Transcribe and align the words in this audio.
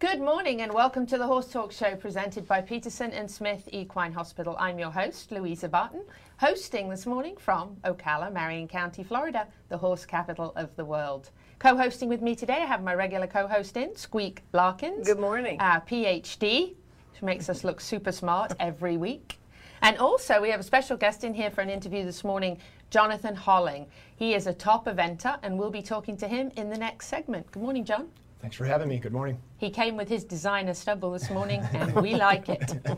Good 0.00 0.20
morning 0.20 0.62
and 0.62 0.72
welcome 0.72 1.06
to 1.06 1.18
the 1.18 1.26
Horse 1.26 1.48
Talk 1.50 1.72
Show 1.72 1.96
presented 1.96 2.46
by 2.46 2.60
Peterson 2.60 3.10
and 3.10 3.28
Smith 3.28 3.68
Equine 3.72 4.12
Hospital. 4.12 4.54
I'm 4.56 4.78
your 4.78 4.92
host, 4.92 5.32
Louisa 5.32 5.68
Barton, 5.68 6.04
hosting 6.36 6.88
this 6.88 7.04
morning 7.04 7.36
from 7.36 7.74
Ocala, 7.82 8.32
Marion 8.32 8.68
County, 8.68 9.02
Florida, 9.02 9.48
the 9.70 9.76
horse 9.76 10.06
capital 10.06 10.52
of 10.54 10.76
the 10.76 10.84
world. 10.84 11.30
Co 11.58 11.76
hosting 11.76 12.08
with 12.08 12.22
me 12.22 12.36
today, 12.36 12.62
I 12.62 12.66
have 12.66 12.84
my 12.84 12.94
regular 12.94 13.26
co 13.26 13.48
host 13.48 13.76
in, 13.76 13.96
Squeak 13.96 14.44
Larkins. 14.52 15.04
Good 15.04 15.18
morning. 15.18 15.60
Uh, 15.60 15.64
Our 15.64 15.80
PhD, 15.80 16.76
which 17.10 17.22
makes 17.22 17.48
us 17.48 17.64
look 17.64 17.80
super 17.80 18.12
smart 18.12 18.52
every 18.60 18.96
week. 18.96 19.40
And 19.82 19.98
also, 19.98 20.40
we 20.40 20.50
have 20.50 20.60
a 20.60 20.62
special 20.62 20.96
guest 20.96 21.24
in 21.24 21.34
here 21.34 21.50
for 21.50 21.62
an 21.62 21.70
interview 21.70 22.04
this 22.04 22.22
morning, 22.22 22.58
Jonathan 22.90 23.34
Holling. 23.34 23.86
He 24.14 24.34
is 24.34 24.46
a 24.46 24.54
top 24.54 24.86
eventer, 24.86 25.40
and 25.42 25.58
we'll 25.58 25.72
be 25.72 25.82
talking 25.82 26.16
to 26.18 26.28
him 26.28 26.52
in 26.56 26.70
the 26.70 26.78
next 26.78 27.08
segment. 27.08 27.50
Good 27.50 27.64
morning, 27.64 27.84
John. 27.84 28.06
Thanks 28.40 28.56
for 28.56 28.64
having 28.64 28.88
me. 28.88 28.98
Good 28.98 29.12
morning. 29.12 29.40
He 29.56 29.68
came 29.68 29.96
with 29.96 30.08
his 30.08 30.22
designer 30.22 30.72
stubble 30.72 31.10
this 31.10 31.28
morning, 31.28 31.60
and 31.72 31.94
we 31.96 32.14
like 32.14 32.48
it. 32.48 32.72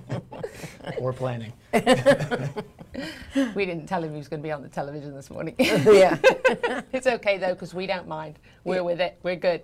Or 0.99 1.13
planning. 1.13 1.53
We 3.55 3.65
didn't 3.65 3.87
tell 3.87 4.03
him 4.03 4.11
he 4.11 4.19
was 4.19 4.29
going 4.29 4.43
to 4.43 4.47
be 4.47 4.51
on 4.51 4.63
the 4.63 4.69
television 4.69 5.15
this 5.15 5.31
morning. 5.31 5.55
yeah. 5.59 6.19
it's 6.93 7.07
okay 7.07 7.39
though, 7.39 7.55
because 7.55 7.73
we 7.73 7.87
don't 7.87 8.09
mind. 8.09 8.39
We're 8.65 8.83
with 8.83 9.01
it. 9.01 9.19
We're 9.23 9.37
good. 9.37 9.63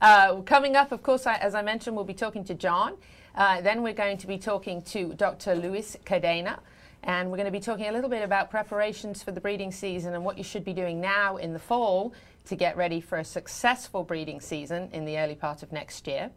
Uh, 0.00 0.36
coming 0.42 0.76
up, 0.76 0.92
of 0.92 1.02
course, 1.02 1.26
I, 1.26 1.34
as 1.36 1.54
I 1.54 1.62
mentioned, 1.62 1.96
we'll 1.96 2.04
be 2.04 2.14
talking 2.14 2.44
to 2.44 2.54
John. 2.54 2.94
Uh, 3.34 3.60
then 3.60 3.82
we're 3.82 3.92
going 3.92 4.16
to 4.18 4.26
be 4.26 4.38
talking 4.38 4.80
to 4.82 5.12
Dr. 5.14 5.56
Luis 5.56 5.96
Cadena. 6.06 6.60
And 7.02 7.30
we're 7.30 7.38
going 7.38 7.46
to 7.46 7.52
be 7.52 7.60
talking 7.60 7.86
a 7.86 7.92
little 7.92 8.10
bit 8.10 8.22
about 8.22 8.50
preparations 8.50 9.22
for 9.22 9.32
the 9.32 9.40
breeding 9.40 9.72
season 9.72 10.14
and 10.14 10.24
what 10.24 10.38
you 10.38 10.44
should 10.44 10.64
be 10.64 10.74
doing 10.74 11.00
now 11.00 11.38
in 11.38 11.52
the 11.52 11.58
fall 11.58 12.12
to 12.50 12.56
get 12.56 12.76
ready 12.76 13.00
for 13.00 13.18
a 13.18 13.24
successful 13.24 14.02
breeding 14.02 14.40
season 14.40 14.90
in 14.92 15.04
the 15.04 15.16
early 15.18 15.36
part 15.36 15.62
of 15.62 15.70
next 15.70 16.08
year. 16.08 16.32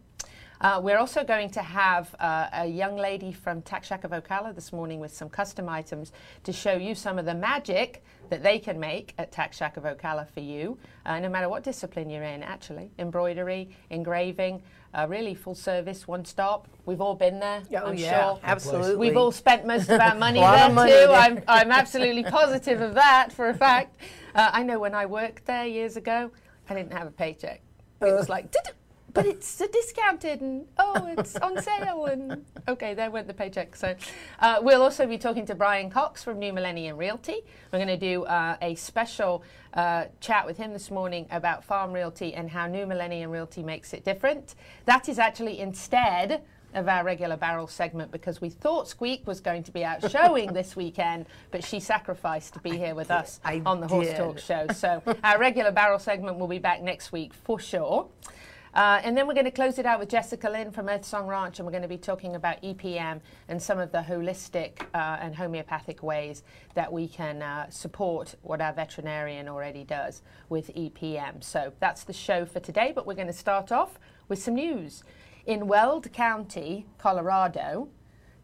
Uh, 0.60 0.80
we're 0.80 0.96
also 0.96 1.24
going 1.24 1.50
to 1.50 1.60
have 1.60 2.14
uh, 2.20 2.46
a 2.52 2.66
young 2.66 2.96
lady 2.96 3.32
from 3.32 3.60
Ocala 4.12 4.54
this 4.54 4.72
morning 4.72 5.00
with 5.00 5.12
some 5.12 5.28
custom 5.28 5.68
items 5.68 6.12
to 6.44 6.52
show 6.52 6.74
you 6.74 6.94
some 6.94 7.18
of 7.18 7.24
the 7.24 7.34
magic 7.34 8.04
that 8.30 8.44
they 8.44 8.60
can 8.60 8.78
make 8.78 9.12
at 9.18 9.32
Ocala 9.82 10.30
for 10.30 10.38
you, 10.38 10.78
uh, 11.04 11.18
no 11.18 11.28
matter 11.28 11.48
what 11.48 11.64
discipline 11.64 12.08
you're 12.08 12.22
in, 12.22 12.44
actually. 12.44 12.92
Embroidery, 13.00 13.70
engraving, 13.90 14.62
uh, 14.94 15.06
really 15.08 15.34
full 15.34 15.54
service, 15.54 16.06
one 16.06 16.24
stop. 16.24 16.68
We've 16.86 17.00
all 17.00 17.14
been 17.14 17.40
there, 17.40 17.62
Oh, 17.74 17.86
I'm 17.88 17.94
yeah. 17.96 18.24
sure. 18.32 18.40
Absolutely. 18.44 18.96
We've 18.96 19.16
all 19.16 19.32
spent 19.32 19.66
most 19.66 19.88
of 19.88 20.00
our 20.00 20.14
money 20.26 20.40
there 20.40 20.66
of 20.66 20.74
money 20.74 20.92
too. 20.92 20.96
there. 20.98 21.10
I'm, 21.10 21.42
I'm 21.48 21.70
absolutely 21.72 22.24
positive 22.24 22.80
of 22.80 22.94
that 22.94 23.32
for 23.32 23.48
a 23.48 23.54
fact. 23.54 24.00
Uh, 24.34 24.50
I 24.52 24.62
know 24.62 24.78
when 24.78 24.94
I 24.94 25.06
worked 25.06 25.46
there 25.46 25.66
years 25.66 25.96
ago, 25.96 26.30
I 26.68 26.74
didn't 26.74 26.92
have 26.92 27.06
a 27.06 27.10
paycheck. 27.10 27.60
It 28.00 28.12
was 28.12 28.28
like, 28.28 28.50
"Did 28.50 28.62
it- 28.66 28.74
but 29.14 29.26
it's 29.26 29.60
a 29.60 29.68
discounted 29.68 30.40
and 30.40 30.66
oh, 30.78 31.06
it's 31.16 31.36
on 31.36 31.60
sale 31.62 32.06
and 32.06 32.44
okay, 32.68 32.94
there 32.94 33.10
went 33.10 33.28
the 33.28 33.34
paycheck. 33.34 33.76
So 33.76 33.94
uh, 34.40 34.58
we'll 34.60 34.82
also 34.82 35.06
be 35.06 35.16
talking 35.16 35.46
to 35.46 35.54
Brian 35.54 35.88
Cox 35.88 36.22
from 36.22 36.38
New 36.38 36.52
Millennium 36.52 36.96
Realty. 36.96 37.42
We're 37.72 37.78
going 37.78 37.88
to 37.88 37.96
do 37.96 38.24
uh, 38.24 38.56
a 38.60 38.74
special 38.74 39.44
uh, 39.72 40.06
chat 40.20 40.44
with 40.44 40.56
him 40.56 40.72
this 40.72 40.90
morning 40.90 41.26
about 41.30 41.64
farm 41.64 41.92
realty 41.92 42.34
and 42.34 42.50
how 42.50 42.66
New 42.66 42.86
Millennium 42.86 43.30
Realty 43.30 43.62
makes 43.62 43.92
it 43.94 44.04
different. 44.04 44.56
That 44.84 45.08
is 45.08 45.18
actually 45.18 45.60
instead 45.60 46.42
of 46.74 46.88
our 46.88 47.04
regular 47.04 47.36
barrel 47.36 47.68
segment 47.68 48.10
because 48.10 48.40
we 48.40 48.50
thought 48.50 48.88
Squeak 48.88 49.26
was 49.26 49.40
going 49.40 49.62
to 49.62 49.70
be 49.70 49.84
out 49.84 50.10
showing 50.10 50.52
this 50.52 50.74
weekend, 50.74 51.26
but 51.52 51.62
she 51.64 51.78
sacrificed 51.78 52.54
to 52.54 52.58
be 52.60 52.76
here 52.76 52.96
with 52.96 53.12
us 53.12 53.40
I 53.44 53.62
on 53.64 53.80
the 53.80 53.86
Horse 53.86 54.08
did. 54.08 54.16
Talk 54.16 54.38
show. 54.40 54.66
So 54.74 55.02
our 55.22 55.38
regular 55.38 55.70
barrel 55.70 56.00
segment 56.00 56.38
will 56.38 56.48
be 56.48 56.58
back 56.58 56.82
next 56.82 57.12
week 57.12 57.32
for 57.32 57.60
sure. 57.60 58.08
Uh, 58.74 59.00
and 59.04 59.16
then 59.16 59.28
we're 59.28 59.34
going 59.34 59.44
to 59.44 59.52
close 59.52 59.78
it 59.78 59.86
out 59.86 60.00
with 60.00 60.08
Jessica 60.08 60.50
Lynn 60.50 60.72
from 60.72 60.88
Earth 60.88 61.04
Song 61.04 61.28
Ranch, 61.28 61.60
and 61.60 61.66
we're 61.66 61.70
going 61.70 61.82
to 61.82 61.88
be 61.88 61.96
talking 61.96 62.34
about 62.34 62.60
EPM 62.60 63.20
and 63.46 63.62
some 63.62 63.78
of 63.78 63.92
the 63.92 63.98
holistic 63.98 64.82
uh, 64.94 65.18
and 65.20 65.36
homeopathic 65.36 66.02
ways 66.02 66.42
that 66.74 66.92
we 66.92 67.06
can 67.06 67.40
uh, 67.40 67.70
support 67.70 68.34
what 68.42 68.60
our 68.60 68.72
veterinarian 68.72 69.48
already 69.48 69.84
does 69.84 70.22
with 70.48 70.74
EPM. 70.74 71.44
So 71.44 71.72
that's 71.78 72.02
the 72.02 72.12
show 72.12 72.44
for 72.44 72.58
today, 72.58 72.90
but 72.92 73.06
we're 73.06 73.14
going 73.14 73.28
to 73.28 73.32
start 73.32 73.70
off 73.70 74.00
with 74.28 74.42
some 74.42 74.56
news. 74.56 75.04
In 75.46 75.68
Weld 75.68 76.12
County, 76.12 76.84
Colorado, 76.98 77.88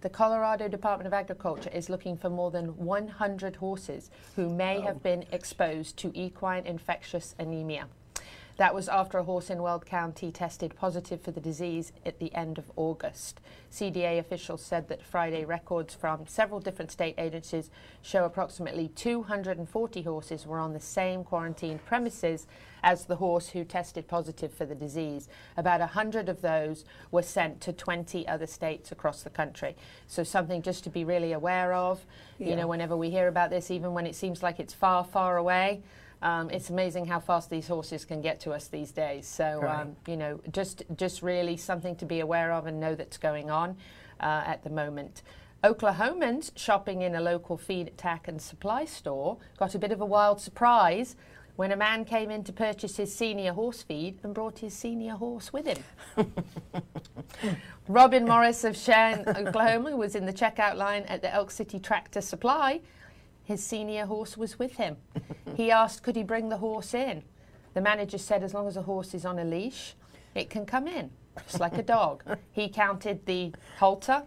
the 0.00 0.10
Colorado 0.10 0.68
Department 0.68 1.08
of 1.08 1.12
Agriculture 1.12 1.70
is 1.74 1.90
looking 1.90 2.16
for 2.16 2.30
more 2.30 2.52
than 2.52 2.76
100 2.76 3.56
horses 3.56 4.10
who 4.36 4.48
may 4.48 4.80
have 4.80 5.02
been 5.02 5.24
exposed 5.32 5.96
to 5.96 6.12
equine 6.14 6.66
infectious 6.66 7.34
anemia. 7.36 7.88
That 8.60 8.74
was 8.74 8.90
after 8.90 9.16
a 9.16 9.24
horse 9.24 9.48
in 9.48 9.62
Weld 9.62 9.86
County 9.86 10.30
tested 10.30 10.76
positive 10.76 11.22
for 11.22 11.30
the 11.30 11.40
disease 11.40 11.92
at 12.04 12.18
the 12.18 12.34
end 12.34 12.58
of 12.58 12.70
August. 12.76 13.40
CDA 13.72 14.18
officials 14.18 14.60
said 14.62 14.86
that 14.88 15.02
Friday 15.02 15.46
records 15.46 15.94
from 15.94 16.26
several 16.26 16.60
different 16.60 16.90
state 16.90 17.14
agencies 17.16 17.70
show 18.02 18.26
approximately 18.26 18.88
240 18.88 20.02
horses 20.02 20.46
were 20.46 20.58
on 20.58 20.74
the 20.74 20.78
same 20.78 21.24
quarantine 21.24 21.80
premises 21.86 22.46
as 22.82 23.06
the 23.06 23.16
horse 23.16 23.48
who 23.48 23.64
tested 23.64 24.06
positive 24.06 24.52
for 24.52 24.66
the 24.66 24.74
disease. 24.74 25.26
About 25.56 25.80
100 25.80 26.28
of 26.28 26.42
those 26.42 26.84
were 27.10 27.22
sent 27.22 27.62
to 27.62 27.72
20 27.72 28.28
other 28.28 28.46
states 28.46 28.92
across 28.92 29.22
the 29.22 29.30
country. 29.30 29.74
So, 30.06 30.22
something 30.22 30.60
just 30.60 30.84
to 30.84 30.90
be 30.90 31.02
really 31.02 31.32
aware 31.32 31.72
of. 31.72 32.04
You 32.38 32.56
know, 32.56 32.66
whenever 32.66 32.94
we 32.94 33.08
hear 33.08 33.28
about 33.28 33.48
this, 33.48 33.70
even 33.70 33.94
when 33.94 34.06
it 34.06 34.14
seems 34.14 34.42
like 34.42 34.60
it's 34.60 34.74
far, 34.74 35.04
far 35.04 35.38
away, 35.38 35.82
um, 36.22 36.50
it's 36.50 36.70
amazing 36.70 37.06
how 37.06 37.20
fast 37.20 37.48
these 37.50 37.66
horses 37.66 38.04
can 38.04 38.20
get 38.20 38.40
to 38.40 38.52
us 38.52 38.68
these 38.68 38.92
days. 38.92 39.26
So, 39.26 39.66
um, 39.66 39.96
you 40.06 40.16
know, 40.16 40.40
just 40.52 40.82
just 40.96 41.22
really 41.22 41.56
something 41.56 41.96
to 41.96 42.04
be 42.04 42.20
aware 42.20 42.52
of 42.52 42.66
and 42.66 42.78
know 42.78 42.94
that's 42.94 43.16
going 43.16 43.50
on 43.50 43.76
uh, 44.20 44.42
at 44.46 44.62
the 44.62 44.70
moment. 44.70 45.22
Oklahomans 45.64 46.52
shopping 46.56 47.02
in 47.02 47.14
a 47.14 47.20
local 47.20 47.58
feed, 47.58 47.92
tack, 47.96 48.28
and 48.28 48.40
supply 48.40 48.84
store 48.84 49.38
got 49.58 49.74
a 49.74 49.78
bit 49.78 49.92
of 49.92 50.00
a 50.00 50.06
wild 50.06 50.40
surprise 50.40 51.16
when 51.56 51.72
a 51.72 51.76
man 51.76 52.06
came 52.06 52.30
in 52.30 52.42
to 52.44 52.52
purchase 52.52 52.96
his 52.96 53.14
senior 53.14 53.52
horse 53.52 53.82
feed 53.82 54.18
and 54.22 54.32
brought 54.32 54.60
his 54.60 54.72
senior 54.72 55.12
horse 55.12 55.52
with 55.52 55.66
him. 55.66 56.32
Robin 57.88 58.24
Morris 58.24 58.64
of 58.64 58.74
Cheyenne, 58.74 59.24
Oklahoma, 59.28 59.94
was 59.94 60.14
in 60.14 60.24
the 60.24 60.32
checkout 60.32 60.76
line 60.76 61.02
at 61.02 61.20
the 61.20 61.32
Elk 61.32 61.50
City 61.50 61.78
Tractor 61.78 62.22
Supply. 62.22 62.80
His 63.50 63.66
senior 63.66 64.06
horse 64.06 64.36
was 64.36 64.60
with 64.60 64.76
him. 64.76 64.96
He 65.56 65.72
asked, 65.72 66.04
could 66.04 66.14
he 66.14 66.22
bring 66.22 66.48
the 66.48 66.56
horse 66.58 66.94
in? 66.94 67.24
The 67.74 67.80
manager 67.80 68.16
said, 68.16 68.44
as 68.44 68.54
long 68.54 68.68
as 68.68 68.76
a 68.76 68.82
horse 68.82 69.12
is 69.12 69.24
on 69.26 69.40
a 69.40 69.44
leash, 69.44 69.94
it 70.36 70.48
can 70.48 70.64
come 70.64 70.86
in, 70.86 71.10
just 71.48 71.58
like 71.58 71.76
a 71.76 71.82
dog. 71.82 72.22
He 72.52 72.68
counted 72.68 73.26
the 73.26 73.52
halter 73.78 74.22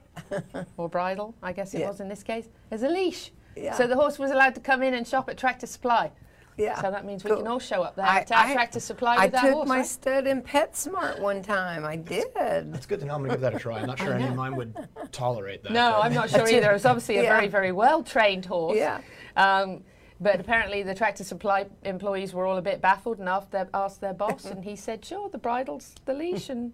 or 0.76 0.90
bridle, 0.90 1.34
I 1.42 1.54
guess 1.54 1.74
it 1.74 1.80
Yeah. 1.80 1.88
was 1.88 2.02
in 2.02 2.10
this 2.10 2.22
case, 2.22 2.50
as 2.70 2.84
a 2.84 2.90
leash. 2.90 3.32
Yeah. 3.56 3.74
So 3.76 3.88
the 3.88 3.96
horse 3.96 4.20
was 4.20 4.32
allowed 4.32 4.56
to 4.56 4.62
come 4.62 4.84
in 4.84 4.94
and 4.94 5.08
shop 5.08 5.30
at 5.30 5.38
Tractor 5.38 5.66
Supply. 5.68 6.12
Yeah. 6.58 6.80
So 6.82 6.92
that 6.92 7.06
means 7.06 7.24
we 7.24 7.30
Cool. 7.30 7.38
can 7.40 7.48
all 7.48 7.60
show 7.60 7.82
up 7.84 7.96
there 7.96 8.06
I- 8.06 8.20
at 8.20 8.32
our 8.32 8.46
I- 8.46 8.54
Tractor 8.54 8.80
Supply 8.80 9.16
I 9.16 9.26
with 9.26 9.36
our 9.36 9.42
took 9.42 9.54
horse. 9.54 9.68
my 9.70 9.78
right? 9.78 9.86
stud 9.86 10.28
in 10.28 10.42
PetSmart 10.42 11.20
one 11.20 11.42
time. 11.42 11.86
I 11.86 11.96
did. 11.96 12.26
It's 12.36 12.86
good 12.86 13.00
to 13.00 13.06
know 13.06 13.14
I'm 13.16 13.20
going 13.22 13.32
to 13.32 13.36
give 13.36 13.42
that 13.42 13.56
a 13.56 13.60
try. 13.60 13.80
I'm 13.80 13.88
not 13.88 13.98
sure 14.00 14.14
any 14.14 14.28
of 14.28 14.36
mine 14.36 14.56
would 14.56 14.76
tolerate 15.12 15.64
that. 15.64 15.72
No, 15.72 15.94
but- 15.98 16.06
I'm 16.06 16.14
not 16.14 16.30
sure 16.30 16.48
either. 16.48 16.72
It's 16.72 16.86
obviously 16.86 17.18
a 17.18 17.24
very, 17.24 17.48
very 17.48 17.72
well 17.72 18.04
trained 18.04 18.46
horse. 18.46 18.78
Yeah. 18.78 19.02
Um, 19.36 19.84
but 20.24 20.40
apparently, 20.40 20.82
the 20.84 20.96
tractor 20.96 21.24
supply 21.24 21.66
employees 21.84 22.34
were 22.34 22.46
all 22.46 22.58
a 22.58 22.62
bit 22.62 22.82
baffled 22.82 23.20
and 23.20 23.28
asked 23.28 23.52
their, 23.52 23.68
asked 23.74 24.00
their 24.02 24.14
boss, 24.14 24.46
and 24.46 24.64
he 24.64 24.76
said, 24.76 25.04
"Sure, 25.04 25.30
the 25.30 25.38
bridle's 25.38 25.94
the 26.06 26.14
leash, 26.14 26.50
and 26.50 26.72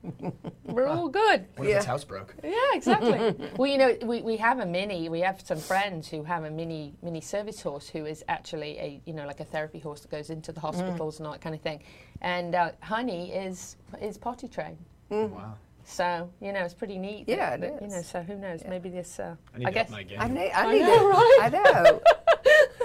we're 0.65 0.87
all 0.87 1.09
good." 1.09 1.47
What 1.55 1.67
if 1.67 1.75
its 1.77 1.85
Yeah. 1.85 1.91
house 1.91 2.03
broke? 2.03 2.35
Yeah, 2.43 2.53
exactly. 2.73 3.35
well, 3.57 3.67
you 3.69 3.77
know, 3.77 3.97
we, 4.03 4.21
we 4.21 4.37
have 4.37 4.59
a 4.59 4.65
mini. 4.65 5.09
We 5.09 5.21
have 5.21 5.41
some 5.41 5.57
friends 5.57 6.07
who 6.07 6.23
have 6.23 6.43
a 6.43 6.51
mini 6.51 6.93
mini 7.01 7.21
service 7.21 7.61
horse 7.61 7.89
who 7.89 8.05
is 8.05 8.23
actually 8.29 8.77
a 8.77 9.01
you 9.05 9.13
know 9.13 9.25
like 9.25 9.39
a 9.39 9.45
therapy 9.45 9.79
horse 9.79 10.01
that 10.01 10.11
goes 10.11 10.29
into 10.29 10.51
the 10.51 10.59
hospitals 10.59 11.17
and 11.19 11.25
all 11.27 11.33
that 11.33 11.41
kind 11.41 11.55
of 11.55 11.61
thing. 11.61 11.81
And 12.21 12.53
uh, 12.55 12.71
Honey 12.81 13.31
is 13.33 13.75
is 14.01 14.17
potty 14.17 14.47
trained. 14.47 14.77
Wow. 15.09 15.55
So 15.85 16.29
you 16.39 16.53
know, 16.53 16.59
it's 16.59 16.75
pretty 16.75 16.99
neat. 16.99 17.25
Yeah, 17.27 17.55
it 17.55 17.61
that, 17.61 17.81
You 17.81 17.87
know, 17.87 18.01
so 18.03 18.21
who 18.21 18.35
knows? 18.35 18.63
Maybe 18.69 18.89
this. 18.89 19.19
Uh, 19.19 19.35
I 19.55 19.57
need 19.57 19.65
to 19.65 19.71
guess. 19.71 19.89
my 19.89 20.03
game. 20.03 20.19
I 20.21 20.27
need. 20.27 20.51
I, 20.51 20.65
I 20.65 20.73
need 20.73 20.81
know, 20.83 20.99
to, 20.99 21.07
right? 21.07 21.39
I 21.41 21.49
know. 21.49 22.01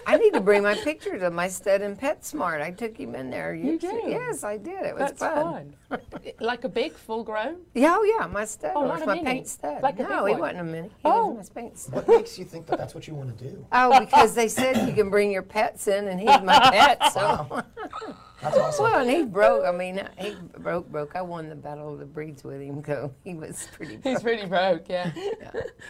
I 0.07 0.17
need 0.17 0.33
to 0.35 0.41
bring 0.41 0.63
my 0.63 0.75
pictures 0.75 1.23
of 1.23 1.33
my 1.33 1.49
stud 1.49 1.81
in 1.83 1.97
PetSmart. 1.97 2.61
I 2.61 2.71
took 2.71 2.97
him 2.97 3.15
in 3.15 3.31
there. 3.31 3.55
You 3.55 3.79
see- 3.81 3.87
do? 3.89 4.03
Yes, 4.07 4.45
I 4.45 4.57
did. 4.57 4.85
It 4.85 4.95
was 4.95 5.11
That's 5.11 5.19
fun. 5.21 5.75
fun. 5.89 6.01
like 6.41 6.65
a 6.65 6.69
big, 6.69 6.93
full 6.93 7.23
grown? 7.25 7.57
Yeah, 7.75 7.97
oh 7.99 8.03
yeah, 8.19 8.27
my 8.27 8.45
stud. 8.45 8.73
Oh, 8.75 8.85
It 8.85 8.89
not 8.89 9.03
a 9.03 9.07
my 9.07 9.15
mini. 9.15 9.25
paint 9.27 9.49
stud. 9.49 9.83
Like 9.83 9.99
a 10.01 10.03
no, 10.03 10.25
big 10.25 10.35
he 10.37 10.41
one. 10.41 10.41
wasn't 10.41 10.61
a 10.61 10.65
mini. 10.65 10.89
He 10.89 10.95
Oh. 11.05 11.27
was 11.29 11.51
my 11.55 11.63
paint 11.63 11.79
stud. 11.79 11.95
What 11.95 12.09
makes 12.09 12.39
you 12.39 12.45
think 12.45 12.67
that 12.67 12.79
that's 12.79 12.95
what 12.95 13.07
you 13.07 13.15
want 13.15 13.37
to 13.39 13.45
do? 13.45 13.67
Oh, 13.73 14.01
because 14.01 14.35
they 14.35 14.49
said 14.49 14.87
you 14.89 14.95
can 14.95 15.11
bring 15.11 15.31
your 15.31 15.43
pets 15.43 15.87
in, 15.89 16.09
and 16.09 16.19
he's 16.19 16.41
my 16.43 16.59
pet. 16.73 17.13
So, 17.13 17.63
That's 18.43 18.57
awesome. 18.59 18.85
well, 18.85 18.99
and 19.01 19.11
he 19.11 19.25
broke. 19.25 19.65
I 19.65 19.71
mean, 19.73 20.07
he 20.19 20.35
broke, 20.59 20.91
broke. 20.91 21.17
I 21.17 21.23
won 21.23 21.49
the 21.49 21.55
battle 21.55 21.93
of 21.93 21.99
the 21.99 22.05
breeds 22.05 22.45
with 22.45 22.61
him, 22.61 22.83
so 22.85 23.11
he 23.25 23.35
was 23.35 23.69
pretty. 23.73 23.95
He's 24.03 24.21
broke. 24.21 24.25
really 24.25 24.47
broke, 24.47 24.87
yeah. 24.89 25.13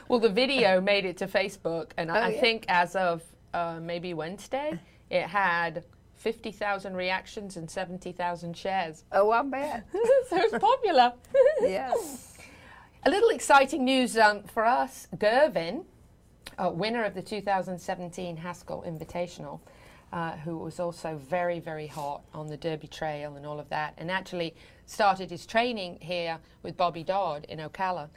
well, 0.08 0.20
the 0.20 0.28
video 0.28 0.80
made 0.80 1.04
it 1.04 1.16
to 1.18 1.26
Facebook, 1.26 1.90
and 1.96 2.12
I, 2.12 2.18
Oh, 2.18 2.22
I 2.24 2.28
yeah. 2.28 2.40
think 2.40 2.64
as 2.68 2.94
of 2.94 3.22
uh, 3.54 3.78
maybe 3.80 4.12
Wednesday, 4.12 4.78
it 5.10 5.22
had 5.22 5.84
50,000 6.16 6.94
reactions 6.94 7.56
and 7.56 7.70
70,000 7.70 8.56
shares. 8.56 9.04
Oh, 9.12 9.30
I 9.30 9.42
bet. 9.42 9.86
so 10.28 10.36
it's 10.36 10.58
popular. 10.58 11.12
Yeah. 11.62 11.94
A 13.06 13.10
little 13.10 13.28
exciting 13.28 13.84
news 13.84 14.16
um, 14.16 14.42
for 14.44 14.64
us. 14.64 15.06
Girvin, 15.18 15.84
uh, 16.58 16.70
winner 16.70 17.04
of 17.04 17.14
the 17.14 17.22
2017 17.22 18.36
Haskell 18.38 18.82
Invitational, 18.86 19.60
uh, 20.12 20.32
who 20.38 20.56
was 20.56 20.78
also 20.78 21.16
very, 21.16 21.60
very 21.60 21.86
hot 21.86 22.22
on 22.32 22.46
the 22.46 22.56
Derby 22.56 22.86
Trail 22.86 23.36
and 23.36 23.44
all 23.44 23.58
of 23.58 23.68
that, 23.70 23.94
and 23.98 24.10
actually 24.10 24.54
started 24.86 25.30
his 25.30 25.46
training 25.46 25.98
here 26.00 26.38
with 26.62 26.76
Bobby 26.76 27.02
Dodd 27.02 27.46
in 27.48 27.58
Ocala, 27.58 28.08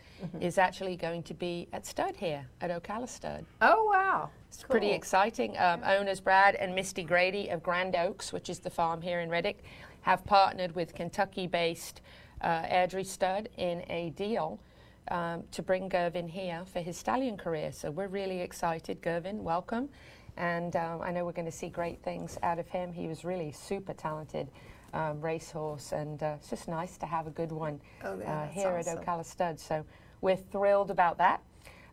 is 0.42 0.58
actually 0.58 0.96
going 0.96 1.24
to 1.24 1.34
be 1.34 1.68
at 1.72 1.86
Stud 1.86 2.16
here, 2.18 2.46
at 2.62 2.70
Ocala 2.70 3.08
Stud. 3.08 3.46
Oh, 3.62 3.86
wow. 3.86 4.30
It's 4.50 4.64
pretty 4.64 4.92
exciting. 4.92 5.58
Um, 5.58 5.82
owners 5.86 6.20
Brad 6.20 6.56
and 6.56 6.76
Misty 6.76 7.04
Grady 7.04 7.50
of 7.50 7.64
Grand 7.64 7.96
Oaks, 7.96 8.34
which 8.34 8.50
is 8.50 8.60
the 8.60 8.70
farm 8.70 9.02
here 9.02 9.22
in 9.22 9.30
Reddick, 9.30 9.64
have 10.02 10.26
partnered 10.26 10.76
with 10.76 10.94
Kentucky-based 10.94 12.02
uh, 12.42 12.64
Airdrie 12.64 13.06
Stud 13.06 13.50
in 13.58 13.84
a 13.90 14.12
deal 14.12 14.60
um, 15.10 15.44
to 15.52 15.62
bring 15.62 15.90
Girvin 15.90 16.28
here 16.28 16.64
for 16.72 16.82
his 16.82 16.98
stallion 16.98 17.38
career. 17.38 17.72
So 17.72 17.92
we're 17.92 18.08
really 18.08 18.42
excited. 18.42 19.02
Girvin, 19.02 19.44
welcome. 19.44 19.90
And 20.38 20.76
um, 20.76 21.02
I 21.02 21.12
know 21.12 21.26
we're 21.26 21.32
going 21.32 21.46
to 21.46 21.52
see 21.52 21.68
great 21.70 22.02
things 22.04 22.38
out 22.44 22.60
of 22.60 22.68
him. 22.68 22.94
He 22.94 23.08
was 23.08 23.26
really 23.26 23.52
super 23.52 23.94
talented 23.94 24.48
um, 24.94 25.20
racehorse, 25.20 25.92
and 25.92 26.22
uh, 26.24 26.36
it's 26.40 26.50
just 26.50 26.68
nice 26.68 26.98
to 27.00 27.06
have 27.06 27.28
a 27.28 27.32
good 27.32 27.52
one 27.52 27.82
Oh, 28.04 28.18
yeah, 28.20 28.42
uh, 28.44 28.48
here 28.48 28.70
awesome. 28.78 29.00
at 29.00 29.06
Ocala 29.06 29.26
Stud. 29.26 29.60
So 29.60 29.84
we're 30.22 30.36
thrilled 30.38 30.92
about 30.92 31.18
that. 31.18 31.42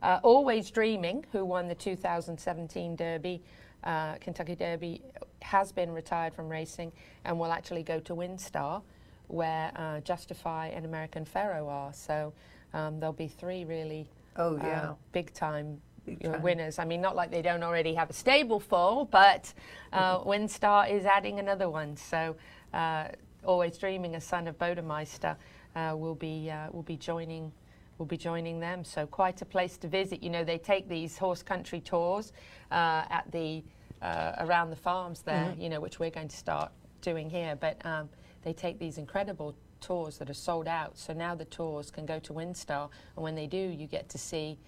Uh, 0.02 0.20
Always 0.22 0.70
Dreaming, 0.70 1.24
who 1.32 1.44
won 1.44 1.66
the 1.66 1.74
2017 1.74 2.94
Derby, 2.96 3.42
uh, 3.82 4.14
Kentucky 4.16 4.54
Derby, 4.54 5.00
has 5.42 5.72
been 5.72 5.92
retired 5.92 6.34
from 6.34 6.48
racing 6.48 6.92
and 7.24 7.38
will 7.38 7.52
actually 7.52 7.82
go 7.82 7.98
to 8.00 8.14
WinStar, 8.14 8.82
where 9.28 9.72
uh, 9.76 10.00
Justify 10.00 10.68
and 10.68 10.84
American 10.84 11.24
Pharoah 11.24 11.66
are. 11.68 11.92
So 11.94 12.32
um, 12.74 13.00
there'll 13.00 13.12
be 13.14 13.28
three 13.28 13.64
really 13.64 14.06
Oh, 14.36 14.56
uh, 14.56 14.62
yeah. 14.62 14.92
big 15.12 15.32
time. 15.32 15.80
You 16.06 16.30
know, 16.30 16.38
winners. 16.38 16.78
I 16.78 16.84
mean, 16.84 17.00
not 17.00 17.16
like 17.16 17.30
they 17.30 17.42
don't 17.42 17.62
already 17.62 17.94
have 17.94 18.10
a 18.10 18.12
stable 18.12 18.60
full, 18.60 19.06
but 19.06 19.52
uh, 19.92 20.18
WinStar 20.20 20.90
is 20.90 21.04
adding 21.06 21.38
another 21.38 21.70
one. 21.70 21.96
So, 21.96 22.36
uh, 22.72 23.08
always 23.44 23.78
dreaming, 23.78 24.14
a 24.14 24.20
son 24.20 24.46
of 24.46 24.58
Bodemeister, 24.58 25.36
uh, 25.76 25.94
will 25.96 26.14
be 26.14 26.50
uh, 26.50 26.68
will 26.72 26.82
be 26.82 26.96
joining 26.96 27.52
will 27.98 28.06
be 28.06 28.16
joining 28.16 28.60
them. 28.60 28.84
So 28.84 29.06
quite 29.06 29.40
a 29.42 29.44
place 29.44 29.76
to 29.78 29.88
visit. 29.88 30.22
You 30.22 30.30
know, 30.30 30.44
they 30.44 30.58
take 30.58 30.88
these 30.88 31.16
horse 31.16 31.42
country 31.42 31.80
tours 31.80 32.32
uh, 32.70 33.04
at 33.10 33.24
the 33.30 33.62
uh, 34.02 34.32
around 34.40 34.70
the 34.70 34.76
farms 34.76 35.22
there. 35.22 35.54
You 35.58 35.68
know, 35.68 35.80
which 35.80 35.98
we're 35.98 36.10
going 36.10 36.28
to 36.28 36.36
start 36.36 36.70
doing 37.00 37.30
here. 37.30 37.56
But 37.56 37.84
um, 37.86 38.08
they 38.42 38.52
take 38.52 38.78
these 38.78 38.98
incredible 38.98 39.54
tours 39.80 40.18
that 40.18 40.30
are 40.30 40.34
sold 40.34 40.66
out. 40.66 40.98
So 40.98 41.12
now 41.12 41.34
the 41.34 41.44
tours 41.44 41.90
can 41.90 42.06
go 42.06 42.18
to 42.20 42.32
WinStar, 42.32 42.88
and 43.16 43.22
when 43.22 43.34
they 43.34 43.46
do, 43.46 43.58
you 43.58 43.86
get 43.86 44.08
to 44.10 44.18
see. 44.18 44.58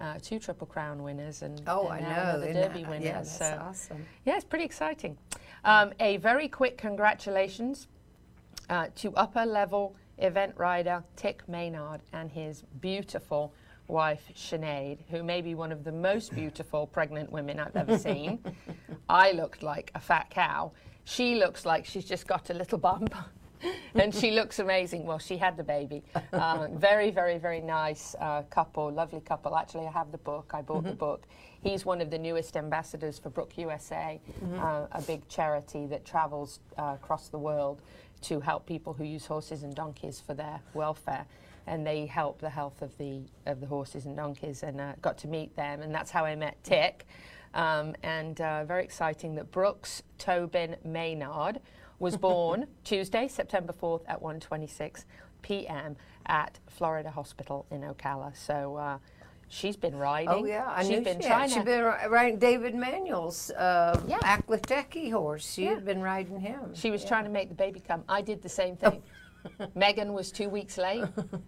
Uh, 0.00 0.14
two 0.22 0.38
Triple 0.38 0.66
Crown 0.66 1.02
winners 1.02 1.42
and, 1.42 1.60
Oh, 1.66 1.88
and 1.88 2.06
I 2.06 2.08
know. 2.08 2.30
another 2.40 2.52
Derby 2.54 2.84
winners. 2.84 3.04
Yeah, 3.04 3.12
that's 3.12 3.36
so 3.38 3.60
awesome. 3.62 4.06
yeah, 4.24 4.36
it's 4.36 4.44
pretty 4.46 4.64
exciting. 4.64 5.18
Um, 5.64 5.92
a 6.00 6.16
very 6.16 6.48
quick 6.48 6.78
congratulations 6.78 7.86
uh, 8.70 8.86
to 8.96 9.14
upper 9.14 9.44
level 9.44 9.94
event 10.18 10.54
rider 10.56 11.04
Tik 11.16 11.46
Maynard 11.48 12.00
and 12.14 12.30
his 12.30 12.62
beautiful 12.80 13.52
wife 13.88 14.22
Sinead, 14.34 14.98
who 15.10 15.22
may 15.22 15.42
be 15.42 15.54
one 15.54 15.70
of 15.70 15.84
the 15.84 15.92
most 15.92 16.34
beautiful 16.34 16.86
pregnant 16.86 17.30
women 17.30 17.60
I've 17.60 17.76
ever 17.76 17.98
seen. 17.98 18.38
I 19.10 19.32
looked 19.32 19.62
like 19.62 19.90
a 19.94 20.00
fat 20.00 20.30
cow. 20.30 20.72
She 21.04 21.34
looks 21.34 21.66
like 21.66 21.84
she's 21.84 22.04
just 22.06 22.26
got 22.26 22.48
a 22.48 22.54
little 22.54 22.78
bump. 22.78 23.14
and 23.94 24.14
she 24.14 24.30
looks 24.30 24.58
amazing. 24.58 25.04
Well, 25.04 25.18
she 25.18 25.36
had 25.36 25.56
the 25.56 25.64
baby. 25.64 26.02
Um, 26.32 26.78
very, 26.78 27.10
very, 27.10 27.38
very 27.38 27.60
nice 27.60 28.14
uh, 28.20 28.42
couple, 28.42 28.90
lovely 28.90 29.20
couple. 29.20 29.56
Actually, 29.56 29.86
I 29.86 29.92
have 29.92 30.12
the 30.12 30.18
book. 30.18 30.50
I 30.54 30.62
bought 30.62 30.84
the 30.84 30.92
book. 30.92 31.24
He's 31.62 31.84
one 31.84 32.00
of 32.00 32.10
the 32.10 32.18
newest 32.18 32.56
ambassadors 32.56 33.18
for 33.18 33.28
Brooke 33.28 33.58
USA, 33.58 34.20
uh, 34.56 34.86
a 34.92 35.02
big 35.02 35.28
charity 35.28 35.86
that 35.86 36.04
travels 36.04 36.60
uh, 36.78 36.94
across 36.94 37.28
the 37.28 37.38
world 37.38 37.82
to 38.22 38.40
help 38.40 38.66
people 38.66 38.92
who 38.92 39.04
use 39.04 39.26
horses 39.26 39.62
and 39.62 39.74
donkeys 39.74 40.22
for 40.24 40.34
their 40.34 40.60
welfare. 40.74 41.26
And 41.66 41.86
they 41.86 42.06
help 42.06 42.40
the 42.40 42.50
health 42.50 42.82
of 42.82 42.96
the 42.98 43.20
of 43.46 43.60
the 43.60 43.66
horses 43.66 44.06
and 44.06 44.16
donkeys, 44.16 44.62
and 44.62 44.80
uh, 44.80 44.92
got 45.02 45.18
to 45.18 45.28
meet 45.28 45.54
them, 45.54 45.82
and 45.82 45.94
that's 45.94 46.10
how 46.10 46.24
I 46.24 46.34
met 46.34 46.62
Tik. 46.64 47.06
Um, 47.52 47.94
and 48.02 48.40
uh, 48.40 48.64
very 48.64 48.82
exciting 48.82 49.34
that 49.34 49.50
Brooks 49.50 50.02
Tobin 50.18 50.76
Maynard 50.84 51.60
was 52.00 52.16
born 52.16 52.66
Tuesday, 52.84 53.28
September 53.28 53.72
4th 53.72 54.02
at 54.08 54.20
1:26 54.20 55.04
p.m. 55.42 55.96
at 56.26 56.58
Florida 56.66 57.10
Hospital 57.10 57.66
in 57.70 57.82
Ocala. 57.82 58.36
So 58.36 58.76
uh, 58.76 58.98
she's 59.48 59.76
been 59.76 59.94
riding. 59.96 60.28
Oh 60.30 60.44
yeah, 60.44 60.66
I 60.68 60.82
she's 60.82 60.90
knew 60.90 61.00
been 61.02 61.20
she 61.20 61.28
trying 61.28 61.40
had. 61.42 61.50
She'd 61.50 61.58
to. 61.60 61.64
been 61.64 62.10
riding 62.10 62.38
David 62.38 62.74
Manuel's 62.74 63.50
uh, 63.52 64.00
Yeah. 64.08 64.18
Akhal-Teke 64.18 65.12
horse. 65.12 65.48
She 65.52 65.64
Yeah. 65.64 65.74
had 65.74 65.84
been 65.84 66.02
riding 66.02 66.40
him. 66.40 66.74
She 66.74 66.90
was 66.90 67.02
Yeah. 67.02 67.08
trying 67.08 67.24
to 67.24 67.30
make 67.30 67.48
the 67.48 67.54
baby 67.54 67.80
come. 67.80 68.02
I 68.08 68.22
did 68.22 68.42
the 68.42 68.48
same 68.48 68.76
thing. 68.76 69.02
Megan 69.74 70.12
was 70.12 70.30
two 70.30 70.50
weeks 70.50 70.76
late, 70.76 71.02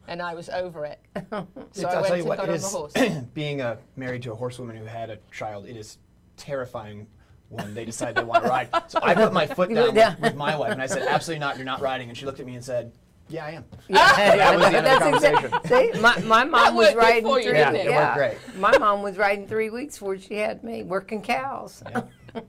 and 0.09 0.23
I 0.23 0.35
was 0.35 0.49
over 0.49 0.87
it. 0.87 1.00
So 1.73 1.88
I 1.88 1.92
I'll 1.94 2.02
went 2.02 2.06
tell 2.06 2.14
and 2.16 2.25
what, 2.28 2.38
got 2.38 2.49
it 2.49 2.52
on 2.54 2.61
the 2.61 2.66
horse. 2.68 2.92
being 3.35 3.61
a 3.62 3.78
married 3.97 4.23
to 4.25 4.32
a 4.32 4.35
horsewoman 4.35 4.76
who 4.76 4.85
had 4.85 5.09
a 5.11 5.18
child. 5.30 5.66
It 5.66 5.76
is 5.76 5.99
terrifying 6.37 7.06
when 7.52 7.75
they 7.75 7.85
decide 7.85 8.14
they 8.14 8.25
want 8.25 8.44
to 8.44 8.49
ride. 8.50 8.68
So 8.88 8.99
I 9.02 9.14
put 9.14 9.32
my 9.32 9.47
foot 9.47 9.68
down 9.75 9.94
Yeah. 9.94 10.11
with, 10.14 10.21
with 10.21 10.35
my 10.37 10.56
wife, 10.56 10.73
and 10.73 10.82
I 10.82 10.87
said, 10.87 11.02
"Absolutely 11.06 11.40
not. 11.40 11.56
You're 11.56 11.66
not 11.66 11.80
riding." 11.80 12.09
And 12.09 12.16
she 12.16 12.26
looked 12.26 12.40
at 12.40 12.47
me 12.47 12.54
and 12.54 12.64
said, 12.64 12.92
"Yeah, 13.28 13.44
I 13.47 13.50
am." 13.52 13.64
Yeah, 13.88 14.37
That 14.37 14.56
was 14.56 14.71
the 14.71 14.76
end 14.76 14.76
of 14.76 14.82
the 14.85 14.88
that's 15.11 15.25
exact- 15.25 15.50
conversation. 15.50 15.92
See, 15.94 16.00
my, 16.00 16.18
my 16.21 16.44
mom 16.44 16.75
was 16.75 16.94
riding 16.94 17.25
for 17.25 17.38
you, 17.38 17.50
three. 17.50 17.59
didn't 17.59 17.76
it? 17.76 17.87
yeah, 17.87 18.16
worked 18.16 18.38
great. 18.49 18.59
My 18.59 18.76
mom 18.78 19.02
was 19.02 19.16
riding 19.18 19.47
three 19.47 19.71
weeks 19.71 19.94
before 19.99 20.18
she 20.18 20.35
had 20.37 20.64
me, 20.64 20.82
working 20.82 21.23
cows. 21.23 21.82
Yeah. 21.90 22.02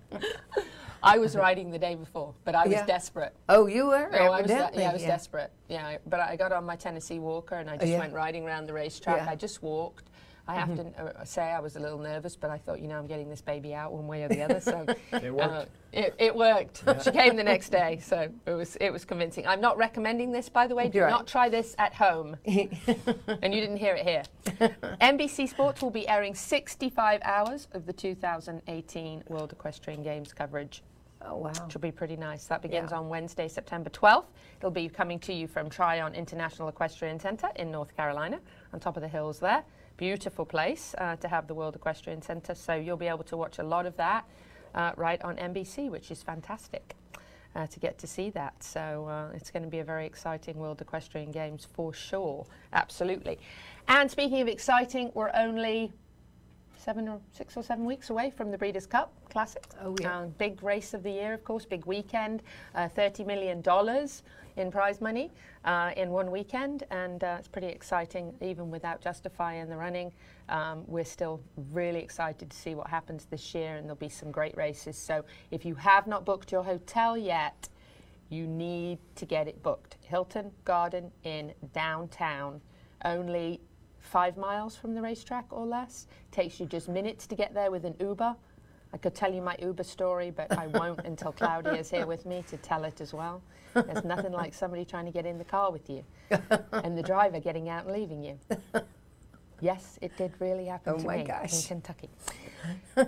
I 1.06 1.18
was 1.18 1.36
riding 1.36 1.70
the 1.70 1.78
day 1.80 1.96
before, 1.96 2.34
but 2.46 2.56
I 2.56 2.64
was 2.64 2.72
Yeah. 2.72 2.86
desperate. 2.86 3.36
Oh, 3.50 3.66
you 3.68 3.88
were? 3.88 4.10
No, 4.10 4.20
I 4.20 4.42
was, 4.42 4.48
de- 4.50 4.54
yeah, 4.76 4.90
I 4.90 4.94
was 4.94 5.02
yeah. 5.02 5.08
desperate. 5.10 5.52
Yeah, 5.68 5.98
but 6.08 6.22
I 6.22 6.38
got 6.38 6.54
on 6.54 6.64
my 6.64 6.78
Tennessee 6.78 7.20
Walker 7.20 7.56
and 7.56 7.70
I 7.70 7.74
just 7.76 7.88
oh, 7.88 7.92
yeah. 7.92 8.00
went 8.00 8.14
riding 8.14 8.46
around 8.46 8.68
the 8.68 8.74
racetrack. 8.74 9.18
Yeah. 9.18 9.30
I 9.30 9.36
just 9.36 9.62
walked. 9.62 10.10
I 10.46 10.56
have 10.56 10.76
to 10.76 10.86
uh, 11.02 11.24
say 11.24 11.44
I 11.44 11.60
was 11.62 11.78
a 11.78 11.80
little 11.80 11.98
nervous, 12.00 12.36
but 12.36 12.50
I 12.50 12.58
thought, 12.58 12.82
you 12.82 12.88
know, 12.90 12.98
I'm 12.98 13.08
getting 13.08 13.30
this 13.30 13.42
baby 13.42 13.74
out 13.74 13.94
one 13.94 14.08
way 14.08 14.24
or 14.24 14.28
the 14.28 14.42
other. 14.42 14.60
So 14.60 14.86
It 15.14 15.34
worked. 15.34 15.52
uh, 15.52 15.66
it, 15.94 16.16
it 16.20 16.36
worked. 16.36 16.84
She 17.04 17.12
came 17.12 17.38
the 17.38 17.44
next 17.44 17.70
day, 17.70 18.00
so 18.04 18.28
it 18.46 18.52
was 18.52 18.76
it 18.78 18.90
was 18.92 19.06
convincing. 19.06 19.48
I'm 19.48 19.62
not 19.62 19.78
recommending 19.78 20.32
this, 20.32 20.50
by 20.50 20.68
the 20.68 20.76
way. 20.76 20.90
Do 20.90 21.02
right. 21.02 21.10
not 21.10 21.28
try 21.28 21.48
this 21.48 21.76
at 21.78 21.94
home. 21.94 22.36
and 22.46 23.54
you 23.54 23.62
didn't 23.62 23.78
hear 23.78 23.96
it 23.96 24.06
here. 24.06 24.24
NBC 25.02 25.48
Sports 25.48 25.82
will 25.82 25.92
be 25.92 26.08
airing 26.10 26.36
65 26.36 27.22
hours 27.24 27.68
of 27.72 27.86
the 27.86 27.94
2018 27.94 29.24
World 29.30 29.52
Equestrian 29.54 30.04
Games 30.04 30.34
coverage 30.34 30.84
Oh, 31.26 31.38
wow. 31.38 31.52
which 31.66 31.74
will 31.74 31.82
be 31.82 31.92
pretty 31.92 32.18
nice. 32.18 32.46
That 32.46 32.62
begins 32.62 32.92
Yeah. 32.92 32.98
on 32.98 33.08
Wednesday, 33.08 33.48
September 33.48 33.90
12th. 33.90 34.26
It'll 34.60 34.72
be 34.72 34.90
coming 34.90 35.20
to 35.20 35.34
you 35.34 35.48
from 35.48 35.70
Tryon 35.70 36.14
International 36.16 36.68
Equestrian 36.68 37.18
Centre 37.20 37.50
in 37.56 37.72
North 37.72 37.96
Carolina, 37.96 38.40
on 38.74 38.80
top 38.82 38.98
of 38.98 39.02
the 39.02 39.08
hills 39.08 39.40
there. 39.40 39.64
Beautiful 40.04 40.46
place 40.46 40.94
uh, 40.98 41.16
to 41.16 41.30
have 41.30 41.48
the 41.48 41.54
World 41.54 41.78
Equestrian 41.78 42.22
Centre, 42.22 42.56
so 42.56 42.74
you'll 42.74 42.98
be 42.98 43.08
able 43.08 43.24
to 43.24 43.38
watch 43.38 43.60
a 43.60 43.64
lot 43.64 43.86
of 43.86 43.96
that 43.96 44.26
uh, 44.76 44.92
right 44.98 45.24
on 45.24 45.38
NBC, 45.38 45.90
which 45.90 46.12
is 46.12 46.22
fantastic. 46.22 46.98
Uh, 47.56 47.68
to 47.68 47.80
get 47.80 47.98
to 48.00 48.06
see 48.06 48.30
that. 48.32 48.62
So 48.62 49.08
uh, 49.08 49.34
it's 49.34 49.50
going 49.50 49.64
to 49.64 49.70
be 49.70 49.80
a 49.80 49.84
very 49.86 50.06
exciting 50.06 50.58
World 50.58 50.82
Equestrian 50.82 51.32
Games 51.32 51.66
for 51.72 51.94
sure. 51.94 52.46
Absolutely. 52.74 53.40
And 53.88 54.12
speaking 54.12 54.42
of 54.42 54.50
exciting, 54.50 55.10
we're 55.14 55.32
only 55.36 55.94
seven 56.76 57.08
or 57.08 57.22
six 57.32 57.56
or 57.56 57.64
seven 57.64 57.86
weeks 57.86 58.10
away 58.10 58.30
from 58.30 58.52
the 58.52 58.58
Breeders' 58.58 58.86
Cup 58.86 59.14
Classic. 59.30 59.64
Oh, 59.82 59.96
yeah. 60.02 60.20
Um, 60.20 60.30
big 60.38 60.62
race 60.62 60.94
of 60.94 61.04
the 61.04 61.12
year, 61.12 61.34
of 61.34 61.46
course, 61.46 61.64
big 61.64 61.86
weekend, 61.86 62.44
uh, 62.76 62.90
$30 62.90 63.26
million 63.26 63.64
in 64.58 64.72
prize 64.72 65.02
money 65.02 65.32
uh, 65.66 65.92
in 65.98 66.10
one 66.10 66.32
weekend, 66.32 66.84
and 66.92 67.24
uh, 67.24 67.38
it's 67.40 67.48
pretty 67.48 67.68
exciting, 67.68 68.34
even 68.42 68.70
without 68.70 69.02
Justify 69.02 69.54
in 69.56 69.70
the 69.70 69.78
running. 69.78 70.12
Um, 70.50 70.84
we're 70.88 71.06
still 71.06 71.42
really 71.72 72.00
excited 72.00 72.50
to 72.50 72.58
see 72.58 72.76
what 72.76 72.88
happens 72.88 73.26
this 73.26 73.54
year, 73.56 73.76
and 73.76 73.86
there'll 73.86 73.96
be 73.96 74.10
some 74.10 74.32
great 74.32 74.56
races. 74.58 74.98
So 74.98 75.26
if 75.52 75.66
you 75.66 75.76
have 75.76 76.08
not 76.08 76.26
booked 76.26 76.52
your 76.52 76.64
hotel 76.64 77.18
yet, 77.18 77.70
you 78.30 78.48
need 78.48 79.00
to 79.16 79.26
get 79.26 79.48
it 79.48 79.62
booked. 79.64 79.98
Hilton 80.02 80.52
Garden 80.66 81.12
Inn 81.24 81.54
downtown, 81.74 82.62
only 83.06 83.62
five 84.00 84.38
miles 84.38 84.76
from 84.76 84.94
the 84.94 85.02
racetrack 85.02 85.46
or 85.50 85.66
less. 85.66 86.08
Takes 86.32 86.60
you 86.60 86.66
just 86.66 86.90
minutes 86.90 87.26
to 87.28 87.36
get 87.36 87.54
there 87.54 87.72
with 87.72 87.86
an 87.86 87.96
Uber. 88.00 88.36
I 88.94 88.98
could 88.98 89.16
tell 89.16 89.34
you 89.34 89.42
my 89.42 89.56
Uber 89.60 89.84
story, 89.84 90.30
but 90.30 90.56
I 90.58 90.68
won't 90.68 91.00
until 91.04 91.32
Claudia 91.32 91.74
is 91.74 91.90
here 91.90 92.06
with 92.06 92.28
me 92.28 92.44
to 92.50 92.58
tell 92.58 92.84
it 92.84 93.02
as 93.02 93.12
well. 93.12 93.42
There's 93.74 94.06
nothing 94.06 94.32
like 94.32 94.54
somebody 94.54 94.86
trying 94.86 95.06
to 95.06 95.12
get 95.12 95.26
in 95.26 95.40
the 95.40 95.44
car 95.44 95.72
with 95.72 95.90
you 95.90 96.04
and 96.72 96.96
the 96.96 97.02
driver 97.02 97.40
getting 97.40 97.70
out 97.70 97.86
and 97.86 97.94
leaving 97.96 98.24
you. 98.24 98.38
Yes, 99.62 99.98
it 100.02 100.16
did 100.16 100.32
really 100.40 100.66
happen 100.66 100.94
Oh 100.96 101.00
to 101.00 101.08
me 101.08 101.24
gosh. 101.24 101.54
in 101.54 101.68
Kentucky. 101.68 102.10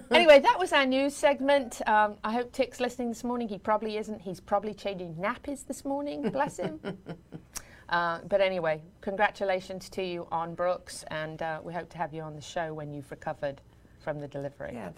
anyway, 0.09 0.39
that 0.39 0.57
was 0.57 0.73
our 0.73 0.85
news 0.87 1.13
segment. 1.15 1.81
Um, 1.87 2.15
I 2.23 2.31
hope 2.33 2.51
Tik's 2.51 2.79
listening 2.79 3.09
this 3.09 3.23
morning. 3.23 3.47
He 3.47 3.59
probably 3.59 3.97
isn't. 3.97 4.21
He's 4.21 4.39
probably 4.39 4.73
changing 4.73 5.15
nappies 5.15 5.67
this 5.67 5.85
morning. 5.85 6.29
Bless 6.31 6.57
him. 6.57 6.79
Uh, 7.87 8.17
but 8.29 8.41
anyway, 8.41 8.81
congratulations 9.01 9.89
to 9.89 10.01
you 10.03 10.27
on 10.31 10.55
Brooks, 10.55 11.05
and 11.11 11.39
uh, 11.43 11.59
we 11.63 11.71
hope 11.71 11.87
to 11.87 11.99
have 11.99 12.15
you 12.15 12.23
on 12.23 12.35
the 12.35 12.41
show 12.41 12.73
when 12.73 12.91
you've 12.91 13.11
recovered 13.11 13.61
from 14.03 14.19
the 14.19 14.27
delivery. 14.27 14.71
Yeah. 14.73 14.89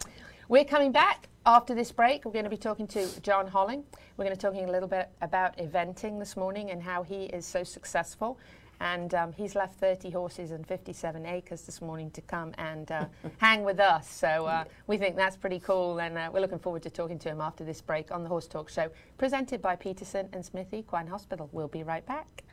We're 0.49 0.63
coming 0.63 0.93
back 0.93 1.27
after 1.45 1.75
this 1.75 1.91
break. 1.91 2.23
We're 2.23 2.31
going 2.31 2.45
to 2.45 2.49
be 2.49 2.55
talking 2.55 2.87
to 2.87 3.19
John 3.19 3.47
Holling. 3.47 3.83
We're 4.15 4.23
going 4.23 4.37
to 4.37 4.37
be 4.37 4.49
talking 4.49 4.69
a 4.69 4.71
little 4.71 4.87
bit 4.87 5.09
about 5.19 5.57
eventing 5.57 6.19
this 6.19 6.37
morning 6.37 6.71
and 6.71 6.81
how 6.81 7.03
he 7.03 7.25
is 7.25 7.45
so 7.45 7.65
successful. 7.65 8.39
And 8.79 9.13
um, 9.13 9.33
he's 9.33 9.55
left 9.55 9.75
30 9.75 10.09
horses 10.09 10.51
and 10.51 10.65
57 10.65 11.25
acres 11.25 11.63
this 11.63 11.81
morning 11.81 12.11
to 12.11 12.21
come 12.21 12.53
and 12.57 12.89
uh, 12.89 13.05
hang 13.39 13.65
with 13.65 13.81
us. 13.81 14.09
So 14.09 14.45
uh, 14.45 14.63
we 14.87 14.97
think 14.97 15.17
that's 15.17 15.35
pretty 15.35 15.59
cool, 15.59 15.99
and 15.99 16.17
uh, 16.17 16.29
we're 16.33 16.39
looking 16.39 16.59
forward 16.59 16.83
to 16.83 16.89
talking 16.89 17.19
to 17.19 17.29
him 17.29 17.41
after 17.41 17.65
this 17.65 17.81
break 17.81 18.13
on 18.13 18.23
the 18.23 18.29
Horse 18.29 18.47
Talk 18.47 18.69
Show, 18.69 18.89
presented 19.17 19.61
by 19.61 19.75
Peterson 19.75 20.29
and 20.31 20.45
Smith 20.45 20.73
Equine 20.73 21.07
Hospital. 21.07 21.49
We'll 21.51 21.67
be 21.67 21.83
right 21.83 22.05
back. 22.05 22.45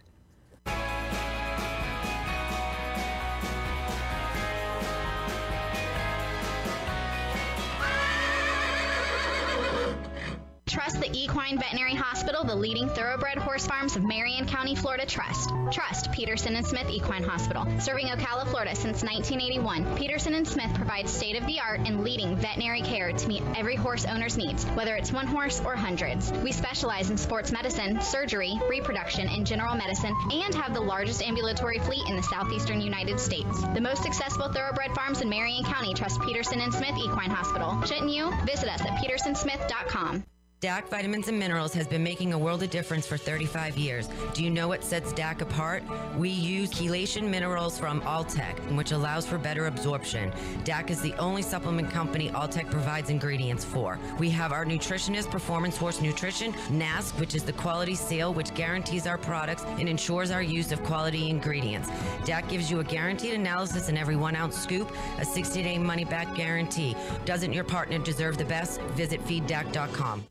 Trust 10.85 11.01
the 11.01 11.19
Equine 11.19 11.59
Veterinary 11.59 11.95
Hospital, 11.95 12.45
the 12.45 12.55
leading 12.55 12.91
thoroughbred 12.91 13.39
horse 13.39 13.67
farms 13.67 13.97
of 13.97 14.05
Marion 14.05 14.45
County, 14.45 14.75
Florida. 14.75 15.07
Trust. 15.07 15.49
Trust 15.73 16.13
Peterson 16.13 16.57
and 16.57 16.67
Smith 16.67 16.91
Equine 16.91 17.23
Hospital. 17.23 17.65
Serving 17.81 18.09
Ocala, 18.09 18.47
Florida 18.47 18.75
since 18.75 19.03
1981, 19.03 19.97
Peterson 19.97 20.35
and 20.35 20.47
Smith 20.47 20.75
provides 20.75 21.11
state 21.11 21.41
of 21.41 21.47
the 21.47 21.59
art 21.59 21.81
and 21.87 22.05
leading 22.05 22.37
veterinary 22.37 22.83
care 22.83 23.13
to 23.13 23.29
meet 23.29 23.43
every 23.57 23.77
horse 23.77 24.05
owner's 24.05 24.37
needs, 24.37 24.67
whether 24.77 24.95
it's 24.95 25.11
one 25.11 25.27
horse 25.27 25.59
or 25.65 25.75
hundreds. 25.75 26.31
We 26.31 26.53
specialize 26.53 27.09
in 27.09 27.17
sports 27.17 27.51
medicine, 27.51 28.03
surgery, 28.03 28.53
reproduction, 28.69 29.27
and 29.27 29.47
general 29.47 29.75
medicine, 29.77 30.15
and 30.31 30.55
have 30.55 30.75
the 30.75 30.83
largest 30.83 31.23
ambulatory 31.23 31.79
fleet 31.79 32.07
in 32.11 32.17
the 32.17 32.23
southeastern 32.23 32.83
United 32.83 33.19
States. 33.19 33.63
The 33.73 33.81
most 33.81 34.03
successful 34.03 34.53
thoroughbred 34.53 34.93
farms 34.95 35.23
in 35.23 35.31
Marion 35.31 35.65
County 35.65 35.95
trust 35.95 36.21
Peterson 36.21 36.61
and 36.61 36.75
Smith 36.75 36.99
Equine 36.99 37.31
Hospital. 37.31 37.81
Shouldn't 37.87 38.11
you? 38.11 38.31
Visit 38.45 38.69
us 38.69 38.83
at 38.83 39.03
petersonsmith.com. 39.03 40.25
DAC 40.65 40.89
Vitamins 40.89 41.29
and 41.29 41.39
Minerals 41.39 41.75
has 41.75 41.87
been 41.87 42.03
making 42.03 42.33
a 42.33 42.39
world 42.39 42.63
of 42.63 42.71
difference 42.71 43.07
for 43.07 43.19
35 43.19 43.77
years. 43.77 44.09
Do 44.33 44.43
you 44.43 44.49
know 44.49 44.67
what 44.67 44.83
sets 44.83 45.13
DAC 45.13 45.43
apart? 45.43 45.83
We 46.17 46.31
use 46.31 46.71
chelation 46.71 47.29
minerals 47.29 47.79
from 47.79 48.01
Alltech, 48.01 48.75
which 48.75 48.93
allows 48.93 49.27
for 49.27 49.37
better 49.37 49.67
absorption. 49.67 50.33
DAC 50.65 50.89
is 50.89 51.03
the 51.03 51.13
only 51.17 51.43
supplement 51.43 51.91
company 51.91 52.31
Alltech 52.31 52.71
provides 52.71 53.11
ingredients 53.11 53.63
for. 53.63 53.99
We 54.19 54.31
have 54.31 54.53
our 54.53 54.65
nutritionist, 54.65 55.31
Performance 55.31 55.77
Horse 55.77 56.01
Nutrition, 56.01 56.55
NASC, 56.71 57.21
which 57.21 57.35
is 57.35 57.43
the 57.43 57.53
quality 57.53 57.95
seal 57.95 58.33
which 58.33 58.55
guarantees 58.55 59.07
our 59.07 59.19
products 59.19 59.65
and 59.79 59.87
ensures 59.87 60.31
our 60.31 60.43
use 60.43 60.73
of 60.73 60.83
quality 60.83 61.29
ingredients. 61.29 61.91
DAC 62.25 62.49
gives 62.49 62.71
you 62.71 62.81
a 62.81 62.85
guaranteed 62.85 63.35
analysis 63.35 63.91
in 63.91 63.99
every 63.99 64.17
one 64.17 64.35
ounce 64.35 64.57
scoop, 64.57 64.91
a 65.19 65.27
60 65.27 65.63
day 65.63 65.77
money 65.77 66.07
back 66.07 66.35
guarantee. 66.35 66.97
Doesn't 67.27 67.53
your 67.53 67.65
partner 67.65 67.99
deserve 67.99 68.39
the 68.39 68.47
best? 68.47 68.81
Visit 68.97 69.23
feeddac.com. 69.27 70.25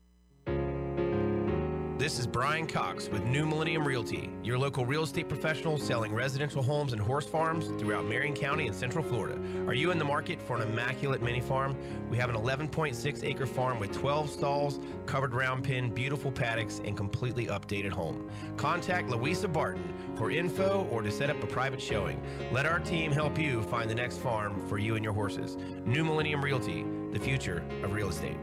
This 2.04 2.18
is 2.18 2.26
Brian 2.26 2.66
Cox 2.66 3.08
with 3.08 3.24
New 3.24 3.46
Millennium 3.46 3.88
Realty, 3.88 4.28
your 4.42 4.58
local 4.58 4.84
real 4.84 5.04
estate 5.04 5.26
professional 5.26 5.78
selling 5.78 6.12
residential 6.12 6.62
homes 6.62 6.92
and 6.92 7.00
horse 7.00 7.24
farms 7.24 7.68
throughout 7.80 8.04
Marion 8.04 8.34
County 8.34 8.66
and 8.66 8.76
Central 8.76 9.02
Florida. 9.02 9.40
Are 9.66 9.72
you 9.72 9.90
in 9.90 9.98
the 9.98 10.04
market 10.04 10.38
for 10.42 10.56
an 10.56 10.68
immaculate 10.68 11.22
mini 11.22 11.40
farm? 11.40 11.74
We 12.10 12.18
have 12.18 12.28
an 12.28 12.36
11.6 12.36 13.24
acre 13.24 13.46
farm 13.46 13.80
with 13.80 13.90
12 13.92 14.28
stalls, 14.28 14.80
covered 15.06 15.32
round 15.32 15.64
pen, 15.64 15.88
beautiful 15.88 16.30
paddocks, 16.30 16.82
and 16.84 16.94
completely 16.94 17.46
updated 17.46 17.92
home. 17.92 18.30
Contact 18.58 19.08
Louisa 19.08 19.48
Barton 19.48 19.94
for 20.14 20.30
info 20.30 20.86
or 20.90 21.00
to 21.00 21.10
set 21.10 21.30
up 21.30 21.42
a 21.42 21.46
private 21.46 21.80
showing. 21.80 22.20
Let 22.52 22.66
our 22.66 22.80
team 22.80 23.12
help 23.12 23.38
you 23.38 23.62
find 23.62 23.88
the 23.88 23.94
next 23.94 24.18
farm 24.18 24.60
for 24.68 24.76
you 24.76 24.96
and 24.96 25.02
your 25.02 25.14
horses. 25.14 25.56
New 25.86 26.04
Millennium 26.04 26.44
Realty, 26.44 26.84
the 27.12 27.18
future 27.18 27.64
of 27.82 27.94
real 27.94 28.10
estate. 28.10 28.36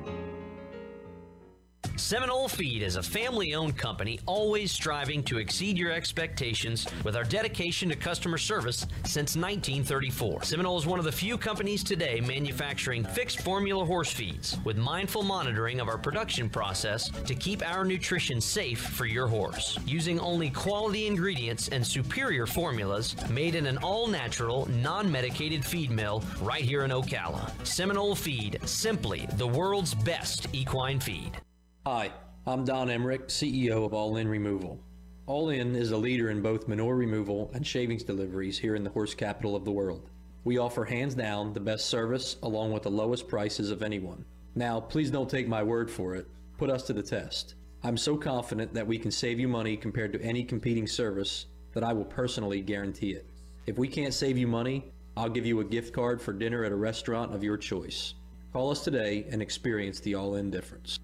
Seminole 2.02 2.50
Feed 2.50 2.82
is 2.82 2.96
a 2.96 3.04
family 3.04 3.54
owned 3.54 3.78
company 3.78 4.20
always 4.26 4.72
striving 4.72 5.24
to 5.24 5.38
exceed 5.38 5.78
your 5.78 5.92
expectations 5.92 6.86
with 7.06 7.16
our 7.16 7.24
dedication 7.24 7.90
to 7.90 7.96
customer 7.96 8.38
service 8.38 8.88
since 9.06 9.38
1934. 9.38 10.44
Seminole 10.44 10.78
is 10.78 10.86
one 10.86 11.00
of 11.00 11.06
the 11.06 11.12
few 11.12 11.38
companies 11.38 11.84
today 11.84 12.20
manufacturing 12.20 13.04
fixed 13.04 13.42
formula 13.42 13.86
horse 13.86 14.12
feeds 14.12 14.58
with 14.66 14.78
mindful 14.78 15.24
monitoring 15.24 15.80
of 15.80 15.88
our 15.88 15.98
production 15.98 16.50
process 16.50 17.10
to 17.26 17.36
keep 17.36 17.66
our 17.66 17.86
nutrition 17.86 18.42
safe 18.42 18.82
for 18.82 19.06
your 19.06 19.28
horse. 19.28 19.78
Using 19.86 20.20
only 20.20 20.50
quality 20.50 21.08
ingredients 21.08 21.70
and 21.70 21.86
superior 21.86 22.48
formulas 22.48 23.16
made 23.30 23.56
in 23.56 23.68
an 23.68 23.78
all 23.78 24.08
natural, 24.08 24.68
non 24.70 25.10
medicated 25.10 25.64
feed 25.64 25.92
mill 25.92 26.24
right 26.42 26.64
here 26.64 26.84
in 26.84 26.92
Ocala. 26.92 27.52
Seminole 27.66 28.16
Feed, 28.16 28.60
simply 28.66 29.28
the 29.38 29.48
world's 29.48 29.94
best 29.94 30.48
equine 30.52 31.00
feed. 31.00 31.40
Hi, 31.84 32.12
I'm 32.46 32.64
Don 32.64 32.92
Emmerich, 32.92 33.30
CEO 33.30 33.84
of 33.84 33.92
All 33.92 34.18
In 34.18 34.28
Removal. 34.28 34.80
All 35.26 35.50
In 35.50 35.76
is 35.76 35.90
a 35.90 35.98
leader 35.98 36.30
in 36.30 36.40
both 36.40 36.68
manure 36.68 36.96
removal 36.96 37.50
and 37.56 37.66
shavings 37.66 38.04
deliveries 38.04 38.60
here 38.60 38.76
in 38.76 38.84
the 38.84 38.92
horse 38.92 39.16
capital 39.16 39.56
of 39.56 39.66
the 39.66 39.72
world. 39.72 40.12
We 40.44 40.60
offer 40.60 40.86
hands 40.86 41.16
down 41.16 41.54
the 41.54 41.60
best 41.60 41.88
service 41.88 42.36
along 42.44 42.72
with 42.72 42.84
the 42.84 42.92
lowest 42.92 43.28
prices 43.28 43.72
of 43.72 43.82
anyone. 43.82 44.24
Now, 44.54 44.80
please 44.80 45.10
don't 45.10 45.28
take 45.28 45.48
my 45.48 45.64
word 45.64 45.90
for 45.90 46.14
it. 46.14 46.28
Put 46.60 46.70
us 46.70 46.84
to 46.84 46.94
the 46.94 47.02
test. 47.02 47.56
I'm 47.82 47.98
so 47.98 48.16
confident 48.16 48.76
that 48.76 48.86
we 48.86 49.00
can 49.00 49.10
save 49.10 49.40
you 49.40 49.48
money 49.48 49.76
compared 49.76 50.14
to 50.14 50.22
any 50.22 50.44
competing 50.44 50.86
service 50.86 51.48
that 51.74 51.84
I 51.84 51.94
will 51.94 52.06
personally 52.06 52.62
guarantee 52.62 53.14
it. 53.14 53.26
If 53.66 53.80
we 53.80 53.88
can't 53.88 54.14
save 54.14 54.38
you 54.38 54.46
money, 54.46 54.92
I'll 55.18 55.30
give 55.30 55.48
you 55.48 55.62
a 55.62 55.66
gift 55.66 55.96
card 55.96 56.22
for 56.22 56.32
dinner 56.32 56.64
at 56.64 56.74
a 56.74 56.76
restaurant 56.76 57.34
of 57.34 57.44
your 57.44 57.58
choice. 57.58 58.14
Call 58.54 58.70
us 58.70 58.84
today 58.84 59.26
and 59.32 59.42
experience 59.42 60.00
the 60.00 60.14
all 60.14 60.36
in 60.36 60.52
difference. 60.52 61.00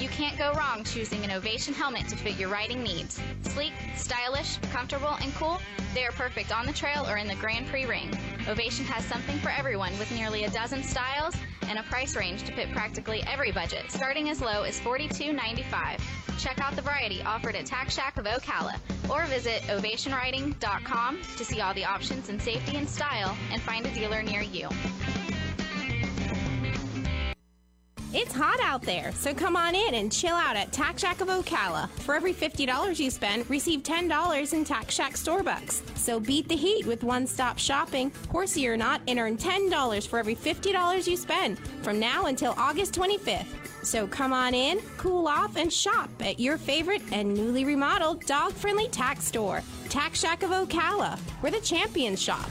You 0.00 0.08
can't 0.08 0.36
go 0.36 0.52
wrong 0.52 0.84
choosing 0.84 1.24
an 1.24 1.30
Ovation 1.30 1.72
helmet 1.72 2.08
to 2.08 2.16
fit 2.16 2.38
your 2.38 2.48
riding 2.48 2.82
needs. 2.82 3.20
Sleek, 3.42 3.72
stylish, 3.96 4.58
comfortable, 4.72 5.16
and 5.22 5.34
cool, 5.34 5.60
they 5.94 6.04
are 6.04 6.12
perfect 6.12 6.52
on 6.52 6.66
the 6.66 6.72
trail 6.72 7.06
or 7.08 7.16
in 7.16 7.26
the 7.26 7.36
Grand 7.36 7.66
Prix 7.68 7.86
ring. 7.86 8.10
Ovation 8.48 8.84
has 8.84 9.04
something 9.04 9.38
for 9.38 9.48
everyone 9.48 9.98
with 9.98 10.10
nearly 10.12 10.44
a 10.44 10.50
dozen 10.50 10.82
styles 10.82 11.34
and 11.68 11.78
a 11.78 11.82
price 11.84 12.16
range 12.16 12.42
to 12.44 12.52
fit 12.52 12.70
practically 12.72 13.22
every 13.26 13.50
budget, 13.52 13.90
starting 13.90 14.28
as 14.28 14.40
low 14.40 14.64
as 14.64 14.78
$42.95. 14.80 16.00
Check 16.38 16.60
out 16.60 16.76
the 16.76 16.82
variety 16.82 17.22
offered 17.22 17.54
at 17.54 17.64
Tack 17.64 17.90
Shack 17.90 18.18
of 18.18 18.26
Ocala 18.26 18.74
or 19.08 19.24
visit 19.26 19.62
ovationriding.com 19.62 21.20
to 21.36 21.44
see 21.44 21.60
all 21.60 21.72
the 21.74 21.84
options 21.84 22.28
in 22.28 22.38
safety 22.38 22.76
and 22.76 22.88
style 22.88 23.36
and 23.50 23.62
find 23.62 23.86
a 23.86 23.94
dealer 23.94 24.22
near 24.22 24.42
you. 24.42 24.68
It's 28.16 28.32
hot 28.32 28.60
out 28.62 28.82
there, 28.82 29.10
so 29.10 29.34
come 29.34 29.56
on 29.56 29.74
in 29.74 29.94
and 29.94 30.12
chill 30.12 30.36
out 30.36 30.54
at 30.54 30.70
Tack 30.70 31.00
Shack 31.00 31.20
of 31.20 31.26
Ocala. 31.26 31.90
For 32.02 32.14
every 32.14 32.32
$50 32.32 33.00
you 33.00 33.10
spend, 33.10 33.50
receive 33.50 33.82
$10 33.82 34.52
in 34.52 34.64
Tack 34.64 34.88
Shack 34.88 35.16
store 35.16 35.42
bucks. 35.42 35.82
So 35.96 36.20
beat 36.20 36.48
the 36.48 36.54
heat 36.54 36.86
with 36.86 37.02
one 37.02 37.26
stop 37.26 37.58
shopping, 37.58 38.12
horsey 38.30 38.68
or 38.68 38.76
not, 38.76 39.00
and 39.08 39.18
earn 39.18 39.36
$10 39.36 40.06
for 40.06 40.20
every 40.20 40.36
$50 40.36 41.08
you 41.08 41.16
spend 41.16 41.58
from 41.82 41.98
now 41.98 42.26
until 42.26 42.54
August 42.56 42.94
25th. 42.94 43.48
So 43.82 44.06
come 44.06 44.32
on 44.32 44.54
in, 44.54 44.78
cool 44.96 45.26
off, 45.26 45.56
and 45.56 45.72
shop 45.72 46.08
at 46.20 46.38
your 46.38 46.56
favorite 46.56 47.02
and 47.10 47.34
newly 47.34 47.64
remodeled 47.64 48.24
dog 48.26 48.52
friendly 48.52 48.86
tack 48.90 49.20
store. 49.22 49.60
Tack 49.88 50.14
Shack 50.14 50.44
of 50.44 50.50
Ocala, 50.50 51.18
where 51.40 51.50
the 51.50 51.60
champions 51.60 52.22
shop. 52.22 52.48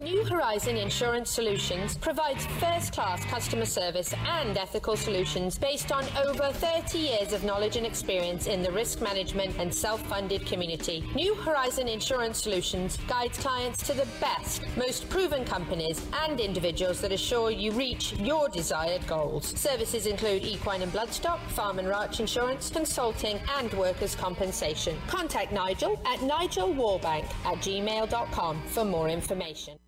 New 0.00 0.24
Horizon 0.24 0.76
Insurance 0.76 1.30
Solutions 1.30 1.96
provides 1.96 2.44
first 2.58 2.92
class 2.92 3.24
customer 3.26 3.64
service 3.64 4.12
and 4.26 4.58
ethical 4.58 4.96
solutions 4.96 5.56
based 5.56 5.92
on 5.92 6.04
over 6.26 6.50
30 6.52 6.98
years 6.98 7.32
of 7.32 7.44
knowledge 7.44 7.76
and 7.76 7.86
experience 7.86 8.48
in 8.48 8.60
the 8.60 8.72
risk 8.72 9.00
management 9.00 9.56
and 9.58 9.72
self 9.72 10.04
funded 10.06 10.44
community. 10.46 11.04
New 11.14 11.34
Horizon 11.36 11.86
Insurance 11.86 12.42
Solutions 12.42 12.98
guides 13.06 13.38
clients 13.38 13.86
to 13.86 13.94
the 13.94 14.06
best, 14.20 14.62
most 14.76 15.08
proven 15.08 15.44
companies 15.44 16.04
and 16.24 16.40
individuals 16.40 17.00
that 17.00 17.12
assure 17.12 17.52
you 17.52 17.70
reach 17.70 18.14
your 18.14 18.48
desired 18.48 19.06
goals. 19.06 19.46
Services 19.58 20.06
include 20.06 20.42
equine 20.42 20.82
and 20.82 20.92
bloodstock, 20.92 21.38
farm 21.50 21.78
and 21.78 21.88
ranch 21.88 22.18
insurance, 22.18 22.68
consulting, 22.68 23.38
and 23.56 23.72
workers' 23.74 24.16
compensation. 24.16 24.96
Contact 25.06 25.52
Nigel 25.52 25.98
at 26.04 26.18
nigelwarbank 26.18 27.24
at 27.46 27.58
gmail.com 27.62 28.60
for 28.66 28.84
more 28.84 29.08
information. 29.08 29.78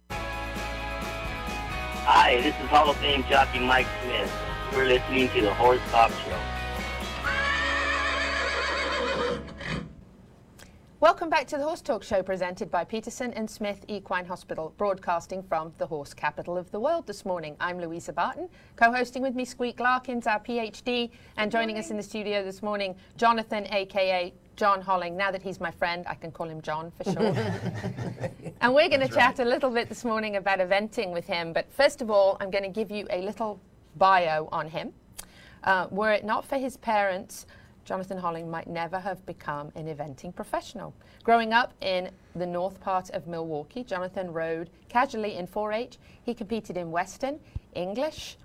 Hi, 2.09 2.37
this 2.41 2.55
is 2.55 2.69
Hall 2.69 2.89
of 2.89 2.97
Fame 2.99 3.25
jockey 3.29 3.59
Mike 3.59 3.89
Smith. 4.05 4.33
We're 4.73 4.85
listening 4.85 5.29
to 5.31 5.41
the 5.41 5.53
Horse 5.53 5.81
Talk 5.91 6.13
Show. 6.13 6.39
Welcome 11.01 11.29
back 11.29 11.49
to 11.49 11.57
the 11.57 11.65
Horse 11.65 11.81
Talk 11.81 12.05
Show 12.05 12.23
presented 12.23 12.71
by 12.71 12.85
Peterson 12.85 13.33
and 13.33 13.51
Smith 13.51 13.85
Equine 13.89 14.27
Hospital, 14.27 14.73
broadcasting 14.79 15.43
from 15.43 15.73
the 15.79 15.87
horse 15.89 16.15
capital 16.15 16.57
of 16.57 16.71
the 16.71 16.79
world 16.79 17.09
this 17.09 17.25
morning. 17.25 17.57
I'm 17.59 17.81
Louisa 17.81 18.13
Barton, 18.13 18.51
co 18.77 18.93
hosting 18.93 19.21
with 19.21 19.35
me 19.35 19.45
Squeak 19.45 19.81
Larkins, 19.81 20.29
our 20.29 20.39
PhD, 20.39 21.11
and 21.37 21.51
joining 21.51 21.77
us 21.77 21.91
in 21.91 21.97
the 21.97 22.05
studio 22.05 22.45
this 22.45 22.63
morning, 22.63 22.95
Jonathan, 23.17 23.67
aka 23.73 24.33
John 24.57 24.81
Holling. 24.81 25.17
Now 25.17 25.31
that 25.31 25.43
he's 25.43 25.61
my 25.61 25.71
friend, 25.71 26.05
I 26.09 26.15
can 26.15 26.33
call 26.33 26.49
him 26.49 26.63
John 26.63 26.91
for 26.91 27.05
sure. 27.05 27.35
and 28.61 28.75
we're 28.75 28.89
going 28.89 29.01
to 29.01 29.09
chat 29.09 29.39
a 29.39 29.45
little 29.45 29.71
bit 29.71 29.89
this 29.89 30.05
morning 30.05 30.37
about 30.37 30.59
eventing 30.59 31.13
with 31.13 31.27
him. 31.27 31.53
But 31.53 31.71
first 31.71 32.03
of 32.03 32.11
all, 32.11 32.37
I'm 32.41 32.51
going 32.51 32.65
to 32.65 32.71
give 32.71 32.91
you 32.91 33.07
a 33.11 33.21
little 33.21 33.61
bio 33.97 34.49
on 34.51 34.69
him. 34.69 34.93
Uh, 35.63 35.89
were 35.91 36.13
it 36.13 36.25
not 36.25 36.45
for 36.45 36.57
his 36.57 36.77
parents, 36.77 37.47
Jonathan 37.85 38.19
Holling 38.19 38.51
might 38.51 38.67
never 38.67 38.99
have 38.99 39.25
become 39.27 39.71
an 39.77 39.87
eventing 39.87 40.35
professional. 40.35 40.93
Growing 41.23 41.53
up 41.53 41.73
in 41.81 42.11
the 42.35 42.47
north 42.47 42.81
part 42.81 43.11
of 43.11 43.29
Milwaukee, 43.29 43.85
Jonathan 43.85 44.33
rode 44.33 44.71
casually 44.89 45.37
in 45.37 45.47
4 45.47 45.73
H. 45.73 45.99
He 46.23 46.35
competed 46.35 46.77
in 46.77 46.91
Western, 46.91 47.39
English, 47.75 48.39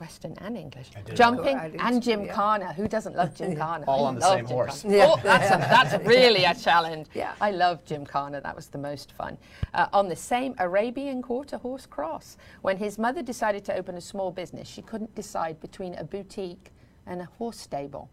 Western 0.00 0.34
and 0.40 0.56
English, 0.56 0.90
jumping, 1.14 1.56
Oh, 1.58 1.70
and 1.78 2.02
too, 2.02 2.10
Gym 2.10 2.24
yeah. 2.24 2.34
Khana. 2.34 2.72
Who 2.74 2.88
doesn't 2.88 3.14
love 3.14 3.34
gymkhana? 3.34 3.84
All 3.88 4.06
I 4.06 4.08
on 4.08 4.14
the 4.14 4.20
same 4.22 4.46
Gym 4.46 4.56
horse. 4.56 4.84
Yeah. 4.84 5.06
Oh, 5.08 5.20
that's, 5.22 5.50
a, 5.54 5.58
that's 5.92 6.04
really 6.06 6.44
a 6.44 6.54
challenge. 6.54 7.08
Yeah. 7.14 7.34
I 7.40 7.50
love 7.50 7.84
gymkhana. 7.84 8.40
That 8.40 8.56
was 8.56 8.68
the 8.68 8.78
most 8.78 9.12
fun. 9.12 9.36
Uh, 9.74 9.86
on 9.92 10.08
the 10.08 10.16
same 10.16 10.54
Arabian 10.58 11.20
quarter 11.20 11.58
horse 11.58 11.84
cross, 11.84 12.38
when 12.62 12.78
his 12.78 12.98
mother 12.98 13.22
decided 13.22 13.64
to 13.66 13.74
open 13.76 13.96
a 13.96 14.00
small 14.00 14.30
business, 14.30 14.66
she 14.66 14.80
couldn't 14.82 15.14
decide 15.14 15.60
between 15.60 15.94
a 15.96 16.04
boutique 16.04 16.70
and 17.06 17.20
a 17.20 17.26
horse 17.38 17.58
stable. 17.60 18.08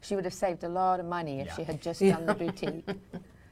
She 0.00 0.16
would 0.16 0.24
have 0.24 0.34
saved 0.34 0.64
a 0.64 0.68
lot 0.68 0.98
of 1.00 1.06
money 1.06 1.40
if 1.40 1.46
Yeah. 1.48 1.56
she 1.56 1.62
had 1.64 1.80
just 1.80 2.00
done 2.14 2.26
the 2.26 2.34
boutique. 2.34 2.84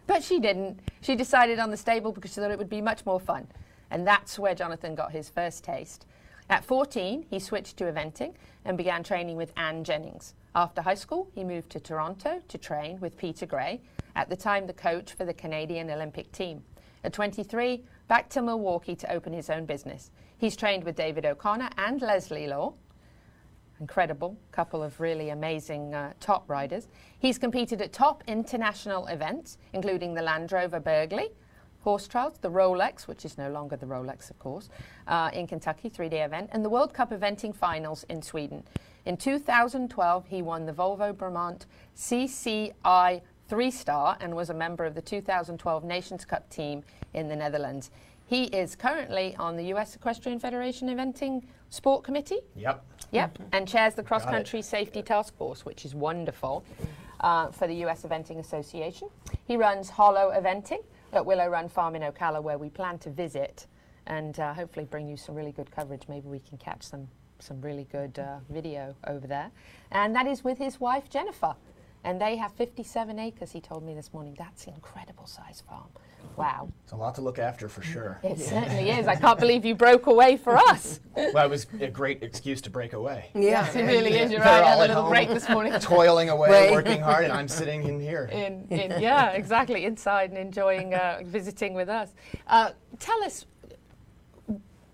But 0.09 0.23
she 0.25 0.41
didn't. 0.41 0.81
She 1.03 1.15
decided 1.15 1.59
on 1.61 1.71
the 1.71 1.77
stable 1.77 2.11
because 2.13 2.33
she 2.33 2.41
thought 2.41 2.51
it 2.51 2.59
would 2.59 2.69
be 2.71 2.81
much 2.81 3.07
more 3.07 3.21
fun. 3.21 3.47
And 3.93 4.05
that's 4.05 4.39
where 4.41 4.55
Jonathan 4.57 4.97
got 4.97 5.13
his 5.13 5.29
first 5.29 5.63
taste. 5.63 6.07
At 6.49 6.65
14, 6.65 7.27
he 7.29 7.41
switched 7.41 7.77
to 7.79 7.85
eventing 7.85 8.35
and 8.65 8.79
began 8.79 9.03
training 9.03 9.37
with 9.37 9.53
Anne 9.57 9.83
Jennings. 9.83 10.35
After 10.55 10.81
high 10.81 10.95
school, 10.95 11.29
he 11.35 11.43
moved 11.43 11.71
to 11.71 11.81
Toronto 11.81 12.41
to 12.47 12.59
train 12.59 13.01
with 13.01 13.17
Peter 13.17 13.47
Gray, 13.47 13.81
at 14.15 14.31
the 14.31 14.37
time 14.37 14.67
the 14.67 14.73
coach 14.73 15.13
for 15.13 15.25
the 15.25 15.35
Canadian 15.35 15.91
Olympic 15.91 16.31
team. 16.31 16.63
At 17.03 17.13
23, 17.13 17.85
back 18.09 18.29
to 18.31 18.43
Milwaukee 18.43 18.97
to 18.97 19.13
open 19.13 19.33
his 19.33 19.51
own 19.51 19.67
business. 19.67 20.11
He's 20.39 20.57
trained 20.57 20.85
with 20.85 20.97
David 20.97 21.27
O'Connor 21.27 21.71
and 21.79 22.01
Leslie 22.01 22.47
Law, 22.47 22.75
incredible 23.81 24.39
couple 24.53 24.83
of 24.83 24.99
really 25.01 25.31
amazing 25.31 25.95
uh, 25.95 26.13
top 26.21 26.49
riders. 26.49 26.89
He's 27.19 27.39
competed 27.39 27.83
at 27.83 27.93
top 27.93 28.25
international 28.27 29.07
events, 29.09 29.59
including 29.73 30.15
the 30.15 30.23
Land 30.23 30.53
Rover 30.53 30.81
Burghley, 30.81 31.33
horse 31.87 32.09
trials, 32.09 32.35
the 32.41 32.51
Rolex, 32.51 33.07
which 33.07 33.25
is 33.25 33.39
no 33.39 33.49
longer 33.49 33.77
the 33.77 33.87
Rolex, 33.87 34.29
of 34.29 34.37
course, 34.41 34.71
uh, 35.07 35.31
in 35.33 35.47
Kentucky, 35.47 35.89
three 35.89 36.09
day 36.09 36.23
event, 36.23 36.51
and 36.53 36.65
the 36.65 36.69
World 36.69 36.93
Cup 36.93 37.13
eventing 37.13 37.55
finals 37.55 38.05
in 38.09 38.21
Sweden. 38.21 38.65
In 39.05 39.17
2012, 39.17 40.27
he 40.27 40.43
won 40.43 40.67
the 40.67 40.73
Volvo 40.73 41.17
Brabant 41.17 41.67
CCI 41.97 43.21
three 43.49 43.71
star 43.71 44.17
and 44.21 44.35
was 44.35 44.51
a 44.51 44.55
member 44.55 44.85
of 44.85 44.97
the 44.97 45.01
2012 45.01 45.85
Nations 45.85 46.25
Cup 46.25 46.51
team 46.51 46.83
in 47.15 47.29
the 47.29 47.37
Netherlands. 47.37 47.93
He 48.27 48.47
is 48.47 48.75
currently 48.75 49.37
on 49.39 49.57
the 49.57 49.67
US 49.75 49.95
Equestrian 49.95 50.41
Federation 50.41 50.89
Eventing 50.89 51.45
Sport 51.71 52.03
Committee. 52.03 52.41
Yep. 52.57 52.85
Yep, 53.13 53.39
and 53.53 53.69
chairs 53.69 53.95
the 53.95 54.03
Cross 54.03 54.25
Country 54.25 54.61
Safety 54.61 55.03
Task 55.03 55.37
Force, 55.37 55.65
which 55.65 55.85
is 55.85 55.95
wonderful 55.95 56.65
uh, 57.21 57.53
for 57.53 57.69
the 57.69 57.77
US 57.85 58.03
Eventing 58.03 58.41
Association. 58.41 59.09
He 59.45 59.57
runs 59.57 59.89
Holling 59.89 60.35
Eventing 60.37 60.83
at 61.13 61.25
Willow 61.25 61.49
Run 61.49 61.69
Farm 61.69 61.95
in 61.97 62.03
Ocala, 62.03 62.43
where 62.43 62.59
we 62.59 62.69
plan 62.69 62.99
to 62.99 63.11
visit 63.11 63.67
and 64.07 64.39
uh, 64.39 64.55
hopefully 64.55 64.85
bring 64.85 65.09
you 65.09 65.17
some 65.17 65.35
really 65.35 65.53
good 65.53 65.71
coverage. 65.71 66.03
Maybe 66.09 66.29
we 66.29 66.39
can 66.39 66.59
catch 66.59 66.83
some, 66.83 67.09
some 67.39 67.61
really 67.61 67.87
good 67.91 68.19
uh, 68.19 68.39
video 68.51 68.95
over 69.07 69.27
there. 69.27 69.51
And 69.91 70.15
that 70.15 70.27
is 70.27 70.45
with 70.45 70.59
his 70.59 70.81
wife, 70.81 71.11
Jennifer. 71.11 71.55
And 72.05 72.21
they 72.21 72.37
have 72.37 72.53
57 72.53 73.19
acres, 73.19 73.53
he 73.53 73.61
told 73.61 73.85
me 73.85 73.95
this 73.95 74.13
morning. 74.13 74.37
That's 74.39 74.67
an 74.67 74.75
incredible 74.75 75.27
size 75.27 75.63
farm. 75.69 75.89
Wow. 76.37 76.69
It's 76.85 76.93
a 76.93 76.97
lot 76.97 77.15
to 77.15 77.23
look 77.23 77.39
after 77.39 77.69
for 77.69 77.83
sure. 77.83 78.21
It 78.23 78.39
certainly 78.39 78.91
is. 78.91 79.07
I 79.07 79.15
can't 79.17 79.39
believe 79.39 79.65
you 79.65 79.75
broke 79.75 80.07
away 80.07 80.37
for 80.37 80.57
us. 80.57 81.01
Well, 81.17 81.47
it 81.47 81.51
was 81.51 81.67
a 81.81 81.89
great 81.89 82.23
excuse 82.23 82.61
to 82.63 82.71
break 82.71 82.93
away. 82.93 83.31
Yes, 83.35 83.75
it 83.75 83.85
really 83.85 84.13
is. 84.19 84.31
You're 84.31 84.41
They're 84.41 84.61
right. 84.61 84.65
I 84.65 84.73
all 84.73 84.81
had 84.81 84.91
a 84.91 84.95
little 84.95 85.09
break 85.09 85.29
this 85.31 85.49
morning. 85.49 85.73
Toiling 85.81 86.29
away, 86.29 86.51
Right. 86.51 86.71
working 86.73 87.01
hard, 87.01 87.25
and 87.25 87.33
I'm 87.33 87.49
sitting 87.49 87.85
in 87.85 87.99
here. 87.99 88.27
in, 88.33 88.67
in 88.71 89.01
yeah, 89.01 89.31
exactly, 89.31 89.87
inside 89.87 90.29
and 90.31 90.39
enjoying 90.39 90.95
uh, 90.95 91.21
visiting 91.25 91.73
with 91.73 91.89
us. 91.89 92.11
Uh, 92.47 92.73
tell 92.99 93.23
us. 93.25 93.47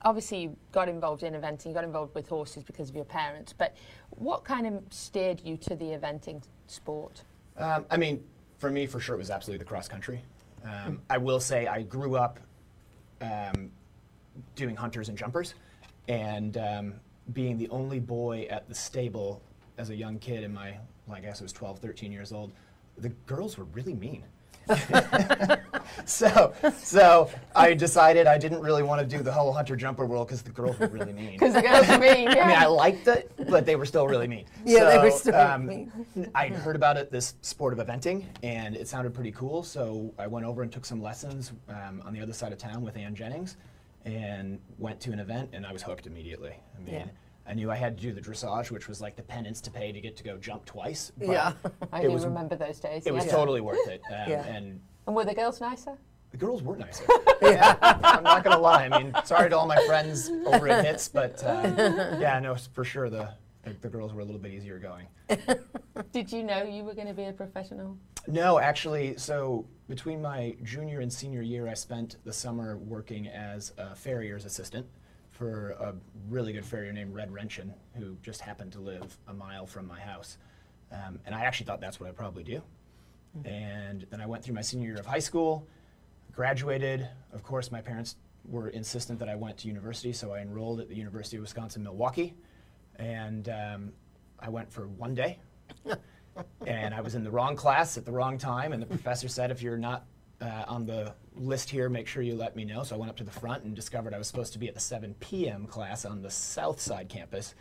Obviously, 0.04 0.42
you 0.42 0.56
got 0.72 0.88
involved 0.88 1.22
in 1.22 1.34
eventing. 1.34 1.66
You 1.66 1.74
got 1.74 1.84
involved 1.84 2.14
with 2.14 2.28
horses 2.28 2.64
because 2.64 2.88
of 2.88 2.96
your 2.96 3.04
parents. 3.04 3.52
But 3.52 3.76
what 4.10 4.44
kind 4.44 4.66
of 4.66 4.82
steered 4.90 5.40
you 5.44 5.56
to 5.58 5.76
the 5.76 5.86
eventing 5.86 6.42
sport? 6.66 7.22
Um, 7.56 7.84
I 7.90 7.96
mean, 7.96 8.22
for 8.58 8.70
me, 8.70 8.86
for 8.86 8.98
sure, 8.98 9.14
it 9.14 9.18
was 9.18 9.30
absolutely 9.30 9.58
the 9.58 9.68
cross 9.68 9.86
country. 9.88 10.22
Um, 10.64 11.02
I 11.10 11.18
will 11.18 11.40
say 11.40 11.66
I 11.66 11.82
grew 11.82 12.16
up 12.16 12.38
um, 13.20 13.70
doing 14.54 14.76
hunters 14.76 15.08
and 15.08 15.18
jumpers, 15.18 15.54
and 16.08 16.56
um, 16.56 16.94
being 17.32 17.58
the 17.58 17.68
only 17.68 18.00
boy 18.00 18.46
at 18.50 18.68
the 18.68 18.74
stable 18.74 19.42
as 19.78 19.90
a 19.90 19.96
young 19.96 20.18
kid 20.18 20.44
in 20.44 20.52
my, 20.52 20.76
well, 21.06 21.16
I 21.16 21.20
guess 21.20 21.40
I 21.40 21.44
was 21.44 21.52
12, 21.52 21.78
13 21.78 22.12
years 22.12 22.32
old, 22.32 22.52
the 22.98 23.08
girls 23.26 23.56
were 23.56 23.64
really 23.64 23.94
mean. 23.94 24.24
so, 26.04 26.52
so 26.78 27.30
I 27.54 27.74
decided 27.74 28.26
I 28.26 28.38
didn't 28.38 28.60
really 28.60 28.82
want 28.82 29.00
to 29.00 29.16
do 29.16 29.22
the 29.22 29.32
whole 29.32 29.52
hunter 29.52 29.76
jumper 29.76 30.06
world 30.06 30.28
because 30.28 30.42
the 30.42 30.50
girls 30.50 30.78
were 30.78 30.88
really 30.88 31.12
mean. 31.12 31.38
'Cause 31.38 31.54
the 31.54 31.62
girls 31.62 31.88
were 31.88 31.98
mean, 31.98 32.28
I 32.28 32.34
mean. 32.46 32.56
I 32.56 32.66
liked 32.66 33.06
it, 33.08 33.30
but 33.48 33.66
they 33.66 33.76
were 33.76 33.86
still 33.86 34.06
really 34.06 34.28
mean. 34.28 34.44
Yeah, 34.64 34.84
they 34.84 34.98
were 34.98 35.10
still 35.10 35.34
um, 35.34 35.66
mean. 35.66 35.92
I'd 36.34 36.52
heard 36.52 36.76
about 36.76 36.96
it, 36.96 37.10
this 37.10 37.34
sport 37.42 37.78
of 37.78 37.84
eventing, 37.86 38.24
and 38.42 38.76
it 38.76 38.88
sounded 38.88 39.14
pretty 39.14 39.32
cool. 39.32 39.62
So 39.62 40.12
I 40.18 40.26
went 40.26 40.46
over 40.46 40.62
and 40.62 40.70
took 40.72 40.84
some 40.84 41.02
lessons 41.02 41.52
um, 41.68 42.02
on 42.04 42.12
the 42.12 42.20
other 42.20 42.32
side 42.32 42.52
of 42.52 42.58
town 42.58 42.82
with 42.82 42.96
Ann 42.96 43.14
Jennings, 43.14 43.56
and 44.04 44.58
went 44.78 45.00
to 45.00 45.12
an 45.12 45.20
event, 45.20 45.50
and 45.52 45.64
I 45.66 45.72
was 45.72 45.82
hooked 45.82 46.06
immediately. 46.06 46.54
I 46.76 46.80
mean, 46.82 46.94
Yeah. 46.94 47.04
I 47.46 47.54
knew 47.54 47.70
I 47.70 47.76
had 47.76 47.96
to 47.98 48.02
do 48.02 48.12
the 48.12 48.20
dressage, 48.20 48.70
which 48.70 48.88
was 48.88 49.00
like 49.00 49.16
the 49.16 49.22
penance 49.22 49.60
to 49.62 49.70
pay 49.70 49.90
to 49.92 50.00
get 50.00 50.16
to 50.16 50.24
go 50.24 50.36
jump 50.38 50.64
twice. 50.64 51.10
but 51.16 51.28
Yeah. 51.28 51.52
I 51.92 52.00
it 52.00 52.02
do 52.04 52.12
was- 52.12 52.24
remember 52.24 52.56
those 52.56 52.78
days. 52.80 53.06
It 53.06 53.12
was 53.12 53.26
totally 53.26 53.60
worth 53.60 53.88
it, 53.88 54.00
um, 54.10 54.30
Yeah. 54.30 54.44
and 54.46 54.80
And 55.06 55.16
were 55.16 55.24
the 55.24 55.34
girls 55.34 55.60
nicer? 55.60 55.96
the 56.30 56.36
girls 56.38 56.62
were 56.62 56.76
nicer. 56.76 57.04
yeah, 57.42 57.76
I'm 57.82 58.22
not 58.22 58.42
gonna 58.42 58.58
lie. 58.58 58.84
I 58.86 58.88
mean, 59.02 59.12
sorry 59.24 59.50
to 59.50 59.58
all 59.58 59.66
my 59.66 59.76
friends 59.86 60.30
over 60.46 60.66
at 60.68 60.82
Hits, 60.84 61.06
but 61.08 61.42
uh, 61.44 62.16
yeah, 62.18 62.38
no, 62.40 62.54
for 62.54 62.84
sure 62.84 63.10
the, 63.10 63.28
the 63.64 63.74
the 63.82 63.88
girls 63.88 64.14
were 64.14 64.22
a 64.22 64.24
little 64.24 64.40
bit 64.40 64.52
easier 64.52 64.78
going. 64.78 65.06
Did 66.12 66.32
you 66.32 66.42
know 66.42 66.62
you 66.62 66.84
were 66.84 66.94
going 66.94 67.06
to 67.08 67.12
be 67.14 67.24
a 67.24 67.32
professional? 67.32 67.98
No, 68.26 68.58
actually, 68.58 69.16
so 69.18 69.66
between 69.88 70.22
my 70.22 70.56
junior 70.62 71.00
and 71.00 71.12
senior 71.12 71.42
year, 71.42 71.68
I 71.68 71.74
spent 71.74 72.16
the 72.24 72.32
summer 72.32 72.78
working 72.78 73.28
as 73.28 73.72
a 73.76 73.94
farrier's 73.94 74.44
assistant 74.46 74.86
for 75.42 75.70
a 75.80 75.92
really 76.28 76.52
good 76.52 76.64
farrier 76.64 76.92
named 76.92 77.12
Red 77.12 77.32
Wrenchin, 77.32 77.74
who 77.96 78.16
just 78.22 78.40
happened 78.40 78.70
to 78.74 78.78
live 78.78 79.18
a 79.26 79.34
mile 79.34 79.66
from 79.66 79.88
my 79.88 79.98
house. 79.98 80.38
Um, 80.92 81.18
and 81.26 81.34
I 81.34 81.40
actually 81.40 81.66
thought 81.66 81.80
that's 81.80 81.98
what 81.98 82.08
I'd 82.08 82.14
probably 82.14 82.44
do. 82.44 82.62
And 83.44 84.06
then 84.08 84.20
I 84.20 84.26
went 84.26 84.44
through 84.44 84.54
my 84.54 84.60
senior 84.60 84.90
year 84.90 85.00
of 85.00 85.06
high 85.06 85.18
school, 85.18 85.66
graduated. 86.30 87.08
Of 87.32 87.42
course, 87.42 87.72
my 87.72 87.80
parents 87.80 88.14
were 88.48 88.68
insistent 88.68 89.18
that 89.18 89.28
I 89.28 89.34
went 89.34 89.58
to 89.58 89.66
university, 89.66 90.12
so 90.12 90.32
I 90.32 90.42
enrolled 90.42 90.78
at 90.78 90.88
the 90.88 90.94
University 90.94 91.38
of 91.38 91.40
Wisconsin 91.40 91.82
Milwaukee. 91.82 92.34
And 93.00 93.48
um, 93.48 93.92
I 94.38 94.48
went 94.48 94.70
for 94.72 94.86
one 94.86 95.12
day 95.12 95.40
and 96.66 96.94
I 96.94 97.00
was 97.00 97.16
in 97.16 97.24
the 97.24 97.32
wrong 97.32 97.56
class 97.56 97.98
at 97.98 98.04
the 98.04 98.12
wrong 98.12 98.38
time, 98.38 98.72
and 98.72 98.80
the 98.80 98.86
professor 98.86 99.26
said, 99.26 99.50
if 99.50 99.60
you're 99.60 99.76
not 99.76 100.04
uh, 100.42 100.64
on 100.66 100.84
the 100.84 101.14
list 101.36 101.70
here, 101.70 101.88
make 101.88 102.06
sure 102.06 102.22
you 102.22 102.34
let 102.34 102.56
me 102.56 102.64
know. 102.64 102.82
So 102.82 102.96
I 102.96 102.98
went 102.98 103.10
up 103.10 103.16
to 103.18 103.24
the 103.24 103.30
front 103.30 103.64
and 103.64 103.74
discovered 103.74 104.12
I 104.12 104.18
was 104.18 104.26
supposed 104.26 104.52
to 104.54 104.58
be 104.58 104.68
at 104.68 104.74
the 104.74 104.80
7 104.80 105.14
p.m. 105.20 105.66
class 105.66 106.04
on 106.04 106.20
the 106.20 106.30
south 106.30 106.80
side 106.80 107.08
campus. 107.08 107.54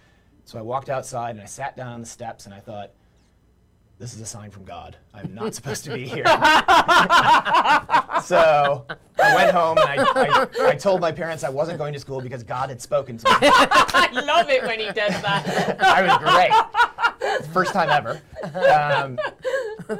So 0.45 0.57
I 0.57 0.63
walked 0.63 0.89
outside 0.89 1.31
and 1.31 1.41
I 1.41 1.45
sat 1.45 1.77
down 1.77 1.93
on 1.93 2.01
the 2.01 2.07
steps 2.07 2.45
and 2.45 2.53
I 2.53 2.59
thought, 2.59 2.91
this 4.01 4.15
is 4.15 4.21
a 4.21 4.25
sign 4.25 4.49
from 4.49 4.65
God. 4.65 4.97
I'm 5.13 5.35
not 5.35 5.53
supposed 5.53 5.83
to 5.83 5.93
be 5.93 6.07
here. 6.07 6.25
so 6.25 6.33
I 9.21 9.35
went 9.35 9.51
home 9.51 9.77
and 9.77 9.87
I, 9.87 10.47
I, 10.59 10.69
I 10.69 10.75
told 10.75 11.01
my 11.01 11.11
parents 11.11 11.43
I 11.43 11.49
wasn't 11.49 11.77
going 11.77 11.93
to 11.93 11.99
school 11.99 12.19
because 12.19 12.41
God 12.41 12.69
had 12.69 12.81
spoken 12.81 13.19
to 13.19 13.29
me. 13.29 13.35
I 13.41 14.09
love 14.25 14.49
it 14.49 14.63
when 14.63 14.79
he 14.79 14.87
does 14.87 15.21
that. 15.21 15.77
I 15.79 16.01
was 16.01 16.17
great. 16.17 16.51
First 17.53 17.73
time 17.73 17.89
ever. 17.89 18.19
Um, 18.43 19.19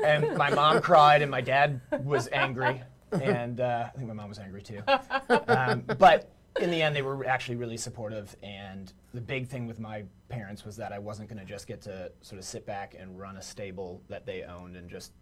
and 0.03 0.35
my 0.35 0.49
mom 0.49 0.81
cried, 0.81 1.21
and 1.21 1.29
my 1.29 1.41
dad 1.41 1.79
was 2.03 2.27
angry, 2.31 2.81
and 3.11 3.61
uh, 3.61 3.85
I 3.93 3.97
think 3.97 4.07
my 4.07 4.15
mom 4.15 4.29
was 4.29 4.39
angry 4.39 4.63
too. 4.63 4.81
Um, 5.47 5.83
but 5.99 6.27
in 6.59 6.69
the 6.69 6.81
end, 6.81 6.95
they 6.95 7.01
were 7.01 7.25
actually 7.25 7.55
really 7.55 7.77
supportive. 7.77 8.35
And 8.43 8.91
the 9.13 9.21
big 9.21 9.47
thing 9.47 9.67
with 9.67 9.79
my 9.79 10.03
parents 10.29 10.65
was 10.65 10.75
that 10.77 10.91
I 10.91 10.99
wasn't 10.99 11.29
going 11.29 11.39
to 11.39 11.45
just 11.45 11.67
get 11.67 11.81
to 11.83 12.11
sort 12.21 12.39
of 12.39 12.45
sit 12.45 12.65
back 12.65 12.95
and 12.97 13.17
run 13.17 13.37
a 13.37 13.41
stable 13.41 14.01
that 14.09 14.25
they 14.25 14.43
owned 14.43 14.75
and 14.75 14.89
just 14.89 15.13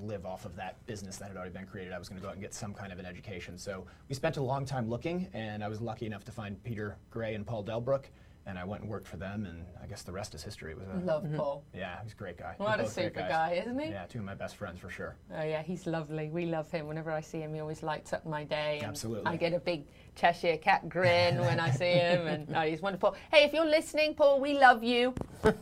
live 0.00 0.24
off 0.24 0.46
of 0.46 0.56
that 0.56 0.84
business 0.86 1.18
that 1.18 1.28
had 1.28 1.36
already 1.36 1.52
been 1.52 1.66
created. 1.66 1.92
I 1.92 1.98
was 1.98 2.08
going 2.08 2.18
to 2.18 2.22
go 2.22 2.28
out 2.28 2.34
and 2.34 2.42
get 2.42 2.54
some 2.54 2.72
kind 2.72 2.92
of 2.92 2.98
an 2.98 3.06
education. 3.06 3.58
So 3.58 3.86
we 4.08 4.14
spent 4.14 4.38
a 4.38 4.42
long 4.42 4.64
time 4.64 4.88
looking, 4.88 5.28
and 5.34 5.62
I 5.62 5.68
was 5.68 5.80
lucky 5.80 6.06
enough 6.06 6.24
to 6.24 6.32
find 6.32 6.62
Peter 6.64 6.96
Gray 7.10 7.34
and 7.34 7.46
Paul 7.46 7.62
Delbrook. 7.62 8.06
And 8.44 8.58
I 8.58 8.64
went 8.64 8.82
and 8.82 8.90
worked 8.90 9.06
for 9.06 9.16
them, 9.16 9.46
and 9.46 9.64
I 9.80 9.86
guess 9.86 10.02
the 10.02 10.10
rest 10.10 10.34
is 10.34 10.42
history. 10.42 10.72
It 10.72 10.78
was 10.78 10.88
a, 10.88 11.06
Love 11.06 11.24
Paul. 11.36 11.64
Yeah, 11.72 11.98
he's 12.02 12.12
a 12.12 12.16
great 12.16 12.36
guy. 12.36 12.54
What 12.56 12.80
a 12.80 12.88
super 12.88 13.20
guy, 13.20 13.62
isn't 13.62 13.78
he? 13.78 13.90
Yeah, 13.90 14.06
two 14.06 14.18
of 14.18 14.24
my 14.24 14.34
best 14.34 14.56
friends 14.56 14.80
for 14.80 14.90
sure. 14.90 15.14
Oh 15.32 15.44
yeah, 15.44 15.62
he's 15.62 15.86
lovely. 15.86 16.28
We 16.28 16.46
love 16.46 16.68
him. 16.68 16.88
Whenever 16.88 17.12
I 17.12 17.20
see 17.20 17.38
him, 17.38 17.54
he 17.54 17.60
always 17.60 17.84
lights 17.84 18.12
up 18.12 18.26
my 18.26 18.42
day. 18.42 18.82
Absolutely. 18.82 19.26
I 19.26 19.36
get 19.36 19.52
a 19.52 19.60
big 19.60 19.84
Cheshire 20.16 20.56
cat 20.56 20.88
grin 20.88 21.38
when 21.38 21.60
I 21.60 21.70
see 21.70 21.92
him, 21.92 22.26
and 22.26 22.48
oh, 22.56 22.62
he's 22.62 22.82
wonderful. 22.82 23.14
Hey, 23.32 23.44
if 23.44 23.52
you're 23.52 23.64
listening, 23.64 24.14
Paul, 24.14 24.40
we 24.40 24.58
love 24.58 24.82
you. 24.82 25.14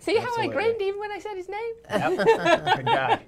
see 0.00 0.16
how 0.16 0.36
I 0.36 0.48
grinned 0.48 0.82
even 0.82 0.98
when 0.98 1.12
I 1.12 1.20
said 1.20 1.36
his 1.36 1.48
name? 1.48 1.74
Yep. 1.90 2.16
Good 2.76 2.86
guy. 2.86 3.20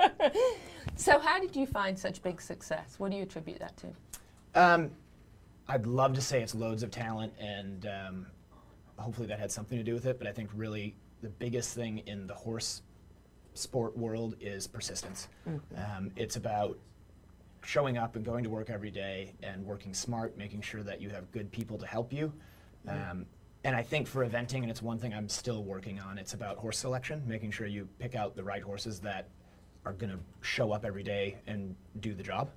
So, 0.97 1.19
how 1.19 1.39
did 1.41 1.55
you 1.55 1.67
find 1.67 1.99
such 1.99 2.23
big 2.23 2.41
success? 2.41 2.97
What 2.99 3.11
do 3.13 3.17
you 3.17 3.23
attribute 3.23 3.61
that 3.61 3.77
to? 3.77 4.61
Um, 4.61 4.91
I'd 5.69 5.87
love 5.87 6.15
to 6.15 6.21
say 6.21 6.43
it's 6.43 6.55
loads 6.55 6.83
of 6.83 6.91
talent, 6.91 7.33
and 7.41 7.87
um, 7.87 8.27
hopefully 9.03 9.27
that 9.29 9.39
had 9.39 9.51
something 9.53 9.77
to 9.79 9.85
do 9.85 9.95
with 9.95 10.07
it. 10.07 10.19
But 10.19 10.27
I 10.27 10.33
think 10.33 10.51
really 10.55 10.95
the 11.21 11.29
biggest 11.29 11.75
thing 11.75 11.99
in 12.07 12.27
the 12.27 12.35
horse 12.35 12.83
sport 13.55 13.97
world 13.97 14.35
is 14.41 14.67
persistence. 14.67 15.29
Um, 15.77 16.11
it's 16.17 16.37
about 16.37 16.79
showing 17.65 17.97
up 17.99 18.17
and 18.17 18.25
going 18.25 18.43
to 18.45 18.51
work 18.51 18.71
every 18.71 18.91
day 18.91 19.35
and 19.43 19.65
working 19.65 19.95
smart, 19.95 20.37
making 20.37 20.63
sure 20.63 20.83
that 20.83 21.01
you 21.01 21.11
have 21.11 21.31
good 21.33 21.51
people 21.53 21.79
to 21.79 21.87
help 21.87 22.13
you. 22.13 22.33
Um, 22.89 23.27
and 23.65 23.77
I 23.77 23.83
think 23.83 24.09
for 24.09 24.27
eventing, 24.27 24.63
and 24.63 24.71
it's 24.71 24.83
one 24.83 24.99
thing 24.99 25.15
I'm 25.15 25.29
still 25.29 25.63
working 25.63 26.01
on, 26.01 26.19
it's 26.19 26.35
about 26.35 26.57
horse 26.57 26.79
selection, 26.79 27.23
making 27.27 27.53
sure 27.53 27.67
you 27.67 27.89
pick 28.01 28.17
out 28.17 28.35
the 28.35 28.43
right 28.43 28.63
horses 28.63 28.99
that 29.01 29.29
are 29.85 29.93
going 29.93 30.11
to 30.11 30.19
show 30.41 30.73
up 30.73 30.85
every 30.85 31.05
day 31.05 31.37
and 31.47 31.77
do 32.01 32.15
the 32.15 32.23
job. 32.23 32.51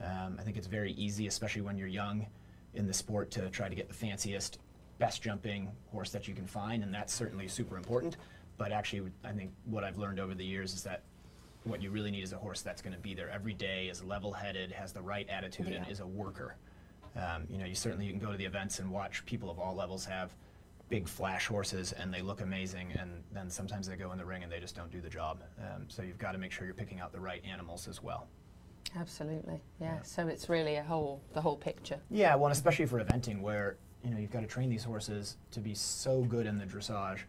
Um, 0.00 0.36
I 0.38 0.42
think 0.42 0.56
it's 0.56 0.66
very 0.66 0.92
easy, 0.92 1.26
especially 1.26 1.62
when 1.62 1.78
you're 1.78 1.88
young 1.88 2.26
in 2.74 2.86
the 2.86 2.92
sport, 2.92 3.30
to 3.32 3.48
try 3.48 3.68
to 3.68 3.74
get 3.74 3.88
the 3.88 3.94
fanciest, 3.94 4.58
best 4.98 5.22
jumping 5.22 5.70
horse 5.90 6.10
that 6.10 6.28
you 6.28 6.34
can 6.34 6.46
find, 6.46 6.82
and 6.82 6.92
that's 6.94 7.12
certainly 7.12 7.48
super 7.48 7.76
important. 7.76 8.16
But 8.58 8.72
actually, 8.72 9.10
I 9.24 9.32
think 9.32 9.52
what 9.64 9.84
I've 9.84 9.98
learned 9.98 10.20
over 10.20 10.34
the 10.34 10.44
years 10.44 10.74
is 10.74 10.82
that 10.84 11.02
what 11.64 11.82
you 11.82 11.90
really 11.90 12.10
need 12.10 12.24
is 12.24 12.32
a 12.32 12.36
horse 12.36 12.60
that's 12.60 12.82
going 12.82 12.94
to 12.94 13.00
be 13.00 13.14
there 13.14 13.30
every 13.30 13.54
day, 13.54 13.88
is 13.88 14.02
level-headed, 14.02 14.72
has 14.72 14.92
the 14.92 15.02
right 15.02 15.28
attitude, 15.28 15.68
and 15.68 15.88
is 15.88 16.00
a 16.00 16.06
worker. 16.06 16.56
Um, 17.16 17.44
you 17.48 17.58
know, 17.58 17.66
you 17.66 17.74
certainly 17.74 18.06
you 18.06 18.12
can 18.12 18.20
go 18.20 18.32
to 18.32 18.38
the 18.38 18.44
events 18.44 18.78
and 18.78 18.90
watch 18.90 19.24
people 19.26 19.50
of 19.50 19.58
all 19.58 19.74
levels 19.74 20.04
have 20.04 20.34
big 20.88 21.08
flash 21.08 21.46
horses 21.46 21.92
and 21.92 22.12
they 22.12 22.20
look 22.20 22.40
amazing, 22.40 22.92
and 22.98 23.10
then 23.32 23.48
sometimes 23.48 23.88
they 23.88 23.96
go 23.96 24.12
in 24.12 24.18
the 24.18 24.24
ring 24.24 24.42
and 24.42 24.52
they 24.52 24.60
just 24.60 24.76
don't 24.76 24.90
do 24.90 25.00
the 25.00 25.08
job. 25.08 25.42
Um, 25.58 25.86
so 25.88 26.02
you've 26.02 26.18
got 26.18 26.32
to 26.32 26.38
make 26.38 26.52
sure 26.52 26.66
you're 26.66 26.74
picking 26.74 27.00
out 27.00 27.12
the 27.12 27.20
right 27.20 27.42
animals 27.50 27.88
as 27.88 28.02
well. 28.02 28.28
Absolutely, 28.96 29.60
yeah. 29.80 30.02
So 30.02 30.26
it's 30.28 30.48
really 30.48 30.76
a 30.76 30.82
whole, 30.82 31.22
the 31.32 31.40
whole 31.40 31.56
picture. 31.56 31.98
Yeah, 32.10 32.34
well, 32.34 32.46
and 32.46 32.52
especially 32.52 32.84
for 32.86 33.02
eventing, 33.02 33.40
where 33.40 33.76
you 34.04 34.10
know 34.10 34.18
you've 34.18 34.30
got 34.30 34.40
to 34.40 34.46
train 34.46 34.68
these 34.68 34.84
horses 34.84 35.36
to 35.52 35.60
be 35.60 35.74
so 35.74 36.22
good 36.22 36.46
in 36.46 36.58
the 36.58 36.64
dressage, 36.64 37.20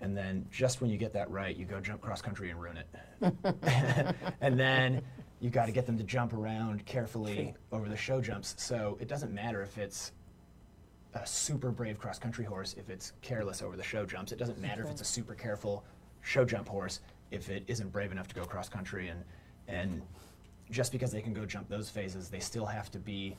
and 0.00 0.16
then 0.16 0.46
just 0.50 0.80
when 0.80 0.90
you 0.90 0.96
get 0.96 1.12
that 1.12 1.30
right, 1.30 1.56
you 1.56 1.64
go 1.64 1.80
jump 1.80 2.00
cross 2.00 2.22
country 2.22 2.50
and 2.50 2.60
ruin 2.60 2.78
it, 2.78 4.14
and 4.40 4.58
then 4.58 5.02
you've 5.40 5.52
got 5.52 5.66
to 5.66 5.72
get 5.72 5.86
them 5.86 5.96
to 5.98 6.04
jump 6.04 6.32
around 6.32 6.84
carefully 6.86 7.54
over 7.72 7.88
the 7.88 7.96
show 7.96 8.20
jumps. 8.20 8.54
So 8.58 8.98
it 9.00 9.08
doesn't 9.08 9.32
matter 9.32 9.62
if 9.62 9.78
it's 9.78 10.12
a 11.14 11.26
super 11.26 11.70
brave 11.70 11.98
cross 11.98 12.18
country 12.18 12.44
horse 12.44 12.74
if 12.78 12.88
it's 12.88 13.12
careless 13.20 13.62
over 13.62 13.76
the 13.76 13.82
show 13.82 14.04
jumps. 14.06 14.32
It 14.32 14.38
doesn't 14.38 14.60
matter 14.60 14.84
if 14.84 14.90
it's 14.90 15.00
a 15.00 15.04
super 15.04 15.34
careful 15.34 15.84
show 16.22 16.44
jump 16.44 16.68
horse 16.68 17.00
if 17.30 17.48
it 17.48 17.64
isn't 17.66 17.90
brave 17.92 18.12
enough 18.12 18.28
to 18.28 18.34
go 18.34 18.44
cross 18.44 18.68
country 18.68 19.08
and 19.08 19.24
and 19.68 20.02
just 20.70 20.92
because 20.92 21.10
they 21.10 21.20
can 21.20 21.32
go 21.32 21.44
jump 21.44 21.68
those 21.68 21.90
phases, 21.90 22.28
they 22.28 22.38
still 22.38 22.66
have 22.66 22.90
to 22.92 22.98
be 22.98 23.36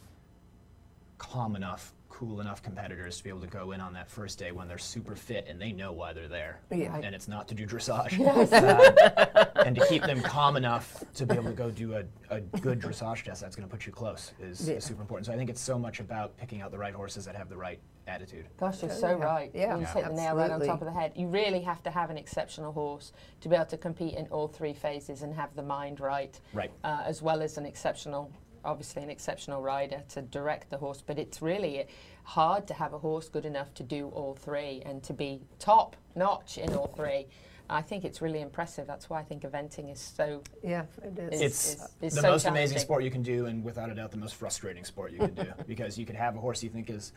calm 1.17 1.55
enough, 1.55 1.93
cool 2.21 2.39
enough 2.39 2.61
competitors 2.61 3.17
to 3.17 3.23
be 3.23 3.31
able 3.31 3.41
to 3.41 3.47
go 3.47 3.71
in 3.71 3.81
on 3.81 3.93
that 3.93 4.07
first 4.07 4.37
day 4.37 4.51
when 4.51 4.67
they're 4.67 4.77
super 4.77 5.15
fit 5.15 5.47
and 5.49 5.59
they 5.59 5.71
know 5.71 5.91
why 5.91 6.13
they're 6.13 6.27
there. 6.27 6.59
Yeah. 6.69 6.95
And 6.97 7.15
it's 7.15 7.27
not 7.27 7.47
to 7.47 7.55
do 7.55 7.65
dressage. 7.65 8.11
Yes. 8.21 8.53
Uh, 8.53 9.45
and 9.65 9.75
to 9.75 9.83
keep 9.87 10.03
them 10.03 10.21
calm 10.21 10.55
enough 10.55 11.03
to 11.15 11.25
be 11.25 11.33
able 11.33 11.45
to 11.45 11.51
go 11.53 11.71
do 11.71 11.95
a, 11.95 12.03
a 12.29 12.39
good 12.39 12.79
dressage 12.79 13.23
test 13.23 13.41
that's 13.41 13.55
going 13.55 13.67
to 13.67 13.71
put 13.75 13.87
you 13.87 13.91
close 13.91 14.33
is, 14.39 14.69
Yeah. 14.69 14.75
is 14.75 14.83
super 14.83 15.01
important. 15.01 15.25
So 15.25 15.33
I 15.33 15.35
think 15.35 15.49
it's 15.49 15.59
so 15.61 15.79
much 15.79 15.99
about 15.99 16.37
picking 16.37 16.61
out 16.61 16.69
the 16.69 16.77
right 16.77 16.93
horses 16.93 17.25
that 17.25 17.35
have 17.35 17.49
the 17.49 17.57
right 17.57 17.79
attitude. 18.07 18.45
Gosh, 18.59 18.83
you're 18.83 18.91
Yeah. 18.91 18.97
so 18.97 19.15
right. 19.17 19.49
Yeah. 19.55 19.75
you 19.75 19.81
Yeah. 19.81 19.93
hit 19.93 20.05
the 20.05 20.13
nail 20.13 20.35
right 20.35 20.43
on 20.51 20.61
Absolutely. 20.61 20.67
top 20.67 20.81
of 20.81 20.85
the 20.85 20.93
head. 20.99 21.13
You 21.15 21.27
really 21.27 21.61
have 21.61 21.81
to 21.83 21.89
have 21.89 22.11
an 22.11 22.17
exceptional 22.19 22.71
horse 22.71 23.13
to 23.41 23.49
be 23.49 23.55
able 23.55 23.65
to 23.65 23.77
compete 23.77 24.13
in 24.13 24.27
all 24.27 24.47
three 24.47 24.73
phases 24.73 25.23
and 25.23 25.33
have 25.33 25.55
the 25.55 25.63
mind 25.63 25.99
right, 25.99 26.39
Right. 26.53 26.71
uh, 26.83 27.01
as 27.05 27.23
well 27.23 27.41
as 27.41 27.57
an 27.57 27.65
exceptional, 27.65 28.31
obviously 28.63 29.03
an 29.03 29.09
exceptional 29.09 29.61
rider 29.61 30.03
to 30.09 30.21
direct 30.21 30.69
the 30.69 30.77
horse. 30.77 31.01
But 31.05 31.17
it's 31.19 31.41
really 31.41 31.85
hard 32.23 32.67
to 32.67 32.73
have 32.75 32.93
a 32.93 32.99
horse 32.99 33.29
good 33.29 33.45
enough 33.45 33.73
to 33.75 33.83
do 33.83 34.07
all 34.09 34.35
three 34.35 34.81
and 34.85 35.01
to 35.03 35.13
be 35.13 35.41
top 35.59 35.95
notch 36.15 36.57
in 36.57 36.73
all 36.73 36.87
three. 36.87 37.27
I 37.69 37.81
think 37.81 38.03
it's 38.03 38.21
really 38.21 38.41
impressive. 38.41 38.85
That's 38.85 39.09
why 39.09 39.19
I 39.21 39.23
think 39.23 39.43
eventing 39.43 39.91
is 39.91 39.99
so. 39.99 40.43
Yeah, 40.61 40.83
it 41.03 41.17
is. 41.17 41.33
is- 41.33 41.41
It's 41.41 41.67
is- 41.73 41.89
is 42.01 42.15
the 42.15 42.21
so 42.21 42.31
most 42.31 42.45
amazing 42.45 42.79
sport 42.79 43.03
you 43.03 43.11
can 43.11 43.23
do, 43.23 43.45
and 43.45 43.63
without 43.63 43.89
a 43.89 43.95
doubt, 43.95 44.11
the 44.11 44.17
most 44.17 44.35
frustrating 44.35 44.83
sport 44.83 45.13
you 45.13 45.19
can 45.19 45.33
do. 45.33 45.53
because 45.67 45.97
you 45.97 46.05
could 46.05 46.17
have 46.17 46.35
a 46.35 46.39
horse 46.39 46.61
you 46.63 46.69
think 46.69 46.89
is 46.89 47.13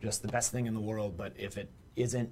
just 0.00 0.22
the 0.22 0.28
best 0.28 0.50
thing 0.50 0.66
in 0.66 0.72
the 0.74 0.80
world, 0.80 1.16
but 1.16 1.32
if 1.36 1.56
it 1.58 1.68
isn't 1.94 2.30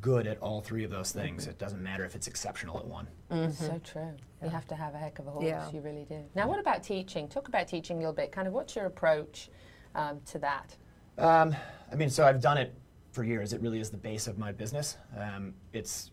good 0.00 0.26
at 0.26 0.38
all 0.38 0.60
three 0.60 0.84
of 0.84 0.90
those 0.90 1.12
things, 1.12 1.46
it 1.46 1.58
doesn't 1.58 1.82
matter 1.82 2.04
if 2.04 2.14
it's 2.14 2.26
exceptional 2.26 2.78
at 2.78 2.86
one. 2.86 3.06
So 3.52 3.80
true. 3.84 4.14
You 4.42 4.48
have 4.48 4.66
to 4.68 4.74
have 4.74 4.94
a 4.94 4.98
heck 4.98 5.18
of 5.18 5.26
a 5.26 5.30
horse. 5.30 5.44
Yeah. 5.44 5.70
You 5.70 5.80
really 5.80 6.04
do. 6.04 6.22
Now, 6.34 6.48
what 6.48 6.58
about 6.58 6.82
teaching? 6.82 7.28
Talk 7.28 7.48
about 7.48 7.68
teaching 7.68 7.96
a 7.96 8.00
little 8.00 8.14
bit. 8.14 8.32
Kind 8.32 8.46
of, 8.46 8.54
what's 8.54 8.76
your 8.76 8.86
approach 8.86 9.50
um, 9.94 10.20
to 10.26 10.38
that? 10.38 10.76
Um, 11.18 11.54
I 11.92 11.94
mean, 11.94 12.10
so 12.10 12.26
I've 12.26 12.40
done 12.40 12.58
it 12.58 12.74
for 13.12 13.24
years. 13.24 13.52
It 13.52 13.60
really 13.60 13.80
is 13.80 13.90
the 13.90 13.96
base 13.96 14.26
of 14.26 14.38
my 14.38 14.52
business. 14.52 14.96
Um, 15.18 15.54
it's 15.72 16.10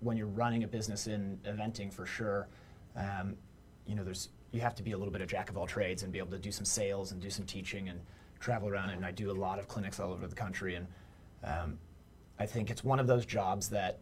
when 0.00 0.16
you're 0.16 0.26
running 0.26 0.64
a 0.64 0.68
business 0.68 1.06
in 1.06 1.38
eventing 1.44 1.92
for 1.92 2.06
sure. 2.06 2.48
Um, 2.96 3.36
you 3.86 3.94
know, 3.94 4.04
there's 4.04 4.30
you 4.50 4.60
have 4.60 4.74
to 4.76 4.82
be 4.82 4.92
a 4.92 4.96
little 4.96 5.12
bit 5.12 5.20
of 5.20 5.28
jack 5.28 5.50
of 5.50 5.58
all 5.58 5.66
trades 5.66 6.02
and 6.02 6.12
be 6.12 6.18
able 6.18 6.30
to 6.30 6.38
do 6.38 6.50
some 6.50 6.64
sales 6.64 7.12
and 7.12 7.20
do 7.20 7.28
some 7.28 7.44
teaching 7.44 7.90
and 7.90 8.00
travel 8.40 8.68
around. 8.68 8.90
And 8.90 9.04
I 9.04 9.10
do 9.10 9.30
a 9.30 9.32
lot 9.32 9.58
of 9.58 9.68
clinics 9.68 10.00
all 10.00 10.12
over 10.12 10.26
the 10.26 10.34
country. 10.34 10.76
And 10.76 10.86
um, 11.44 11.78
I 12.38 12.46
think 12.46 12.70
it's 12.70 12.84
one 12.84 13.00
of 13.00 13.06
those 13.06 13.26
jobs 13.26 13.68
that 13.70 13.98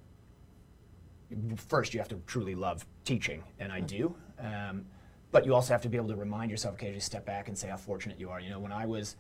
first 1.57 1.95
you 1.95 2.01
have 2.01 2.09
to 2.09 2.21
truly 2.27 2.55
love 2.55 2.87
teaching, 3.05 3.43
and 3.59 3.73
I 3.73 3.81
do. 3.81 4.15
Um, 4.39 4.85
but 5.33 5.45
you 5.45 5.55
also 5.55 5.75
have 5.75 5.83
to 5.83 5.89
be 5.89 5.97
able 5.97 6.09
to 6.09 6.17
remind 6.17 6.51
yourself 6.51 6.75
occasionally, 6.75 7.01
step 7.01 7.27
back 7.27 7.49
and 7.49 7.59
say 7.59 7.69
how 7.69 7.77
fortunate 7.77 8.19
you 8.21 8.31
are. 8.31 8.41
You 8.41 8.51
know, 8.51 8.61
when 8.61 8.73
I 8.73 8.87
was 8.87 9.17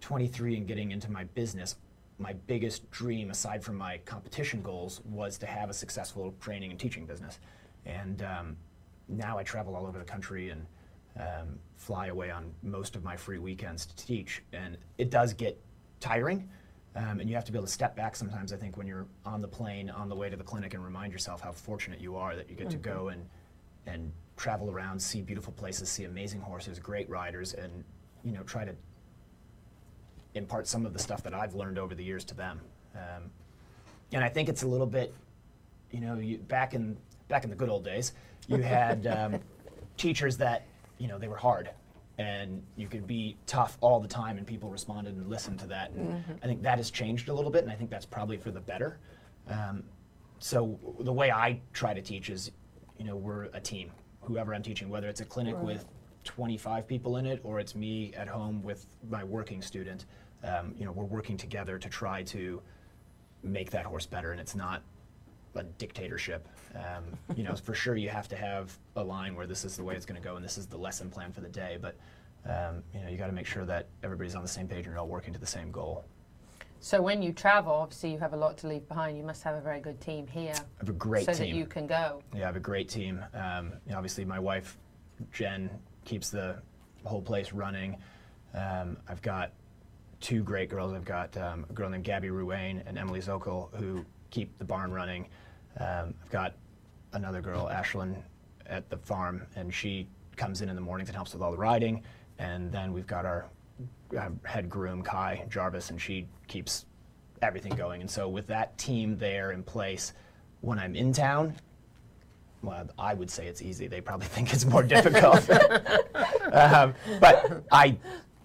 23 0.00 0.56
and 0.56 0.66
getting 0.66 0.92
into 0.92 1.10
my 1.10 1.24
business, 1.24 1.76
my 2.18 2.32
biggest 2.46 2.90
dream, 2.90 3.30
aside 3.30 3.62
from 3.62 3.76
my 3.76 3.98
competition 3.98 4.62
goals, 4.62 5.00
was 5.04 5.38
to 5.38 5.46
have 5.46 5.70
a 5.70 5.74
successful 5.74 6.34
training 6.40 6.70
and 6.70 6.78
teaching 6.78 7.06
business. 7.06 7.38
And 7.86 8.22
um, 8.22 8.56
now 9.08 9.38
I 9.38 9.42
travel 9.42 9.74
all 9.74 9.86
over 9.86 9.98
the 9.98 10.04
country 10.04 10.50
and 10.50 10.66
um, 11.18 11.58
fly 11.76 12.08
away 12.08 12.30
on 12.30 12.52
most 12.62 12.96
of 12.96 13.04
my 13.04 13.16
free 13.16 13.38
weekends 13.38 13.86
to 13.86 13.96
teach. 13.96 14.42
And 14.52 14.76
it 14.98 15.10
does 15.10 15.32
get 15.32 15.60
tiring. 16.00 16.48
Um, 16.96 17.20
and 17.20 17.28
you 17.28 17.36
have 17.36 17.44
to 17.44 17.52
be 17.52 17.58
able 17.58 17.66
to 17.66 17.72
step 17.72 17.94
back 17.94 18.16
sometimes, 18.16 18.52
I 18.52 18.56
think, 18.56 18.76
when 18.76 18.86
you're 18.86 19.06
on 19.24 19.40
the 19.40 19.48
plane, 19.48 19.88
on 19.90 20.08
the 20.08 20.16
way 20.16 20.28
to 20.30 20.36
the 20.36 20.44
clinic, 20.44 20.74
and 20.74 20.84
remind 20.84 21.12
yourself 21.12 21.40
how 21.40 21.52
fortunate 21.52 22.00
you 22.00 22.16
are 22.16 22.34
that 22.34 22.50
you 22.50 22.56
get 22.56 22.70
to 22.70 22.76
go 22.76 23.08
and, 23.08 23.24
and 23.86 24.10
travel 24.36 24.70
around, 24.70 25.00
see 25.00 25.22
beautiful 25.22 25.52
places, 25.52 25.88
see 25.88 26.04
amazing 26.04 26.40
horses, 26.40 26.78
great 26.78 27.08
riders, 27.08 27.54
and 27.54 27.84
you 28.24 28.32
know, 28.32 28.42
try 28.42 28.64
to 28.64 28.74
impart 30.34 30.66
some 30.66 30.84
of 30.84 30.92
the 30.92 30.98
stuff 30.98 31.22
that 31.22 31.34
I've 31.34 31.54
learned 31.54 31.78
over 31.78 31.94
the 31.94 32.04
years 32.04 32.24
to 32.24 32.34
them. 32.34 32.60
Um, 32.94 33.30
and 34.12 34.24
I 34.24 34.28
think 34.28 34.48
it's 34.48 34.62
a 34.62 34.66
little 34.66 34.86
bit 34.86 35.14
you 35.90 36.00
know, 36.00 36.16
you, 36.16 36.38
back 36.38 36.74
in 36.74 36.96
back 37.28 37.44
in 37.44 37.50
the 37.50 37.56
good 37.56 37.68
old 37.68 37.84
days, 37.84 38.12
you 38.46 38.58
had 38.58 39.06
um, 39.06 39.40
teachers 39.96 40.36
that 40.38 40.66
you 40.98 41.08
know 41.08 41.18
they 41.18 41.28
were 41.28 41.36
hard, 41.36 41.70
and 42.18 42.62
you 42.76 42.88
could 42.88 43.06
be 43.06 43.36
tough 43.46 43.78
all 43.80 44.00
the 44.00 44.08
time, 44.08 44.38
and 44.38 44.46
people 44.46 44.68
responded 44.70 45.14
and 45.16 45.28
listened 45.28 45.60
to 45.60 45.66
that. 45.68 45.92
And 45.92 46.12
Mhm. 46.14 46.38
I 46.42 46.46
think 46.46 46.62
that 46.62 46.78
has 46.78 46.90
changed 46.90 47.28
a 47.28 47.32
little 47.32 47.50
bit, 47.50 47.62
and 47.62 47.72
I 47.72 47.76
think 47.76 47.90
that's 47.90 48.06
probably 48.06 48.36
for 48.36 48.50
the 48.50 48.60
better. 48.60 48.98
Um, 49.46 49.84
so 50.40 50.78
the 51.00 51.12
way 51.12 51.30
I 51.30 51.60
try 51.72 51.94
to 51.94 52.02
teach 52.02 52.28
is, 52.28 52.50
you 52.98 53.04
know, 53.04 53.14
we're 53.16 53.44
a 53.54 53.60
team. 53.60 53.92
Whoever 54.22 54.52
I'm 54.52 54.62
teaching, 54.62 54.88
whether 54.88 55.08
it's 55.08 55.20
a 55.20 55.24
clinic 55.24 55.54
Right. 55.54 55.64
with 55.64 55.86
25 56.24 56.86
people 56.88 57.16
in 57.16 57.24
it 57.24 57.40
or 57.44 57.60
it's 57.60 57.74
me 57.76 58.12
at 58.14 58.26
home 58.28 58.62
with 58.62 58.84
my 59.08 59.22
working 59.22 59.62
student, 59.62 60.04
um, 60.42 60.74
you 60.76 60.84
know, 60.84 60.92
we're 60.92 61.04
working 61.04 61.36
together 61.36 61.78
to 61.78 61.88
try 61.88 62.22
to 62.24 62.60
make 63.44 63.70
that 63.70 63.86
horse 63.86 64.06
better, 64.06 64.32
and 64.32 64.40
it's 64.40 64.56
not 64.56 64.82
a 65.54 65.62
dictatorship. 65.62 66.48
Um, 66.74 67.04
you 67.36 67.42
know, 67.42 67.54
for 67.54 67.74
sure 67.74 67.96
you 67.96 68.08
have 68.08 68.28
to 68.28 68.36
have 68.36 68.76
a 68.96 69.02
line 69.02 69.34
where 69.34 69.46
this 69.46 69.64
is 69.64 69.76
the 69.76 69.84
way 69.84 69.94
it's 69.94 70.06
going 70.06 70.20
to 70.20 70.26
go 70.26 70.36
and 70.36 70.44
this 70.44 70.58
is 70.58 70.66
the 70.66 70.76
lesson 70.76 71.10
plan 71.10 71.32
for 71.32 71.40
the 71.40 71.48
day, 71.48 71.78
but 71.80 71.96
um, 72.46 72.82
you 72.94 73.00
know, 73.00 73.08
you 73.08 73.16
got 73.16 73.26
to 73.26 73.32
make 73.32 73.46
sure 73.46 73.64
that 73.64 73.88
everybody's 74.02 74.34
on 74.34 74.42
the 74.42 74.48
same 74.48 74.68
page 74.68 74.78
and 74.78 74.86
you're 74.86 74.98
all 74.98 75.08
working 75.08 75.32
to 75.32 75.40
the 75.40 75.46
same 75.46 75.70
goal. 75.70 76.04
So 76.80 77.02
when 77.02 77.22
you 77.22 77.32
travel, 77.32 77.72
obviously 77.72 78.12
you 78.12 78.18
have 78.18 78.32
a 78.32 78.36
lot 78.36 78.56
to 78.58 78.68
leave 78.68 78.86
behind. 78.88 79.16
You 79.16 79.24
must 79.24 79.42
have 79.42 79.56
a 79.56 79.60
very 79.60 79.80
good 79.80 80.00
team 80.00 80.26
here. 80.26 80.54
I 80.54 80.78
have 80.78 80.88
a 80.88 80.92
great 80.92 81.26
so 81.26 81.32
team. 81.32 81.36
So 81.36 81.44
that 81.44 81.54
you 81.54 81.66
can 81.66 81.86
go. 81.86 82.22
Yeah, 82.34 82.44
I 82.44 82.46
have 82.46 82.56
a 82.56 82.60
great 82.60 82.88
team. 82.88 83.24
Um, 83.34 83.72
you 83.84 83.92
know, 83.92 83.96
obviously, 83.96 84.24
my 84.24 84.38
wife, 84.38 84.78
Jen, 85.32 85.70
keeps 86.04 86.30
the 86.30 86.62
whole 87.04 87.22
place 87.22 87.52
running. 87.52 87.96
Um, 88.54 88.96
I've 89.08 89.22
got 89.22 89.52
two 90.20 90.42
great 90.42 90.68
girls. 90.68 90.92
I've 90.92 91.04
got 91.04 91.36
um, 91.36 91.66
a 91.68 91.72
girl 91.72 91.90
named 91.90 92.04
Gabby 92.04 92.28
Ruane 92.28 92.82
and 92.86 92.96
Emily 92.96 93.20
Zokel 93.20 93.74
who 93.74 94.04
keep 94.30 94.56
the 94.58 94.64
barn 94.64 94.92
running. 94.92 95.28
Um, 95.78 96.14
I've 96.22 96.30
got 96.30 96.54
another 97.12 97.40
girl, 97.40 97.68
Ashlyn, 97.72 98.16
at 98.66 98.88
the 98.90 98.96
farm, 98.96 99.42
and 99.56 99.72
she 99.72 100.08
comes 100.36 100.60
in 100.60 100.68
in 100.68 100.74
the 100.74 100.82
mornings 100.82 101.08
and 101.08 101.16
helps 101.16 101.32
with 101.32 101.42
all 101.42 101.50
the 101.50 101.58
riding. 101.58 102.02
And 102.38 102.70
then 102.70 102.92
we've 102.92 103.06
got 103.06 103.24
our 103.24 103.46
uh, 104.16 104.30
head 104.44 104.68
groom, 104.68 105.02
Kai 105.02 105.44
Jarvis, 105.48 105.90
and 105.90 106.00
she 106.00 106.28
keeps 106.46 106.86
everything 107.42 107.74
going. 107.74 108.00
And 108.00 108.10
so 108.10 108.28
with 108.28 108.46
that 108.48 108.76
team 108.78 109.16
there 109.16 109.52
in 109.52 109.62
place, 109.62 110.12
when 110.60 110.78
I'm 110.78 110.94
in 110.94 111.12
town, 111.12 111.54
well, 112.62 112.88
I 112.98 113.14
would 113.14 113.30
say 113.30 113.46
it's 113.46 113.62
easy. 113.62 113.86
They 113.86 114.00
probably 114.00 114.26
think 114.28 114.52
it's 114.52 114.64
more 114.64 114.82
difficult. 114.82 115.48
um, 116.52 116.94
but 117.20 117.64
I 117.70 117.96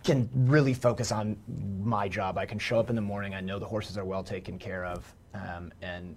can 0.03 0.29
really 0.33 0.73
focus 0.73 1.11
on 1.11 1.37
my 1.83 2.07
job. 2.07 2.37
I 2.37 2.45
can 2.45 2.59
show 2.59 2.79
up 2.79 2.89
in 2.89 2.95
the 2.95 3.01
morning. 3.01 3.33
I 3.33 3.41
know 3.41 3.57
the 3.57 3.65
horses 3.65 3.97
are 3.97 4.05
well 4.05 4.23
taken 4.23 4.59
care 4.59 4.85
of, 4.85 5.15
um, 5.33 5.71
and 5.81 6.15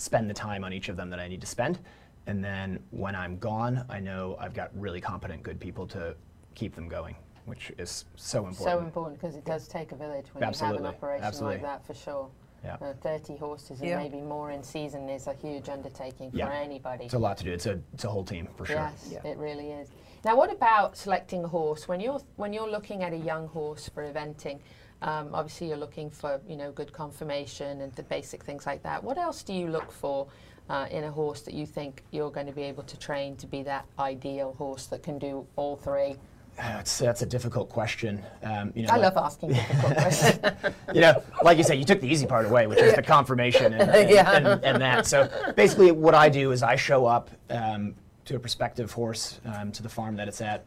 spend 0.00 0.28
the 0.28 0.34
time 0.34 0.64
on 0.64 0.72
each 0.72 0.88
of 0.88 0.96
them 0.96 1.10
that 1.10 1.20
I 1.20 1.28
need 1.28 1.40
to 1.40 1.46
spend. 1.46 1.78
And 2.26 2.44
then 2.44 2.78
when 2.90 3.14
I'm 3.14 3.38
gone, 3.38 3.84
I 3.88 4.00
know 4.00 4.36
I've 4.38 4.54
got 4.54 4.70
really 4.78 5.00
competent, 5.00 5.42
good 5.42 5.58
people 5.58 5.86
to 5.88 6.14
keep 6.54 6.74
them 6.74 6.88
going, 6.88 7.16
which 7.46 7.72
is 7.78 8.04
so 8.16 8.46
important. 8.46 8.64
So 8.64 8.78
important 8.80 9.20
because 9.20 9.34
it 9.36 9.44
does 9.44 9.66
take 9.66 9.92
a 9.92 9.96
village 9.96 10.26
when 10.32 10.44
Absolutely. 10.44 10.78
you 10.80 10.84
have 10.84 10.92
an 10.94 10.98
operation 10.98 11.24
Absolutely. 11.24 11.54
like 11.56 11.62
that, 11.62 11.86
for 11.86 11.94
sure. 11.94 12.28
Yeah. 12.64 12.76
Uh, 12.82 12.92
30 13.02 13.36
horses 13.36 13.80
and 13.80 13.88
Yeah. 13.88 13.98
maybe 13.98 14.20
more 14.20 14.50
in 14.50 14.62
season 14.64 15.08
is 15.08 15.28
a 15.28 15.32
huge 15.34 15.68
undertaking 15.68 16.30
Yeah. 16.34 16.46
for 16.46 16.52
anybody. 16.52 17.04
It's 17.04 17.14
a 17.14 17.18
lot 17.18 17.38
to 17.38 17.44
do. 17.44 17.52
It's 17.52 17.66
a, 17.66 17.80
it's 17.94 18.04
a 18.04 18.10
whole 18.10 18.24
team 18.24 18.48
for 18.56 18.66
sure. 18.66 18.76
Yes, 18.76 19.14
it 19.24 19.38
really 19.38 19.70
is. 19.70 19.90
Now, 20.24 20.36
what 20.36 20.52
about 20.52 20.96
selecting 20.96 21.44
a 21.44 21.48
horse 21.48 21.86
when 21.86 22.00
you're 22.00 22.20
when 22.36 22.52
you're 22.52 22.68
looking 22.68 23.04
at 23.04 23.12
a 23.12 23.16
young 23.16 23.46
horse 23.46 23.88
for 23.88 24.02
eventing? 24.02 24.58
Um, 25.02 25.30
obviously, 25.32 25.68
you're 25.68 25.76
looking 25.76 26.10
for 26.10 26.40
you 26.48 26.56
know 26.56 26.72
good 26.72 26.92
conformation 26.92 27.80
and 27.80 27.92
the 27.94 28.02
basic 28.02 28.42
things 28.42 28.66
like 28.66 28.82
that. 28.82 29.02
What 29.02 29.18
else 29.18 29.42
do 29.42 29.52
you 29.52 29.68
look 29.68 29.92
for 29.92 30.26
uh, 30.68 30.86
in 30.90 31.04
a 31.04 31.10
horse 31.10 31.42
that 31.42 31.54
you 31.54 31.66
think 31.66 32.02
you're 32.10 32.30
going 32.30 32.46
to 32.46 32.52
be 32.52 32.62
able 32.62 32.82
to 32.84 32.98
train 32.98 33.36
to 33.36 33.46
be 33.46 33.62
that 33.62 33.86
ideal 33.98 34.54
horse 34.58 34.86
that 34.86 35.02
can 35.02 35.18
do 35.18 35.46
all 35.56 35.76
three? 35.76 36.16
That's, 36.56 36.98
that's 36.98 37.22
a 37.22 37.26
difficult 37.26 37.68
question. 37.68 38.20
Um, 38.42 38.72
you 38.74 38.82
know, 38.82 38.88
I 38.88 38.96
like- 38.96 39.14
love 39.14 39.24
asking 39.26 39.50
difficult 39.50 39.96
questions. 39.96 40.40
you 40.92 41.00
know, 41.00 41.22
like 41.44 41.56
you 41.56 41.62
said, 41.62 41.78
you 41.78 41.84
took 41.84 42.00
the 42.00 42.08
easy 42.08 42.26
part 42.26 42.46
away, 42.46 42.66
which 42.66 42.80
is 42.80 42.94
the 42.96 43.02
confirmation 43.02 43.74
and, 43.74 43.88
and, 43.88 44.10
Yeah. 44.10 44.32
and, 44.32 44.64
and 44.64 44.82
that. 44.82 45.06
So 45.06 45.30
basically, 45.54 45.92
what 45.92 46.14
I 46.16 46.28
do 46.28 46.50
is 46.50 46.64
I 46.64 46.74
show 46.74 47.06
up 47.06 47.30
um, 47.48 47.94
to 48.24 48.34
a 48.34 48.40
prospective 48.40 48.90
horse 48.90 49.40
um, 49.44 49.70
to 49.70 49.84
the 49.84 49.88
farm 49.88 50.16
that 50.16 50.26
it's 50.26 50.40
at, 50.40 50.64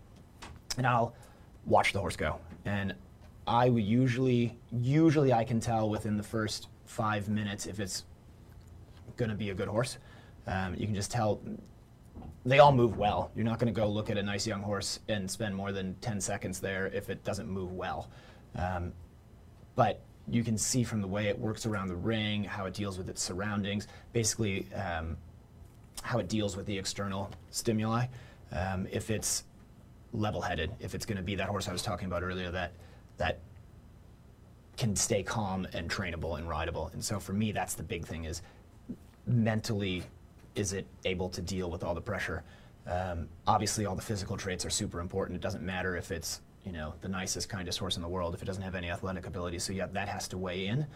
and 0.78 0.88
I'll 0.88 1.14
watch 1.66 1.92
the 1.92 2.00
horse 2.00 2.16
go. 2.16 2.40
And 2.64 2.96
I 3.52 3.68
would 3.68 3.84
usually, 3.84 4.58
usually 4.72 5.34
I 5.34 5.44
can 5.44 5.60
tell 5.60 5.90
within 5.90 6.16
the 6.16 6.24
first 6.24 6.70
five 6.86 7.28
minutes 7.28 7.66
if 7.66 7.82
it's 7.82 8.06
going 9.18 9.28
to 9.28 9.36
be 9.36 9.50
a 9.50 9.54
good 9.54 9.68
horse. 9.68 9.98
Um, 10.48 10.74
you 10.76 10.86
can 10.86 10.96
just 10.96 11.12
tell 11.12 11.42
they 12.46 12.60
all 12.60 12.72
move 12.72 12.98
well. 12.98 13.30
You're 13.36 13.44
not 13.44 13.60
going 13.60 13.72
to 13.72 13.78
go 13.78 13.90
look 13.90 14.10
at 14.10 14.18
a 14.18 14.24
nice 14.24 14.48
young 14.48 14.62
horse 14.62 15.00
and 15.10 15.30
spend 15.30 15.54
more 15.54 15.74
than 15.74 15.96
10 16.00 16.22
seconds 16.22 16.62
there 16.62 16.88
if 16.88 17.10
it 17.10 17.26
doesn't 17.26 17.50
move 17.50 17.74
well. 17.74 18.10
Um, 18.56 18.94
but 19.76 20.02
you 20.30 20.46
can 20.46 20.58
see 20.58 20.86
from 20.86 21.02
the 21.02 21.08
way 21.08 21.28
it 21.28 21.38
works 21.38 21.66
around 21.66 21.90
the 21.90 21.96
ring, 21.96 22.46
how 22.46 22.68
it 22.68 22.74
deals 22.74 22.98
with 22.98 23.10
its 23.10 23.22
surroundings, 23.22 23.86
basically 24.14 24.66
um, 24.74 25.18
how 26.04 26.20
it 26.20 26.30
deals 26.30 26.56
with 26.56 26.68
the 26.68 26.78
external 26.78 27.30
stimuli. 27.50 28.06
Um, 28.54 28.88
if 28.90 29.10
it's 29.10 29.44
level-headed, 30.14 30.72
if 30.80 30.96
it's 30.96 31.06
going 31.06 31.18
to 31.18 31.24
be 31.24 31.36
that 31.36 31.50
horse 31.50 31.68
I 31.68 31.74
was 31.74 31.82
talking 31.82 32.06
about 32.06 32.24
earlier, 32.24 32.50
that 32.52 32.72
that 33.22 33.38
can 34.78 34.96
stay 34.96 35.22
calm 35.22 35.68
and 35.74 35.90
trainable 35.92 36.40
and 36.40 36.50
rideable. 36.50 36.90
And 36.94 37.06
so 37.06 37.20
for 37.20 37.34
me, 37.34 37.52
that's 37.52 37.76
the 37.76 37.84
big 37.84 38.04
thing: 38.06 38.26
is 38.26 38.42
mentally, 39.28 40.04
is 40.56 40.74
it 40.74 40.88
able 41.06 41.30
to 41.30 41.42
deal 41.42 41.70
with 41.70 41.84
all 41.84 41.94
the 41.94 42.02
pressure? 42.02 42.44
Um, 42.88 43.30
obviously, 43.46 43.86
all 43.86 43.96
the 43.96 44.02
physical 44.02 44.38
traits 44.38 44.66
are 44.66 44.72
super 44.72 45.00
important. 45.00 45.36
It 45.36 45.42
doesn't 45.42 45.64
matter 45.64 45.96
if 45.96 46.12
it's 46.12 46.42
you 46.66 46.72
know 46.72 46.96
the 47.02 47.08
nicest, 47.10 47.48
kindest 47.48 47.78
horse 47.78 47.96
in 47.96 48.02
the 48.02 48.08
world 48.08 48.34
if 48.34 48.42
it 48.42 48.46
doesn't 48.46 48.64
have 48.64 48.74
any 48.74 48.90
athletic 48.90 49.28
ability. 49.28 49.60
So 49.60 49.72
yeah, 49.72 49.86
that 49.94 50.08
has 50.08 50.28
to 50.30 50.38
weigh 50.40 50.66
in. 50.66 50.88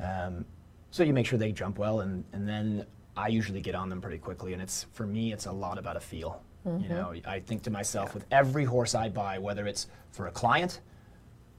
Um, 0.00 0.44
so 0.92 1.02
you 1.02 1.12
make 1.12 1.26
sure 1.26 1.38
they 1.38 1.50
jump 1.50 1.78
well, 1.78 2.00
and 2.00 2.24
and 2.32 2.48
then 2.48 2.86
I 3.16 3.26
usually 3.26 3.60
get 3.60 3.74
on 3.74 3.88
them 3.88 4.00
pretty 4.00 4.18
quickly. 4.18 4.52
And 4.52 4.62
it's 4.62 4.86
for 4.92 5.04
me, 5.06 5.32
it's 5.32 5.46
a 5.46 5.52
lot 5.52 5.78
about 5.78 5.96
a 5.96 6.00
feel. 6.00 6.42
You 6.64 6.70
Mhm. 6.70 6.88
know, 6.90 7.14
I 7.26 7.40
think 7.40 7.64
to 7.64 7.70
myself 7.70 8.14
with 8.14 8.24
every 8.30 8.64
horse 8.64 8.94
I 8.94 9.08
buy, 9.08 9.36
whether 9.40 9.66
it's 9.66 9.88
for 10.12 10.28
a 10.28 10.30
client, 10.30 10.80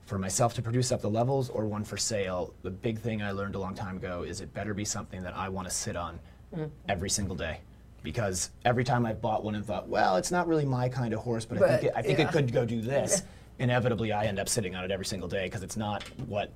for 0.06 0.18
myself 0.20 0.54
to 0.56 0.62
produce 0.62 0.92
up 0.92 1.02
the 1.02 1.10
levels, 1.10 1.50
or 1.50 1.66
one 1.66 1.84
for 1.84 1.98
sale, 1.98 2.54
the 2.62 2.70
big 2.72 3.00
thing 3.00 3.22
I 3.22 3.32
learned 3.32 3.56
a 3.56 3.60
long 3.60 3.74
time 3.74 3.98
ago 3.98 4.24
is 4.24 4.42
it 4.42 4.54
better 4.54 4.74
be 4.74 4.86
something 4.86 5.24
that 5.24 5.36
I 5.36 5.50
want 5.50 5.68
to 5.68 5.74
sit 5.74 5.96
on 5.96 6.20
Mm. 6.56 6.70
every 6.88 7.10
single 7.10 7.36
day. 7.36 7.62
Because 8.04 8.52
every 8.63 8.84
time 8.84 9.08
I've 9.08 9.20
bought 9.22 9.44
one 9.44 9.56
and 9.56 9.66
thought, 9.66 9.88
well, 9.88 10.18
it's 10.18 10.30
not 10.30 10.48
really 10.48 10.66
my 10.66 10.88
kind 10.88 11.13
of 11.16 11.22
horse, 11.22 11.46
but, 11.46 11.60
I 11.63 11.68
think, 11.78 11.84
it, 11.86 11.94
I 11.96 12.02
think 12.04 12.20
yeah. 12.20 12.28
it 12.28 12.32
could 12.32 12.54
go 12.54 12.63
do 12.63 12.80
this. 12.80 13.24
Inevitably, 13.60 14.12
I 14.12 14.26
end 14.26 14.38
up 14.39 14.48
sitting 14.48 14.76
on 14.76 14.84
it 14.84 14.92
every 14.92 15.06
single 15.06 15.28
day 15.28 15.46
because 15.46 15.63
it's 15.63 15.78
not 15.78 16.04
what 16.28 16.52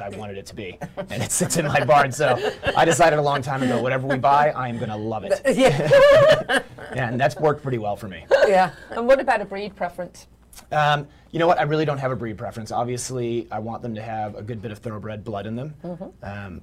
I 0.00 0.08
wanted 0.10 0.38
it 0.38 0.46
to 0.46 0.54
be, 0.54 0.78
and 0.96 1.22
it 1.22 1.30
sits 1.32 1.58
in 1.58 1.66
my 1.66 1.84
barn. 1.84 2.12
So 2.12 2.38
I 2.74 2.86
decided 2.86 3.18
a 3.18 3.22
long 3.22 3.42
time 3.42 3.62
ago, 3.62 3.82
whatever 3.82 4.06
we 4.06 4.16
buy, 4.16 4.52
I 4.52 4.68
am 4.68 4.78
going 4.78 4.88
to 4.90 4.96
love 4.96 5.24
it. 5.24 5.40
Yeah. 5.54 6.62
and 7.10 7.20
that's 7.20 7.36
worked 7.36 7.62
pretty 7.62 7.78
well 7.78 7.96
for 7.96 8.08
me. 8.08 8.24
yeah. 8.46 8.70
And 8.90 9.06
what 9.06 9.20
about 9.20 9.40
a 9.42 9.44
breed 9.44 9.74
preference? 9.76 10.28
Um, 10.70 11.06
you 11.30 11.38
know 11.38 11.46
what? 11.46 11.58
I 11.58 11.62
really 11.62 11.84
don't 11.84 11.98
have 11.98 12.10
a 12.10 12.16
breed 12.16 12.36
preference. 12.38 12.70
Obviously, 12.72 13.48
I 13.50 13.58
want 13.58 13.82
them 13.82 13.94
to 13.94 14.02
have 14.02 14.34
a 14.34 14.42
good 14.42 14.60
bit 14.62 14.70
of 14.70 14.78
thoroughbred 14.78 15.24
blood 15.24 15.46
in 15.46 15.56
them. 15.56 15.74
Mhm. 15.82 16.12
Um, 16.22 16.60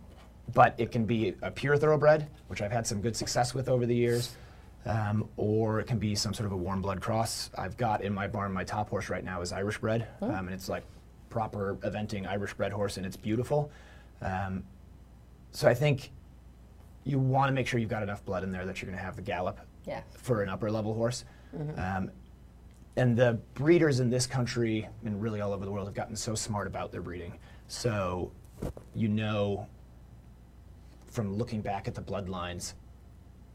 but 0.54 0.74
it 0.78 0.92
can 0.92 1.06
be 1.06 1.36
a 1.42 1.52
pure 1.52 1.78
thoroughbred, 1.78 2.28
which 2.48 2.62
I've 2.62 2.72
had 2.72 2.86
some 2.88 3.02
good 3.02 3.16
success 3.16 3.54
with 3.54 3.70
over 3.70 3.86
the 3.86 3.96
years, 3.96 4.36
um, 4.86 5.30
or 5.38 5.80
it 5.80 5.86
can 5.88 6.00
be 6.00 6.16
some 6.16 6.34
sort 6.34 6.48
of 6.48 6.52
a 6.54 6.58
warm 6.58 6.82
blood 6.82 7.02
cross. 7.02 7.52
I've 7.58 7.78
got 7.78 8.02
in 8.04 8.14
my 8.14 8.28
barn, 8.28 8.52
my 8.52 8.64
top 8.64 8.90
horse 8.90 9.10
right 9.10 9.24
now 9.24 9.42
is 9.42 9.52
Irish 9.52 9.78
bred, 9.80 10.08
um, 10.22 10.32
and 10.32 10.50
it's 10.52 10.68
like 10.70 10.84
proper 11.30 11.76
eventing 11.82 12.28
Irish 12.28 12.54
bred 12.56 12.72
horse, 12.72 12.98
and 12.98 13.06
it's 13.06 13.18
beautiful. 13.18 13.70
Um, 14.22 14.64
so 15.52 15.68
I 15.68 15.74
think 15.76 16.12
you 17.04 17.20
want 17.20 17.50
to 17.50 17.54
make 17.54 17.68
sure 17.68 17.80
you've 17.80 17.90
got 17.90 18.04
enough 18.04 18.26
blood 18.26 18.44
in 18.44 18.52
there 18.52 18.66
that 18.66 18.82
you're 18.82 18.88
going 18.90 18.98
to 18.98 19.04
have 19.04 19.16
the 19.16 19.22
gallop 19.22 19.60
Yeah. 19.86 20.02
for 20.18 20.42
an 20.44 20.50
upper 20.50 20.70
level 20.72 20.94
horse. 20.96 21.26
Mhm. 21.56 21.78
Um, 21.98 22.12
and 23.00 23.16
the 23.16 23.40
breeders 23.54 24.02
in 24.02 24.10
this 24.10 24.28
country 24.28 24.88
and 25.06 25.22
really 25.22 25.40
all 25.40 25.54
over 25.54 25.64
the 25.64 25.72
world 25.72 25.88
have 25.88 25.96
gotten 25.96 26.18
so 26.18 26.36
smart 26.36 26.68
about 26.68 26.92
their 26.92 27.02
breeding. 27.02 27.34
So 27.68 28.32
you 28.94 29.08
know 29.08 29.68
from 31.08 31.34
looking 31.34 31.62
back 31.62 31.88
at 31.88 31.96
the 31.96 32.02
bloodlines, 32.02 32.74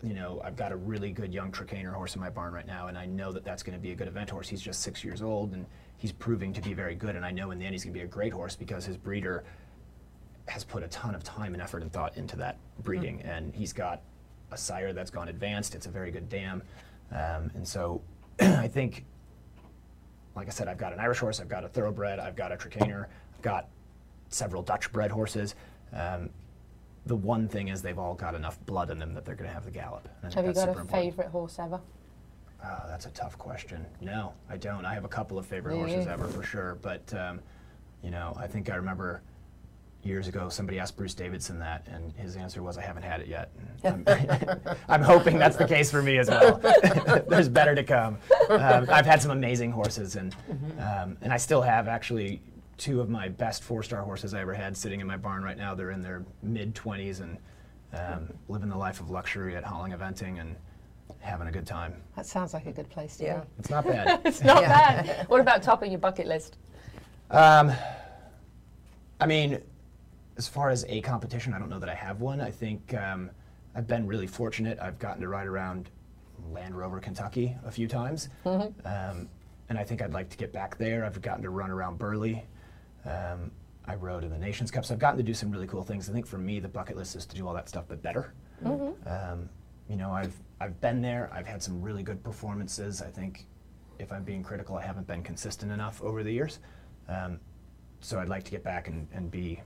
you 0.02 0.14
know, 0.14 0.40
I've 0.42 0.56
got 0.56 0.72
a 0.72 0.76
really 0.76 1.12
good 1.12 1.32
young 1.32 1.52
Trakehner 1.52 1.92
horse 1.92 2.14
in 2.14 2.20
my 2.20 2.30
barn 2.30 2.52
right 2.52 2.66
now, 2.66 2.88
and 2.88 2.98
I 2.98 3.06
know 3.06 3.32
that 3.32 3.44
that's 3.44 3.62
going 3.62 3.76
to 3.76 3.80
be 3.80 3.92
a 3.92 3.94
good 3.94 4.08
event 4.08 4.30
horse. 4.30 4.48
He's 4.48 4.60
just 4.60 4.82
six 4.82 5.04
years 5.04 5.22
old, 5.22 5.52
and 5.52 5.64
he's 5.98 6.12
proving 6.12 6.52
to 6.54 6.60
be 6.60 6.74
very 6.74 6.94
good. 6.94 7.14
And 7.14 7.24
I 7.24 7.30
know 7.30 7.52
in 7.52 7.58
the 7.58 7.64
end 7.64 7.74
he's 7.74 7.84
going 7.84 7.94
to 7.94 7.98
be 7.98 8.04
a 8.04 8.08
great 8.08 8.32
horse 8.32 8.56
because 8.56 8.84
his 8.84 8.96
breeder 8.96 9.44
has 10.46 10.64
put 10.64 10.82
a 10.82 10.88
ton 10.88 11.14
of 11.14 11.22
time 11.22 11.54
and 11.54 11.62
effort 11.62 11.82
and 11.82 11.92
thought 11.92 12.16
into 12.16 12.36
that 12.36 12.58
breeding, 12.82 13.22
and 13.22 13.54
he's 13.54 13.72
got 13.72 14.02
a 14.50 14.56
sire 14.56 14.92
that's 14.92 15.10
gone 15.10 15.28
advanced. 15.28 15.74
It's 15.74 15.86
a 15.86 15.90
very 15.90 16.10
good 16.10 16.28
dam, 16.28 16.62
um, 17.12 17.50
and 17.54 17.66
so 17.66 18.02
I 18.40 18.68
think, 18.68 19.04
like 20.34 20.48
I 20.48 20.50
said, 20.50 20.68
I've 20.68 20.78
got 20.78 20.92
an 20.92 21.00
Irish 21.00 21.18
horse, 21.18 21.40
I've 21.40 21.48
got 21.48 21.64
a 21.64 21.68
thoroughbred, 21.68 22.18
I've 22.18 22.36
got 22.36 22.52
a 22.52 22.56
Trakehner, 22.56 23.06
I've 23.34 23.42
got 23.42 23.68
several 24.28 24.62
Dutch 24.62 24.90
bred 24.92 25.10
horses. 25.10 25.54
Um, 25.92 26.30
the 27.06 27.16
one 27.16 27.48
thing 27.48 27.68
is 27.68 27.82
they've 27.82 27.98
all 27.98 28.14
got 28.14 28.34
enough 28.34 28.58
blood 28.66 28.90
in 28.90 28.98
them 28.98 29.14
that 29.14 29.24
they're 29.24 29.34
going 29.34 29.48
to 29.48 29.54
have 29.54 29.64
the 29.64 29.70
gallop. 29.70 30.08
Have 30.22 30.46
you 30.46 30.52
got 30.52 30.68
a 30.70 30.84
favourite 30.84 31.30
horse 31.30 31.58
ever? 31.58 31.80
Oh, 32.64 32.82
that's 32.88 33.04
a 33.06 33.10
tough 33.10 33.36
question. 33.36 33.84
No, 34.00 34.32
I 34.48 34.56
don't. 34.56 34.86
I 34.86 34.94
have 34.94 35.04
a 35.04 35.08
couple 35.08 35.38
of 35.38 35.44
favorite 35.44 35.74
Me 35.74 35.80
horses 35.80 36.06
ever 36.06 36.26
for 36.28 36.42
sure, 36.42 36.78
but 36.80 37.12
um, 37.14 37.40
you 38.02 38.10
know, 38.10 38.34
I 38.38 38.46
think 38.46 38.70
I 38.70 38.76
remember 38.76 39.20
years 40.04 40.28
ago 40.28 40.48
somebody 40.48 40.78
asked 40.78 40.96
Bruce 40.96 41.14
Davidson 41.14 41.58
that, 41.58 41.86
and 41.90 42.12
his 42.14 42.36
answer 42.36 42.62
was, 42.62 42.78
"I 42.78 42.82
haven't 42.82 43.02
had 43.02 43.20
it 43.20 43.26
yet." 43.28 43.50
I'm, 43.84 44.04
I'm 44.88 45.02
hoping 45.02 45.38
that's 45.38 45.56
the 45.56 45.66
case 45.66 45.90
for 45.90 46.02
me 46.02 46.18
as 46.18 46.28
well. 46.28 46.58
There's 47.28 47.48
better 47.48 47.74
to 47.74 47.82
come. 47.84 48.18
Um, 48.48 48.86
I've 48.90 49.06
had 49.06 49.20
some 49.22 49.30
amazing 49.30 49.70
horses, 49.72 50.16
and 50.16 50.34
um, 50.78 51.16
and 51.22 51.32
I 51.32 51.36
still 51.36 51.62
have 51.62 51.88
actually 51.88 52.40
two 52.76 53.00
of 53.00 53.08
my 53.08 53.28
best 53.28 53.62
four-star 53.62 54.02
horses 54.02 54.34
I 54.34 54.40
ever 54.40 54.52
had 54.54 54.76
sitting 54.76 55.00
in 55.00 55.06
my 55.06 55.16
barn 55.16 55.42
right 55.44 55.56
now. 55.56 55.74
They're 55.74 55.92
in 55.92 56.02
their 56.02 56.24
mid 56.42 56.74
20s 56.74 57.20
and 57.20 57.38
um, 57.92 58.28
living 58.48 58.68
the 58.68 58.76
life 58.76 58.98
of 59.00 59.10
luxury 59.10 59.54
at 59.56 59.62
Holling 59.64 59.92
Eventing 59.92 60.40
and 60.40 60.56
having 61.20 61.46
a 61.46 61.52
good 61.52 61.66
time. 61.66 61.94
That 62.16 62.26
sounds 62.26 62.52
like 62.52 62.66
a 62.66 62.72
good 62.72 62.90
place 62.90 63.16
to 63.18 63.24
Yeah. 63.24 63.38
be. 63.40 63.46
It's 63.60 63.70
not 63.70 63.86
bad. 63.86 64.20
it's 64.24 64.42
not 64.42 64.62
Yeah. 64.62 65.02
bad. 65.02 65.28
What 65.28 65.40
about 65.40 65.62
topping 65.62 65.92
your 65.92 66.00
bucket 66.00 66.26
list? 66.26 66.58
Um, 67.30 67.72
I 69.20 69.26
mean, 69.26 69.62
as 70.36 70.48
far 70.48 70.70
as 70.70 70.84
a 70.88 71.00
competition, 71.00 71.52
I 71.54 71.58
don't 71.58 71.68
know 71.68 71.78
that 71.78 71.88
I 71.88 71.94
have 71.94 72.20
one. 72.20 72.40
I 72.40 72.50
think 72.50 72.94
um, 72.94 73.30
I've 73.74 73.86
been 73.86 74.06
really 74.06 74.26
fortunate. 74.26 74.78
I've 74.80 74.98
gotten 74.98 75.20
to 75.22 75.28
ride 75.28 75.46
around 75.46 75.90
Land 76.50 76.76
Rover, 76.76 77.00
Kentucky 77.00 77.56
a 77.64 77.70
few 77.70 77.86
times. 77.88 78.28
Um, 78.84 79.28
and 79.68 79.78
I 79.78 79.84
think 79.84 80.02
I'd 80.02 80.12
like 80.12 80.28
to 80.30 80.36
get 80.36 80.52
back 80.52 80.76
there. 80.76 81.04
I've 81.04 81.20
gotten 81.22 81.42
to 81.42 81.50
run 81.50 81.70
around 81.70 81.98
Burghley. 81.98 82.44
Um, 83.04 83.50
I 83.86 83.94
rode 83.96 84.24
in 84.24 84.30
the 84.30 84.38
Nations 84.38 84.70
Cup, 84.70 84.84
so 84.84 84.94
I've 84.94 85.00
gotten 85.00 85.18
to 85.18 85.22
do 85.22 85.34
some 85.34 85.50
really 85.50 85.66
cool 85.66 85.82
things. 85.82 86.08
I 86.08 86.12
think 86.12 86.26
for 86.26 86.38
me, 86.38 86.58
the 86.58 86.68
bucket 86.68 86.96
list 86.96 87.16
is 87.16 87.26
to 87.26 87.36
do 87.36 87.46
all 87.46 87.54
that 87.54 87.68
stuff, 87.68 87.84
but 87.86 88.02
better. 88.02 88.32
Um, 89.06 89.48
you 89.88 89.96
know, 89.96 90.10
I've 90.10 90.34
I've 90.60 90.80
been 90.80 91.02
there. 91.02 91.30
I've 91.32 91.46
had 91.46 91.62
some 91.62 91.82
really 91.82 92.02
good 92.02 92.22
performances. 92.24 93.02
I 93.02 93.10
think, 93.10 93.46
if 93.98 94.10
I'm 94.10 94.24
being 94.24 94.42
critical, 94.42 94.76
I 94.76 94.82
haven't 94.82 95.06
been 95.06 95.22
consistent 95.22 95.70
enough 95.70 96.02
over 96.02 96.22
the 96.22 96.32
years. 96.32 96.60
Um, 97.08 97.38
so 98.00 98.18
I'd 98.18 98.28
like 98.28 98.44
to 98.44 98.50
get 98.50 98.64
back 98.64 98.88
and, 98.88 99.06
and 99.12 99.30
be 99.30 99.60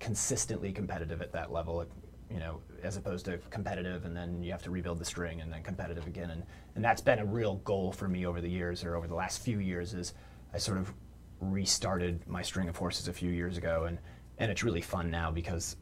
consistently 0.00 0.72
competitive 0.72 1.22
at 1.22 1.32
that 1.32 1.52
level. 1.52 1.84
You 2.30 2.38
know, 2.38 2.60
as 2.82 2.96
opposed 2.96 3.24
to 3.24 3.38
competitive 3.50 4.04
and 4.04 4.16
then 4.16 4.42
you 4.42 4.52
have 4.52 4.62
to 4.62 4.70
rebuild 4.70 4.98
the 4.98 5.04
string 5.04 5.40
and 5.40 5.52
then 5.52 5.62
competitive 5.62 6.06
again. 6.06 6.30
And 6.30 6.44
and 6.74 6.84
that's 6.84 7.00
been 7.00 7.18
a 7.18 7.24
real 7.24 7.56
goal 7.56 7.92
for 7.92 8.08
me 8.08 8.26
over 8.26 8.40
the 8.40 8.50
years 8.50 8.84
or 8.84 8.96
over 8.96 9.06
the 9.06 9.14
last 9.14 9.42
few 9.42 9.58
years. 9.58 9.94
Is 9.94 10.14
I 10.54 10.58
sort 10.58 10.78
of 10.78 10.92
restarted 11.40 12.26
my 12.26 12.42
string 12.42 12.68
of 12.68 12.76
horses 12.76 13.08
a 13.08 13.12
few 13.12 13.30
years 13.30 13.56
ago 13.56 13.84
and 13.84 13.98
and 14.38 14.50
it's 14.50 14.62
really 14.62 14.80
fun 14.80 15.10
now 15.10 15.30
because 15.30 15.76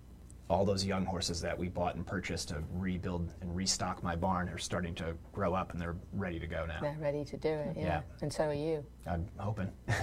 all 0.50 0.64
those 0.64 0.84
young 0.84 1.04
horses 1.04 1.40
that 1.42 1.58
we 1.58 1.68
bought 1.68 1.94
and 1.94 2.06
purchased 2.06 2.48
to 2.48 2.62
rebuild 2.72 3.34
and 3.42 3.54
restock 3.54 4.02
my 4.02 4.16
barn 4.16 4.48
are 4.48 4.58
starting 4.58 4.94
to 4.94 5.14
grow 5.32 5.54
up 5.54 5.72
and 5.72 5.80
they're 5.80 5.96
ready 6.12 6.38
to 6.38 6.46
go 6.46 6.64
now. 6.66 6.80
They're 6.80 6.96
ready 6.98 7.24
to 7.26 7.36
do 7.36 7.48
it, 7.48 7.76
yeah. 7.76 7.84
Yeah. 7.84 8.00
And 8.22 8.32
so 8.32 8.44
are 8.44 8.54
you. 8.54 8.84
I'm 9.06 9.26
hoping. 9.38 9.70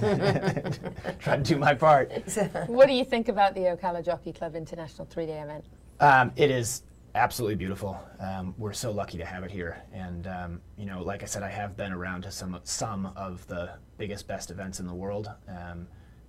Try 1.20 1.38
to 1.38 1.44
do 1.44 1.58
my 1.58 1.74
part. 1.74 2.12
what 2.68 2.88
do 2.88 2.94
you 2.94 3.04
think 3.04 3.28
about 3.28 3.56
the 3.56 3.62
Ocala 3.62 4.06
Jockey 4.06 4.34
Club 4.34 4.56
International 4.56 5.06
three-day 5.06 5.40
event? 5.42 5.66
Um, 6.00 6.32
it 6.36 6.52
is 6.52 6.84
absolutely 7.16 7.56
beautiful. 7.56 8.00
Um, 8.20 8.54
we're 8.58 8.74
so 8.74 8.92
lucky 8.92 9.18
to 9.18 9.26
have 9.26 9.44
it 9.44 9.52
here, 9.52 9.82
and 9.94 10.28
um, 10.28 10.62
you 10.78 10.86
know, 10.86 11.02
like 11.02 11.24
I 11.24 11.26
said, 11.26 11.42
I 11.42 11.50
have 11.50 11.78
been 11.78 11.94
around 11.94 12.24
to 12.24 12.32
some 12.32 12.60
some 12.64 13.08
of 13.16 13.48
the 13.48 13.72
biggest, 13.98 14.28
best 14.28 14.52
events 14.52 14.80
in 14.80 14.88
the 14.88 14.94
world. 14.94 15.32
Um, 15.48 15.88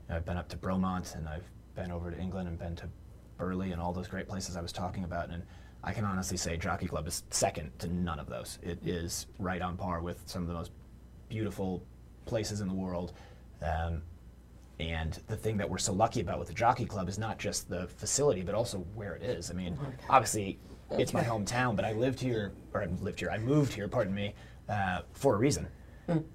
I've 0.08 0.24
been 0.24 0.36
up 0.36 0.48
to 0.50 0.56
Bromont, 0.56 1.16
and 1.16 1.28
I've 1.28 1.50
been 1.74 1.90
over 1.90 2.10
to 2.10 2.18
England, 2.18 2.48
and 2.48 2.58
been 2.58 2.76
to 2.76 2.88
Burghley, 3.36 3.72
and 3.72 3.80
all 3.80 3.92
those 3.92 4.08
great 4.08 4.28
places 4.28 4.56
I 4.56 4.60
was 4.60 4.72
talking 4.72 5.04
about. 5.04 5.30
And 5.30 5.42
I 5.84 5.92
can 5.92 6.04
honestly 6.04 6.36
say, 6.36 6.56
Jockey 6.56 6.86
Club 6.86 7.06
is 7.06 7.22
second 7.30 7.70
to 7.78 7.88
none 7.88 8.18
of 8.18 8.28
those. 8.28 8.58
It 8.62 8.78
is 8.84 9.26
right 9.38 9.62
on 9.62 9.76
par 9.76 10.00
with 10.00 10.22
some 10.26 10.42
of 10.42 10.48
the 10.48 10.54
most 10.54 10.72
beautiful 11.28 11.82
places 12.24 12.60
in 12.60 12.68
the 12.68 12.74
world. 12.74 13.12
Um, 13.62 14.02
and 14.78 15.18
the 15.28 15.36
thing 15.36 15.56
that 15.56 15.68
we're 15.68 15.78
so 15.78 15.92
lucky 15.92 16.20
about 16.20 16.38
with 16.38 16.48
the 16.48 16.54
Jockey 16.54 16.84
Club 16.84 17.08
is 17.08 17.18
not 17.18 17.38
just 17.38 17.68
the 17.68 17.86
facility, 17.86 18.42
but 18.42 18.54
also 18.54 18.78
where 18.94 19.14
it 19.14 19.22
is. 19.22 19.50
I 19.50 19.54
mean, 19.54 19.78
obviously, 20.10 20.58
it's 20.90 21.14
my 21.14 21.22
hometown, 21.22 21.76
but 21.76 21.84
I 21.84 21.92
lived 21.92 22.20
here, 22.20 22.52
or 22.74 22.82
I 22.82 22.86
lived 23.00 23.18
here, 23.20 23.30
I 23.30 23.38
moved 23.38 23.72
here, 23.72 23.88
pardon 23.88 24.14
me, 24.14 24.34
uh, 24.68 25.00
for 25.12 25.34
a 25.34 25.38
reason. 25.38 25.66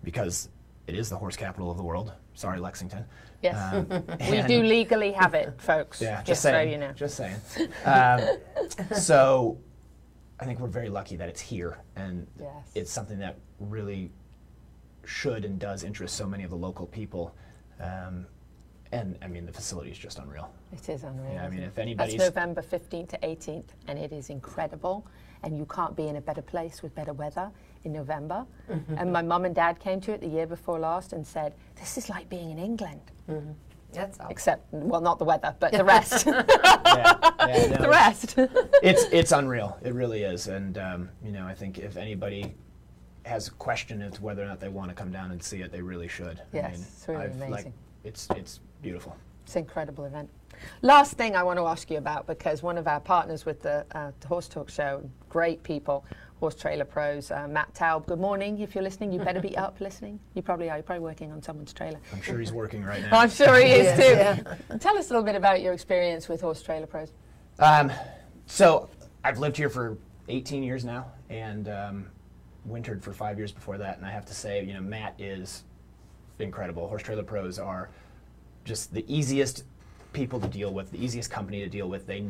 Because 0.03 0.49
it 0.87 0.95
is 0.95 1.09
the 1.09 1.15
horse 1.15 1.35
capital 1.37 1.69
of 1.69 1.77
the 1.77 1.83
world. 1.83 2.11
Sorry, 2.33 2.59
Lexington. 2.59 3.05
Yes. 3.41 3.73
Um, 3.73 3.87
we 4.29 4.41
do 4.43 4.63
legally 4.63 5.11
have 5.13 5.33
it, 5.33 5.53
folks. 5.57 6.01
Yeah, 6.01 6.17
just, 6.17 6.27
just, 6.27 6.41
so 6.43 6.59
you 6.61 6.77
know. 6.77 6.91
Just 6.91 7.17
saying. 7.17 7.35
Um, 7.85 8.21
so, 8.95 9.57
I 10.39 10.45
think 10.45 10.59
we're 10.59 10.67
very 10.67 10.89
lucky 10.89 11.15
that 11.15 11.29
it's 11.29 11.41
here, 11.41 11.79
and 11.95 12.27
Yes. 12.39 12.51
it's 12.75 12.91
something 12.91 13.19
that 13.19 13.37
really 13.59 14.11
should 15.05 15.45
and 15.45 15.59
does 15.59 15.83
interest 15.83 16.15
so 16.15 16.27
many 16.27 16.43
of 16.43 16.49
the 16.49 16.55
local 16.55 16.85
people. 16.85 17.35
Um, 17.79 18.27
and 18.91 19.17
I 19.21 19.27
mean, 19.27 19.45
the 19.45 19.53
facility 19.53 19.89
is 19.89 19.97
just 19.97 20.19
unreal. 20.19 20.51
It 20.73 20.87
is 20.89 21.03
unreal. 21.03 21.33
Yeah, 21.33 21.45
I 21.45 21.49
mean, 21.49 21.63
if 21.63 21.79
anybody's- 21.79 22.17
That's 22.19 22.35
November 22.35 22.61
15th 22.61 23.09
to 23.09 23.17
18th, 23.19 23.69
and 23.87 23.97
it 23.97 24.11
is 24.11 24.29
incredible. 24.29 25.05
And 25.43 25.57
you 25.57 25.65
can't 25.65 25.95
be 25.95 26.07
in 26.07 26.17
a 26.17 26.21
better 26.21 26.43
place 26.43 26.83
with 26.83 26.93
better 26.93 27.13
weather 27.13 27.49
in 27.83 27.93
November. 27.93 28.45
And 28.97 29.11
my 29.11 29.21
mum 29.21 29.45
and 29.45 29.53
dad 29.53 29.79
came 29.79 29.99
to 30.01 30.13
it 30.13 30.21
the 30.21 30.27
year 30.27 30.47
before 30.47 30.79
last 30.79 31.13
and 31.13 31.25
said, 31.25 31.53
This 31.75 31.97
is 31.97 32.09
like 32.09 32.29
being 32.29 32.51
in 32.51 32.57
England. 32.57 33.01
That's 33.93 34.19
all. 34.19 34.29
Except, 34.29 34.65
well, 34.71 35.01
not 35.01 35.19
the 35.19 35.25
weather, 35.25 35.53
but 35.59 35.71
the 35.73 35.83
rest. 35.95 36.25
Yeah, 36.25 36.43
yeah, 37.39 37.67
no, 37.67 37.77
the 37.81 37.89
rest. 37.89 38.35
it's 38.81 39.03
it's 39.11 39.31
unreal. 39.33 39.77
It 39.83 39.93
really 39.93 40.23
is. 40.23 40.47
And 40.47 40.77
um, 40.77 41.09
you 41.23 41.31
know, 41.31 41.45
I 41.45 41.53
think 41.53 41.77
if 41.77 41.97
anybody 41.97 42.53
has 43.25 43.49
a 43.49 43.51
question 43.51 44.01
as 44.01 44.13
to 44.13 44.21
whether 44.23 44.43
or 44.43 44.47
not 44.47 44.59
they 44.59 44.69
want 44.69 44.89
to 44.89 44.95
come 44.95 45.11
down 45.11 45.31
and 45.31 45.43
see 45.43 45.61
it, 45.61 45.71
they 45.71 45.81
really 45.81 46.07
should. 46.07 46.41
Yes, 46.53 46.65
I 46.65 46.71
mean, 46.71 46.81
it's 46.81 47.07
really 47.07 47.21
I've, 47.23 47.35
Like, 47.39 47.49
amazing. 47.49 47.73
it's 48.05 48.27
it's 48.35 48.59
beautiful. 48.81 49.15
It's 49.43 49.55
an 49.55 49.63
incredible 49.63 50.05
event. 50.05 50.29
Last 50.81 51.13
thing 51.13 51.35
I 51.35 51.43
want 51.43 51.57
to 51.59 51.65
ask 51.65 51.89
you 51.89 51.97
about 51.97 52.27
because 52.27 52.61
one 52.63 52.77
of 52.77 52.87
our 52.87 52.99
partners 52.99 53.45
with 53.45 53.61
the, 53.61 53.85
uh, 53.93 54.11
the 54.19 54.27
Horse 54.27 54.47
Talk 54.47 54.69
Show, 54.69 55.01
great 55.27 55.63
people, 55.63 56.05
Horse 56.41 56.55
Trailer 56.55 56.85
Pros, 56.85 57.29
uh, 57.29 57.47
Matt 57.47 57.71
Taub. 57.75 58.07
Good 58.07 58.19
morning. 58.19 58.59
If 58.59 58.73
you're 58.73 58.83
listening, 58.83 59.11
you 59.11 59.19
better 59.19 59.39
be 59.39 59.55
up 59.55 59.77
listening. 59.79 60.19
You 60.33 60.41
probably 60.41 60.71
are. 60.71 60.77
You're 60.77 60.83
probably 60.83 61.03
working 61.03 61.31
on 61.31 61.39
someone's 61.39 61.71
trailer. 61.71 61.99
I'm 62.11 62.21
sure 62.23 62.39
he's 62.39 62.51
working 62.51 62.83
right 62.83 62.99
now. 62.99 63.09
I'm 63.19 63.29
sure 63.29 63.57
he 63.57 63.71
is 63.73 63.99
Yes, 63.99 64.39
too. 64.69 64.77
Tell 64.79 64.97
us 64.97 65.11
a 65.11 65.13
little 65.13 65.23
bit 65.23 65.35
about 65.35 65.61
your 65.61 65.71
experience 65.71 66.27
with 66.27 66.41
Horse 66.41 66.63
Trailer 66.63 66.87
Pros. 66.87 67.11
Um, 67.59 67.91
so 68.47 68.89
I've 69.23 69.37
lived 69.37 69.55
here 69.55 69.69
for 69.69 69.99
18 70.29 70.63
years 70.63 70.83
now, 70.83 71.11
and 71.29 71.69
um, 71.69 72.07
wintered 72.65 73.03
for 73.03 73.13
five 73.13 73.37
years 73.37 73.51
before 73.51 73.77
that. 73.77 73.97
And 73.97 74.05
I 74.07 74.09
have 74.09 74.25
to 74.25 74.33
say, 74.33 74.65
you 74.65 74.73
know, 74.73 74.81
Matt 74.81 75.13
is 75.19 75.63
incredible. 76.39 76.87
Horse 76.87 77.03
Trailer 77.03 77.21
Pros 77.21 77.59
are 77.59 77.91
just 78.65 78.91
the 78.95 79.05
easiest 79.07 79.63
people 80.11 80.39
to 80.39 80.47
deal 80.47 80.73
with, 80.73 80.89
the 80.89 81.05
easiest 81.05 81.29
company 81.29 81.59
to 81.59 81.69
deal 81.69 81.87
with. 81.87 82.07
They 82.07 82.25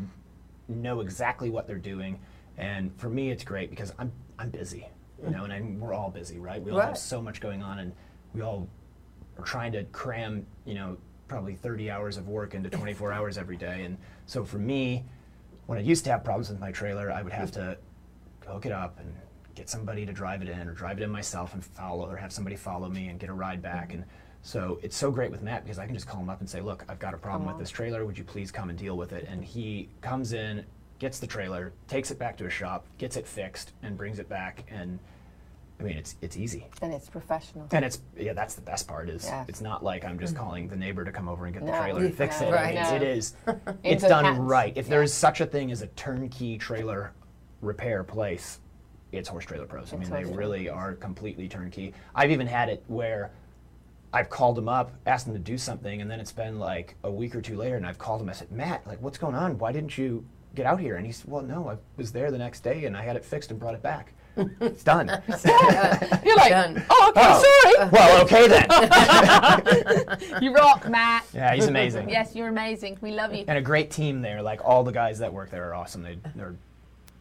know 0.68 1.00
exactly 1.00 1.50
what 1.50 1.66
they're 1.66 1.78
doing, 1.78 2.20
and 2.58 2.92
for 2.98 3.10
me, 3.10 3.32
it's 3.32 3.44
great 3.44 3.70
because 3.70 3.94
I'm 3.98 4.12
I'm 4.38 4.50
busy, 4.50 4.88
you 5.24 5.30
know, 5.30 5.44
and 5.44 5.54
I'm, 5.54 5.80
we're 5.80 5.94
all 5.94 6.10
busy, 6.10 6.40
right? 6.40 6.62
We 6.62 6.72
all 6.72 6.80
have 6.80 6.98
so 6.98 7.22
much 7.22 7.42
going 7.42 7.62
on, 7.62 7.80
and 7.80 7.94
we 8.34 8.42
all 8.42 8.68
are 9.38 9.44
trying 9.44 9.72
to 9.74 9.84
cram, 9.86 10.46
you 10.66 10.74
know, 10.74 10.98
probably 11.28 11.56
30 11.56 11.90
hours 11.90 12.18
of 12.18 12.28
work 12.28 12.54
into 12.54 12.70
24 12.70 13.12
hours 13.14 13.38
every 13.38 13.58
day. 13.58 13.84
And 13.84 13.98
so 14.26 14.44
for 14.44 14.58
me, 14.58 15.06
when 15.68 15.78
I 15.78 15.82
used 15.82 16.04
to 16.06 16.12
have 16.12 16.24
problems 16.24 16.50
with 16.50 16.60
my 16.60 16.72
trailer, 16.72 17.12
I 17.12 17.22
would 17.22 17.34
have 17.34 17.52
to 17.52 17.78
hook 18.46 18.66
it 18.66 18.72
up 18.72 19.00
and 19.00 19.14
get 19.56 19.70
somebody 19.70 20.06
to 20.06 20.14
drive 20.14 20.42
it 20.42 20.50
in 20.50 20.68
or 20.68 20.74
drive 20.74 21.00
it 21.00 21.04
in 21.04 21.10
myself 21.10 21.54
and 21.54 21.64
follow 21.64 22.10
or 22.10 22.18
have 22.18 22.32
somebody 22.32 22.56
follow 22.56 22.90
me 22.90 23.08
and 23.08 23.20
get 23.20 23.30
a 23.30 23.34
ride 23.34 23.62
back. 23.62 23.90
Mm-hmm. 23.90 24.02
And 24.02 24.06
so 24.42 24.80
it's 24.82 24.96
so 24.96 25.12
great 25.12 25.32
with 25.32 25.42
Matt 25.42 25.64
because 25.64 25.78
I 25.78 25.86
can 25.86 25.94
just 25.94 26.08
call 26.08 26.20
him 26.20 26.30
up 26.30 26.40
and 26.40 26.50
say, 26.50 26.62
look, 26.62 26.84
I've 26.90 27.00
got 27.00 27.14
a 27.14 27.18
problem 27.18 27.48
with 27.48 27.60
this 27.60 27.70
trailer. 27.70 28.06
Would 28.06 28.18
you 28.18 28.24
please 28.24 28.52
come 28.52 28.70
and 28.70 28.78
deal 28.78 28.98
with 28.98 29.14
it? 29.14 29.26
And 29.30 29.44
he 29.44 29.90
comes 30.02 30.34
in, 30.34 30.66
gets 31.02 31.18
the 31.18 31.26
trailer, 31.26 31.74
takes 31.88 32.12
it 32.12 32.20
back 32.20 32.38
to 32.38 32.46
a 32.46 32.50
shop, 32.50 32.86
gets 33.00 33.18
it 33.18 33.28
fixed, 33.28 33.74
and 33.82 33.98
brings 33.98 34.20
it 34.20 34.30
back. 34.30 34.64
And 34.70 35.00
I 35.80 35.84
mean, 35.84 35.98
it's 35.98 36.16
it's 36.22 36.38
easy. 36.38 36.68
And 36.84 36.94
it's 36.94 37.10
professional. 37.10 37.68
And 37.72 37.84
it's 37.84 38.02
yeah, 38.16 38.34
that's 38.34 38.54
the 38.54 38.62
best 38.62 38.88
part 38.88 39.10
is 39.10 39.26
Yeah. 39.26 39.44
it's 39.48 39.62
not 39.62 39.84
like 39.84 40.06
I'm 40.06 40.20
just 40.20 40.36
mm. 40.36 40.38
calling 40.38 40.68
the 40.70 40.76
neighbor 40.76 41.04
to 41.04 41.12
come 41.12 41.28
over 41.28 41.46
and 41.46 41.56
get 41.56 41.66
the 41.66 41.72
trailer 41.72 42.06
and 42.06 42.16
fix 42.16 42.40
No, 42.40 42.48
it. 42.50 42.52
I 42.52 42.56
right. 42.56 42.76
mean, 42.76 42.84
No. 42.84 42.96
It 42.96 43.02
is 43.02 43.34
it's 43.84 44.04
done 44.04 44.26
hands. 44.26 44.40
right. 44.40 44.74
If 44.78 44.86
Yeah. 44.86 44.90
there's 44.92 45.12
such 45.12 45.42
a 45.42 45.46
thing 45.48 45.72
as 45.72 45.82
a 45.82 45.88
turnkey 45.88 46.60
trailer 46.60 47.14
repair 47.62 48.04
place, 48.04 48.60
it's 49.12 49.28
Horse 49.28 49.46
Trailer 49.46 49.66
Pros. 49.66 49.92
I 49.94 49.98
mean, 49.98 50.08
they 50.08 50.18
Horse 50.18 50.28
Trailer 50.28 50.38
really 50.38 50.70
are 50.70 50.94
completely 50.94 51.48
turnkey. 51.48 51.96
I've 52.14 52.30
even 52.30 52.46
had 52.46 52.70
it 52.70 52.84
where 52.88 53.32
I've 54.14 54.30
called 54.30 54.56
them 54.56 54.70
up, 54.70 54.92
asked 55.08 55.26
them 55.26 55.34
to 55.34 55.40
do 55.40 55.58
something, 55.58 56.00
and 56.00 56.12
then 56.12 56.20
it's 56.20 56.32
been 56.32 56.60
like 56.60 56.96
a 57.04 57.10
week 57.10 57.34
or 57.36 57.42
two 57.42 57.58
later, 57.58 57.76
and 57.78 57.88
I've 57.88 57.98
called 57.98 58.22
him. 58.22 58.30
I 58.30 58.34
said, 58.34 58.52
Matt, 58.52 58.86
like, 58.86 59.02
what's 59.02 59.18
going 59.18 59.36
on? 59.36 59.58
Why 59.58 59.72
didn't 59.72 59.98
you 59.98 60.26
get 60.56 60.66
out 60.66 60.80
here? 60.80 60.96
And 60.98 61.06
he 61.06 61.12
said, 61.12 61.30
Well, 61.30 61.42
no, 61.42 61.70
I 61.70 61.78
was 61.98 62.12
there 62.12 62.32
the 62.32 62.38
next 62.38 62.62
day, 62.62 62.86
and 62.86 62.96
I 62.98 63.02
had 63.04 63.16
it 63.16 63.24
fixed 63.26 63.52
and 63.52 63.60
brought 63.60 63.76
it 63.76 63.82
back. 63.82 64.14
It's 64.62 64.84
done. 64.84 65.08
You're 66.26 66.38
like, 66.38 66.52
Done. 66.52 66.84
oh, 66.90 67.10
okay, 67.10 67.22
Oh. 67.22 67.64
sorry. 67.76 67.90
Well, 67.92 68.22
okay 68.24 68.48
then. 68.48 68.66
you 70.42 70.54
rock, 70.56 70.90
Matt. 70.90 71.26
Yeah, 71.34 71.54
he's 71.54 71.68
amazing. 71.68 72.10
Yes, 72.10 72.34
you're 72.36 72.48
amazing. 72.48 72.98
We 73.02 73.12
love 73.12 73.34
you. 73.34 73.44
and 73.48 73.58
a 73.58 73.62
great 73.62 73.92
team 73.92 74.22
there. 74.22 74.42
Like 74.42 74.62
all 74.64 74.84
the 74.84 74.92
guys 74.94 75.20
that 75.20 75.32
work 75.34 75.50
there 75.52 75.70
are 75.70 75.76
awesome. 75.76 76.02
They, 76.02 76.18
they're 76.36 76.56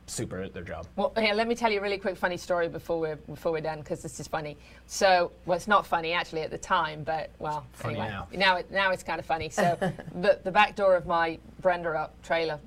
super 0.06 0.40
at 0.40 0.52
their 0.54 0.62
job. 0.62 0.86
Well, 0.96 1.12
here, 1.18 1.34
let 1.34 1.48
me 1.48 1.54
tell 1.56 1.70
you 1.72 1.78
a 1.80 1.82
really 1.82 1.98
quick 1.98 2.16
funny 2.16 2.36
story 2.36 2.68
before 2.68 3.00
we're 3.00 3.16
before 3.16 3.50
we're 3.52 3.60
done 3.60 3.80
because 3.80 4.02
this 4.02 4.20
is 4.20 4.26
funny. 4.28 4.56
So, 4.86 5.32
well, 5.46 5.56
it's 5.56 5.68
not 5.68 5.84
funny 5.86 6.12
actually 6.12 6.42
at 6.42 6.50
the 6.50 6.58
time, 6.58 7.02
but 7.02 7.30
well, 7.40 7.66
Funny 7.72 7.94
anyway, 7.94 8.08
now. 8.08 8.28
now 8.32 8.56
it, 8.56 8.70
now 8.70 8.90
it's 8.92 9.02
kind 9.02 9.18
of 9.18 9.26
funny. 9.26 9.48
So, 9.50 9.76
the 10.20 10.38
the 10.44 10.50
back 10.52 10.76
door 10.76 10.94
of 10.96 11.06
my 11.06 11.38
Brenderup 11.62 12.10
trailer 12.22 12.58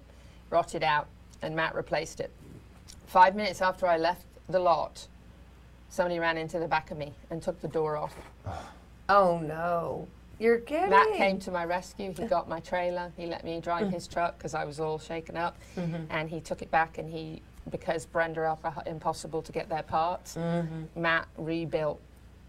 rotted 0.53 0.83
out, 0.83 1.07
and 1.41 1.55
Matt 1.55 1.73
replaced 1.75 2.19
it. 2.19 2.31
Five 3.07 3.35
minutes 3.35 3.59
after 3.61 3.87
I 3.87 3.97
left 3.97 4.25
the 4.47 4.59
lot, 4.59 5.07
somebody 5.89 6.19
ran 6.19 6.37
into 6.37 6.59
the 6.59 6.67
back 6.67 6.91
of 6.91 6.97
me 6.97 7.11
and 7.31 7.41
took 7.41 7.59
the 7.59 7.67
door 7.67 7.97
off. 7.97 8.15
Oh 9.09 9.37
no. 9.39 10.07
You're 10.39 10.59
kidding. 10.59 10.89
Matt 10.89 11.11
came 11.15 11.37
to 11.39 11.51
my 11.51 11.65
rescue. 11.65 12.13
He 12.17 12.25
got 12.25 12.47
my 12.47 12.61
trailer. 12.61 13.11
He 13.17 13.25
let 13.25 13.43
me 13.43 13.59
drive 13.59 13.89
his 13.89 14.07
truck 14.07 14.37
because 14.37 14.53
I 14.53 14.63
was 14.63 14.79
all 14.79 14.97
shaken 14.97 15.35
up, 15.35 15.57
Mhm. 15.75 16.05
and 16.09 16.29
he 16.29 16.39
took 16.39 16.61
it 16.61 16.71
back. 16.71 16.97
And 16.99 17.09
he, 17.09 17.41
because 17.69 18.05
Brenda 18.05 18.41
are 18.45 18.57
impossible 18.85 19.41
to 19.41 19.51
get 19.51 19.67
their 19.67 19.83
parts, 19.83 20.35
Mhm. 20.37 20.87
Matt 20.95 21.27
rebuilt 21.37 21.99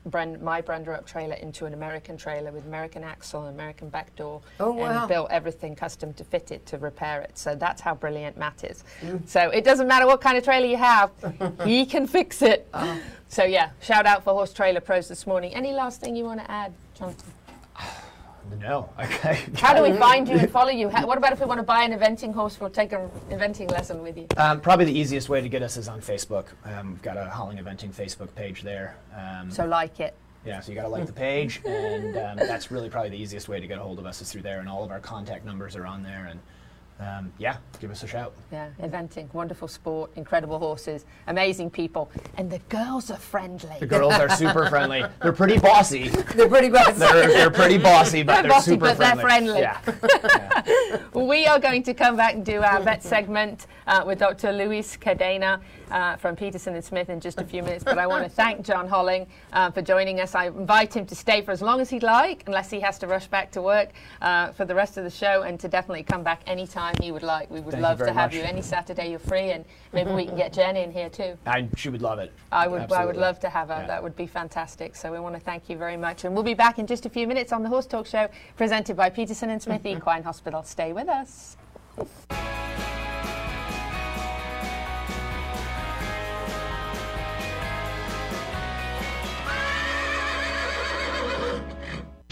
Bren- 0.09 0.41
my 0.43 0.61
Brenderup 0.61 1.07
trailer 1.07 1.35
into 1.37 1.65
an 1.67 1.73
American 1.75 2.17
trailer 2.17 2.53
with 2.53 2.67
American 2.67 3.03
axle 3.03 3.41
oh, 3.43 3.47
and 3.47 3.55
American 3.55 3.89
back 3.89 4.15
door, 4.17 4.43
Oh, 4.61 4.73
wow. 4.73 5.01
and 5.01 5.09
built 5.09 5.31
everything 5.31 5.75
custom 5.75 6.13
to 6.15 6.25
fit 6.25 6.51
it 6.51 6.67
to 6.67 6.79
repair 6.79 7.23
it. 7.23 7.39
So 7.39 7.55
that's 7.55 7.81
how 7.81 7.95
brilliant 7.95 8.37
Matt 8.37 8.65
is. 8.65 8.85
Mm. 9.01 9.27
So 9.29 9.51
it 9.51 9.65
doesn't 9.65 9.89
matter 9.89 10.07
what 10.07 10.21
kind 10.21 10.37
of 10.37 10.45
trailer 10.45 10.67
you 10.67 10.77
have, 10.77 11.11
he 11.65 11.87
can 11.87 12.07
fix 12.07 12.43
it. 12.43 12.69
Oh. 12.75 13.01
So 13.29 13.45
yeah, 13.45 13.71
shout 13.81 14.07
out 14.07 14.25
for 14.25 14.33
Horse 14.33 14.53
Trailer 14.53 14.81
Pros 14.81 15.09
this 15.09 15.27
morning. 15.27 15.55
Any 15.55 15.73
last 15.73 16.01
thing 16.01 16.15
you 16.15 16.25
want 16.25 16.41
to 16.41 16.51
add, 16.51 16.73
Jonathan? 16.97 17.34
No. 18.61 18.89
Okay. 19.05 19.45
How 19.57 19.75
do 19.75 19.83
we 19.83 19.97
find 19.99 20.29
you 20.29 20.37
and 20.37 20.51
follow 20.51 20.71
you? 20.71 20.89
How, 20.89 21.07
what 21.07 21.19
about 21.19 21.33
if 21.33 21.41
we 21.41 21.47
want 21.47 21.59
to 21.59 21.63
buy 21.65 21.83
an 21.85 21.93
eventing 21.93 22.33
horse 22.35 22.57
or 22.61 22.71
take 22.71 22.93
an 22.93 23.11
eventing 23.31 23.71
lesson 23.71 24.03
with 24.03 24.17
you? 24.17 24.27
Um, 24.37 24.61
probably 24.61 24.87
the 24.87 24.99
easiest 24.99 25.29
way 25.29 25.41
to 25.41 25.49
get 25.49 25.63
us 25.63 25.77
is 25.77 25.89
on 25.89 26.01
Facebook. 26.01 26.47
Um, 26.65 26.93
we've 26.93 27.03
got 27.03 27.17
a 27.17 27.25
Holling 27.29 27.59
Eventing 27.59 27.95
Facebook 27.95 28.35
page 28.35 28.63
there. 28.63 28.97
Um, 29.17 29.51
So 29.51 29.65
like 29.67 30.01
it. 30.01 30.15
yeah, 30.45 30.61
so 30.61 30.71
you 30.73 30.77
got 30.77 30.83
to 30.83 30.89
like 30.89 31.07
the 31.07 31.13
page, 31.13 31.61
and 31.65 32.17
um, 32.17 32.37
that's 32.37 32.71
really 32.71 32.89
probably 32.89 33.11
the 33.11 33.17
easiest 33.19 33.49
way 33.49 33.61
to 33.61 33.67
get 33.67 33.79
a 33.79 33.83
hold 33.83 33.99
of 33.99 34.07
us 34.07 34.21
is 34.21 34.31
through 34.33 34.43
there, 34.43 34.61
and 34.61 34.69
all 34.69 34.85
of 34.85 34.91
our 34.91 35.01
contact 35.01 35.45
numbers 35.45 35.75
are 35.77 35.87
on 35.87 36.03
there. 36.03 36.27
And 36.31 36.41
um, 37.01 37.33
yeah, 37.39 37.57
give 37.81 37.91
us 37.91 38.03
a 38.05 38.07
shout. 38.07 38.33
Yeah, 38.53 38.71
eventing, 38.81 39.33
wonderful 39.35 39.67
sport, 39.67 40.11
incredible 40.15 40.59
horses, 40.59 41.05
amazing 41.27 41.71
people, 41.71 42.11
and 42.37 42.51
the 42.51 42.61
girls 42.69 43.11
are 43.11 43.19
friendly. 43.19 43.77
The 43.81 43.87
girls 43.87 44.15
are 44.15 44.29
super 44.31 44.69
friendly. 44.69 45.05
They're 45.23 45.33
pretty 45.33 45.59
bossy. 45.59 46.09
They're 46.09 46.49
pretty 46.49 46.69
bossy. 46.69 46.99
They're, 46.99 47.29
they're 47.29 47.51
pretty 47.51 47.79
bossy, 47.79 48.23
but 48.23 48.35
They're 48.35 48.43
they're, 48.43 48.51
bossy, 48.51 48.71
super 48.73 48.87
but 48.87 48.99
they're 48.99 49.17
friendly. 49.17 49.63
friendly. 49.63 49.63
Yeah. 49.63 51.03
we 51.15 51.47
are 51.47 51.59
going 51.59 51.83
to 51.83 51.95
come 51.95 52.17
back 52.17 52.35
and 52.35 52.45
do 52.45 52.63
our 52.63 52.81
vet 52.81 53.03
segment 53.03 53.67
uh, 53.87 54.05
with 54.07 54.19
Dr. 54.21 54.53
Luis 54.53 54.97
Cadena 54.97 55.61
uh, 55.91 56.17
from 56.17 56.37
Peterson 56.37 56.75
and 56.75 56.85
Smith 56.85 57.09
in 57.11 57.21
just 57.21 57.41
a 57.41 57.45
few 57.45 57.63
minutes. 57.63 57.85
But 57.85 57.99
I 57.99 58.07
want 58.07 58.25
to 58.25 58.31
thank 58.31 58.65
John 58.65 58.89
Holling 58.89 59.27
uh, 59.53 59.71
for 59.71 59.83
joining 59.83 60.21
us. 60.21 60.35
I 60.35 60.47
invite 60.47 60.95
him 60.95 61.07
to 61.07 61.15
stay 61.15 61.43
for 61.43 61.51
as 61.51 61.63
long 61.63 61.81
as 61.81 61.91
he'd 61.91 62.03
like, 62.03 62.45
unless 62.47 62.71
he 62.71 62.81
has 62.81 62.99
to 62.99 63.07
rush 63.07 63.27
back 63.27 63.51
to 63.53 63.63
work 63.63 63.91
uh, 64.21 64.53
for 64.53 64.65
the 64.65 64.75
rest 64.75 64.97
of 64.97 65.05
the 65.05 65.11
show, 65.11 65.43
and 65.43 65.59
to 65.61 65.69
definitely 65.69 66.03
come 66.03 66.23
back 66.23 66.43
anytime 66.47 66.95
he 67.01 67.13
would 67.13 67.23
like. 67.23 67.51
We 67.51 67.61
would 67.61 67.73
Thank 67.73 67.83
love 67.83 67.99
to 67.99 68.13
have 68.13 68.33
much. 68.33 68.35
you 68.35 68.43
any 68.43 68.63
Saturday 68.63 69.11
you're 69.11 69.19
free, 69.19 69.51
and 69.51 69.65
maybe 69.93 70.11
we 70.13 70.27
can 70.27 70.37
get 70.37 70.53
Jen 70.53 70.77
in 70.77 70.91
here 70.91 71.09
too. 71.09 71.37
I, 71.47 71.69
she 71.77 71.89
would 71.89 72.03
love 72.03 72.19
it. 72.19 72.33
I 72.53 72.67
would, 72.67 72.93
I 72.93 73.05
would 73.05 73.17
love 73.17 73.41
to 73.41 73.49
have 73.49 73.69
her. 73.69 73.79
Yeah. 73.81 73.87
That 73.87 74.03
would 74.03 74.17
be 74.17 74.27
fantastic. 74.27 74.97
So 74.97 75.13
we 75.13 75.21
want 75.21 75.35
to 75.35 75.41
thank 75.41 75.69
you 75.69 75.77
very 75.77 75.97
much. 75.97 76.25
And 76.25 76.35
we'll 76.35 76.45
be 76.45 76.55
back 76.55 76.79
in 76.79 76.87
just 76.87 77.07
a 77.07 77.11
few 77.11 77.27
minutes 77.27 77.53
on 77.53 77.63
the 77.63 77.69
Horse 77.69 77.87
Talk 77.87 78.07
Show, 78.07 78.29
presented 78.57 78.97
by 78.97 79.11
Peterson 79.11 79.51
and 79.51 79.61
Smith 79.61 79.85
Equine 79.87 80.23
Hospital. 80.23 80.63
Stay 80.63 80.93
with 80.93 81.09
us. 81.09 81.57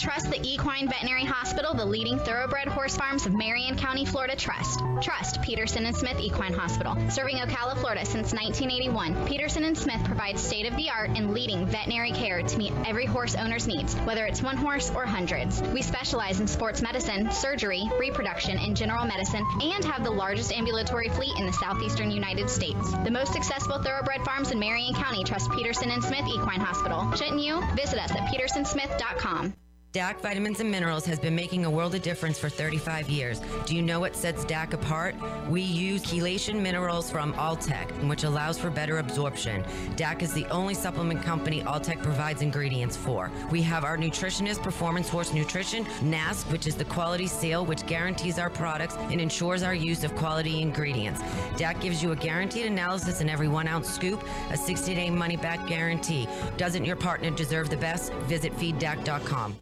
Trust 0.02 0.32
the 0.32 0.40
Equine 0.42 0.88
Veterinary 0.88 1.24
Hospital, 1.24 1.74
the 1.74 1.84
leading 1.84 2.18
thoroughbred 2.18 2.66
horse 2.66 2.96
farms 2.96 3.24
of 3.24 3.34
Marion 3.34 3.76
County, 3.76 4.04
Florida. 4.04 4.34
Trust. 4.34 4.80
Trust 5.00 5.40
Peterson 5.42 5.86
and 5.86 5.94
Smith 5.94 6.18
Equine 6.18 6.54
Hospital. 6.54 6.96
Serving 7.08 7.36
Ocala, 7.36 7.76
Florida 7.76 8.04
since 8.04 8.32
1981, 8.32 9.28
Peterson 9.28 9.62
and 9.62 9.78
Smith 9.78 10.02
provides 10.02 10.42
state 10.42 10.66
of 10.66 10.76
the 10.76 10.90
art 10.90 11.10
and 11.10 11.32
leading 11.32 11.66
veterinary 11.66 12.10
care 12.10 12.42
to 12.42 12.58
meet 12.58 12.72
every 12.84 13.06
horse 13.06 13.36
owner's 13.36 13.68
needs, 13.68 13.94
whether 13.98 14.26
it's 14.26 14.42
one 14.42 14.56
horse 14.56 14.90
or 14.90 15.06
hundreds. 15.06 15.62
We 15.62 15.82
specialize 15.82 16.40
in 16.40 16.48
sports 16.48 16.82
medicine, 16.82 17.30
surgery, 17.30 17.88
reproduction, 17.96 18.58
and 18.58 18.76
general 18.76 19.04
medicine, 19.04 19.46
and 19.62 19.84
have 19.84 20.02
the 20.02 20.10
largest 20.10 20.52
ambulatory 20.52 21.10
fleet 21.10 21.38
in 21.38 21.46
the 21.46 21.52
southeastern 21.52 22.10
United 22.10 22.50
States. 22.50 22.90
The 23.04 23.10
most 23.12 23.32
successful 23.32 23.80
thoroughbred 23.80 24.24
farms 24.24 24.50
in 24.50 24.58
Marion 24.58 24.94
County 24.94 25.22
trust 25.22 25.48
Peterson 25.52 25.92
and 25.92 26.02
Smith 26.02 26.26
Equine 26.26 26.58
Hospital. 26.58 27.08
Shouldn't 27.12 27.40
you? 27.40 27.62
Visit 27.76 28.00
us 28.00 28.10
at 28.10 28.26
petersonsmith.com. 28.34 29.54
DAC 29.92 30.22
Vitamins 30.22 30.58
and 30.60 30.70
Minerals 30.70 31.04
has 31.04 31.18
been 31.18 31.34
making 31.34 31.66
a 31.66 31.70
world 31.70 31.94
of 31.94 32.00
difference 32.00 32.38
for 32.38 32.48
35 32.48 33.10
years. 33.10 33.42
Do 33.66 33.76
you 33.76 33.82
know 33.82 34.00
what 34.00 34.16
sets 34.16 34.42
DAC 34.46 34.72
apart? 34.72 35.14
We 35.50 35.60
use 35.60 36.02
chelation 36.02 36.62
minerals 36.62 37.10
from 37.10 37.34
Alltech, 37.34 38.08
which 38.08 38.24
allows 38.24 38.58
for 38.58 38.70
better 38.70 39.00
absorption. 39.00 39.62
DAC 39.96 40.22
is 40.22 40.32
the 40.32 40.46
only 40.46 40.72
supplement 40.72 41.20
company 41.22 41.60
Alltech 41.64 42.02
provides 42.02 42.40
ingredients 42.40 42.96
for. 42.96 43.30
We 43.50 43.60
have 43.62 43.84
our 43.84 43.98
nutritionist, 43.98 44.62
Performance 44.62 45.10
Horse 45.10 45.34
Nutrition, 45.34 45.84
NASP, 46.00 46.50
which 46.50 46.66
is 46.66 46.74
the 46.74 46.86
quality 46.86 47.26
seal 47.26 47.66
which 47.66 47.84
guarantees 47.84 48.38
our 48.38 48.48
products 48.48 48.96
and 48.96 49.20
ensures 49.20 49.62
our 49.62 49.74
use 49.74 50.04
of 50.04 50.16
quality 50.16 50.62
ingredients. 50.62 51.20
DAC 51.58 51.82
gives 51.82 52.02
you 52.02 52.12
a 52.12 52.16
guaranteed 52.16 52.64
analysis 52.64 53.20
in 53.20 53.28
every 53.28 53.48
one 53.48 53.68
ounce 53.68 53.92
scoop, 53.92 54.24
a 54.48 54.56
60 54.56 54.94
day 54.94 55.10
money 55.10 55.36
back 55.36 55.66
guarantee. 55.66 56.26
Doesn't 56.56 56.86
your 56.86 56.96
partner 56.96 57.30
deserve 57.30 57.68
the 57.68 57.76
best? 57.76 58.10
Visit 58.24 58.54
feeddac.com. 58.56 59.54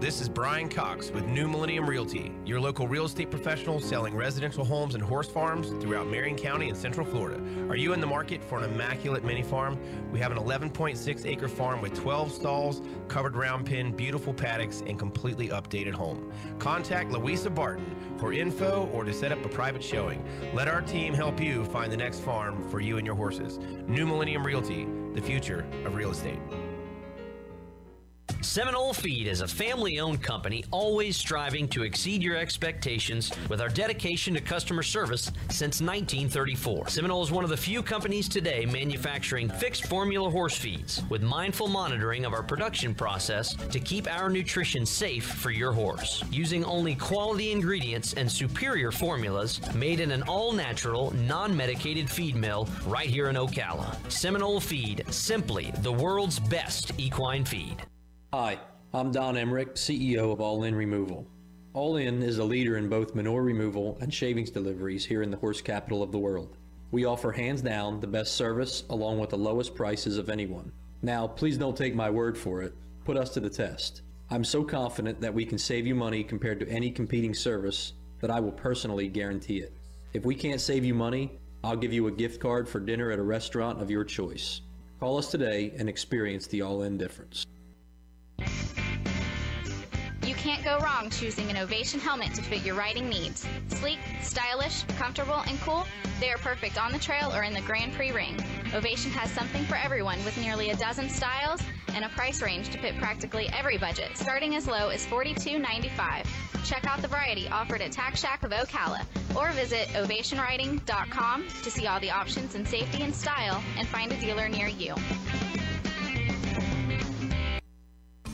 This 0.00 0.20
is 0.20 0.28
Brian 0.28 0.68
Cox 0.68 1.10
with 1.10 1.26
New 1.26 1.48
Millennium 1.48 1.84
Realty, 1.84 2.32
your 2.46 2.60
local 2.60 2.86
real 2.86 3.06
estate 3.06 3.32
professional 3.32 3.80
selling 3.80 4.14
residential 4.14 4.64
homes 4.64 4.94
and 4.94 5.02
horse 5.02 5.26
farms 5.26 5.70
throughout 5.82 6.06
Marion 6.06 6.36
County 6.36 6.68
and 6.68 6.78
Central 6.78 7.04
Florida. 7.04 7.42
Are 7.68 7.74
you 7.74 7.94
in 7.94 8.00
the 8.00 8.06
market 8.06 8.40
for 8.44 8.58
an 8.58 8.70
immaculate 8.70 9.24
mini 9.24 9.42
farm? 9.42 9.76
We 10.12 10.20
have 10.20 10.30
an 10.30 10.38
11.6 10.38 11.26
acre 11.26 11.48
farm 11.48 11.82
with 11.82 11.94
12 11.94 12.30
stalls, 12.30 12.80
covered 13.08 13.34
round 13.34 13.66
pen, 13.66 13.90
beautiful 13.90 14.32
paddocks, 14.32 14.84
and 14.86 14.96
completely 15.00 15.48
updated 15.48 15.94
home. 15.94 16.32
Contact 16.60 17.10
Louisa 17.10 17.50
Barton 17.50 17.96
for 18.18 18.32
info 18.32 18.88
or 18.92 19.02
to 19.02 19.12
set 19.12 19.32
up 19.32 19.44
a 19.44 19.48
private 19.48 19.82
showing. 19.82 20.24
Let 20.54 20.68
our 20.68 20.80
team 20.80 21.12
help 21.12 21.40
you 21.40 21.64
find 21.64 21.90
the 21.90 21.96
next 21.96 22.20
farm 22.20 22.68
for 22.70 22.78
you 22.78 22.98
and 22.98 23.06
your 23.06 23.16
horses. 23.16 23.58
New 23.88 24.06
Millennium 24.06 24.46
Realty, 24.46 24.86
the 25.14 25.20
future 25.20 25.66
of 25.84 25.96
real 25.96 26.12
estate. 26.12 26.38
Seminole 28.40 28.94
Feed 28.94 29.26
is 29.26 29.40
a 29.40 29.48
family 29.48 29.98
owned 29.98 30.22
company 30.22 30.64
always 30.70 31.16
striving 31.16 31.66
to 31.68 31.82
exceed 31.82 32.22
your 32.22 32.36
expectations 32.36 33.32
with 33.48 33.60
our 33.60 33.68
dedication 33.68 34.32
to 34.34 34.40
customer 34.40 34.84
service 34.84 35.32
since 35.50 35.80
1934. 35.80 36.86
Seminole 36.86 37.24
is 37.24 37.32
one 37.32 37.42
of 37.42 37.50
the 37.50 37.56
few 37.56 37.82
companies 37.82 38.28
today 38.28 38.64
manufacturing 38.64 39.48
fixed 39.48 39.86
formula 39.86 40.30
horse 40.30 40.56
feeds 40.56 41.02
with 41.10 41.20
mindful 41.20 41.66
monitoring 41.66 42.24
of 42.24 42.32
our 42.32 42.44
production 42.44 42.94
process 42.94 43.54
to 43.54 43.80
keep 43.80 44.06
our 44.08 44.30
nutrition 44.30 44.86
safe 44.86 45.26
for 45.26 45.50
your 45.50 45.72
horse. 45.72 46.22
Using 46.30 46.64
only 46.64 46.94
quality 46.94 47.50
ingredients 47.50 48.14
and 48.14 48.30
superior 48.30 48.92
formulas 48.92 49.60
made 49.74 49.98
in 49.98 50.12
an 50.12 50.22
all 50.22 50.52
natural, 50.52 51.12
non 51.16 51.56
medicated 51.56 52.08
feed 52.08 52.36
mill 52.36 52.68
right 52.86 53.08
here 53.08 53.30
in 53.30 53.34
Ocala. 53.34 53.96
Seminole 54.08 54.60
Feed, 54.60 55.04
simply 55.10 55.72
the 55.78 55.92
world's 55.92 56.38
best 56.38 56.92
equine 56.98 57.44
feed. 57.44 57.84
Hi, 58.30 58.60
I'm 58.92 59.10
Don 59.10 59.38
Emmerich, 59.38 59.76
CEO 59.76 60.30
of 60.30 60.38
All 60.38 60.64
In 60.64 60.74
Removal. 60.74 61.26
All 61.72 61.96
In 61.96 62.22
is 62.22 62.36
a 62.36 62.44
leader 62.44 62.76
in 62.76 62.86
both 62.86 63.14
manure 63.14 63.42
removal 63.42 63.96
and 64.02 64.12
shavings 64.12 64.50
deliveries 64.50 65.06
here 65.06 65.22
in 65.22 65.30
the 65.30 65.38
horse 65.38 65.62
capital 65.62 66.02
of 66.02 66.12
the 66.12 66.18
world. 66.18 66.58
We 66.90 67.06
offer 67.06 67.32
hands 67.32 67.62
down 67.62 68.00
the 68.00 68.06
best 68.06 68.34
service 68.34 68.84
along 68.90 69.18
with 69.18 69.30
the 69.30 69.38
lowest 69.38 69.74
prices 69.74 70.18
of 70.18 70.28
anyone. 70.28 70.70
Now, 71.00 71.26
please 71.26 71.56
don't 71.56 71.74
take 71.74 71.94
my 71.94 72.10
word 72.10 72.36
for 72.36 72.60
it. 72.60 72.74
Put 73.06 73.16
us 73.16 73.30
to 73.30 73.40
the 73.40 73.48
test. 73.48 74.02
I'm 74.28 74.44
so 74.44 74.62
confident 74.62 75.22
that 75.22 75.32
we 75.32 75.46
can 75.46 75.56
save 75.56 75.86
you 75.86 75.94
money 75.94 76.22
compared 76.22 76.60
to 76.60 76.68
any 76.68 76.90
competing 76.90 77.32
service 77.32 77.94
that 78.20 78.30
I 78.30 78.40
will 78.40 78.52
personally 78.52 79.08
guarantee 79.08 79.60
it. 79.60 79.72
If 80.12 80.26
we 80.26 80.34
can't 80.34 80.60
save 80.60 80.84
you 80.84 80.92
money, 80.92 81.32
I'll 81.64 81.76
give 81.76 81.94
you 81.94 82.08
a 82.08 82.12
gift 82.12 82.42
card 82.42 82.68
for 82.68 82.78
dinner 82.78 83.10
at 83.10 83.20
a 83.20 83.22
restaurant 83.22 83.80
of 83.80 83.90
your 83.90 84.04
choice. 84.04 84.60
Call 85.00 85.16
us 85.16 85.30
today 85.30 85.72
and 85.78 85.88
experience 85.88 86.46
the 86.46 86.60
all 86.60 86.82
in 86.82 86.98
difference. 86.98 87.46
You 90.28 90.34
can't 90.34 90.62
go 90.62 90.78
wrong 90.80 91.08
choosing 91.08 91.48
an 91.48 91.56
Ovation 91.56 91.98
helmet 91.98 92.34
to 92.34 92.42
fit 92.42 92.62
your 92.62 92.74
riding 92.74 93.08
needs. 93.08 93.48
Sleek, 93.68 93.98
stylish, 94.20 94.82
comfortable, 94.98 95.42
and 95.48 95.58
cool, 95.62 95.86
they 96.20 96.30
are 96.30 96.36
perfect 96.36 96.76
on 96.78 96.92
the 96.92 96.98
trail 96.98 97.32
or 97.34 97.44
in 97.44 97.54
the 97.54 97.62
Grand 97.62 97.94
Prix 97.94 98.12
ring. 98.12 98.36
Ovation 98.74 99.10
has 99.12 99.30
something 99.30 99.64
for 99.64 99.76
everyone 99.76 100.22
with 100.26 100.36
nearly 100.36 100.68
a 100.68 100.76
dozen 100.76 101.08
styles 101.08 101.62
and 101.94 102.04
a 102.04 102.10
price 102.10 102.42
range 102.42 102.68
to 102.68 102.78
fit 102.78 102.98
practically 102.98 103.48
every 103.54 103.78
budget, 103.78 104.18
starting 104.18 104.54
as 104.54 104.66
low 104.66 104.90
as 104.90 105.06
$42.95. 105.06 106.26
Check 106.62 106.86
out 106.86 107.00
the 107.00 107.08
variety 107.08 107.48
offered 107.48 107.80
at 107.80 107.92
Tack 107.92 108.14
Shack 108.14 108.42
of 108.42 108.50
Ocala 108.50 109.00
or 109.34 109.50
visit 109.52 109.88
ovationriding.com 109.94 111.46
to 111.62 111.70
see 111.70 111.86
all 111.86 112.00
the 112.00 112.10
options 112.10 112.54
in 112.54 112.66
safety 112.66 113.02
and 113.02 113.14
style 113.14 113.62
and 113.78 113.88
find 113.88 114.12
a 114.12 114.20
dealer 114.20 114.46
near 114.46 114.66
you. 114.66 114.94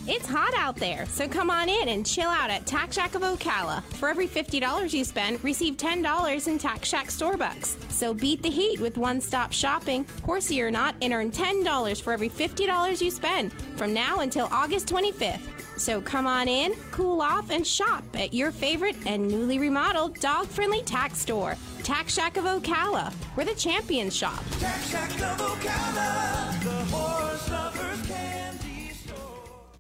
It's 0.07 0.27
hot 0.29 0.53
out 0.55 0.77
there, 0.77 1.07
so 1.07 1.27
come 1.27 1.49
on 1.49 1.71
in 1.71 1.89
and 1.89 2.05
chill 2.05 2.29
out 2.29 2.51
at 2.51 2.67
Tack 2.67 2.93
Shack 2.93 3.15
of 3.15 3.23
Ocala. 3.23 3.83
For 3.95 4.11
every 4.11 4.29
$50 4.29 4.93
you 4.93 5.03
spend, 5.03 5.43
receive 5.43 5.79
$10 5.79 6.47
in 6.47 6.59
Tack 6.59 6.85
Shack 6.85 7.11
store 7.11 7.39
bucks. 7.39 7.79
So 7.89 8.13
beat 8.13 8.43
the 8.43 8.51
heat 8.51 8.81
with 8.81 8.99
one 8.99 9.19
stop 9.19 9.51
shopping, 9.51 10.05
horsey 10.23 10.61
or 10.61 10.71
not, 10.71 10.95
and 11.01 11.15
earn 11.15 11.31
$10 11.31 12.03
for 12.03 12.13
every 12.13 12.29
$50 12.29 13.01
you 13.01 13.11
spend 13.11 13.55
from 13.77 13.95
now 13.95 14.21
until 14.21 14.47
August 14.53 14.89
25th. 14.89 15.41
So 15.79 16.03
come 16.03 16.27
on 16.27 16.49
in, 16.49 16.75
cool 16.91 17.23
off, 17.23 17.49
and 17.49 17.67
shop 17.67 18.05
at 18.13 18.35
your 18.35 18.51
favorite 18.51 18.97
and 19.07 19.27
newly 19.27 19.59
remodeled 19.59 20.21
dog 20.21 20.49
friendly 20.49 20.83
tack 20.83 21.15
store, 21.15 21.57
Tack 21.83 22.11
Shack 22.11 22.37
of 22.37 22.45
Ocala, 22.45 23.11
where 23.37 23.47
the 23.47 23.55
champions 23.55 24.15
shop. 24.15 24.45
Tack 24.59 24.83
Shack 24.83 25.11
of 25.13 25.39
Ocala, 25.39 26.63
the 26.63 26.95
horse 26.95 27.51
lovers 27.51 28.07
candy 28.07 28.54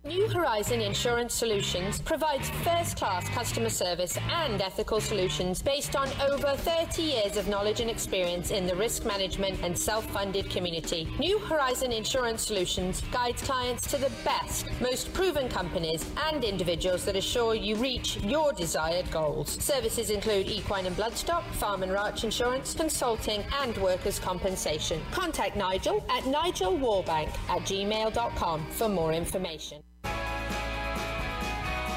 New 0.06 0.28
Horizon 0.28 0.82
Insurance 0.82 1.32
Solutions 1.32 1.98
provides 2.02 2.50
first 2.62 2.98
class 2.98 3.26
customer 3.30 3.70
service 3.70 4.18
and 4.30 4.60
ethical 4.60 5.00
solutions 5.00 5.62
based 5.62 5.96
on 5.96 6.10
over 6.28 6.54
30 6.58 7.00
years 7.00 7.38
of 7.38 7.48
knowledge 7.48 7.80
and 7.80 7.88
experience 7.88 8.50
in 8.50 8.66
the 8.66 8.76
risk 8.76 9.06
management 9.06 9.58
and 9.62 9.76
self 9.76 10.04
funded 10.10 10.50
community. 10.50 11.08
New 11.18 11.38
Horizon 11.38 11.90
Insurance 11.90 12.46
Solutions 12.46 13.02
guides 13.12 13.40
clients 13.40 13.90
to 13.90 13.96
the 13.96 14.10
best, 14.26 14.66
most 14.78 15.10
proven 15.14 15.48
companies 15.48 16.04
and 16.28 16.44
individuals 16.44 17.06
that 17.06 17.16
assure 17.16 17.54
you 17.54 17.74
reach 17.76 18.18
your 18.18 18.52
desired 18.52 19.10
goals. 19.10 19.52
Services 19.64 20.10
include 20.10 20.48
equine 20.48 20.84
and 20.84 20.96
bloodstock, 20.96 21.44
farm 21.52 21.82
and 21.82 21.90
ranch 21.90 22.24
insurance, 22.24 22.74
consulting, 22.74 23.42
and 23.62 23.74
workers' 23.78 24.18
compensation. 24.18 25.00
Contact 25.12 25.56
Nigel 25.56 26.04
at 26.10 26.24
nigelwarbank 26.24 27.30
at 27.48 27.62
gmail.com 27.62 28.66
for 28.66 28.90
more 28.90 29.14
information. 29.14 29.82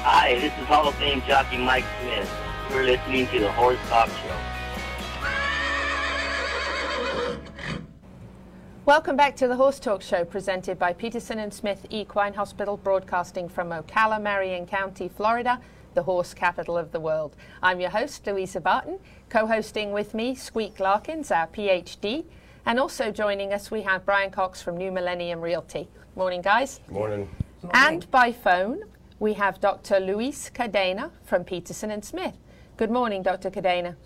Hi, 0.02 0.34
this 0.36 0.52
is 0.52 0.66
Hall 0.66 0.86
of 0.86 0.94
Fame 0.94 1.22
jockey 1.26 1.58
Mike 1.58 1.84
Smith. 2.00 2.30
You're 2.70 2.84
listening 2.84 3.26
to 3.26 3.40
the 3.40 3.50
Horse 3.52 3.78
Talk 3.88 4.08
Show. 4.08 4.36
Welcome 8.86 9.16
back 9.16 9.34
to 9.36 9.48
the 9.48 9.56
Horse 9.56 9.80
Talk 9.80 10.00
Show 10.00 10.24
presented 10.24 10.78
by 10.78 10.92
Peterson 10.92 11.40
and 11.40 11.52
Smith 11.52 11.84
Equine 11.90 12.34
Hospital, 12.34 12.76
broadcasting 12.76 13.48
from 13.48 13.70
Ocala, 13.70 14.22
Marion 14.22 14.66
County, 14.66 15.08
Florida, 15.08 15.60
the 15.94 16.04
horse 16.04 16.32
capital 16.32 16.78
of 16.78 16.92
the 16.92 17.00
world. 17.00 17.34
I'm 17.60 17.80
your 17.80 17.90
host, 17.90 18.24
Louisa 18.24 18.60
Barton. 18.60 19.00
Co 19.28 19.48
hosting 19.48 19.90
with 19.90 20.14
me, 20.14 20.36
Squeak 20.36 20.78
Larkins, 20.78 21.32
our 21.32 21.48
PhD. 21.48 22.24
And 22.64 22.78
also 22.78 23.10
joining 23.10 23.52
us, 23.52 23.72
we 23.72 23.82
have 23.82 24.06
Brian 24.06 24.30
Cox 24.30 24.62
from 24.62 24.76
New 24.76 24.92
Millennium 24.92 25.40
Realty. 25.40 25.88
Morning, 26.14 26.40
guys. 26.40 26.78
Morning. 26.88 27.28
And 27.72 28.08
by 28.12 28.30
phone, 28.30 28.84
we 29.20 29.34
have 29.34 29.60
Dr. 29.60 29.98
Luis 29.98 30.50
Cadena 30.54 31.10
from 31.24 31.44
Peterson 31.44 31.90
and 31.90 32.04
Smith. 32.04 32.34
Good 32.76 32.90
morning, 32.90 33.22
Dr. 33.22 33.50
Cadena. 33.50 33.96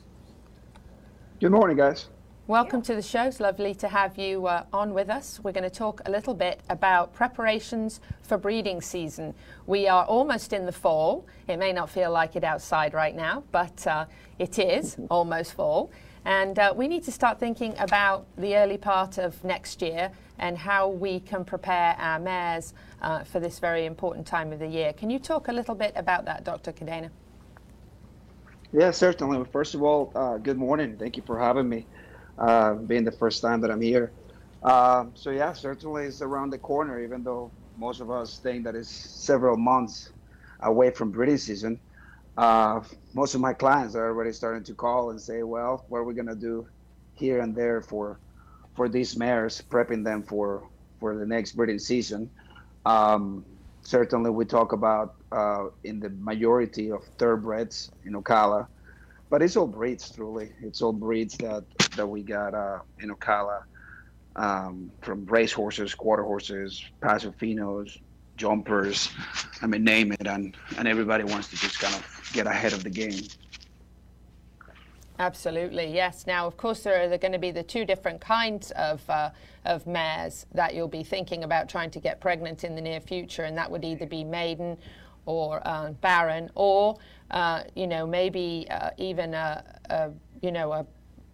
Good 1.38 1.52
morning, 1.52 1.76
guys. 1.76 2.08
Welcome 2.46 2.82
to 2.82 2.94
the 2.94 3.02
show. 3.02 3.24
It's 3.24 3.38
lovely 3.38 3.74
to 3.76 3.88
have 3.88 4.18
you 4.18 4.46
uh, 4.46 4.64
on 4.72 4.94
with 4.94 5.10
us. 5.10 5.38
We're 5.42 5.52
going 5.52 5.68
to 5.68 5.70
talk 5.70 6.00
a 6.06 6.10
little 6.10 6.34
bit 6.34 6.60
about 6.70 7.12
preparations 7.12 8.00
for 8.22 8.38
breeding 8.38 8.80
season. 8.80 9.34
We 9.66 9.86
are 9.86 10.04
almost 10.04 10.52
in 10.52 10.66
the 10.66 10.72
fall. 10.72 11.26
It 11.46 11.58
may 11.58 11.72
not 11.72 11.90
feel 11.90 12.10
like 12.10 12.34
it 12.34 12.42
outside 12.42 12.94
right 12.94 13.14
now, 13.14 13.44
but 13.52 13.86
uh, 13.86 14.06
it 14.38 14.58
is 14.58 14.96
almost 15.10 15.52
fall. 15.52 15.90
And 16.24 16.58
uh, 16.58 16.72
we 16.74 16.88
need 16.88 17.04
to 17.04 17.12
start 17.12 17.38
thinking 17.38 17.74
about 17.78 18.26
the 18.36 18.56
early 18.56 18.78
part 18.78 19.18
of 19.18 19.42
next 19.44 19.82
year 19.82 20.10
and 20.38 20.56
how 20.56 20.88
we 20.88 21.20
can 21.20 21.44
prepare 21.44 21.94
our 21.98 22.18
mares 22.18 22.74
uh, 23.02 23.24
for 23.24 23.40
this 23.40 23.58
very 23.58 23.84
important 23.84 24.26
time 24.26 24.52
of 24.52 24.58
the 24.58 24.66
year. 24.66 24.92
Can 24.92 25.10
you 25.10 25.18
talk 25.18 25.48
a 25.48 25.52
little 25.52 25.74
bit 25.74 25.92
about 25.96 26.24
that, 26.24 26.44
Dr. 26.44 26.72
Cadena? 26.72 27.10
Yeah, 28.72 28.90
certainly. 28.90 29.44
First 29.52 29.74
of 29.74 29.82
all, 29.82 30.12
uh, 30.14 30.38
good 30.38 30.56
morning. 30.56 30.96
Thank 30.96 31.16
you 31.16 31.22
for 31.26 31.38
having 31.38 31.68
me, 31.68 31.86
uh, 32.38 32.74
being 32.74 33.04
the 33.04 33.12
first 33.12 33.42
time 33.42 33.60
that 33.60 33.70
I'm 33.70 33.80
here. 33.80 34.12
Uh, 34.62 35.06
so 35.14 35.30
yeah, 35.30 35.52
certainly 35.52 36.04
it's 36.04 36.22
around 36.22 36.50
the 36.50 36.58
corner, 36.58 37.02
even 37.02 37.22
though 37.22 37.50
most 37.76 38.00
of 38.00 38.10
us 38.10 38.38
think 38.38 38.64
that 38.64 38.74
it's 38.74 38.88
several 38.88 39.56
months 39.56 40.12
away 40.60 40.90
from 40.90 41.10
breeding 41.10 41.36
season. 41.36 41.80
Uh, 42.38 42.80
most 43.12 43.34
of 43.34 43.40
my 43.40 43.52
clients 43.52 43.94
are 43.94 44.06
already 44.06 44.32
starting 44.32 44.62
to 44.64 44.74
call 44.74 45.10
and 45.10 45.20
say, 45.20 45.42
well, 45.42 45.84
what 45.88 45.98
are 45.98 46.04
we 46.04 46.14
going 46.14 46.28
to 46.28 46.34
do 46.34 46.66
here 47.14 47.40
and 47.40 47.54
there 47.54 47.82
for 47.82 48.18
for 48.74 48.88
these 48.88 49.18
mares, 49.18 49.62
prepping 49.68 50.02
them 50.02 50.22
for 50.22 50.66
for 50.98 51.16
the 51.16 51.26
next 51.26 51.52
breeding 51.52 51.80
season. 51.80 52.30
Um, 52.84 53.44
certainly, 53.82 54.30
we 54.30 54.44
talk 54.44 54.72
about 54.72 55.14
uh, 55.30 55.66
in 55.84 56.00
the 56.00 56.10
majority 56.10 56.90
of 56.90 57.04
thoroughbreds 57.18 57.90
in 58.04 58.14
Ocala, 58.14 58.66
but 59.30 59.42
it's 59.42 59.56
all 59.56 59.66
breeds. 59.66 60.10
Truly, 60.10 60.52
it's 60.62 60.82
all 60.82 60.92
breeds 60.92 61.36
that 61.38 61.64
that 61.96 62.06
we 62.06 62.22
got 62.22 62.54
uh, 62.54 62.80
in 63.00 63.10
Ocala, 63.10 63.62
um, 64.36 64.90
from 65.02 65.24
race 65.26 65.52
horses, 65.52 65.94
quarter 65.94 66.22
horses, 66.22 66.84
paso 67.00 67.32
finos, 67.40 67.98
jumpers. 68.36 69.10
I 69.60 69.66
mean, 69.66 69.84
name 69.84 70.12
it, 70.12 70.26
and 70.26 70.56
and 70.78 70.88
everybody 70.88 71.24
wants 71.24 71.48
to 71.48 71.56
just 71.56 71.78
kind 71.80 71.94
of 71.94 72.30
get 72.32 72.46
ahead 72.46 72.72
of 72.72 72.82
the 72.82 72.90
game. 72.90 73.22
Absolutely, 75.22 75.86
yes. 75.86 76.26
Now, 76.26 76.48
of 76.48 76.56
course, 76.56 76.82
there 76.82 77.00
are, 77.00 77.16
going 77.16 77.30
to 77.30 77.38
be 77.38 77.52
the 77.52 77.62
two 77.62 77.84
different 77.84 78.20
kinds 78.20 78.72
of, 78.72 79.08
uh, 79.08 79.30
of 79.64 79.86
mares 79.86 80.46
that 80.52 80.74
you'll 80.74 80.88
be 80.88 81.04
thinking 81.04 81.44
about 81.44 81.68
trying 81.68 81.92
to 81.92 82.00
get 82.00 82.20
pregnant 82.20 82.64
in 82.64 82.74
the 82.74 82.80
near 82.80 82.98
future, 83.00 83.44
and 83.44 83.56
that 83.56 83.70
would 83.70 83.84
either 83.84 84.04
be 84.04 84.24
maiden 84.24 84.76
or 85.24 85.62
uh, 85.64 85.92
barren, 85.92 86.50
or 86.56 86.98
uh, 87.30 87.62
you 87.76 87.86
know 87.86 88.04
maybe 88.04 88.66
uh, 88.68 88.90
even 88.98 89.32
a, 89.32 89.62
a, 89.90 90.10
you 90.40 90.50
know 90.50 90.72
a, 90.72 90.84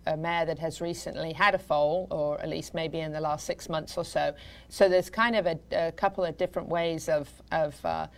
a 0.06 0.18
mare 0.18 0.44
that 0.44 0.58
has 0.58 0.82
recently 0.82 1.32
had 1.32 1.54
a 1.54 1.58
foal, 1.58 2.08
or 2.10 2.38
at 2.42 2.50
least 2.50 2.74
maybe 2.74 3.00
in 3.00 3.10
the 3.10 3.20
last 3.20 3.46
six 3.46 3.70
months 3.70 3.96
or 3.96 4.04
so. 4.04 4.34
So 4.68 4.90
there's 4.90 5.08
kind 5.08 5.34
of 5.34 5.46
a, 5.46 5.58
a 5.72 5.92
couple 5.92 6.26
of 6.26 6.36
different 6.36 6.68
ways 6.68 7.08
of 7.08 7.30
of 7.52 7.82
uh, 7.86 8.08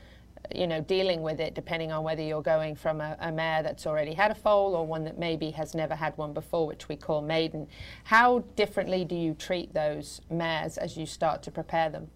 you 0.54 0.66
know, 0.66 0.80
dealing 0.80 1.22
with 1.22 1.40
it 1.40 1.54
depending 1.54 1.92
on 1.92 2.02
whether 2.04 2.22
you're 2.22 2.42
going 2.42 2.74
from 2.74 3.00
a, 3.00 3.16
a, 3.20 3.30
mare 3.30 3.62
that's 3.62 3.86
already 3.86 4.14
had 4.14 4.30
a 4.30 4.34
foal 4.34 4.74
or 4.74 4.86
one 4.86 5.04
that 5.04 5.18
maybe 5.18 5.50
has 5.50 5.74
never 5.74 5.94
had 5.94 6.16
one 6.16 6.32
before, 6.32 6.66
which 6.66 6.88
we 6.88 6.96
call 6.96 7.22
maiden. 7.22 7.66
How 8.04 8.40
differently 8.56 9.04
do 9.04 9.14
you 9.14 9.34
treat 9.34 9.72
those 9.72 10.20
mares 10.30 10.76
as 10.78 10.96
you 10.96 11.06
start 11.06 11.42
to 11.44 11.50
prepare 11.50 11.90
them? 11.90 12.08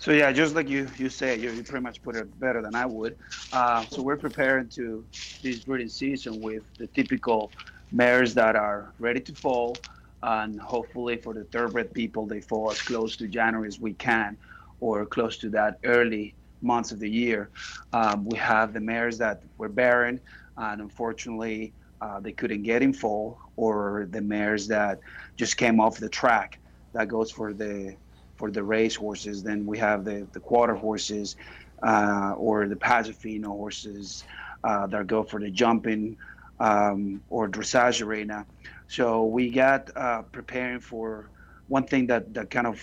So 0.00 0.12
yeah, 0.12 0.30
just 0.30 0.54
like 0.54 0.68
you 0.68 0.86
you 0.96 1.08
say, 1.08 1.36
you, 1.36 1.50
you 1.50 1.64
pretty 1.64 1.82
much 1.82 2.00
put 2.02 2.14
it 2.14 2.38
better 2.38 2.62
than 2.62 2.74
I 2.74 2.86
would. 2.86 3.16
Uh, 3.52 3.84
so 3.86 4.02
we're 4.02 4.16
preparing 4.16 4.68
to 4.68 5.04
this 5.42 5.60
breeding 5.60 5.88
season 5.88 6.40
with 6.40 6.62
the 6.78 6.86
typical 6.86 7.50
mares 7.90 8.34
that 8.34 8.54
are 8.54 8.92
ready 9.00 9.20
to 9.20 9.34
foal, 9.34 9.76
and 10.22 10.60
hopefully 10.60 11.16
for 11.16 11.34
the 11.34 11.42
thoroughbred 11.44 11.92
people, 11.92 12.24
they 12.24 12.40
fall 12.40 12.70
as 12.70 12.80
close 12.80 13.16
to 13.16 13.26
January 13.26 13.66
as 13.66 13.80
we 13.80 13.94
can 13.94 14.36
or 14.80 15.06
close 15.06 15.36
to 15.38 15.48
that 15.50 15.78
early 15.84 16.34
months 16.62 16.92
of 16.92 16.98
the 16.98 17.08
year. 17.08 17.50
Um, 17.92 18.24
we 18.24 18.36
have 18.38 18.72
the 18.72 18.80
mares 18.80 19.18
that 19.18 19.42
were 19.58 19.68
barren, 19.68 20.20
and 20.56 20.80
unfortunately, 20.80 21.72
uh, 22.00 22.20
they 22.20 22.32
couldn't 22.32 22.62
get 22.62 22.82
in 22.82 22.92
foal, 22.92 23.38
or 23.56 24.06
the 24.10 24.20
mares 24.20 24.68
that 24.68 24.98
just 25.36 25.56
came 25.56 25.80
off 25.80 25.98
the 25.98 26.08
track. 26.08 26.58
That 26.92 27.08
goes 27.08 27.30
for 27.30 27.52
the 27.52 27.96
for 28.36 28.50
the 28.50 28.62
race 28.62 28.94
horses. 28.94 29.42
Then 29.42 29.66
we 29.66 29.78
have 29.78 30.04
the 30.04 30.26
the 30.32 30.40
quarter 30.40 30.74
horses, 30.74 31.36
uh, 31.82 32.34
or 32.36 32.68
the 32.68 32.76
paso 32.76 33.12
fino 33.12 33.48
horses 33.48 34.24
uh, 34.64 34.86
that 34.88 35.06
go 35.06 35.22
for 35.22 35.40
the 35.40 35.50
jumping 35.50 36.16
um, 36.60 37.22
or 37.28 37.48
dressage 37.48 38.02
arena. 38.02 38.46
So 38.88 39.24
we 39.24 39.50
got 39.50 39.90
uh, 39.96 40.22
preparing 40.22 40.80
for 40.80 41.30
one 41.68 41.84
thing 41.86 42.06
that 42.08 42.32
that 42.34 42.50
kind 42.50 42.66
of 42.66 42.80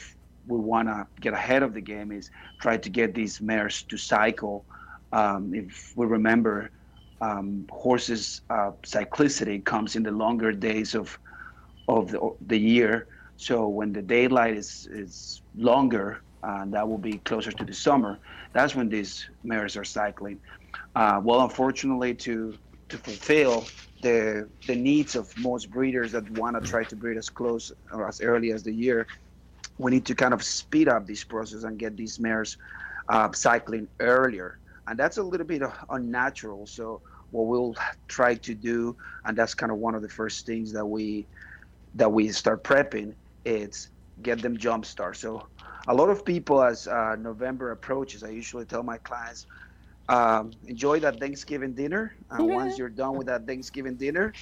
we 0.48 0.58
want 0.60 0.88
to 0.88 1.08
get 1.22 1.34
ahead 1.34 1.64
of 1.64 1.74
the 1.74 1.82
game 1.82 2.12
is 2.12 2.30
try 2.62 2.78
to 2.78 2.90
get 2.90 3.14
these 3.14 3.42
mares 3.42 3.84
to 3.90 3.98
cycle. 3.98 4.66
Um, 5.12 5.54
if 5.54 5.94
we 5.96 6.06
remember, 6.06 6.72
um, 7.22 7.66
horses' 7.72 8.42
uh, 8.50 8.72
cyclicity 8.86 9.64
comes 9.64 9.96
in 9.96 10.04
the 10.04 10.12
longer 10.12 10.52
days 10.52 10.96
of 10.96 11.18
of 11.88 12.12
the, 12.12 12.20
the 12.42 12.58
year. 12.58 13.08
So 13.38 13.68
when 13.68 13.94
the 13.94 14.02
daylight 14.02 14.56
is 14.58 14.88
is 14.92 15.42
longer 15.56 16.24
and 16.44 16.74
that 16.74 16.88
will 16.88 16.98
be 16.98 17.20
closer 17.20 17.52
to 17.52 17.66
the 17.66 17.74
summer. 17.74 18.20
That's 18.54 18.76
when 18.76 18.90
these 18.90 19.26
mares 19.44 19.78
are 19.78 19.86
cycling. 19.86 20.40
Uh, 20.96 21.22
well, 21.24 21.42
unfortunately, 21.42 22.14
to 22.16 22.58
to 22.90 22.98
fulfill 22.98 23.66
the 24.02 24.50
the 24.68 24.76
needs 24.76 25.16
of 25.16 25.32
most 25.38 25.72
breeders 25.72 26.12
that 26.12 26.30
want 26.32 26.56
to 26.62 26.70
try 26.70 26.84
to 26.84 26.96
breed 26.96 27.18
as 27.18 27.30
close 27.30 27.72
or 27.92 28.08
as 28.08 28.22
early 28.22 28.52
as 28.52 28.64
the 28.64 28.74
year, 28.74 29.08
we 29.78 29.92
need 29.92 30.06
to 30.06 30.16
kind 30.16 30.34
of 30.34 30.44
speed 30.44 30.88
up 30.88 31.06
this 31.06 31.24
process 31.24 31.64
and 31.64 31.80
get 31.80 31.98
these 31.98 32.20
mares 32.20 32.58
uh, 33.10 33.32
cycling 33.34 33.88
earlier, 34.00 34.60
and 34.88 34.98
that's 34.98 35.18
a 35.18 35.24
little 35.24 35.48
bit 35.48 35.62
unnatural. 35.90 36.66
So 36.68 37.02
what 37.32 37.48
we'll 37.48 37.76
try 38.08 38.36
to 38.36 38.54
do, 38.54 38.96
and 39.26 39.36
that's 39.38 39.56
kind 39.56 39.72
of 39.72 39.78
one 39.80 39.96
of 39.96 40.02
the 40.02 40.10
first 40.10 40.46
things 40.46 40.72
that 40.74 40.86
we 40.86 41.28
that 41.96 42.12
we 42.12 42.30
start 42.30 42.64
prepping, 42.64 43.16
is 43.46 43.90
get 44.22 44.42
them 44.42 44.58
jump 44.58 44.86
start. 44.86 45.18
So 45.18 45.48
a 45.88 45.94
lot 45.94 46.10
of 46.10 46.24
people, 46.24 46.62
as 46.64 46.88
uh, 46.88 47.16
November 47.20 47.72
approaches, 47.72 48.24
I 48.24 48.30
usually 48.30 48.66
tell 48.66 48.84
my 48.84 48.98
clients, 49.00 49.48
um, 50.08 50.52
enjoy 50.68 51.00
that 51.00 51.20
Thanksgiving 51.20 51.74
dinner. 51.74 52.14
And 52.30 52.48
Yeah. 52.48 52.56
once 52.56 52.78
you're 52.78 52.90
done 52.90 53.16
with 53.16 53.28
that 53.28 53.48
Thanksgiving 53.48 53.98
dinner, 53.98 54.34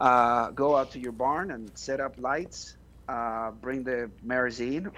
uh, 0.00 0.50
go 0.52 0.76
out 0.76 0.90
to 0.92 1.00
your 1.00 1.12
barn 1.12 1.50
and 1.50 1.76
set 1.76 2.00
up 2.00 2.18
lights. 2.18 2.76
Uh, 3.08 3.52
bring 3.62 3.84
the 3.84 4.10
mares 4.24 4.58
in. 4.60 4.90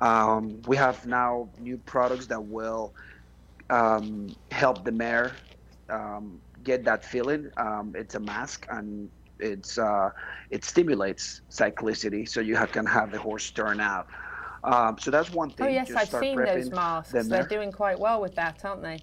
Um, 0.00 0.62
we 0.68 0.76
have 0.76 1.04
now 1.06 1.48
new 1.58 1.76
products 1.78 2.26
that 2.26 2.40
will 2.40 2.94
um, 3.68 4.34
help 4.52 4.84
the 4.84 4.92
mare 4.92 5.32
um, 5.90 6.40
get 6.62 6.84
that 6.84 7.04
feeling. 7.04 7.50
Um, 7.56 7.94
it's 7.96 8.14
a 8.14 8.20
mask 8.20 8.66
and 8.70 9.10
it's 9.40 9.76
uh, 9.76 10.10
it 10.50 10.62
stimulates 10.64 11.40
cyclicity, 11.50 12.28
so 12.28 12.40
you 12.40 12.56
ha- 12.56 12.66
can 12.66 12.86
have 12.86 13.10
the 13.10 13.18
horse 13.18 13.50
turn 13.50 13.80
out. 13.80 14.06
Um, 14.62 14.96
so 14.98 15.10
that's 15.10 15.30
one 15.32 15.50
thing. 15.50 15.66
Oh 15.66 15.70
yes, 15.70 15.88
Just 15.88 15.98
I've 16.00 16.08
start 16.08 16.22
seen 16.22 16.36
those 16.36 16.70
masks. 16.70 17.12
the 17.12 17.22
They're 17.24 17.42
doing 17.46 17.72
quite 17.72 17.98
well 17.98 18.20
with 18.20 18.36
that, 18.36 18.64
aren't 18.64 18.82
they? 18.82 18.98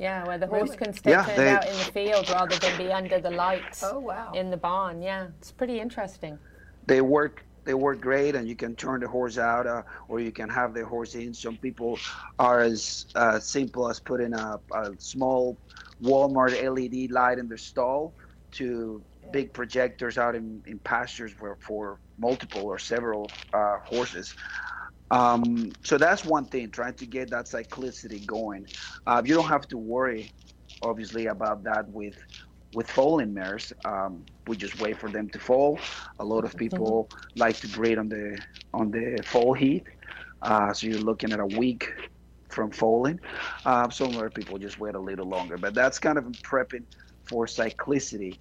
Yeah, 0.00 0.26
where 0.26 0.38
the 0.38 0.48
horse 0.48 0.70
Really? 0.70 0.76
can 0.78 0.92
stay 0.94 1.10
Yeah, 1.10 1.24
turned 1.26 1.38
they- 1.38 1.48
out 1.50 1.64
in 1.66 1.72
the 1.74 1.84
field 1.84 2.28
rather 2.30 2.56
than 2.56 2.76
be 2.76 2.92
under 2.92 3.20
the 3.20 3.30
lights 3.30 3.84
Oh, 3.84 4.00
wow. 4.00 4.32
in 4.32 4.50
the 4.50 4.56
barn. 4.56 5.00
Yeah, 5.00 5.28
it's 5.38 5.52
pretty 5.52 5.78
interesting. 5.78 6.38
they 6.86 7.00
work 7.00 7.44
they 7.64 7.74
work 7.74 8.00
great 8.00 8.34
and 8.34 8.48
you 8.48 8.56
can 8.56 8.74
turn 8.74 9.00
the 9.00 9.08
horse 9.08 9.38
out 9.38 9.66
uh, 9.66 9.82
or 10.08 10.20
you 10.20 10.32
can 10.32 10.48
have 10.48 10.74
the 10.74 10.84
horse 10.84 11.14
in. 11.14 11.32
Some 11.34 11.56
people 11.56 11.98
are 12.38 12.60
as 12.60 13.06
uh, 13.14 13.38
simple 13.38 13.88
as 13.88 14.00
putting 14.00 14.34
a, 14.34 14.60
a 14.74 14.90
small 14.98 15.58
walmart 16.02 16.52
led 16.52 17.10
light 17.10 17.38
in 17.38 17.48
their 17.48 17.58
stall 17.58 18.14
to 18.52 19.02
big 19.32 19.52
projectors 19.52 20.18
out 20.18 20.34
in, 20.34 20.62
in 20.66 20.78
pastures 20.80 21.32
for, 21.32 21.56
for 21.60 22.00
multiple 22.18 22.62
or 22.62 22.78
several 22.78 23.30
uh, 23.52 23.78
horses. 23.84 24.34
Um, 25.10 25.70
so 25.84 25.98
that's 25.98 26.24
one 26.24 26.46
thing 26.46 26.70
trying 26.70 26.94
to 26.94 27.06
get 27.06 27.30
that 27.30 27.46
cyclicity 27.46 28.24
going. 28.26 28.66
Uh, 29.06 29.22
you 29.24 29.34
don't 29.34 29.48
have 29.48 29.68
to 29.68 29.78
worry 29.78 30.32
obviously 30.82 31.26
about 31.26 31.62
that 31.64 31.88
with 31.88 32.16
with 32.74 32.90
falling 32.90 33.34
mares, 33.34 33.72
um, 33.84 34.24
we 34.46 34.56
just 34.56 34.80
wait 34.80 34.98
for 34.98 35.10
them 35.10 35.28
to 35.30 35.38
fall. 35.38 35.78
A 36.18 36.24
lot 36.24 36.44
of 36.44 36.56
people 36.56 37.08
like 37.36 37.56
to 37.60 37.68
breed 37.68 37.98
on 37.98 38.08
the 38.08 38.38
on 38.72 38.90
the 38.90 39.22
fall 39.24 39.52
heat, 39.52 39.86
uh, 40.42 40.72
so 40.72 40.86
you're 40.86 41.00
looking 41.00 41.32
at 41.32 41.40
a 41.40 41.46
week 41.46 41.88
from 42.48 42.70
falling. 42.70 43.18
Uh, 43.64 43.88
some 43.90 44.16
other 44.16 44.30
people 44.30 44.58
just 44.58 44.78
wait 44.78 44.94
a 44.94 45.00
little 45.00 45.26
longer, 45.26 45.56
but 45.56 45.74
that's 45.74 45.98
kind 45.98 46.18
of 46.18 46.24
prepping 46.42 46.84
for 47.24 47.46
cyclicity. 47.46 48.38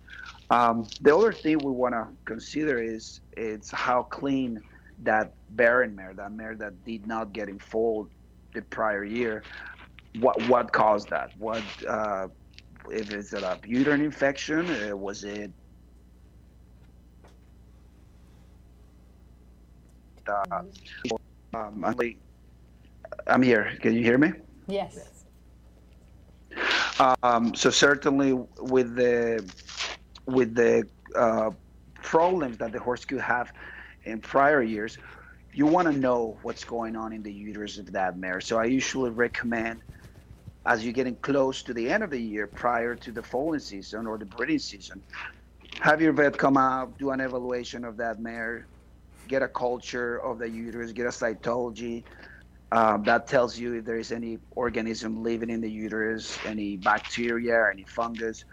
Um, 0.49 0.87
the 0.99 1.15
other 1.15 1.31
thing 1.31 1.59
we 1.59 1.71
want 1.71 1.93
to 1.93 2.07
consider 2.25 2.81
is 2.81 3.21
it's 3.37 3.71
how 3.71 4.03
clean 4.03 4.61
that 4.99 5.33
barren 5.49 5.95
mare, 5.95 6.13
that 6.13 6.31
mare 6.33 6.55
that 6.57 6.83
did 6.83 7.07
not 7.07 7.31
get 7.33 7.49
in 7.49 7.57
foal 7.59 8.09
the 8.53 8.61
prior 8.61 9.03
year, 9.03 9.43
what 10.19 10.41
what 10.47 10.73
caused 10.73 11.09
that? 11.09 11.31
What 11.37 11.63
uh, 11.87 12.27
if 12.89 13.11
it's 13.11 13.33
a 13.33 13.59
uterine 13.65 14.01
infection? 14.01 14.69
Uh, 14.69 14.95
was 14.95 15.23
it 15.23 15.51
uh, 20.27 20.63
um, 21.53 21.83
I'm, 23.27 23.41
here. 23.41 23.77
Can 23.81 23.93
you 23.93 24.03
hear 24.03 24.17
me? 24.17 24.31
Yes. 24.67 25.25
Um, 27.23 27.55
so 27.55 27.69
certainly 27.69 28.33
with 28.59 28.95
the 28.95 29.51
with 30.27 30.55
the 30.55 30.87
uh, 31.15 31.51
problems 31.95 32.57
that 32.59 32.71
the 32.71 32.79
horse 32.79 33.05
could 33.05 33.19
have 33.19 33.51
in 34.03 34.19
prior 34.19 34.61
years, 34.61 34.97
you 35.53 35.65
want 35.65 35.91
to 35.91 35.97
know 35.97 36.37
what's 36.43 36.63
going 36.63 36.95
on 36.95 37.11
in 37.11 37.23
the 37.23 37.33
uterus 37.33 37.77
of 37.77 37.91
that 37.91 38.17
mare. 38.17 38.39
So 38.39 38.57
I 38.57 38.65
usually 38.65 39.09
recommend, 39.09 39.81
as 40.65 40.83
you're 40.83 40.93
getting 40.93 41.15
close 41.15 41.63
to 41.63 41.73
the 41.73 41.89
end 41.89 42.03
of 42.03 42.09
the 42.09 42.21
year, 42.21 42.47
prior 42.47 42.95
to 42.95 43.11
the 43.11 43.23
foaling 43.23 43.59
season 43.59 44.05
or 44.05 44.17
the 44.17 44.25
breeding 44.25 44.59
season, 44.59 45.01
have 45.79 46.01
your 46.01 46.13
vet 46.13 46.37
come 46.37 46.57
out, 46.57 46.97
do 46.97 47.11
an 47.11 47.19
evaluation 47.19 47.83
of 47.83 47.97
that 47.97 48.19
mare, 48.19 48.67
get 49.27 49.41
a 49.41 49.47
culture 49.47 50.17
of 50.17 50.39
the 50.39 50.49
uterus, 50.49 50.91
get 50.91 51.05
a 51.05 51.09
cytology. 51.09 52.03
Um, 52.71 53.03
that 53.03 53.27
tells 53.27 53.57
you 53.57 53.73
if 53.73 53.85
there 53.85 53.97
is 53.97 54.11
any 54.11 54.39
organism 54.51 55.23
living 55.23 55.49
in 55.49 55.61
the 55.61 55.69
uterus, 55.69 56.37
any 56.45 56.77
bacteria, 56.77 57.69
any 57.71 57.83
fungus. 57.83 58.45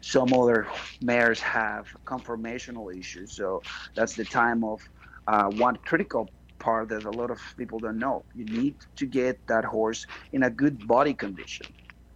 Some 0.00 0.32
other 0.32 0.66
mares 1.02 1.40
have 1.40 1.86
conformational 2.06 2.96
issues, 2.96 3.32
so 3.32 3.62
that's 3.94 4.14
the 4.14 4.24
time 4.24 4.64
of 4.64 4.80
uh, 5.26 5.50
one 5.50 5.76
critical 5.84 6.28
part 6.60 6.90
that 6.90 7.04
a 7.06 7.10
lot 7.10 7.30
of 7.30 7.40
people 7.58 7.80
don't 7.80 7.98
know. 7.98 8.24
You 8.34 8.46
need 8.46 8.76
to 8.98 9.06
get 9.06 9.38
that 9.48 9.64
horse 9.64 10.06
in 10.32 10.42
a 10.44 10.50
good 10.50 10.86
body 10.86 11.14
condition. 11.14 11.66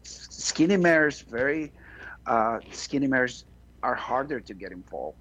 Skinny 0.05 0.76
mares, 0.76 1.22
very 1.28 1.72
uh, 2.26 2.59
skinny 2.70 3.09
mares, 3.09 3.45
are 3.82 3.95
harder 3.97 4.40
to 4.40 4.55
get 4.55 4.72
involved. 4.72 5.18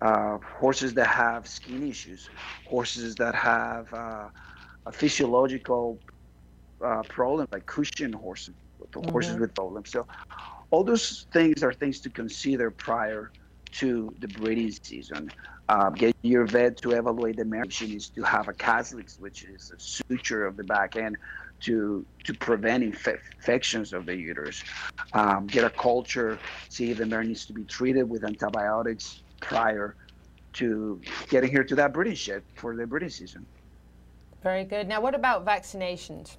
Uh, 0.00 0.38
horses 0.60 0.94
that 0.94 1.06
have 1.08 1.46
skin 1.48 1.82
issues, 1.88 2.28
horses 2.66 3.16
that 3.16 3.34
have 3.34 3.92
uh, 3.94 4.28
a 4.86 4.92
physiological 4.92 6.00
uh, 6.84 7.02
problem 7.08 7.46
like 7.52 7.66
Cushing 7.66 8.12
horses, 8.12 8.54
horses 9.12 9.36
Mhm. 9.36 9.40
with 9.40 9.54
problems. 9.54 9.90
So 9.90 10.06
all 10.70 10.84
those 10.84 11.26
things 11.32 11.62
are 11.62 11.72
things 11.72 12.00
to 12.02 12.10
consider 12.10 12.70
prior 12.70 13.30
to 13.72 14.14
the 14.18 14.28
breeding 14.28 14.70
season. 14.82 15.30
Uh, 15.68 15.90
get 15.90 16.16
your 16.22 16.46
vet 16.46 16.78
to 16.78 16.92
evaluate 16.92 17.36
the 17.36 17.44
mare. 17.44 17.64
She 17.68 17.86
needs 17.86 18.08
to 18.10 18.22
have 18.22 18.48
a 18.48 18.52
Caslick's, 18.52 19.18
which 19.18 19.44
is 19.44 19.70
a 19.70 19.78
suture 19.78 20.46
of 20.46 20.56
the 20.56 20.64
back 20.64 20.96
end 20.96 21.16
to 21.60 22.06
to 22.24 22.34
prevent 22.34 22.84
infe- 22.84 23.18
infections 23.36 23.92
of 23.92 24.06
the 24.06 24.16
uterus. 24.16 24.62
Um, 25.12 25.46
get 25.46 25.64
a 25.64 25.70
culture, 25.70 26.38
see 26.68 26.90
if 26.90 26.98
the 26.98 27.06
mare 27.06 27.24
needs 27.24 27.44
to 27.46 27.52
be 27.52 27.64
treated 27.64 28.08
with 28.08 28.24
antibiotics 28.24 29.22
prior 29.40 29.96
to 30.54 31.00
getting 31.28 31.50
here 31.50 31.64
to 31.64 31.74
that 31.74 31.92
breeding 31.92 32.14
shed 32.14 32.42
for 32.54 32.74
the 32.74 32.86
breeding 32.86 33.10
season. 33.10 33.44
Very 34.42 34.64
good. 34.64 34.88
Now, 34.88 35.00
what 35.00 35.14
about 35.14 35.44
vaccinations? 35.44 36.36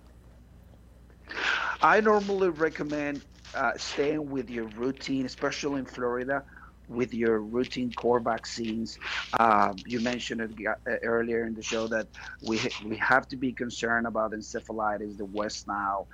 I 1.82 2.02
normally 2.02 2.50
recommend 2.50 3.24
uh, 3.54 3.72
staying 3.78 4.30
with 4.30 4.50
your 4.50 4.66
routine, 4.70 5.26
especially 5.26 5.80
in 5.80 5.86
Florida, 5.86 6.44
with 6.90 7.14
your 7.14 7.40
routine 7.40 7.92
core 7.94 8.20
vaccines. 8.20 8.98
Um, 9.40 9.76
you 9.86 10.00
mentioned 10.00 10.42
it 10.42 10.52
uh, 10.68 10.96
earlier 11.04 11.46
in 11.46 11.54
the 11.54 11.62
show 11.62 11.88
that 11.88 12.08
we 12.46 12.60
we 12.86 12.98
have 12.98 13.28
to 13.30 13.38
be 13.38 13.54
concerned 13.54 14.08
about 14.08 14.32
encephalitis, 14.32 15.18
the 15.18 15.26
West 15.26 15.68
Nile, 15.68 16.08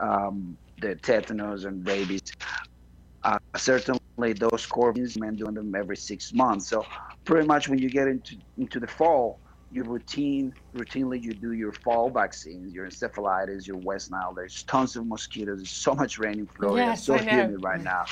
um, 0.00 0.56
the 0.80 0.96
tetanus, 0.96 1.64
and 1.64 1.86
rabies. 1.86 2.22
Uh, 3.22 3.38
certainly, 3.56 4.32
those 4.32 4.66
core 4.66 4.92
vaccines, 4.92 5.18
men 5.18 5.36
doing 5.36 5.54
them 5.54 5.74
every 5.74 5.96
six 5.96 6.32
months. 6.32 6.68
So, 6.68 6.84
pretty 7.24 7.46
much 7.46 7.68
when 7.68 7.78
you 7.78 7.90
get 7.90 8.08
into 8.08 8.36
into 8.56 8.80
the 8.80 8.88
fall, 8.88 9.41
your 9.72 9.84
routine 9.84 10.54
routinely 10.74 11.22
you 11.22 11.32
do 11.32 11.52
your 11.52 11.72
fall 11.72 12.10
vaccines, 12.10 12.72
your 12.72 12.86
encephalitis, 12.86 13.66
your 13.66 13.78
West 13.78 14.10
Nile. 14.10 14.32
There's 14.34 14.62
tons 14.64 14.96
of 14.96 15.06
mosquitoes. 15.06 15.58
There's 15.58 15.70
so 15.70 15.94
much 15.94 16.18
rain 16.18 16.40
in 16.40 16.46
Florida. 16.46 16.86
Yes, 16.86 16.98
it's 16.98 17.06
so 17.06 17.16
humid 17.16 17.62
right 17.62 17.82
now 17.82 18.04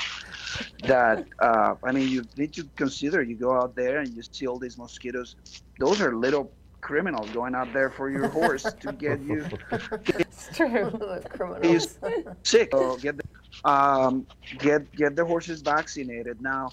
that 0.83 1.25
uh, 1.39 1.75
I 1.83 1.91
mean 1.91 2.09
you 2.09 2.23
need 2.37 2.53
to 2.53 2.63
consider. 2.75 3.21
You 3.21 3.35
go 3.35 3.53
out 3.53 3.75
there 3.75 3.99
and 3.99 4.09
you 4.09 4.23
see 4.23 4.47
all 4.47 4.59
these 4.59 4.77
mosquitoes. 4.77 5.35
Those 5.79 6.01
are 6.01 6.15
little 6.15 6.51
criminals 6.81 7.29
going 7.29 7.53
out 7.53 7.71
there 7.73 7.91
for 7.91 8.09
your 8.09 8.27
horse 8.27 8.63
to 8.63 8.91
get 8.93 9.21
you 9.21 9.45
It's 10.07 10.49
true. 10.55 10.89
Criminals. 11.29 11.99
sick. 12.43 12.69
So 12.71 12.97
get 12.97 13.17
the, 13.17 13.69
um, 13.69 14.25
get 14.57 14.91
get 14.95 15.15
the 15.15 15.23
horses 15.23 15.61
vaccinated. 15.61 16.41
Now, 16.41 16.69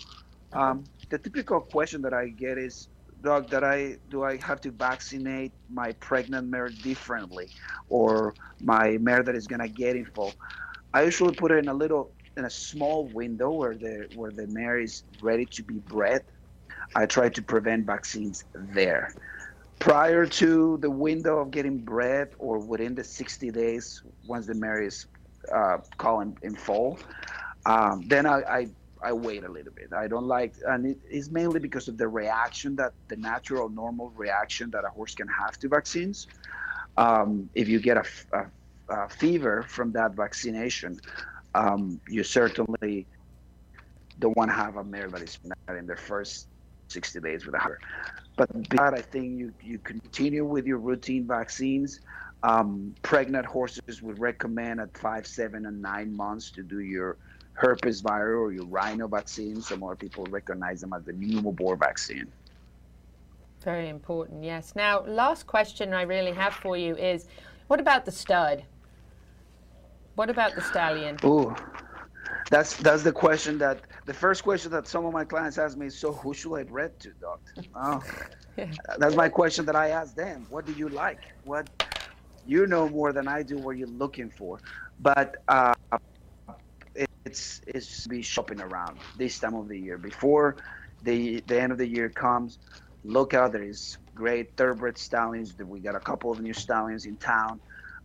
um, 0.53 0.84
the 1.11 1.18
typical 1.18 1.61
question 1.61 2.03
that 2.03 2.14
I 2.14 2.28
get 2.28 2.59
is, 2.59 2.89
Doug, 3.23 3.51
that 3.51 3.64
I 3.64 3.97
do 4.09 4.23
I 4.23 4.37
have 4.39 4.61
to 4.62 4.71
vaccinate 4.71 5.53
my 5.69 5.93
pregnant 5.93 6.49
mare 6.49 6.71
differently, 6.71 7.51
or 7.89 8.35
my 8.61 8.99
mare 8.99 9.23
that 9.23 9.35
is 9.35 9.47
gonna 9.47 9.69
get 9.69 9.97
in 9.97 10.07
full? 10.07 10.35
I 10.93 11.03
usually 11.03 11.33
put 11.35 11.51
it 11.53 11.59
in 11.59 11.69
a 11.69 11.75
little 11.75 12.12
in 12.37 12.45
a 12.45 12.51
small 12.51 13.09
window 13.09 13.51
where 13.53 13.77
the 13.77 14.07
where 14.11 14.31
the 14.33 14.47
mare 14.49 14.79
is 14.81 15.05
ready 15.21 15.47
to 15.53 15.62
be 15.62 15.79
bred. 15.81 16.23
I 16.95 17.07
try 17.07 17.29
to 17.31 17.43
prevent 17.43 17.87
vaccines 17.87 18.45
there. 18.55 19.12
prior 19.81 20.27
to 20.27 20.79
the 20.79 20.91
window 20.91 21.39
of 21.39 21.51
getting 21.51 21.79
bred 21.79 22.29
or 22.39 22.59
within 22.59 22.95
the 22.95 23.05
60 23.05 23.51
days 23.51 24.01
once 24.25 24.47
the 24.47 24.55
mare 24.55 24.83
is 24.83 25.07
uh, 25.55 25.79
calling 25.99 26.37
in 26.43 26.55
fall, 26.57 26.99
um, 27.66 28.03
then 28.09 28.27
I, 28.27 28.41
I, 28.41 28.66
I 29.03 29.12
wait 29.12 29.44
a 29.44 29.49
little 29.49 29.72
bit. 29.72 29.92
I 29.92 30.09
don't 30.09 30.26
like, 30.26 30.55
and 30.66 30.86
it 30.86 30.99
is 31.11 31.30
mainly 31.30 31.61
because 31.61 31.88
of 31.88 31.99
the 31.99 32.09
reaction 32.09 32.76
that 32.76 32.92
the 33.09 33.16
natural, 33.16 33.68
normal 33.68 34.11
reaction 34.16 34.70
that 34.70 34.84
a 34.84 34.88
horse 34.88 35.14
can 35.14 35.28
have 35.28 35.59
to 35.61 35.68
vaccines. 35.68 36.26
Um, 36.96 37.49
if 37.55 37.68
you 37.68 37.78
get 37.78 37.96
a, 37.96 38.05
a, 38.32 38.94
a, 38.94 39.09
fever 39.09 39.62
from 39.62 39.92
that 39.92 40.14
vaccination, 40.14 41.01
um, 41.55 42.01
you 42.09 42.24
certainly 42.24 43.07
don't 44.18 44.36
want 44.36 44.51
to 44.51 44.55
have 44.55 44.76
a 44.76 44.84
mare 44.84 45.09
that 45.09 45.22
is 45.22 45.38
in 45.68 45.86
their 45.86 45.96
first 45.96 46.49
60 46.88 47.20
days 47.20 47.46
with 47.46 47.55
a 47.55 47.59
her. 47.59 47.78
But 48.36 48.49
that, 48.70 48.94
I 48.94 49.03
think 49.03 49.38
you, 49.38 49.53
you 49.62 49.78
continue 49.78 50.44
with 50.44 50.66
your 50.66 50.78
routine 50.78 51.26
vaccines. 51.26 52.01
Um, 52.42 52.94
pregnant 53.03 53.46
horses 53.46 54.03
would 54.03 54.18
recommend 54.18 54.80
at 54.80 54.96
five, 54.96 55.26
seven, 55.26 55.66
and 55.66 55.82
nine 55.82 56.16
months 56.16 56.51
to 56.53 56.62
do 56.62 56.80
your 56.80 57.16
herpes 57.59 58.00
viral 58.00 58.40
or 58.40 58.52
your 58.52 58.66
rhino 58.66 59.09
vaccine. 59.09 59.61
So 59.61 59.76
more 59.76 59.96
people 59.96 60.24
recognize 60.30 60.80
them 60.80 60.92
as 60.92 61.04
the 61.04 61.12
Pneumabort 61.12 61.78
vaccine. 61.78 62.28
Very 63.62 63.88
important, 63.88 64.44
yes. 64.44 64.74
Now, 64.76 65.00
last 65.04 65.46
question 65.46 65.92
I 65.92 66.02
really 66.02 66.32
have 66.32 66.54
for 66.54 66.76
you 66.76 66.94
is 66.96 67.26
what 67.66 67.80
about 67.80 68.04
the 68.04 68.12
stud? 68.12 68.62
What 70.14 70.30
about 70.30 70.54
the 70.54 70.62
stallion? 70.62 71.16
Ooh, 71.24 71.54
that's 72.50 72.76
that's 72.76 73.02
the 73.02 73.12
question 73.12 73.59
that 73.59 73.80
the 74.06 74.14
first 74.14 74.42
question 74.44 74.70
that 74.70 74.86
some 74.86 75.04
of 75.04 75.12
my 75.12 75.24
clients 75.24 75.59
ask 75.59 75.76
me 75.76 75.86
is 75.86 75.98
so 75.98 76.12
who 76.12 76.32
should 76.32 76.54
I 76.54 76.62
breed 76.62 76.92
to, 77.00 77.11
doctor? 77.20 77.62
Oh, 77.74 78.02
that's 78.98 79.16
my 79.16 79.28
question 79.28 79.66
that 79.66 79.76
I 79.76 79.88
ask 79.88 80.14
them. 80.14 80.46
What 80.50 80.64
do 80.64 80.72
you 80.72 80.88
like? 80.88 81.20
What 81.44 81.68
you 82.46 82.66
know 82.66 82.88
more 82.88 83.12
than 83.12 83.26
I 83.28 83.42
do 83.42 83.59
what 83.59 83.76
you're 83.76 83.96
looking 84.04 84.30
for, 84.30 84.61
but 85.00 85.36
uh, 85.48 85.74
it's 87.24 87.61
it's 87.66 88.07
be 88.07 88.22
shopping 88.22 88.61
around 88.61 88.99
this 89.16 89.38
time 89.38 89.55
of 89.55 89.68
the 89.68 89.78
year 89.78 89.99
before 89.99 90.57
the 91.03 91.40
the 91.46 91.61
end 91.61 91.72
of 91.72 91.78
the 91.78 91.86
year 91.86 92.09
comes. 92.09 92.59
Look 93.05 93.34
out! 93.34 93.53
There 93.53 93.62
is 93.62 93.99
great 94.14 94.57
thoroughbred 94.57 94.99
stallions. 94.99 95.55
We 95.59 95.80
got 95.80 95.94
a 95.94 96.01
couple 96.01 96.32
of 96.32 96.40
new 96.40 96.55
stallions 96.55 97.07
in 97.07 97.16
town. 97.16 97.61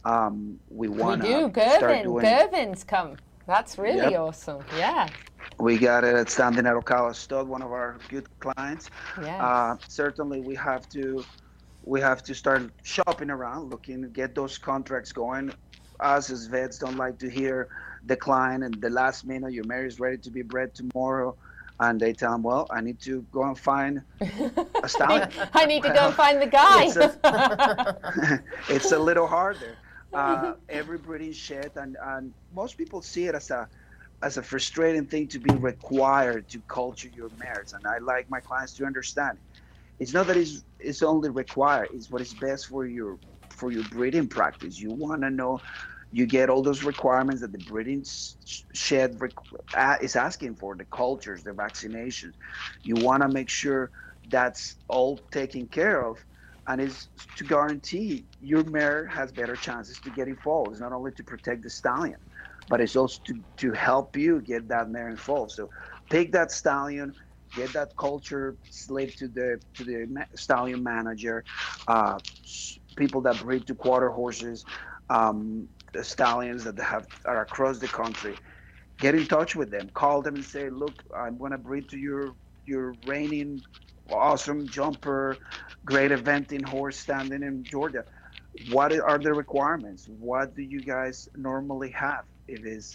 Um, 0.06 0.60
we 0.70 0.88
want 0.90 1.22
to 1.22 1.28
do. 1.28 1.48
Girvin, 1.50 2.14
Girvin's 2.20 2.84
come. 2.84 3.18
That's 3.48 3.78
really 3.78 4.12
yep. 4.12 4.20
awesome. 4.20 4.64
Yeah. 4.78 5.10
We 5.60 5.78
got 5.78 6.04
it 6.04 6.16
at 6.16 6.30
Standing 6.30 6.66
at 6.66 6.74
Ocala 6.74 7.14
Stud, 7.14 7.48
one 7.48 7.62
of 7.62 7.72
our 7.72 7.98
good 8.10 8.28
clients. 8.40 8.90
Yeah. 9.22 9.46
Uh, 9.46 9.78
certainly, 9.88 10.40
we 10.40 10.56
have 10.56 10.88
to 10.90 11.24
we 11.86 12.00
have 12.00 12.24
to 12.24 12.34
start 12.34 12.72
shopping 12.84 13.30
around, 13.30 13.70
looking, 13.70 14.10
get 14.12 14.36
those 14.36 14.58
contracts 14.58 15.12
going. 15.12 15.52
Us 16.00 16.30
as 16.30 16.48
vets 16.48 16.78
don't 16.80 16.98
like 16.98 17.18
to 17.20 17.30
hear 17.30 17.70
decline 18.06 18.64
and 18.64 18.74
the 18.82 18.90
last 18.90 19.26
minute 19.26 19.54
your 19.54 19.66
mare 19.66 19.86
is 19.86 20.00
ready 20.00 20.18
to 20.18 20.32
be 20.32 20.42
bred 20.42 20.74
tomorrow 20.74 21.36
and 21.80 22.00
they 22.00 22.14
tell 22.14 22.32
them, 22.32 22.44
well, 22.44 22.68
I 22.70 22.82
need 22.82 23.00
to 23.02 23.26
go 23.32 23.44
and 23.44 23.58
find 23.58 24.04
a 24.22 24.88
stallion. 24.90 25.30
I 25.54 25.66
need 25.66 25.84
to 25.84 25.90
go 25.90 26.08
and 26.08 26.16
find 26.16 26.42
the 26.42 26.48
guy. 26.48 26.86
it's, 26.86 26.96
a, 26.96 28.44
it's 28.70 28.92
a 28.92 29.00
little 29.00 29.28
harder. 29.28 29.78
Uh, 30.14 30.54
every 30.70 31.00
breeding 31.00 31.32
shed, 31.32 31.72
and, 31.76 31.98
and 32.04 32.36
most 32.54 32.78
people 32.78 33.02
see 33.02 33.26
it 33.26 33.34
as 33.34 33.50
a 33.50 33.68
as 34.22 34.38
a 34.38 34.44
frustrating 34.44 35.08
thing 35.08 35.28
to 35.28 35.40
be 35.40 35.52
required 35.56 36.48
to 36.50 36.62
culture 36.68 37.08
your 37.08 37.32
mares. 37.40 37.74
And 37.74 37.84
I 37.88 37.98
like 37.98 38.30
my 38.30 38.40
clients 38.40 38.74
to 38.76 38.86
understand. 38.86 39.40
It's 39.98 40.14
not 40.14 40.28
that 40.28 40.38
it's, 40.38 40.66
it's 40.80 41.02
only 41.02 41.32
required; 41.32 41.90
it's 41.96 42.12
what 42.12 42.22
is 42.22 42.32
best 42.36 42.68
for 42.68 42.86
your 42.86 43.18
for 43.50 43.72
your 43.72 43.86
breeding 43.86 44.28
practice. 44.28 44.80
You 44.80 44.92
want 44.92 45.24
to 45.24 45.32
know 45.32 45.60
you 46.14 46.28
get 46.28 46.50
all 46.50 46.62
those 46.62 46.84
requirements 46.84 47.42
that 47.42 47.52
the 47.52 47.58
breeding 47.58 48.06
shed 48.74 49.20
is 50.02 50.16
asking 50.16 50.56
for 50.56 50.76
the 50.76 50.86
cultures 50.86 51.44
the 51.44 51.52
vaccinations. 51.52 52.34
You 52.84 52.96
want 52.96 53.24
to 53.24 53.28
make 53.28 53.50
sure 53.50 53.90
that's 54.30 54.76
all 54.88 55.20
taken 55.32 55.68
care 55.68 56.06
of 56.06 56.18
and 56.68 56.80
it's 56.80 57.10
to 57.36 57.44
guarantee 57.44 58.26
your 58.40 58.64
mare 58.66 59.08
has 59.08 59.32
better 59.32 59.56
chances 59.56 60.00
to 60.00 60.10
get 60.12 60.28
in 60.28 60.36
fall 60.38 60.70
it's 60.72 60.80
not 60.80 60.94
only 60.94 61.12
to 61.12 61.24
protect 61.24 61.64
the 61.64 61.70
stallion 61.70 62.16
but 62.70 62.80
it's 62.80 62.96
also 62.96 63.20
to, 63.26 63.42
to 63.58 63.72
help 63.74 64.16
you 64.16 64.42
get 64.42 64.68
that 64.70 64.90
mare 64.90 65.10
in 65.10 65.18
fall 65.18 65.50
so 65.50 65.70
pick 66.10 66.32
that 66.32 66.52
stallion 66.52 67.14
get 67.54 67.74
that 67.74 67.90
culture 68.00 68.56
slip 68.70 69.14
to 69.16 69.28
the 69.28 69.60
to 69.74 69.84
the 69.84 70.26
stallion 70.36 70.82
manager 70.82 71.44
uh, 71.88 72.18
people 72.96 73.22
that 73.22 73.38
breed 73.42 73.68
to 73.68 73.76
quarter 73.76 74.10
horses 74.10 74.64
um, 75.10 75.68
the 75.94 76.04
stallions 76.04 76.64
that 76.66 76.80
have 76.80 77.08
are 77.26 77.42
across 77.42 77.80
the 77.80 77.88
country. 77.88 78.36
Get 79.00 79.16
in 79.16 79.28
touch 79.28 79.56
with 79.56 79.72
them. 79.72 79.90
Call 79.94 80.22
them 80.22 80.36
and 80.36 80.46
say, 80.46 80.70
"Look, 80.70 81.04
I'm 81.16 81.38
going 81.38 81.52
to 81.52 81.58
breed 81.58 81.90
to 81.90 81.98
your 81.98 82.36
your 82.66 82.94
reigning 83.04 83.62
awesome 84.12 84.70
jumper, 84.70 85.40
great 85.86 86.12
eventing 86.12 86.66
horse 86.66 86.98
standing 86.98 87.44
in 87.44 87.66
Georgia. 87.70 88.06
What 88.70 88.94
are 88.94 89.20
the 89.20 89.34
requirements? 89.34 90.08
What 90.08 90.56
do 90.56 90.62
you 90.64 90.82
guys 90.84 91.28
normally 91.36 91.92
have? 91.92 92.26
It 92.48 92.62
is 92.66 92.94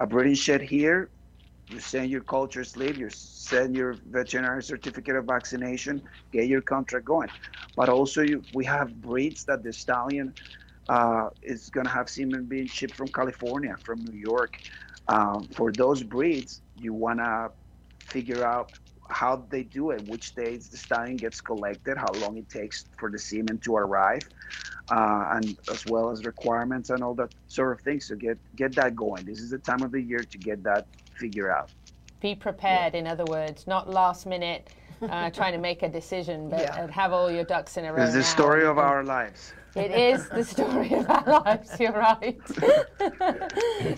a 0.00 0.06
breeding 0.06 0.34
shed 0.34 0.62
here. 0.62 1.10
You 1.68 1.78
send 1.80 2.10
your 2.10 2.22
culture 2.22 2.64
slip. 2.64 2.98
You 2.98 3.08
send 3.10 3.74
your 3.74 4.00
veterinary 4.10 4.62
certificate 4.62 5.16
of 5.16 5.26
vaccination. 5.26 6.02
Get 6.32 6.46
your 6.48 6.62
contract 6.62 7.06
going. 7.06 7.30
But 7.76 7.88
also, 7.88 8.22
you, 8.22 8.44
we 8.52 8.64
have 8.66 9.00
breeds 9.00 9.44
that 9.44 9.62
the 9.62 9.72
stallion 9.72 10.34
uh, 10.88 11.30
is 11.42 11.70
going 11.70 11.86
to 11.86 11.92
have 11.92 12.08
semen 12.08 12.44
being 12.44 12.66
shipped 12.66 12.94
from 12.94 13.08
California, 13.08 13.76
from 13.82 14.00
New 14.04 14.18
York. 14.18 14.60
Um, 15.08 15.44
for 15.48 15.72
those 15.72 16.02
breeds, 16.02 16.62
you 16.76 16.92
want 16.92 17.18
to 17.18 17.50
figure 18.06 18.44
out 18.44 18.72
how 19.08 19.44
they 19.50 19.64
do 19.64 19.90
it, 19.90 20.06
which 20.08 20.34
days 20.34 20.68
the 20.68 20.76
stallion 20.76 21.16
gets 21.16 21.40
collected, 21.40 21.96
how 21.96 22.12
long 22.20 22.36
it 22.36 22.48
takes 22.48 22.84
for 22.98 23.10
the 23.10 23.18
semen 23.18 23.58
to 23.58 23.76
arrive, 23.76 24.22
uh, 24.90 25.30
and 25.32 25.56
as 25.70 25.84
well 25.86 26.10
as 26.10 26.24
requirements 26.24 26.90
and 26.90 27.02
all 27.02 27.14
that 27.14 27.34
sort 27.48 27.72
of 27.72 27.80
things. 27.80 28.06
So 28.06 28.14
get 28.14 28.38
get 28.56 28.74
that 28.76 28.94
going. 28.94 29.24
This 29.24 29.40
is 29.40 29.50
the 29.50 29.58
time 29.58 29.82
of 29.82 29.90
the 29.90 30.00
year 30.00 30.20
to 30.20 30.38
get 30.38 30.62
that 30.62 30.86
figured 31.18 31.50
out. 31.50 31.70
Be 32.20 32.34
prepared, 32.34 32.94
yeah. 32.94 33.00
in 33.00 33.06
other 33.06 33.24
words, 33.24 33.66
not 33.66 33.88
last 33.90 34.26
minute 34.26 34.70
uh, 35.02 35.30
trying 35.30 35.52
to 35.52 35.58
make 35.58 35.82
a 35.82 35.88
decision, 35.88 36.48
but 36.48 36.60
yeah. 36.60 36.90
have 36.90 37.12
all 37.12 37.30
your 37.30 37.44
ducks 37.44 37.76
in 37.76 37.84
a 37.84 37.92
row. 37.92 38.02
It's 38.02 38.14
the 38.14 38.22
story 38.22 38.64
of 38.64 38.78
our 38.78 39.02
lives. 39.02 39.52
It 39.74 39.92
is 39.92 40.28
the 40.28 40.44
story 40.44 40.94
of 40.94 41.08
our 41.08 41.42
lives. 41.44 41.78
You're 41.78 41.92
right. 41.92 42.38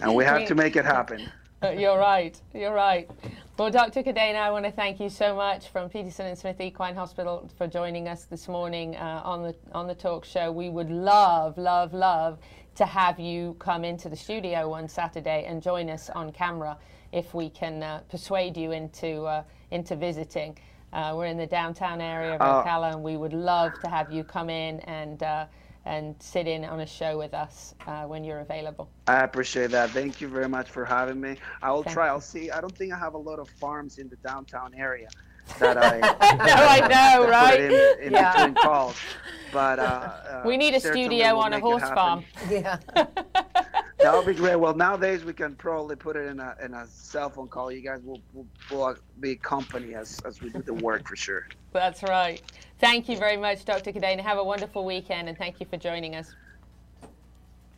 and 0.02 0.14
we 0.14 0.24
have 0.24 0.46
to 0.46 0.54
make 0.54 0.76
it 0.76 0.84
happen. 0.84 1.30
You're 1.76 1.98
right. 1.98 2.38
You're 2.52 2.74
right. 2.74 3.08
Well, 3.56 3.70
Dr. 3.70 4.02
Cadena, 4.02 4.36
I 4.36 4.50
want 4.50 4.64
to 4.64 4.72
thank 4.72 4.98
you 4.98 5.08
so 5.08 5.36
much 5.36 5.68
from 5.68 5.88
Peterson 5.88 6.26
and 6.26 6.36
Smith 6.36 6.60
Equine 6.60 6.96
Hospital 6.96 7.48
for 7.56 7.68
joining 7.68 8.08
us 8.08 8.24
this 8.24 8.48
morning 8.48 8.96
uh, 8.96 9.22
on 9.24 9.42
the 9.42 9.54
on 9.72 9.86
the 9.86 9.94
talk 9.94 10.24
show. 10.24 10.50
We 10.50 10.68
would 10.68 10.90
love, 10.90 11.56
love, 11.56 11.94
love 11.94 12.38
to 12.74 12.84
have 12.84 13.20
you 13.20 13.54
come 13.58 13.84
into 13.84 14.08
the 14.08 14.16
studio 14.16 14.68
one 14.68 14.88
Saturday 14.88 15.44
and 15.46 15.62
join 15.62 15.88
us 15.88 16.10
on 16.10 16.32
camera 16.32 16.76
if 17.12 17.34
we 17.34 17.48
can 17.50 17.82
uh, 17.82 18.00
persuade 18.08 18.56
you 18.56 18.72
into 18.72 19.22
uh, 19.24 19.44
into 19.70 19.94
visiting. 19.94 20.58
Uh, 20.92 21.14
we're 21.16 21.26
in 21.26 21.38
the 21.38 21.46
downtown 21.46 22.00
area 22.00 22.34
of 22.34 22.40
uh, 22.40 22.62
Ocala, 22.64 22.92
and 22.92 23.02
we 23.02 23.16
would 23.16 23.32
love 23.32 23.72
to 23.80 23.88
have 23.88 24.12
you 24.12 24.24
come 24.24 24.50
in 24.50 24.80
and 24.80 25.22
uh, 25.22 25.46
and 25.84 26.14
sit 26.20 26.46
in 26.46 26.64
on 26.64 26.80
a 26.80 26.86
show 26.86 27.18
with 27.18 27.34
us 27.34 27.74
uh, 27.86 28.04
when 28.04 28.24
you're 28.24 28.40
available. 28.40 28.88
I 29.06 29.24
appreciate 29.24 29.70
that. 29.72 29.90
Thank 29.90 30.20
you 30.20 30.28
very 30.28 30.48
much 30.48 30.70
for 30.70 30.84
having 30.84 31.20
me. 31.20 31.36
I 31.60 31.72
will 31.72 31.82
Thank 31.82 31.94
try. 31.94 32.08
I'll 32.08 32.20
see. 32.20 32.50
I 32.50 32.60
don't 32.60 32.76
think 32.76 32.92
I 32.92 32.98
have 32.98 33.14
a 33.14 33.18
lot 33.18 33.38
of 33.38 33.48
farms 33.48 33.98
in 33.98 34.08
the 34.08 34.16
downtown 34.16 34.74
area 34.74 35.08
that 35.58 35.76
I. 35.76 35.98
no, 36.36 36.54
I 36.54 36.88
know, 36.88 37.28
right? 37.28 37.60
In, 37.60 38.06
in 38.06 38.12
yeah. 38.12 38.32
between 38.32 38.54
calls, 38.54 38.96
but 39.52 39.78
uh, 39.78 39.82
uh, 39.82 40.42
we 40.46 40.56
need 40.56 40.74
a 40.74 40.80
studio 40.80 41.36
on 41.36 41.52
a 41.52 41.60
horse 41.60 41.82
farm. 41.82 42.24
Yeah. 42.48 42.78
that 42.94 44.14
would 44.14 44.26
be 44.26 44.34
great. 44.34 44.56
Well, 44.56 44.74
nowadays 44.74 45.24
we 45.24 45.32
can 45.32 45.54
probably 45.56 45.96
put 45.96 46.16
it 46.16 46.26
in 46.28 46.40
a 46.40 46.56
in 46.62 46.74
a 46.74 46.86
cell 46.86 47.30
phone 47.30 47.48
call. 47.48 47.72
You 47.72 47.80
guys 47.80 48.02
will, 48.02 48.22
will, 48.32 48.46
will 48.70 48.96
be 49.20 49.36
company 49.36 49.94
as, 49.94 50.20
as 50.24 50.40
we 50.40 50.50
do 50.50 50.62
the 50.62 50.74
work 50.74 51.08
for 51.08 51.16
sure. 51.16 51.48
That's 51.72 52.02
right. 52.02 52.42
Thank 52.82 53.08
you 53.08 53.16
very 53.16 53.36
much, 53.36 53.64
Dr. 53.64 53.92
Cadena. 53.92 54.22
Have 54.22 54.38
a 54.38 54.44
wonderful 54.44 54.84
weekend, 54.84 55.28
and 55.28 55.38
thank 55.38 55.60
you 55.60 55.66
for 55.66 55.76
joining 55.76 56.16
us. 56.16 56.34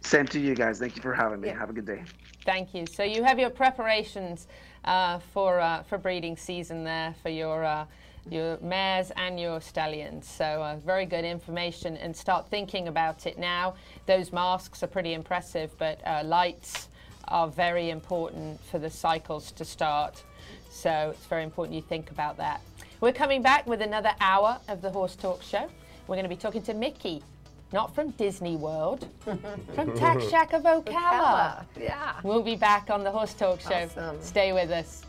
Same 0.01 0.27
to 0.29 0.41
you 0.41 0.55
guys. 0.55 0.79
Thank 0.79 0.97
you 0.97 1.03
for 1.03 1.13
having 1.13 1.43
me. 1.43 1.49
Yeah. 1.49 1.59
Have 1.59 1.69
a 1.69 1.75
good 1.75 1.85
day. 1.85 2.03
Thank 2.47 2.73
you. 2.73 2.87
So 2.87 3.03
you 3.03 3.23
have 3.23 3.39
your 3.39 3.51
preparations 3.51 4.49
uh, 4.87 5.19
for 5.35 5.61
uh, 5.61 5.83
for 5.83 5.99
breeding 5.99 6.39
season 6.39 6.83
there 6.85 7.15
for 7.23 7.29
your. 7.29 7.65
Uh, 7.65 7.85
your 8.31 8.57
mares 8.63 9.13
and 9.19 9.39
your 9.39 9.61
stallions. 9.61 10.27
So 10.27 10.47
uh, 10.47 10.77
very 10.77 11.05
good 11.05 11.27
information 11.27 11.99
and 11.99 12.17
start 12.17 12.49
thinking 12.49 12.89
about 12.89 13.27
it 13.27 13.37
now. 13.37 13.75
Those 14.07 14.33
masks 14.33 14.83
are 14.83 14.87
pretty 14.87 15.13
impressive, 15.13 15.77
but 15.77 16.01
uh, 16.07 16.23
lights 16.25 16.89
are 17.29 17.49
very 17.49 17.91
important 17.91 18.59
for 18.65 18.79
the 18.79 18.89
cycles 18.89 19.53
to 19.53 19.65
start. 19.67 20.23
So 20.71 21.11
it's 21.15 21.27
very 21.27 21.45
important 21.45 21.77
you 21.77 21.83
think 21.83 22.11
about 22.11 22.39
that. 22.39 22.63
We're 23.05 23.13
coming 23.13 23.43
back 23.43 23.67
with 23.67 23.83
another 23.83 24.13
hour 24.19 24.59
of 24.67 24.81
the 24.81 24.89
Horse 24.89 25.15
Talk 25.15 25.43
Show. 25.43 25.69
We're 26.07 26.15
going 26.15 26.23
to 26.23 26.29
be 26.31 26.37
talking 26.37 26.63
to 26.63 26.73
Mickey, 26.73 27.23
not 27.71 27.95
from 27.95 28.13
Disney 28.13 28.57
World, 28.57 29.07
from 29.21 29.95
Tack 29.95 30.23
Shack 30.31 30.55
of 30.55 30.63
Ocala. 30.63 30.87
Ocala, 30.87 31.65
yeah. 31.79 32.15
We'll 32.23 32.43
be 32.43 32.57
back 32.57 32.89
on 32.89 33.05
the 33.05 33.11
Horse 33.11 33.35
Talk 33.35 33.61
Show. 33.61 33.75
Awesome. 33.75 34.23
Stay 34.23 34.55
with 34.55 34.71
us. 34.71 35.03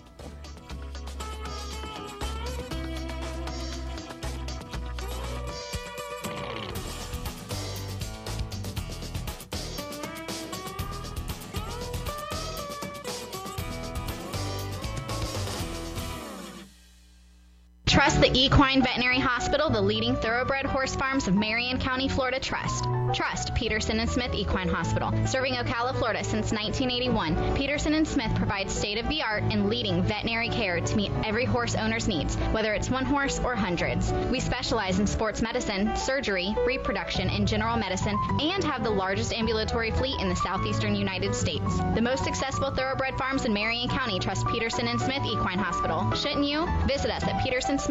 Trust 18.05 18.21
the 18.21 18.39
Equine 18.39 18.83
Veterinary 18.83 19.17
Hospital, 19.17 19.67
the 19.67 19.81
leading 19.81 20.15
thoroughbred 20.15 20.67
horse 20.67 20.95
farms 20.95 21.27
of 21.27 21.33
Marion 21.33 21.79
County, 21.79 22.07
Florida. 22.07 22.39
Trust. 22.39 22.85
Trust 23.15 23.55
Peterson 23.55 23.99
and 23.99 24.09
Smith 24.09 24.33
Equine 24.33 24.67
Hospital. 24.67 25.11
Serving 25.25 25.53
Ocala, 25.53 25.95
Florida 25.97 26.23
since 26.23 26.51
1981, 26.51 27.55
Peterson 27.55 27.93
and 27.93 28.07
Smith 28.07 28.35
provides 28.35 28.73
state-of-the-art 28.73 29.43
and 29.43 29.69
leading 29.69 30.03
veterinary 30.03 30.49
care 30.49 30.81
to 30.81 30.95
meet 30.95 31.11
every 31.23 31.45
horse 31.45 31.75
owner's 31.75 32.07
needs, 32.07 32.35
whether 32.51 32.73
it's 32.73 32.89
one 32.91 33.05
horse 33.05 33.39
or 33.39 33.55
hundreds. 33.55 34.11
We 34.29 34.39
specialize 34.39 34.99
in 34.99 35.07
sports 35.07 35.41
medicine, 35.41 35.95
surgery, 35.95 36.53
reproduction, 36.65 37.29
and 37.29 37.47
general 37.47 37.77
medicine, 37.77 38.19
and 38.41 38.63
have 38.65 38.83
the 38.83 38.89
largest 38.89 39.33
ambulatory 39.33 39.91
fleet 39.91 40.19
in 40.19 40.29
the 40.29 40.35
southeastern 40.35 40.93
United 40.93 41.33
States. 41.33 41.79
The 41.95 42.01
most 42.01 42.23
successful 42.23 42.69
thoroughbred 42.69 43.17
farms 43.17 43.45
in 43.45 43.53
Marion 43.53 43.87
County 43.87 44.19
trust 44.19 44.45
Peterson 44.47 44.87
and 44.87 44.99
Smith 44.99 45.23
Equine 45.25 45.57
Hospital. 45.57 46.11
Shouldn't 46.11 46.45
you? 46.45 46.67
Visit 46.85 47.11
us 47.11 47.23
at 47.23 47.41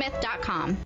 petersonsmith.com. 0.05 0.77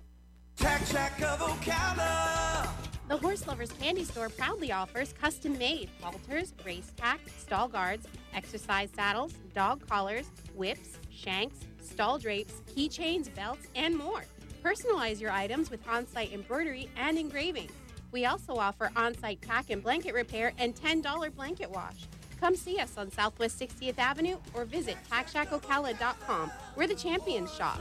Tack 0.55 0.85
Shack 0.85 1.21
of 1.21 1.39
Ocala. 1.39 2.67
The 3.07 3.17
Horse 3.17 3.47
Lovers 3.47 3.71
Candy 3.71 4.03
Store 4.03 4.29
proudly 4.29 4.71
offers 4.71 5.13
custom 5.13 5.57
made 5.57 5.89
halters, 5.99 6.53
race 6.65 6.91
tack, 6.95 7.19
stall 7.37 7.67
guards, 7.67 8.07
exercise 8.35 8.89
saddles, 8.95 9.33
dog 9.55 9.87
collars, 9.87 10.27
whips, 10.55 10.99
shanks, 11.09 11.55
stall 11.81 12.19
drapes, 12.19 12.61
keychains, 12.75 13.33
belts, 13.33 13.65
and 13.75 13.97
more. 13.97 14.25
Personalize 14.63 15.19
your 15.19 15.31
items 15.31 15.71
with 15.71 15.79
on 15.87 16.05
site 16.05 16.33
embroidery 16.33 16.89
and 16.97 17.17
engraving. 17.17 17.69
We 18.11 18.25
also 18.25 18.55
offer 18.55 18.91
on 18.95 19.17
site 19.17 19.41
tack 19.41 19.69
and 19.69 19.81
blanket 19.81 20.13
repair 20.13 20.51
and 20.59 20.75
$10 20.75 21.33
blanket 21.33 21.69
wash. 21.69 22.07
Come 22.39 22.55
see 22.55 22.79
us 22.79 22.97
on 22.97 23.11
Southwest 23.11 23.59
60th 23.59 23.97
Avenue 23.97 24.37
or 24.53 24.65
visit 24.65 24.97
tackshackocala.com. 25.11 26.51
We're 26.75 26.87
the 26.87 26.95
champions 26.95 27.53
shop. 27.53 27.79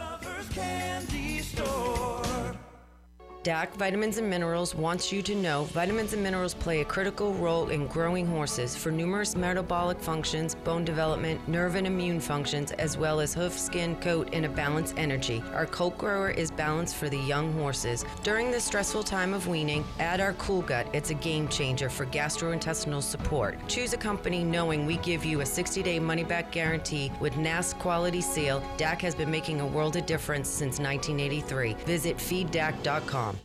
DAC 3.48 3.72
Vitamins 3.76 4.18
and 4.18 4.28
Minerals 4.28 4.74
wants 4.74 5.10
you 5.10 5.22
to 5.22 5.34
know 5.34 5.64
vitamins 5.72 6.12
and 6.12 6.22
minerals 6.22 6.52
play 6.52 6.82
a 6.82 6.84
critical 6.84 7.32
role 7.32 7.70
in 7.70 7.86
growing 7.86 8.26
horses 8.26 8.76
for 8.76 8.90
numerous 8.90 9.34
metabolic 9.34 9.98
functions, 9.98 10.54
bone 10.54 10.84
development, 10.84 11.40
nerve 11.48 11.74
and 11.74 11.86
immune 11.86 12.20
functions, 12.20 12.72
as 12.72 12.98
well 12.98 13.20
as 13.20 13.32
hoof, 13.32 13.58
skin, 13.58 13.96
coat, 14.02 14.28
and 14.34 14.44
a 14.44 14.50
balanced 14.50 14.98
energy. 14.98 15.42
Our 15.54 15.64
coat 15.64 15.96
grower 15.96 16.28
is 16.28 16.50
balanced 16.50 16.96
for 16.96 17.08
the 17.08 17.16
young 17.16 17.54
horses. 17.54 18.04
During 18.22 18.50
the 18.50 18.60
stressful 18.60 19.04
time 19.04 19.32
of 19.32 19.48
weaning, 19.48 19.82
add 19.98 20.20
our 20.20 20.34
Cool 20.34 20.60
Gut. 20.60 20.86
It's 20.92 21.08
a 21.08 21.14
game 21.14 21.48
changer 21.48 21.88
for 21.88 22.04
gastrointestinal 22.04 23.02
support. 23.02 23.66
Choose 23.66 23.94
a 23.94 23.96
company 23.96 24.44
knowing 24.44 24.84
we 24.84 24.98
give 24.98 25.24
you 25.24 25.40
a 25.40 25.46
60 25.46 25.82
day 25.82 25.98
money 25.98 26.22
back 26.22 26.52
guarantee 26.52 27.10
with 27.18 27.38
NAS 27.38 27.72
quality 27.72 28.20
seal. 28.20 28.62
DAC 28.76 29.00
has 29.00 29.14
been 29.14 29.30
making 29.30 29.62
a 29.62 29.66
world 29.66 29.96
of 29.96 30.04
difference 30.04 30.50
since 30.50 30.78
1983. 30.78 31.72
Visit 31.86 32.18
feeddac.com. 32.18 33.37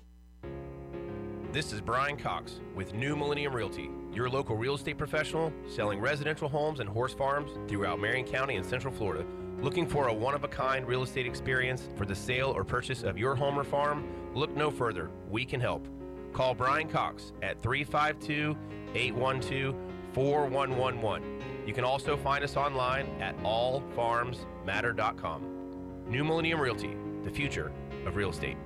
This 1.54 1.72
is 1.72 1.80
Brian 1.82 2.18
Cox 2.18 2.60
with 2.74 2.96
New 2.96 3.16
Millennium 3.16 3.56
Realty, 3.56 3.92
your 4.12 4.28
local 4.28 4.58
real 4.58 4.74
estate 4.74 4.98
professional 4.98 5.54
selling 5.68 6.00
residential 6.00 6.50
homes 6.50 6.80
and 6.80 6.90
horse 6.90 7.14
farms 7.14 7.52
throughout 7.68 8.00
Marion 8.00 8.26
County 8.26 8.56
and 8.56 8.66
Central 8.66 8.92
Florida. 8.92 9.24
Looking 9.62 9.86
for 9.86 10.08
a 10.08 10.14
one 10.14 10.34
of 10.34 10.44
a 10.44 10.48
kind 10.48 10.88
real 10.88 11.04
estate 11.04 11.28
experience 11.28 11.88
for 11.96 12.08
the 12.08 12.16
sale 12.16 12.50
or 12.50 12.64
purchase 12.64 13.04
of 13.04 13.20
your 13.20 13.36
home 13.36 13.60
or 13.60 13.64
farm? 13.64 14.04
Look 14.34 14.58
no 14.58 14.72
further. 14.72 15.12
We 15.30 15.46
can 15.46 15.62
help. 15.62 15.88
Call 16.34 16.56
Brian 16.56 16.90
Cox 16.90 17.34
at 17.44 17.62
352 17.62 18.58
812 18.96 19.76
4111. 20.14 21.68
You 21.68 21.74
can 21.76 21.84
also 21.84 22.18
find 22.18 22.44
us 22.44 22.58
online 22.58 23.06
at 23.22 23.38
allfarmsmatter.com. 23.44 26.04
New 26.08 26.24
Millennium 26.24 26.60
Realty, 26.60 26.98
the 27.24 27.30
future 27.30 27.72
of 28.08 28.16
real 28.16 28.32
estate. 28.32 28.58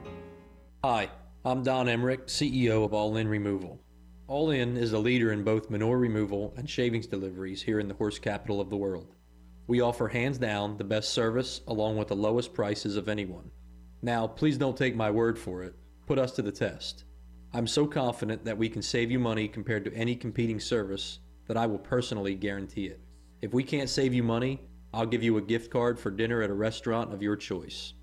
Hi, 0.85 1.09
I'm 1.47 1.63
Don 1.63 1.87
Emmerich, 1.87 2.27
CEO 2.27 2.83
of 2.83 2.93
All 2.93 3.15
In 3.15 3.25
Removal. 3.25 3.79
All 4.27 4.51
In 4.51 4.75
is 4.75 4.91
a 4.91 4.99
leader 4.99 5.31
in 5.31 5.45
both 5.45 5.69
manure 5.69 5.97
removal 5.97 6.53
and 6.57 6.69
shavings 6.69 7.07
deliveries 7.07 7.61
here 7.61 7.79
in 7.79 7.87
the 7.87 7.93
horse 7.93 8.19
capital 8.19 8.59
of 8.59 8.69
the 8.69 8.75
world. 8.75 9.15
We 9.65 9.79
offer 9.79 10.09
hands 10.09 10.37
down 10.37 10.75
the 10.75 10.83
best 10.83 11.13
service 11.13 11.61
along 11.69 11.95
with 11.95 12.09
the 12.09 12.17
lowest 12.17 12.53
prices 12.53 12.97
of 12.97 13.07
anyone. 13.07 13.49
Now, 14.01 14.27
please 14.27 14.57
don't 14.57 14.75
take 14.75 14.93
my 14.93 15.09
word 15.09 15.39
for 15.39 15.63
it. 15.63 15.73
Put 16.05 16.19
us 16.19 16.33
to 16.33 16.41
the 16.41 16.51
test. 16.51 17.05
I'm 17.53 17.65
so 17.65 17.87
confident 17.87 18.43
that 18.43 18.57
we 18.57 18.67
can 18.67 18.81
save 18.81 19.09
you 19.09 19.17
money 19.17 19.47
compared 19.47 19.85
to 19.85 19.93
any 19.93 20.17
competing 20.17 20.59
service 20.59 21.19
that 21.47 21.55
I 21.55 21.65
will 21.65 21.79
personally 21.79 22.35
guarantee 22.35 22.87
it. 22.87 22.99
If 23.41 23.53
we 23.53 23.63
can't 23.63 23.89
save 23.89 24.13
you 24.13 24.21
money, 24.21 24.59
I'll 24.93 25.05
give 25.05 25.23
you 25.23 25.37
a 25.37 25.41
gift 25.41 25.71
card 25.71 25.97
for 25.97 26.11
dinner 26.11 26.41
at 26.41 26.49
a 26.49 26.53
restaurant 26.53 27.13
of 27.13 27.21
your 27.21 27.37
choice. 27.37 27.93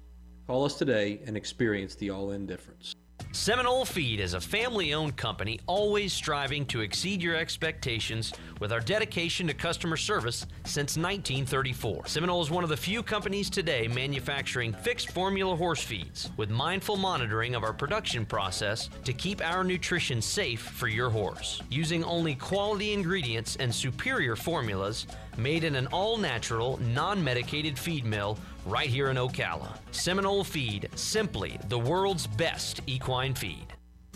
Call 0.47 0.65
us 0.65 0.79
today 0.79 1.21
and 1.27 1.37
experience 1.37 1.95
the 1.95 2.09
all 2.09 2.31
in 2.31 2.47
difference. 2.47 2.95
Seminole 3.35 3.85
Feed 3.85 4.21
is 4.21 4.35
a 4.35 4.41
family 4.41 4.95
owned 4.95 5.17
company 5.17 5.59
always 5.67 6.13
striving 6.13 6.65
to 6.67 6.83
exceed 6.83 7.21
your 7.21 7.35
expectations 7.35 8.33
with 8.61 8.73
our 8.73 8.79
dedication 8.79 9.49
to 9.49 9.53
customer 9.53 9.97
service 9.97 10.47
since 10.65 10.97
1934. 10.97 12.07
Seminole 12.07 12.43
is 12.43 12.51
one 12.53 12.63
of 12.63 12.71
the 12.71 12.77
few 12.77 13.03
companies 13.03 13.51
today 13.51 13.89
manufacturing 13.89 14.73
fixed 14.73 15.11
formula 15.11 15.57
horse 15.57 15.83
feeds 15.83 16.31
with 16.37 16.49
mindful 16.49 16.97
monitoring 16.97 17.57
of 17.57 17.65
our 17.65 17.73
production 17.73 18.25
process 18.25 18.89
to 19.03 19.13
keep 19.13 19.45
our 19.45 19.65
nutrition 19.65 20.23
safe 20.23 20.61
for 20.61 20.87
your 20.87 21.11
horse. 21.11 21.61
Using 21.71 22.05
only 22.05 22.37
quality 22.37 22.93
ingredients 22.93 23.57
and 23.59 23.75
superior 23.75 24.37
formulas 24.37 25.09
made 25.37 25.65
in 25.65 25.75
an 25.75 25.87
all 25.89 26.17
natural, 26.17 26.79
non 26.81 27.23
medicated 27.23 27.79
feed 27.79 28.05
mill 28.05 28.39
right 28.67 28.89
here 28.89 29.11
in 29.11 29.17
Ocala. 29.17 29.77
Seminole 29.91 30.45
Feed, 30.45 30.89
simply 30.95 31.59
the 31.69 31.79
world's 31.79 32.27
best 32.27 32.81
equine 32.87 33.35
feed. 33.35 33.74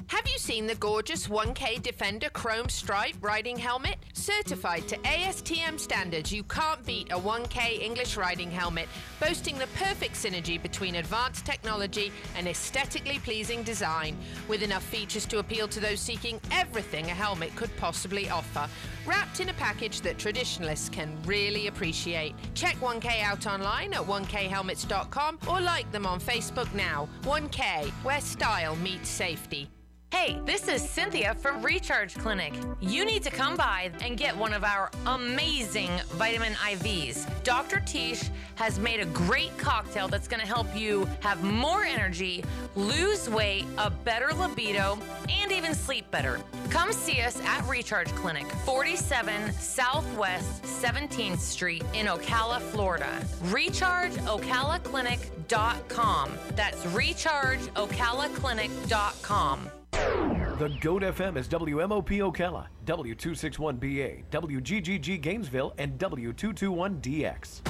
Have 0.08 0.26
you 0.26 0.38
seen 0.38 0.66
the 0.66 0.74
gorgeous 0.76 1.26
1K 1.26 1.82
Defender 1.82 2.30
Chrome 2.30 2.70
Stripe 2.70 3.16
riding 3.20 3.58
helmet? 3.58 3.96
Certified 4.14 4.88
to 4.88 4.96
ASTM 5.00 5.78
standards, 5.78 6.32
you 6.32 6.44
can't 6.44 6.84
beat 6.86 7.12
a 7.12 7.18
1K 7.18 7.82
English 7.82 8.16
riding 8.16 8.50
helmet, 8.50 8.88
boasting 9.20 9.58
the 9.58 9.66
perfect 9.76 10.14
synergy 10.14 10.60
between 10.60 10.94
advanced 10.94 11.44
technology 11.44 12.10
and 12.38 12.48
aesthetically 12.48 13.18
pleasing 13.18 13.62
design, 13.62 14.16
with 14.48 14.62
enough 14.62 14.82
features 14.82 15.26
to 15.26 15.40
appeal 15.40 15.68
to 15.68 15.78
those 15.78 16.00
seeking 16.00 16.40
everything 16.52 17.04
a 17.10 17.14
helmet 17.14 17.54
could 17.54 17.76
possibly 17.76 18.30
offer. 18.30 18.66
Wrapped 19.04 19.40
in 19.40 19.50
a 19.50 19.54
package 19.54 20.00
that 20.00 20.16
traditionalists 20.16 20.88
can 20.88 21.14
really 21.26 21.66
appreciate. 21.66 22.34
Check 22.54 22.76
1K 22.76 23.20
out 23.20 23.46
online 23.46 23.92
at 23.92 24.00
1khelmets.com 24.00 25.38
or 25.46 25.60
like 25.60 25.92
them 25.92 26.06
on 26.06 26.18
Facebook 26.18 26.72
now. 26.72 27.06
1K, 27.24 27.90
where 28.02 28.22
style 28.22 28.74
meets 28.76 29.10
safety. 29.10 29.68
Hey, 30.10 30.40
this 30.46 30.68
is 30.68 30.88
Cynthia 30.88 31.34
from 31.34 31.60
Recharge 31.62 32.16
Clinic. 32.16 32.54
You 32.80 33.04
need 33.04 33.22
to 33.24 33.30
come 33.30 33.56
by 33.56 33.90
and 34.00 34.16
get 34.16 34.34
one 34.34 34.54
of 34.54 34.64
our 34.64 34.90
amazing 35.06 35.90
vitamin 36.12 36.54
IVs. 36.54 37.26
Dr. 37.44 37.80
Tish 37.80 38.30
has 38.54 38.78
made 38.78 39.00
a 39.00 39.04
great 39.06 39.54
cocktail 39.58 40.08
that's 40.08 40.26
going 40.26 40.40
to 40.40 40.46
help 40.46 40.74
you 40.74 41.06
have 41.20 41.44
more 41.44 41.84
energy, 41.84 42.42
lose 42.74 43.28
weight, 43.28 43.66
a 43.76 43.90
better 43.90 44.32
libido, 44.32 44.98
and 45.28 45.52
even 45.52 45.74
sleep 45.74 46.10
better. 46.10 46.40
Come 46.70 46.90
see 46.92 47.20
us 47.20 47.38
at 47.44 47.62
Recharge 47.68 48.08
Clinic, 48.14 48.46
47 48.64 49.52
Southwest 49.52 50.62
17th 50.62 51.38
Street 51.38 51.84
in 51.92 52.06
Ocala, 52.06 52.60
Florida. 52.60 53.20
RechargeOcalaClinic.com. 53.44 56.32
That's 56.54 56.82
RechargeOcalaClinic.com. 56.84 59.70
The 60.58 60.76
GOAT 60.80 61.02
FM 61.02 61.36
is 61.36 61.46
WMOP 61.46 62.18
Ocala, 62.18 62.66
W261BA, 62.84 64.24
WGGG 64.28 65.20
Gainesville, 65.20 65.72
and 65.78 65.96
W221DX. 66.00 67.60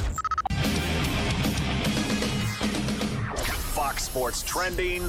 Fox 3.75 4.05
Sports 4.05 4.43
trending 4.43 5.07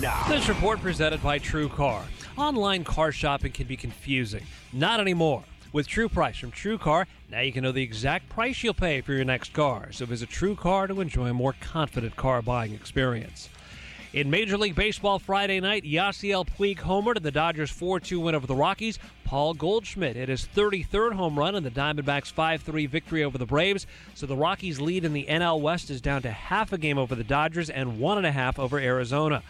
now. 0.00 0.22
This 0.28 0.50
report 0.50 0.80
presented 0.80 1.22
by 1.22 1.38
True 1.38 1.70
Car. 1.70 2.04
Online 2.36 2.84
car 2.84 3.10
shopping 3.10 3.52
can 3.52 3.66
be 3.66 3.78
confusing. 3.78 4.44
Not 4.74 5.00
anymore. 5.00 5.44
With 5.72 5.88
True 5.88 6.10
Price 6.10 6.36
from 6.36 6.50
True 6.50 6.76
Car, 6.76 7.08
now 7.30 7.40
you 7.40 7.52
can 7.52 7.64
know 7.64 7.72
the 7.72 7.82
exact 7.82 8.28
price 8.28 8.62
you'll 8.62 8.74
pay 8.74 9.00
for 9.00 9.12
your 9.14 9.24
next 9.24 9.54
car. 9.54 9.90
So 9.92 10.04
visit 10.04 10.28
True 10.28 10.54
Car 10.54 10.86
to 10.88 11.00
enjoy 11.00 11.28
a 11.28 11.34
more 11.34 11.54
confident 11.60 12.14
car 12.16 12.42
buying 12.42 12.74
experience. 12.74 13.48
In 14.14 14.30
Major 14.30 14.56
League 14.56 14.76
Baseball 14.76 15.18
Friday 15.18 15.58
night, 15.58 15.82
Yasiel 15.82 16.46
Puig 16.46 16.78
homered 16.78 17.16
in 17.16 17.24
the 17.24 17.32
Dodgers 17.32 17.72
4 17.72 17.98
2 17.98 18.20
win 18.20 18.36
over 18.36 18.46
the 18.46 18.54
Rockies. 18.54 19.00
Paul 19.24 19.54
Goldschmidt 19.54 20.14
hit 20.14 20.28
his 20.28 20.46
33rd 20.54 21.14
home 21.14 21.36
run 21.36 21.56
in 21.56 21.64
the 21.64 21.70
Diamondbacks 21.70 22.30
5 22.30 22.62
3 22.62 22.86
victory 22.86 23.24
over 23.24 23.38
the 23.38 23.44
Braves. 23.44 23.88
So 24.14 24.26
the 24.26 24.36
Rockies' 24.36 24.80
lead 24.80 25.04
in 25.04 25.14
the 25.14 25.26
NL 25.28 25.60
West 25.60 25.90
is 25.90 26.00
down 26.00 26.22
to 26.22 26.30
half 26.30 26.72
a 26.72 26.78
game 26.78 26.96
over 26.96 27.16
the 27.16 27.24
Dodgers 27.24 27.70
and 27.70 27.98
one 27.98 28.16
and 28.16 28.24
a 28.24 28.30
half 28.30 28.56
over 28.56 28.78
Arizona. 28.78 29.42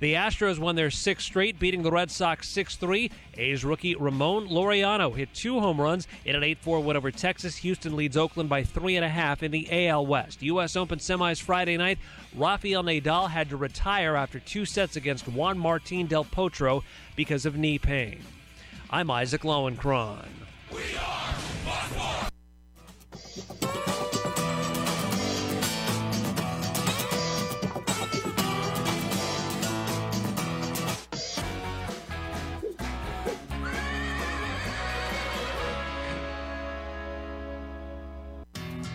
The 0.00 0.14
Astros 0.14 0.58
won 0.58 0.76
their 0.76 0.90
sixth 0.90 1.26
straight, 1.26 1.58
beating 1.58 1.82
the 1.82 1.92
Red 1.92 2.10
Sox 2.10 2.48
6 2.48 2.76
3. 2.76 3.10
A's 3.36 3.64
rookie 3.66 3.94
Ramon 3.94 4.48
Laureano 4.48 5.14
hit 5.14 5.32
two 5.34 5.60
home 5.60 5.78
runs 5.78 6.08
in 6.24 6.34
an 6.34 6.42
8 6.42 6.58
4 6.58 6.80
win 6.80 6.96
over 6.96 7.10
Texas. 7.10 7.58
Houston 7.58 7.94
leads 7.94 8.16
Oakland 8.16 8.48
by 8.48 8.62
3.5 8.62 9.42
in 9.42 9.50
the 9.50 9.88
AL 9.88 10.06
West. 10.06 10.42
U.S. 10.42 10.74
Open 10.74 10.98
semis 10.98 11.42
Friday 11.42 11.76
night. 11.76 11.98
Rafael 12.34 12.82
Nadal 12.82 13.28
had 13.28 13.50
to 13.50 13.58
retire 13.58 14.16
after 14.16 14.40
two 14.40 14.64
sets 14.64 14.96
against 14.96 15.28
Juan 15.28 15.58
Martin 15.58 16.06
Del 16.06 16.24
Potro 16.24 16.82
because 17.14 17.44
of 17.44 17.56
knee 17.56 17.78
pain. 17.78 18.22
I'm 18.88 19.10
Isaac 19.10 19.42
Lowenkron. 19.42 20.26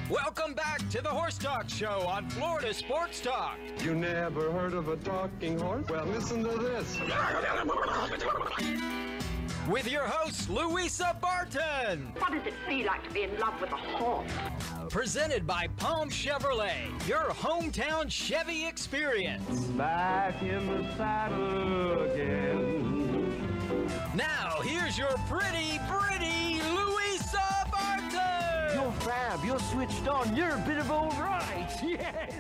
Welcome 0.10 0.54
back 0.54 0.88
to 0.90 1.02
the 1.02 1.10
Horse 1.10 1.40
Talk 1.40 1.68
Show 1.68 2.02
on 2.08 2.30
Florida 2.30 2.72
Sports 2.76 3.20
Talk. 3.22 3.58
You 3.84 3.96
never 3.96 4.52
heard 4.52 4.74
of 4.74 4.88
a 4.88 4.98
talking 4.98 5.58
horse? 5.58 5.88
Well, 5.90 6.06
listen 6.06 6.44
to 6.44 6.50
this. 6.60 7.00
With 9.68 9.92
your 9.92 10.04
host, 10.04 10.48
Louisa 10.48 11.18
Barton. 11.20 12.14
What 12.20 12.34
does 12.34 12.46
it 12.46 12.54
feel 12.68 12.86
like 12.86 13.04
to 13.08 13.14
be 13.16 13.24
in 13.24 13.36
love 13.40 13.60
with 13.60 13.72
a 13.72 13.78
horse? 13.78 14.30
Presented 14.90 15.48
by 15.48 15.70
Palm 15.78 16.12
Chevrolet, 16.12 17.08
your 17.08 17.30
hometown 17.30 18.08
Chevy 18.08 18.68
experience. 18.68 19.60
Back 19.70 20.40
in 20.44 20.68
the 20.68 20.96
saddle 20.98 22.04
again. 22.12 23.10
Now, 24.14 24.60
here's 24.62 25.00
your 25.00 25.18
pretty, 25.28 25.80
pretty 25.88 26.06
Louisa 26.06 26.14
Barton. 26.20 26.36
You're 26.36 26.45
fab. 29.06 29.46
You're 29.46 29.60
switched 29.60 30.08
on. 30.08 30.36
You're 30.36 30.56
a 30.56 30.64
bit 30.66 30.80
of 30.80 30.90
all 30.90 31.12
right. 31.12 31.70
Yes. 31.84 32.34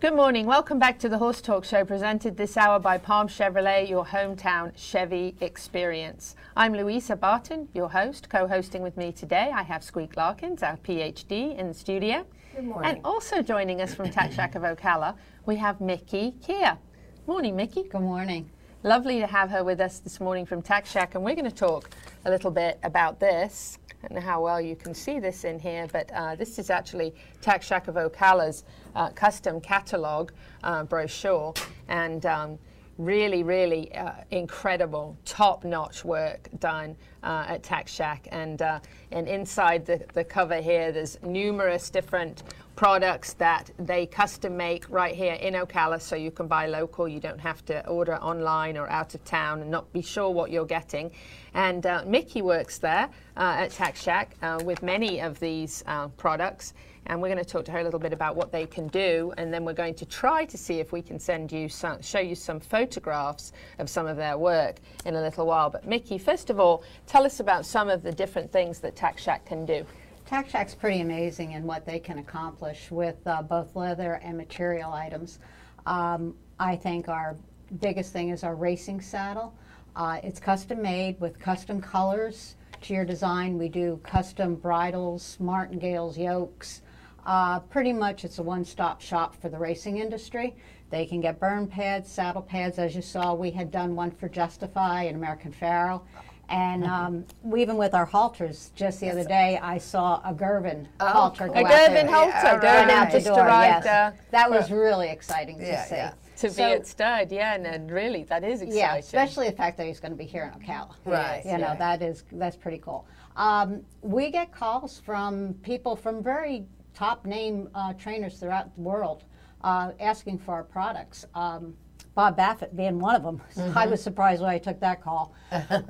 Good 0.00 0.14
morning. 0.14 0.46
Welcome 0.46 0.78
back 0.78 1.00
to 1.00 1.08
the 1.08 1.18
Horse 1.18 1.40
Talk 1.40 1.64
Show, 1.64 1.84
presented 1.84 2.36
this 2.36 2.56
hour 2.56 2.78
by 2.78 2.96
Palm 2.96 3.26
Chevrolet, 3.26 3.90
your 3.90 4.06
hometown 4.06 4.70
Chevy 4.76 5.34
experience. 5.40 6.36
I'm 6.56 6.72
Louisa 6.72 7.16
Barton, 7.16 7.68
your 7.74 7.88
host. 7.88 8.28
Co 8.28 8.46
hosting 8.46 8.80
with 8.80 8.96
me 8.96 9.10
today, 9.10 9.50
I 9.52 9.64
have 9.64 9.82
Squeak 9.82 10.16
Larkins, 10.16 10.62
our 10.62 10.76
PhD, 10.76 11.58
in 11.58 11.66
the 11.66 11.74
studio. 11.74 12.24
Good 12.54 12.66
morning. 12.66 12.90
And 12.92 13.00
also 13.04 13.42
joining 13.42 13.80
us 13.80 13.92
from 13.92 14.08
Tack 14.10 14.30
Shack 14.30 14.54
of 14.54 14.62
Ocala, 14.62 15.16
we 15.46 15.56
have 15.56 15.80
Mickey 15.80 16.36
Kia. 16.46 16.78
Morning, 17.26 17.56
Mickey. 17.56 17.82
Good 17.82 18.00
morning. 18.00 18.48
Lovely 18.84 19.18
to 19.18 19.26
have 19.26 19.50
her 19.50 19.64
with 19.64 19.80
us 19.80 19.98
this 19.98 20.20
morning 20.20 20.46
from 20.46 20.62
Tack 20.62 20.86
Shack, 20.86 21.16
and 21.16 21.24
we're 21.24 21.34
going 21.34 21.50
to 21.50 21.50
talk 21.50 21.90
a 22.26 22.30
little 22.30 22.52
bit 22.52 22.78
about 22.84 23.18
this. 23.18 23.76
I 23.90 24.06
don't 24.06 24.14
know 24.14 24.24
how 24.24 24.40
well 24.40 24.60
you 24.60 24.76
can 24.76 24.94
see 24.94 25.18
this 25.18 25.42
in 25.42 25.58
here, 25.58 25.88
but 25.90 26.08
uh, 26.14 26.36
this 26.36 26.60
is 26.60 26.70
actually 26.70 27.12
Tack 27.40 27.60
Shack 27.60 27.88
of 27.88 27.96
Ocala's 27.96 28.62
uh, 28.94 29.08
custom 29.10 29.60
catalog 29.60 30.30
uh, 30.62 30.84
brochure, 30.84 31.54
and 31.88 32.24
um, 32.24 32.56
really, 32.98 33.42
really 33.42 33.92
uh, 33.96 34.12
incredible, 34.30 35.16
top-notch 35.24 36.04
work 36.04 36.48
done 36.60 36.94
uh, 37.24 37.46
at 37.48 37.64
Tack 37.64 37.88
Shack. 37.88 38.28
And 38.30 38.62
uh, 38.62 38.78
and 39.10 39.26
inside 39.26 39.86
the, 39.86 40.04
the 40.14 40.22
cover 40.22 40.60
here, 40.60 40.92
there's 40.92 41.20
numerous 41.24 41.90
different 41.90 42.44
products 42.78 43.32
that 43.32 43.72
they 43.76 44.06
custom 44.06 44.56
make 44.56 44.88
right 44.88 45.16
here 45.16 45.32
in 45.32 45.54
Ocala 45.54 46.00
so 46.00 46.14
you 46.14 46.30
can 46.30 46.46
buy 46.46 46.68
local. 46.68 47.08
You 47.08 47.18
don't 47.18 47.40
have 47.40 47.64
to 47.64 47.84
order 47.88 48.14
online 48.14 48.78
or 48.78 48.88
out 48.88 49.16
of 49.16 49.24
town 49.24 49.62
and 49.62 49.68
not 49.68 49.92
be 49.92 50.00
sure 50.00 50.30
what 50.30 50.52
you're 50.52 50.64
getting. 50.64 51.10
And 51.54 51.84
uh, 51.84 52.04
Mickey 52.06 52.40
works 52.40 52.78
there 52.78 53.10
uh, 53.36 53.56
at 53.58 53.72
Tack 53.72 53.96
Shack 53.96 54.36
uh, 54.42 54.60
with 54.64 54.84
many 54.84 55.20
of 55.20 55.40
these 55.40 55.82
uh, 55.88 56.06
products. 56.06 56.72
And 57.06 57.20
we're 57.20 57.26
going 57.34 57.44
to 57.44 57.50
talk 57.50 57.64
to 57.64 57.72
her 57.72 57.80
a 57.80 57.82
little 57.82 57.98
bit 57.98 58.12
about 58.12 58.36
what 58.36 58.52
they 58.52 58.66
can 58.66 58.86
do, 58.88 59.32
and 59.38 59.52
then 59.52 59.64
we're 59.64 59.72
going 59.72 59.94
to 59.94 60.06
try 60.06 60.44
to 60.44 60.56
see 60.56 60.78
if 60.78 60.92
we 60.92 61.02
can 61.02 61.18
send 61.18 61.50
you 61.50 61.68
some, 61.68 62.00
show 62.00 62.20
you 62.20 62.36
some 62.36 62.60
photographs 62.60 63.50
of 63.80 63.90
some 63.90 64.06
of 64.06 64.16
their 64.16 64.38
work 64.38 64.76
in 65.04 65.16
a 65.16 65.20
little 65.20 65.46
while. 65.46 65.68
But 65.68 65.84
Mickey, 65.84 66.18
first 66.18 66.48
of 66.48 66.60
all, 66.60 66.84
tell 67.08 67.24
us 67.24 67.40
about 67.40 67.66
some 67.66 67.88
of 67.88 68.04
the 68.04 68.12
different 68.12 68.52
things 68.52 68.78
that 68.80 68.94
Tack 68.94 69.18
Shack 69.18 69.46
can 69.46 69.66
do. 69.66 69.84
Tack 70.28 70.50
Shack's 70.50 70.74
pretty 70.74 71.00
amazing 71.00 71.52
in 71.52 71.64
what 71.64 71.86
they 71.86 71.98
can 71.98 72.18
accomplish 72.18 72.90
with 72.90 73.16
uh, 73.26 73.40
both 73.40 73.74
leather 73.74 74.20
and 74.22 74.36
material 74.36 74.92
items. 74.92 75.38
Um, 75.86 76.34
I 76.60 76.76
think 76.76 77.08
our 77.08 77.34
biggest 77.80 78.12
thing 78.12 78.28
is 78.28 78.44
our 78.44 78.54
racing 78.54 79.00
saddle. 79.00 79.54
Uh, 79.96 80.20
it's 80.22 80.38
custom 80.38 80.82
made 80.82 81.18
with 81.18 81.38
custom 81.38 81.80
colors 81.80 82.56
to 82.82 82.92
your 82.92 83.06
design. 83.06 83.56
We 83.56 83.70
do 83.70 84.00
custom 84.04 84.56
bridles, 84.56 85.38
martingales, 85.40 86.18
yokes. 86.18 86.82
Uh, 87.24 87.60
pretty 87.60 87.94
much 87.94 88.26
it's 88.26 88.38
a 88.38 88.42
one-stop 88.42 89.00
shop 89.00 89.34
for 89.40 89.48
the 89.48 89.56
racing 89.56 89.96
industry. 89.96 90.54
They 90.90 91.06
can 91.06 91.22
get 91.22 91.40
burn 91.40 91.66
pads, 91.66 92.12
saddle 92.12 92.42
pads. 92.42 92.78
As 92.78 92.94
you 92.94 93.00
saw, 93.00 93.32
we 93.32 93.50
had 93.50 93.70
done 93.70 93.96
one 93.96 94.10
for 94.10 94.28
Justify 94.28 95.04
and 95.04 95.16
American 95.16 95.52
Pharoah. 95.52 96.02
And 96.50 96.84
um, 96.84 97.24
we, 97.42 97.60
even 97.62 97.76
with 97.76 97.92
our 97.94 98.06
halters, 98.06 98.70
just 98.74 99.00
the 99.00 99.10
other 99.10 99.24
day, 99.24 99.58
I 99.62 99.76
saw 99.78 100.20
a 100.24 100.32
Girvin 100.32 100.88
Oh, 100.98 101.06
halter 101.06 101.44
cool. 101.46 101.54
go 101.54 101.60
A 101.60 101.64
out 101.64 101.68
there. 101.68 101.88
Girvin 101.88 102.08
halter, 102.08 102.30
Yeah, 102.32 102.52
Girvin 102.54 102.88
right 102.88 102.90
out 102.90 103.06
the 103.12 103.18
just 103.18 103.26
door, 103.26 103.36
yes. 103.46 103.86
uh, 103.86 104.12
that 104.30 104.50
was 104.50 104.70
really 104.70 105.08
exciting 105.10 105.58
to 105.58 105.64
see. 105.86 105.94
yeah. 105.96 106.12
To 106.36 106.46
be 106.46 106.52
So- 106.52 106.72
at 106.72 106.86
stud, 106.86 107.32
yeah, 107.32 107.54
and, 107.54 107.66
and 107.66 107.90
really, 107.90 108.22
that 108.24 108.44
is 108.44 108.62
exciting. 108.62 108.78
yeah, 108.78 108.94
especially 108.96 109.50
the 109.50 109.56
fact 109.56 109.76
that 109.76 109.86
he's 109.86 110.00
going 110.00 110.12
to 110.12 110.16
be 110.16 110.24
here 110.24 110.50
in 110.54 110.60
Ocala. 110.60 110.94
Right, 111.04 111.42
You 111.44 111.58
know, 111.58 111.74
that 111.78 112.00
is 112.00 112.24
that's 112.32 112.56
pretty 112.56 112.78
cool. 112.78 113.06
Um, 113.36 113.82
we 114.02 114.30
get 114.30 114.50
calls 114.52 115.00
from 115.04 115.54
people 115.62 115.96
from 115.96 116.22
very 116.22 116.64
top 116.94 117.26
name 117.26 117.68
uh, 117.74 117.92
trainers 117.94 118.38
throughout 118.38 118.74
the 118.74 118.80
world 118.80 119.24
uh, 119.62 119.90
asking 120.00 120.38
for 120.38 120.54
our 120.54 120.62
products. 120.64 121.26
Um, 121.34 121.74
Bob 122.18 122.36
Baffert 122.36 122.74
being 122.74 122.98
one 122.98 123.14
of 123.14 123.22
them. 123.22 123.40
I 123.76 123.86
Mhm. 123.86 123.90
was 123.90 124.02
surprised 124.02 124.42
when 124.42 124.50
I 124.50 124.58
took 124.58 124.80
that 124.80 125.00
call. 125.00 125.32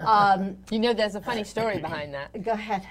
Um, 0.00 0.58
you 0.70 0.78
know, 0.78 0.92
there's 0.92 1.14
a 1.14 1.22
funny 1.22 1.42
story 1.42 1.78
behind 1.78 2.12
that. 2.12 2.42
Go 2.42 2.50
ahead. 2.52 2.86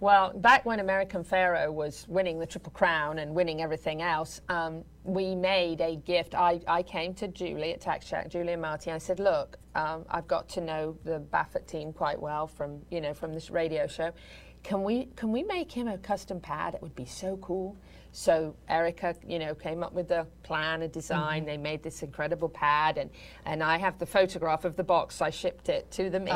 Well, 0.00 0.34
back 0.34 0.66
when 0.66 0.78
American 0.78 1.24
Pharoah 1.24 1.72
was 1.72 2.06
winning 2.06 2.38
the 2.38 2.44
Triple 2.44 2.70
Crown 2.72 3.18
and 3.20 3.34
winning 3.34 3.62
everything 3.62 4.02
else, 4.02 4.42
um, 4.50 4.84
we 5.04 5.34
made 5.34 5.80
a 5.80 5.96
gift. 5.96 6.34
I, 6.34 6.60
I 6.68 6.82
came 6.82 7.14
to 7.14 7.28
Julie 7.28 7.72
at 7.72 7.80
Tack 7.80 8.02
Shack, 8.02 8.28
Julie 8.28 8.52
and 8.52 8.60
Marty. 8.60 8.90
I 8.90 8.98
said, 8.98 9.18
"Look, 9.20 9.56
um, 9.74 10.04
I've 10.10 10.28
got 10.28 10.50
to 10.50 10.60
know 10.60 10.94
the 11.04 11.18
Baffert 11.32 11.66
team 11.66 11.94
quite 11.94 12.20
well 12.20 12.46
from 12.46 12.82
you 12.90 13.00
know 13.00 13.14
from 13.14 13.32
this 13.32 13.48
radio 13.48 13.86
show. 13.86 14.10
Can 14.62 14.84
we 14.84 15.06
can 15.16 15.32
we 15.32 15.42
make 15.42 15.72
him 15.72 15.88
a 15.88 15.98
custom 15.98 16.40
pad? 16.40 16.74
It 16.74 16.82
would 16.82 16.94
be 16.94 17.06
so 17.06 17.36
cool." 17.38 17.76
So 18.14 18.54
Erica, 18.68 19.16
you 19.26 19.38
know, 19.38 19.54
came 19.54 19.82
up 19.82 19.94
with 19.94 20.08
the 20.08 20.26
plan, 20.42 20.82
a 20.82 20.88
design. 20.88 21.42
Mhm. 21.42 21.46
They 21.46 21.56
made 21.56 21.82
this 21.82 22.02
incredible 22.02 22.48
pad, 22.48 22.98
and 22.98 23.10
and 23.46 23.62
I 23.62 23.78
have 23.78 23.98
the 23.98 24.06
photograph 24.06 24.64
of 24.64 24.76
the 24.76 24.84
box. 24.84 25.22
I 25.22 25.30
shipped 25.30 25.68
it 25.68 25.90
to 25.92 26.10
them 26.10 26.28
in 26.28 26.34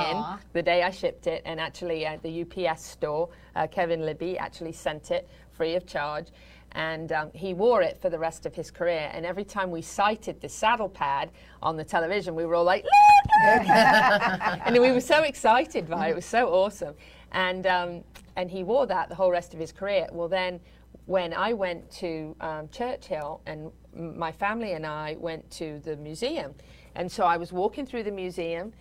the 0.54 0.62
day 0.62 0.82
I 0.82 0.90
shipped 0.90 1.26
it, 1.26 1.42
and 1.44 1.60
actually 1.60 2.06
at 2.06 2.22
the 2.22 2.40
UPS 2.40 2.82
store, 2.82 3.28
uh, 3.54 3.66
Kevin 3.66 4.04
Libby 4.06 4.38
actually 4.38 4.72
sent 4.72 5.10
it 5.10 5.28
free 5.52 5.74
of 5.74 5.86
charge. 5.86 6.28
And 6.72 7.10
um, 7.12 7.30
he 7.32 7.54
wore 7.54 7.80
it 7.80 7.98
for 8.02 8.10
the 8.10 8.18
rest 8.18 8.44
of 8.44 8.54
his 8.54 8.70
career. 8.70 9.10
And 9.14 9.24
every 9.24 9.44
time 9.44 9.70
we 9.70 9.80
cited 9.80 10.42
the 10.42 10.48
saddle 10.48 10.90
pad 10.90 11.30
on 11.62 11.76
the 11.76 11.84
television, 11.84 12.34
we 12.34 12.44
were 12.44 12.54
all 12.54 12.64
like, 12.64 12.84
look! 12.84 13.58
look." 13.58 13.68
and 14.66 14.78
we 14.78 14.90
were 14.90 15.00
so 15.00 15.22
excited 15.22 15.88
by 15.88 16.08
it. 16.08 16.10
It 16.10 16.16
was 16.16 16.26
so 16.26 16.48
awesome. 16.48 16.94
And, 17.32 17.66
um, 17.66 18.04
and 18.36 18.50
he 18.50 18.62
wore 18.62 18.86
that 18.86 19.08
the 19.08 19.14
whole 19.14 19.30
rest 19.30 19.54
of 19.54 19.60
his 19.60 19.72
career. 19.72 20.08
Well, 20.12 20.28
then 20.28 20.60
when 21.06 21.32
I 21.34 21.52
went 21.52 21.90
to 21.92 22.34
um, 22.40 22.68
Churchill 22.68 23.40
and 23.46 23.70
my 23.94 24.32
family 24.32 24.72
and 24.72 24.86
I 24.86 25.16
went 25.18 25.48
to 25.52 25.80
the 25.80 25.96
museum, 25.96 26.54
and 26.94 27.10
so 27.10 27.24
I 27.24 27.36
was 27.36 27.52
walking 27.52 27.86
through 27.86 28.04
the 28.04 28.10
museum 28.10 28.72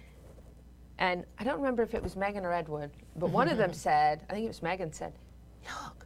and 0.98 1.26
I 1.38 1.44
don't 1.44 1.58
remember 1.58 1.84
if 1.84 1.94
it 1.94 2.02
was 2.02 2.16
Megan 2.16 2.46
or 2.46 2.54
Edward, 2.54 2.92
but 3.16 3.30
one 3.30 3.50
of 3.50 3.58
them 3.58 3.74
said, 3.88 4.24
I 4.30 4.34
think 4.34 4.46
it 4.46 4.50
was 4.50 4.62
Megan 4.62 4.94
said, 4.94 5.14
look, 5.66 6.06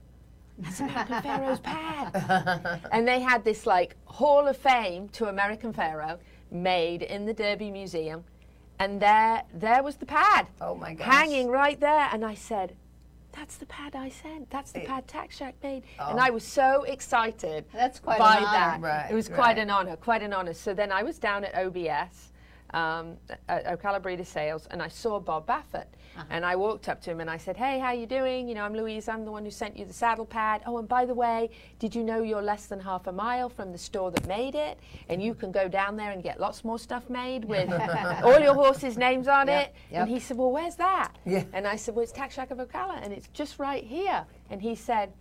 that's 0.57 0.79
American 0.79 1.21
Pharoah's 1.21 1.59
pad. 1.59 2.81
and 2.91 3.07
they 3.07 3.19
had 3.19 3.43
this 3.43 3.65
like 3.65 3.95
Hall 4.05 4.47
of 4.47 4.57
Fame 4.57 5.07
to 5.09 5.27
American 5.27 5.71
Pharoah 5.71 6.19
made 6.51 7.03
in 7.03 7.25
the 7.25 7.33
Derby 7.33 7.71
Museum. 7.71 8.23
And 8.79 9.01
there, 9.01 9.43
there 9.53 9.83
was 9.83 9.97
the 9.97 10.05
pad. 10.05 10.47
Oh 10.61 10.73
my 10.73 10.93
gosh. 10.93 11.05
Hanging 11.05 11.49
right 11.49 11.79
there. 11.79 12.09
And 12.11 12.23
I 12.23 12.33
said, 12.33 12.75
that's 13.33 13.57
the 13.57 13.65
pad 13.65 13.95
I 13.95 14.09
sent. 14.09 14.49
That's 14.49 14.71
the 14.71 14.81
pad 14.81 15.07
Tack 15.07 15.31
Shack 15.31 15.55
made. 15.61 15.83
Oh. 15.99 16.11
And 16.11 16.19
I 16.19 16.29
was 16.29 16.43
so 16.43 16.83
excited 16.83 17.65
That's 17.73 17.99
quite 17.99 18.19
by 18.19 18.37
an 18.37 18.43
honor. 18.43 18.51
that. 18.51 18.81
Right, 18.81 19.11
it 19.11 19.13
was 19.13 19.27
quite 19.27 19.55
right. 19.55 19.57
an 19.59 19.69
honor, 19.69 19.95
quite 19.95 20.23
an 20.23 20.33
honor. 20.33 20.53
So 20.53 20.73
then 20.73 20.91
I 20.91 21.03
was 21.03 21.19
down 21.19 21.43
at 21.43 21.55
OBS, 21.55 22.28
um, 22.73 23.15
at 23.47 23.65
Ocala 23.65 24.01
Breeder 24.01 24.23
Sales, 24.23 24.67
and 24.71 24.81
I 24.81 24.87
saw 24.87 25.19
Bob 25.19 25.47
Baffert. 25.47 25.85
And 26.29 26.45
I 26.45 26.53
walked 26.57 26.89
up 26.89 26.99
to 27.03 27.11
him 27.11 27.21
and 27.21 27.29
I 27.29 27.37
said, 27.37 27.55
Hey, 27.55 27.79
how 27.79 27.93
you 27.93 28.05
doing? 28.05 28.49
You 28.49 28.53
know, 28.55 28.63
I'm 28.65 28.73
Louise. 28.75 29.07
I'm 29.07 29.23
the 29.23 29.31
one 29.31 29.45
who 29.45 29.51
sent 29.51 29.77
you 29.77 29.85
the 29.85 29.93
saddle 29.93 30.25
pad. 30.25 30.61
Oh, 30.65 30.77
and 30.77 30.85
by 30.87 31.05
the 31.05 31.13
way, 31.13 31.49
did 31.77 31.95
you 31.95 32.03
know 32.03 32.23
you're 32.23 32.41
less 32.41 32.65
than 32.65 32.77
half 32.77 33.07
a 33.07 33.11
mile 33.13 33.47
from 33.47 33.71
the 33.71 33.77
store 33.77 34.11
that 34.11 34.27
made 34.27 34.53
it? 34.53 34.79
And 35.07 35.23
you 35.23 35.33
can 35.33 35.49
go 35.53 35.69
down 35.69 35.95
there 35.95 36.11
and 36.11 36.21
get 36.21 36.37
lots 36.37 36.65
more 36.65 36.77
stuff 36.77 37.09
made 37.09 37.45
with 37.45 37.71
all 38.23 38.37
your 38.37 38.53
horses' 38.53 38.97
names 38.97 39.29
on 39.29 39.47
Yep, 39.47 39.67
it. 39.67 39.75
yep. 39.93 40.01
And 40.01 40.09
he 40.09 40.19
said, 40.19 40.35
Well, 40.35 40.51
where's 40.51 40.75
that? 40.75 41.13
Yeah. 41.25 41.45
And 41.53 41.65
I 41.65 41.77
said, 41.77 41.95
Well, 41.95 42.03
it's 42.03 42.11
Tack 42.11 42.31
Shack 42.31 42.51
of 42.51 42.57
Ocala, 42.57 43.01
and 43.01 43.13
it's 43.13 43.29
just 43.29 43.57
right 43.57 43.83
here. 43.85 44.25
And 44.49 44.61
he 44.61 44.75
said, 44.75 45.13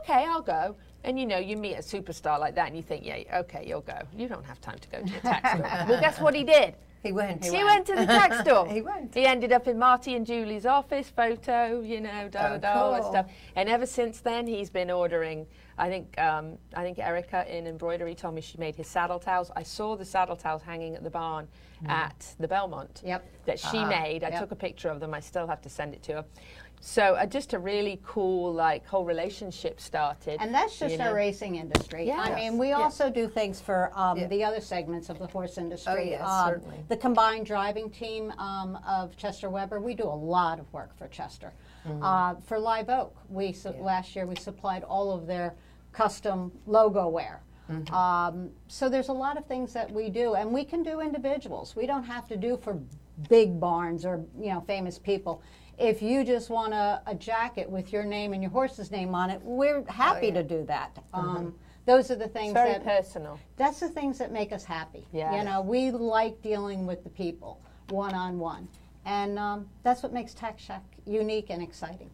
Okay, 0.00 0.24
I'll 0.26 0.40
go. 0.40 0.74
And 1.04 1.20
you 1.20 1.26
know, 1.26 1.38
you 1.38 1.58
meet 1.58 1.74
a 1.74 1.82
superstar 1.82 2.40
like 2.40 2.54
that, 2.54 2.68
and 2.68 2.76
you 2.76 2.82
think, 2.82 3.04
Yeah, 3.04 3.40
okay, 3.40 3.62
you'll 3.68 3.82
go. 3.82 3.98
You 4.16 4.26
don't 4.26 4.46
have 4.46 4.58
time 4.62 4.78
to 4.78 4.88
go 4.88 5.02
to 5.02 5.16
a 5.18 5.20
tack 5.20 5.46
store. 5.48 5.86
well, 5.90 6.00
guess 6.00 6.18
what 6.18 6.34
he 6.34 6.44
did? 6.44 6.76
He 7.06 7.12
went. 7.12 7.44
He, 7.44 7.64
went. 7.64 7.86
to 7.86 7.94
the 7.94 8.06
tack 8.06 8.34
store. 8.44 8.66
He 8.68 8.82
went. 8.82 9.14
He 9.14 9.24
ended 9.24 9.52
up 9.52 9.66
in 9.68 9.78
Marty 9.78 10.14
and 10.14 10.26
Julie's 10.26 10.66
office, 10.66 11.08
photo, 11.08 11.80
you 11.80 12.00
know, 12.00 12.28
da 12.28 12.48
da 12.48 12.54
Oh, 12.54 12.58
da, 12.58 12.72
all 12.74 12.92
that 12.92 13.02
cool. 13.02 13.10
stuff. 13.12 13.26
And 13.54 13.68
ever 13.68 13.86
since 13.86 14.20
then, 14.20 14.46
he's 14.46 14.70
been 14.70 14.90
ordering. 14.90 15.46
I 15.78 15.88
think 15.88 16.18
um, 16.18 16.56
I 16.74 16.82
think 16.82 16.98
Erica 16.98 17.44
in 17.54 17.66
embroidery 17.66 18.14
told 18.14 18.34
me 18.34 18.40
she 18.40 18.56
made 18.58 18.74
his 18.76 18.86
saddle 18.88 19.18
towels. 19.18 19.50
I 19.54 19.62
saw 19.62 19.94
the 19.96 20.04
saddle 20.06 20.36
towels 20.36 20.62
hanging 20.62 20.94
at 20.94 21.04
the 21.04 21.10
barn 21.10 21.46
at 21.86 22.34
the 22.40 22.48
Belmont. 22.48 23.02
Yep. 23.04 23.30
That 23.44 23.58
she 23.60 23.78
Ah, 23.78 23.88
made. 23.88 24.24
I 24.24 24.30
yep. 24.30 24.40
took 24.40 24.50
a 24.52 24.56
picture 24.56 24.88
of 24.88 24.98
them. 25.00 25.12
I 25.12 25.20
still 25.20 25.46
have 25.46 25.60
to 25.62 25.68
send 25.68 25.92
it 25.94 26.02
to 26.04 26.12
her. 26.14 26.24
So 26.80 27.14
uh, 27.14 27.26
just 27.26 27.52
a 27.52 27.58
really 27.58 28.00
cool 28.04 28.52
like 28.52 28.86
whole 28.86 29.04
relationship 29.04 29.80
started. 29.80 30.38
And 30.40 30.54
that's 30.54 30.78
just 30.78 30.94
you 30.94 31.00
our 31.00 31.08
know. 31.10 31.14
racing 31.14 31.56
industry. 31.56 32.12
I 32.12 32.34
mean, 32.34 32.58
we 32.58 32.68
Yeah. 32.68 32.76
also 32.78 33.10
do 33.10 33.28
things 33.28 33.60
for 33.60 33.90
um, 33.94 34.18
Yeah. 34.18 34.26
the 34.28 34.44
other 34.44 34.60
segments 34.60 35.08
of 35.08 35.18
the 35.18 35.26
horse 35.26 35.58
industry. 35.58 35.92
Oh, 35.92 36.02
yes, 36.02 36.28
Um, 36.28 36.48
certainly. 36.48 36.84
The 36.88 36.96
combined 36.96 37.46
driving 37.46 37.90
team 37.90 38.30
um, 38.38 38.78
of 38.86 39.16
Chester 39.16 39.50
Weber, 39.50 39.80
we 39.80 39.94
do 39.94 40.04
a 40.04 40.20
lot 40.36 40.58
of 40.60 40.72
work 40.72 40.96
for 40.96 41.08
Chester. 41.08 41.52
Mm-hmm. 41.86 42.02
Uh, 42.02 42.34
for 42.44 42.58
Live 42.58 42.88
Oak, 42.88 43.16
we 43.28 43.52
su- 43.52 43.70
last 43.80 44.14
year 44.14 44.26
we 44.26 44.36
supplied 44.36 44.84
all 44.84 45.10
of 45.12 45.26
their 45.26 45.54
custom 45.92 46.52
logo 46.66 47.08
wear. 47.08 47.42
Mm-hmm. 47.70 47.92
Um, 47.94 48.50
so 48.68 48.88
there's 48.88 49.08
a 49.08 49.12
lot 49.12 49.36
of 49.36 49.46
things 49.46 49.72
that 49.72 49.90
we 49.90 50.08
do, 50.08 50.34
and 50.34 50.52
we 50.52 50.64
can 50.64 50.84
do 50.84 51.00
individuals. 51.00 51.74
We 51.74 51.86
don't 51.86 52.04
have 52.04 52.28
to 52.28 52.36
do 52.36 52.56
for 52.56 52.78
big 53.28 53.58
barns 53.58 54.04
or 54.04 54.24
you 54.38 54.52
know 54.52 54.60
famous 54.60 54.98
people. 54.98 55.42
If 55.78 56.00
you 56.00 56.24
just 56.24 56.48
want 56.48 56.72
a, 56.72 57.02
a 57.06 57.14
jacket 57.14 57.68
with 57.68 57.92
your 57.92 58.04
name 58.04 58.32
and 58.32 58.42
your 58.42 58.50
horse's 58.50 58.90
name 58.90 59.14
on 59.14 59.30
it, 59.30 59.40
we're 59.42 59.84
happy 59.88 60.26
Oh, 60.26 60.28
yeah. 60.28 60.34
to 60.34 60.42
do 60.42 60.64
that. 60.66 60.98
Um, 61.12 61.54
those 61.84 62.10
are 62.10 62.16
the 62.16 62.28
things 62.28 62.52
It's 62.52 62.54
very 62.54 62.72
that 62.72 62.84
personal. 62.84 63.38
that's 63.56 63.80
the 63.80 63.88
things 63.88 64.18
that 64.18 64.32
make 64.32 64.52
us 64.52 64.64
happy. 64.64 65.06
Yes. 65.12 65.34
You 65.36 65.44
know, 65.44 65.60
we 65.60 65.90
like 65.90 66.40
dealing 66.42 66.86
with 66.86 67.04
the 67.04 67.10
people 67.10 67.60
one 67.90 68.14
on 68.14 68.38
one, 68.38 68.68
and 69.04 69.38
um, 69.38 69.68
that's 69.84 70.02
what 70.02 70.12
makes 70.12 70.34
Tack 70.34 70.58
Shack 70.58 70.82
unique 71.06 71.46
and 71.50 71.62
exciting. 71.62 72.10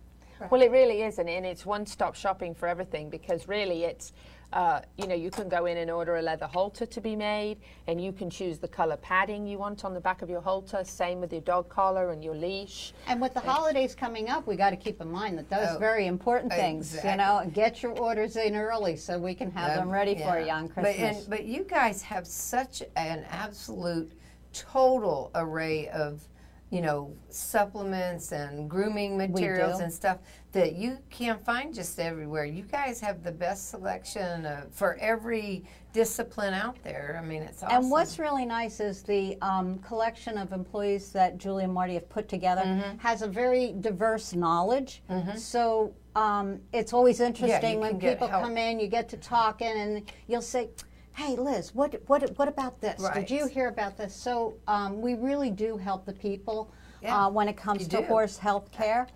Well, 0.50 0.60
it 0.60 0.72
really 0.72 1.02
is, 1.02 1.20
and, 1.20 1.28
and 1.28 1.46
it's 1.46 1.64
one-stop 1.64 2.16
shopping 2.16 2.52
for 2.52 2.66
everything 2.66 3.08
because 3.08 3.46
really 3.46 3.84
it's, 3.84 4.12
uh, 4.52 4.80
you 4.98 5.06
know, 5.06 5.14
you 5.14 5.30
can 5.30 5.48
go 5.48 5.66
in 5.66 5.78
and 5.78 5.90
order 5.90 6.16
a 6.16 6.22
leather 6.22 6.46
halter 6.46 6.84
to 6.86 7.00
be 7.00 7.16
made, 7.16 7.58
and 7.86 8.02
you 8.02 8.12
can 8.12 8.28
choose 8.30 8.58
the 8.58 8.68
color 8.68 8.96
padding 8.96 9.46
you 9.46 9.58
want 9.58 9.84
on 9.84 9.94
the 9.94 10.00
back 10.00 10.22
of 10.22 10.28
your 10.28 10.40
halter. 10.40 10.82
Same 10.84 11.20
with 11.20 11.32
your 11.32 11.40
dog 11.42 11.68
collar 11.68 12.10
and 12.12 12.22
your 12.22 12.34
leash. 12.34 12.92
And 13.06 13.20
with 13.20 13.34
the 13.34 13.40
holidays 13.40 13.94
coming 13.94 14.28
up, 14.28 14.46
we 14.46 14.56
got 14.56 14.70
to 14.70 14.76
keep 14.76 15.00
in 15.00 15.10
mind 15.10 15.38
that 15.38 15.48
those 15.48 15.68
Oh, 15.76 15.78
very 15.78 16.06
important 16.06 16.52
things. 16.52 16.94
You 17.04 17.16
know, 17.16 17.50
get 17.52 17.82
your 17.82 17.92
orders 17.98 18.36
in 18.36 18.54
early 18.54 18.96
so 18.96 19.18
we 19.18 19.34
can 19.34 19.50
have 19.52 19.74
them 19.74 19.88
ready 19.90 20.14
for 20.14 20.38
you 20.38 20.46
Yeah. 20.46 20.56
on 20.56 20.66
But, 20.68 20.74
Christmas. 20.84 21.20
and, 21.20 21.30
but 21.30 21.44
you 21.44 21.64
guys 21.64 22.02
have 22.02 22.26
such 22.26 22.82
an 22.96 23.24
absolute 23.30 24.12
total 24.52 25.30
array 25.34 25.88
of, 25.88 26.22
you 26.70 26.80
know, 26.82 27.14
supplements 27.30 28.32
and 28.32 28.68
grooming 28.68 29.16
materials 29.16 29.80
and 29.80 29.92
stuff 29.92 30.18
that 30.52 30.74
you 30.76 30.98
can't 31.10 31.42
find 31.44 31.74
just 31.74 31.98
everywhere. 31.98 32.44
You 32.44 32.62
guys 32.64 33.00
have 33.00 33.22
the 33.22 33.32
best 33.32 33.70
selection 33.70 34.44
uh, 34.44 34.64
for 34.70 34.96
every 35.00 35.64
discipline 35.94 36.52
out 36.54 36.76
there. 36.84 37.18
I 37.22 37.24
mean, 37.26 37.42
it's 37.42 37.62
awesome. 37.62 37.76
And 37.82 37.90
what's 37.90 38.18
really 38.18 38.44
nice 38.44 38.78
is 38.80 39.02
the 39.02 39.38
um, 39.40 39.78
collection 39.78 40.36
of 40.36 40.52
employees 40.52 41.10
that 41.12 41.38
Julie 41.38 41.64
and 41.64 41.72
Marty 41.72 41.94
have 41.94 42.08
put 42.08 42.28
together 42.28 42.62
Mm-hmm. 42.62 42.98
has 42.98 43.22
a 43.22 43.26
very 43.28 43.74
diverse 43.80 44.34
knowledge. 44.34 45.02
So 45.36 45.94
um, 46.14 46.60
it's 46.72 46.92
always 46.92 47.20
interesting 47.20 47.80
when 47.80 47.98
people 47.98 48.28
come 48.28 48.56
in, 48.56 48.78
you 48.78 48.86
get 48.88 49.08
to 49.10 49.16
talking, 49.16 49.68
and 49.68 50.12
you'll 50.28 50.42
say, 50.42 50.68
"Hey, 51.14 51.34
Liz, 51.36 51.74
what 51.74 52.00
what 52.06 52.30
what 52.38 52.48
about 52.48 52.80
this? 52.80 53.00
Right. 53.00 53.14
Did 53.14 53.30
you 53.30 53.46
hear 53.46 53.68
about 53.68 53.96
this?" 53.96 54.14
So 54.14 54.54
um, 54.68 55.00
we 55.00 55.14
really 55.14 55.50
do 55.50 55.76
help 55.78 56.04
the 56.04 56.12
people 56.12 56.70
Yeah, 57.02 57.26
uh, 57.26 57.30
when 57.30 57.48
it 57.48 57.56
comes 57.56 57.84
to 57.84 57.88
do. 57.88 57.96
Mm-hmm. 57.98 58.06
horse 58.08 58.36
health 58.38 58.70
care. 58.70 59.08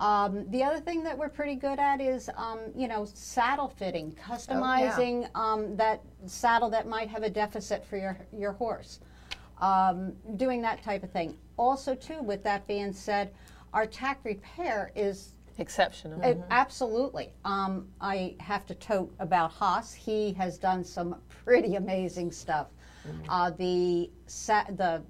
Um, 0.00 0.44
the 0.50 0.62
other 0.62 0.78
thing 0.80 1.02
that 1.04 1.16
we're 1.16 1.28
pretty 1.28 1.54
good 1.54 1.78
at 1.78 2.00
is, 2.00 2.28
um, 2.36 2.58
you 2.76 2.86
know, 2.88 3.04
saddle 3.14 3.68
fitting, 3.68 4.14
Oh, 4.18 4.32
customizing 4.32 5.28
um, 5.34 5.76
that 5.76 6.02
saddle 6.26 6.68
that 6.70 6.86
might 6.86 7.08
have 7.08 7.22
a 7.22 7.30
deficit 7.30 7.84
for 7.86 7.96
your 7.96 8.18
your 8.32 8.52
horse, 8.52 9.00
um, 9.60 10.12
doing 10.36 10.60
that 10.62 10.82
type 10.82 11.02
of 11.02 11.10
thing. 11.10 11.36
Also, 11.56 11.94
too, 11.94 12.20
with 12.22 12.42
that 12.44 12.66
being 12.66 12.92
said, 12.92 13.32
our 13.72 13.86
tack 13.86 14.20
repair 14.24 14.90
is 14.94 15.34
Exceptional. 15.58 16.20
uh, 16.24 16.34
absolutely. 16.50 17.32
Um, 17.44 17.86
I 18.00 18.34
have 18.40 18.66
to 18.66 18.74
tote 18.74 19.14
about 19.20 19.52
Haas. 19.52 19.92
He 19.94 20.32
has 20.34 20.58
done 20.58 20.82
some 20.84 21.16
pretty 21.28 21.76
amazing 21.76 22.32
stuff. 22.32 22.66
Uh, 23.28 23.50
the 23.50 24.10
sa- 24.26 24.64
the 24.76 25.02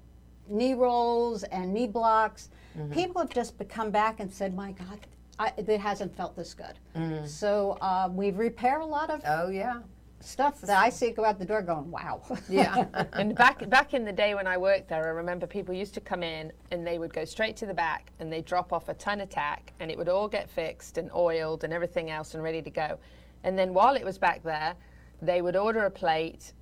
knee 0.47 0.73
rolls 0.75 1.43
and 1.43 1.73
knee 1.73 1.87
blocks. 1.87 2.49
Mm-hmm. 2.77 2.93
People 2.93 3.21
have 3.21 3.29
just 3.29 3.55
come 3.69 3.91
back 3.91 4.19
and 4.19 4.31
said, 4.31 4.53
"My 4.55 4.71
God, 4.71 4.99
I, 5.39 5.51
it 5.57 5.79
hasn't 5.79 6.15
felt 6.15 6.35
this 6.35 6.53
good." 6.53 6.79
Mm. 6.95 7.27
So 7.27 7.77
uh, 7.81 8.09
we 8.11 8.31
repair 8.31 8.79
a 8.79 8.85
lot 8.85 9.09
of 9.09 9.21
Oh, 9.25 9.49
yeah. 9.49 9.79
stuff 10.19 10.61
that 10.61 10.77
I 10.77 10.89
see 10.89 11.11
go 11.11 11.23
out 11.23 11.39
the 11.39 11.45
door, 11.45 11.61
going, 11.61 11.89
"Wow." 11.91 12.21
Yeah. 12.49 12.85
and 13.13 13.35
back 13.35 13.69
back 13.69 13.93
in 13.93 14.03
the 14.05 14.11
day 14.11 14.35
when 14.35 14.47
I 14.47 14.57
worked 14.57 14.89
there, 14.89 15.05
I 15.05 15.09
remember 15.09 15.47
people 15.47 15.73
used 15.73 15.93
to 15.95 16.01
come 16.01 16.23
in 16.23 16.51
and 16.71 16.85
they 16.85 16.97
would 16.99 17.13
go 17.13 17.25
straight 17.25 17.55
to 17.57 17.65
the 17.65 17.73
back 17.73 18.11
and 18.19 18.31
they 18.31 18.41
drop 18.41 18.73
off 18.73 18.89
a 18.89 18.93
ton 18.95 19.21
of 19.21 19.29
tack 19.29 19.73
and 19.79 19.89
it 19.89 19.97
would 19.97 20.09
all 20.09 20.27
get 20.27 20.49
fixed 20.49 20.97
and 20.97 21.09
oiled 21.13 21.63
and 21.63 21.71
everything 21.73 22.09
else 22.09 22.33
and 22.33 22.43
ready 22.43 22.61
to 22.61 22.69
go. 22.69 22.97
And 23.43 23.57
then 23.57 23.73
while 23.73 23.95
it 23.95 24.03
was 24.03 24.17
back 24.17 24.43
there, 24.43 24.73
they 25.21 25.41
would 25.41 25.55
order 25.55 25.85
a 25.85 25.91
plate. 25.91 26.53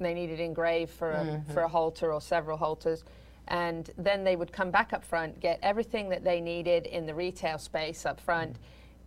They 0.00 0.14
needed 0.14 0.38
engraved 0.38 0.92
for 0.92 1.10
a, 1.10 1.24
mm-hmm. 1.24 1.52
for 1.52 1.62
a 1.62 1.68
halter 1.68 2.12
or 2.12 2.20
several 2.20 2.56
halters. 2.56 3.02
And 3.48 3.90
then 3.96 4.24
they 4.24 4.36
would 4.36 4.52
come 4.52 4.70
back 4.70 4.92
up 4.92 5.04
front, 5.04 5.40
get 5.40 5.58
everything 5.62 6.08
that 6.10 6.22
they 6.24 6.40
needed 6.40 6.86
in 6.86 7.06
the 7.06 7.14
retail 7.14 7.58
space 7.58 8.06
up 8.06 8.20
front, 8.20 8.56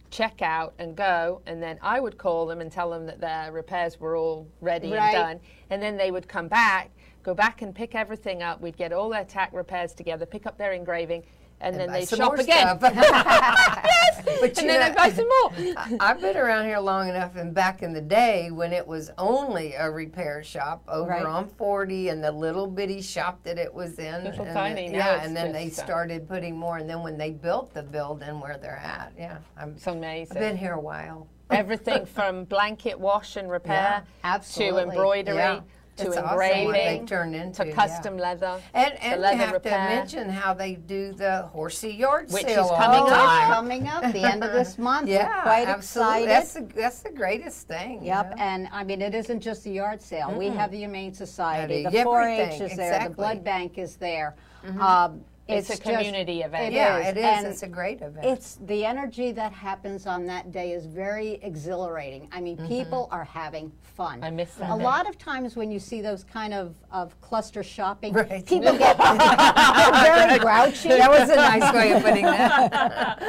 check 0.10 0.42
out 0.42 0.74
and 0.80 0.96
go. 0.96 1.42
And 1.46 1.62
then 1.64 1.80
I 1.82 2.00
would 2.00 2.18
call 2.18 2.46
them 2.46 2.60
and 2.60 2.72
tell 2.72 2.90
them 2.90 3.06
that 3.06 3.22
their 3.22 3.52
repairs 3.52 4.00
were 4.00 4.16
all 4.18 4.48
ready 4.60 4.92
Right. 4.92 5.16
and 5.16 5.40
done. 5.40 5.40
And 5.70 5.82
then 5.82 5.96
they 5.96 6.12
would 6.12 6.28
come 6.28 6.48
back, 6.48 6.92
go 7.24 7.34
back 7.34 7.62
and 7.62 7.74
pick 7.74 7.96
everything 7.96 8.42
up. 8.42 8.60
We'd 8.62 8.78
get 8.78 8.92
all 8.92 9.10
their 9.10 9.24
tack 9.24 9.54
repairs 9.54 9.94
together, 9.94 10.26
pick 10.26 10.46
up 10.46 10.58
their 10.58 10.74
engraving, 10.74 11.24
and, 11.62 11.76
then 11.80 11.92
they 11.92 12.06
shop 12.06 12.38
again. 12.38 12.78
yes, 12.82 14.24
But 14.42 14.58
and 14.58 14.70
then 14.70 14.80
know- 14.80 14.86
I 15.02 15.10
buy 15.10 15.12
some 15.12 15.28
more. 15.28 15.96
I've 16.00 16.20
been 16.20 16.38
around 16.38 16.66
here 16.66 16.80
long 16.80 17.10
enough, 17.10 17.36
and 17.36 17.54
back 17.54 17.84
in 17.84 17.94
the 17.94 18.02
day 18.02 18.50
when 18.52 18.74
it 18.74 18.86
was 18.86 19.12
only 19.18 19.74
a 19.74 19.90
repair 19.90 20.44
shop 20.44 20.84
over 20.88 21.10
Right. 21.12 21.26
on 21.26 21.48
40 21.58 22.10
and 22.10 22.24
the 22.24 22.32
little 22.32 22.68
bitty 22.68 23.02
shop 23.02 23.44
that 23.44 23.58
it 23.58 23.74
was 23.74 24.00
in. 24.00 24.24
Little 24.24 24.46
and 24.46 24.54
tiny, 24.54 24.90
the- 24.90 24.96
yeah, 24.98 25.24
and 25.24 25.36
then 25.36 25.52
they 25.52 25.68
uh, 25.68 25.72
started 25.72 26.28
putting 26.28 26.58
more, 26.58 26.78
and 26.78 26.90
then 26.90 27.02
when 27.04 27.18
they 27.18 27.32
built 27.32 27.74
the 27.74 27.84
building 27.84 28.40
where 28.40 28.58
they're 28.58 28.78
at, 28.78 29.14
yeah, 29.18 29.38
I'm, 29.58 29.78
so 29.78 29.92
amazing. 29.94 30.38
I've 30.38 30.42
been 30.42 30.58
here 30.58 30.74
a 30.74 30.80
while. 30.80 31.28
Everything 31.50 32.06
from 32.06 32.46
blanket 32.46 32.98
wash 32.98 33.36
and 33.36 33.52
repair 33.52 34.04
to 34.06 34.28
absolutely. 34.28 34.84
embroidery 34.96 35.36
Yeah. 35.36 35.60
To 35.98 36.08
It's 36.08 36.18
awesome 36.18 36.24
what 36.26 36.32
engraving 36.48 37.02
they 37.02 37.06
turned 37.06 37.36
into, 37.36 37.64
to 37.64 37.70
yeah. 37.70 37.76
custom 37.76 38.18
leather 38.18 38.62
And, 38.74 38.94
to 38.94 39.04
and 39.04 39.16
you 39.16 39.22
leather 39.22 39.38
have 39.38 39.54
repair. 39.54 39.90
to 39.90 39.96
mention 39.96 40.30
how 40.30 40.54
they 40.54 40.76
do 40.76 41.12
the 41.14 41.44
horsey 41.54 41.92
yard 41.94 42.32
Which 42.32 42.44
sale 42.46 42.64
which 42.64 42.72
is 42.72 42.78
coming 42.78 43.06
the 43.06 43.12
up. 43.12 43.26
time. 43.26 43.54
coming 43.54 43.88
up 43.88 44.14
the 44.14 44.24
end 44.24 44.44
of 44.44 44.52
this 44.54 44.78
month. 44.90 45.08
Yeah, 45.10 45.28
We're 45.38 45.42
quite 45.44 45.68
absolutely. 45.68 46.24
excited. 46.24 46.30
That's 46.30 46.54
the, 46.54 46.82
that's 46.82 47.00
the 47.02 47.12
greatest 47.12 47.68
thing. 47.68 48.02
you 48.02 48.08
Yep, 48.08 48.30
know? 48.32 48.36
and 48.44 48.68
I 48.72 48.84
mean, 48.84 49.02
it 49.02 49.14
isn't 49.16 49.42
just 49.42 49.64
the 49.64 49.72
yard 49.72 50.02
sale. 50.02 50.34
We 50.38 50.48
have 50.48 50.72
the 50.72 50.78
Humane 50.78 51.14
Society, 51.14 51.84
the 51.84 52.04
4 52.04 52.24
H 52.24 52.62
is 52.62 52.78
there, 52.78 53.04
the 53.08 53.14
blood 53.14 53.44
bank 53.44 53.78
is 53.78 53.96
there. 53.98 54.36
Um, 54.80 55.22
It's 55.52 55.70
a 55.70 55.74
just- 55.74 55.84
community 55.84 56.42
event. 56.42 56.68
It 56.68 56.74
Yeah, 56.74 56.98
is, 57.00 57.08
it 57.10 57.18
is. 57.18 57.24
and 57.26 57.48
It's 57.48 57.64
a 57.64 57.68
great 57.68 58.02
event. 58.02 58.26
It's 58.26 58.56
the 58.66 58.86
energy 58.86 59.32
that 59.34 59.52
happens 59.52 60.08
on 60.08 60.26
that 60.28 60.52
day 60.52 60.72
is 60.72 60.86
very 60.86 61.40
exhilarating. 61.44 62.28
I 62.32 62.42
mean, 62.42 62.58
people 62.68 63.08
are 63.12 63.24
having 63.24 63.72
fun. 63.82 64.24
I 64.24 64.30
miss 64.32 64.54
that. 64.56 64.74
A 64.74 64.78
day. 64.78 64.84
lot 64.84 65.08
of 65.08 65.18
times 65.18 65.56
when 65.56 65.72
you 65.72 65.80
see 65.80 66.02
those 66.02 66.24
kind 66.24 66.54
of, 66.54 66.76
of 66.92 67.20
cluster 67.22 67.64
shopping, 67.64 68.14
Right. 68.14 68.46
people 68.46 68.78
get 68.78 68.98
very 68.98 70.40
grouchy. 70.40 70.90
That 70.90 71.10
was 71.10 71.30
a 71.30 71.36
nice 71.36 71.74
way 71.74 71.92
of 71.94 72.04
putting 72.04 72.26
that. 72.26 73.22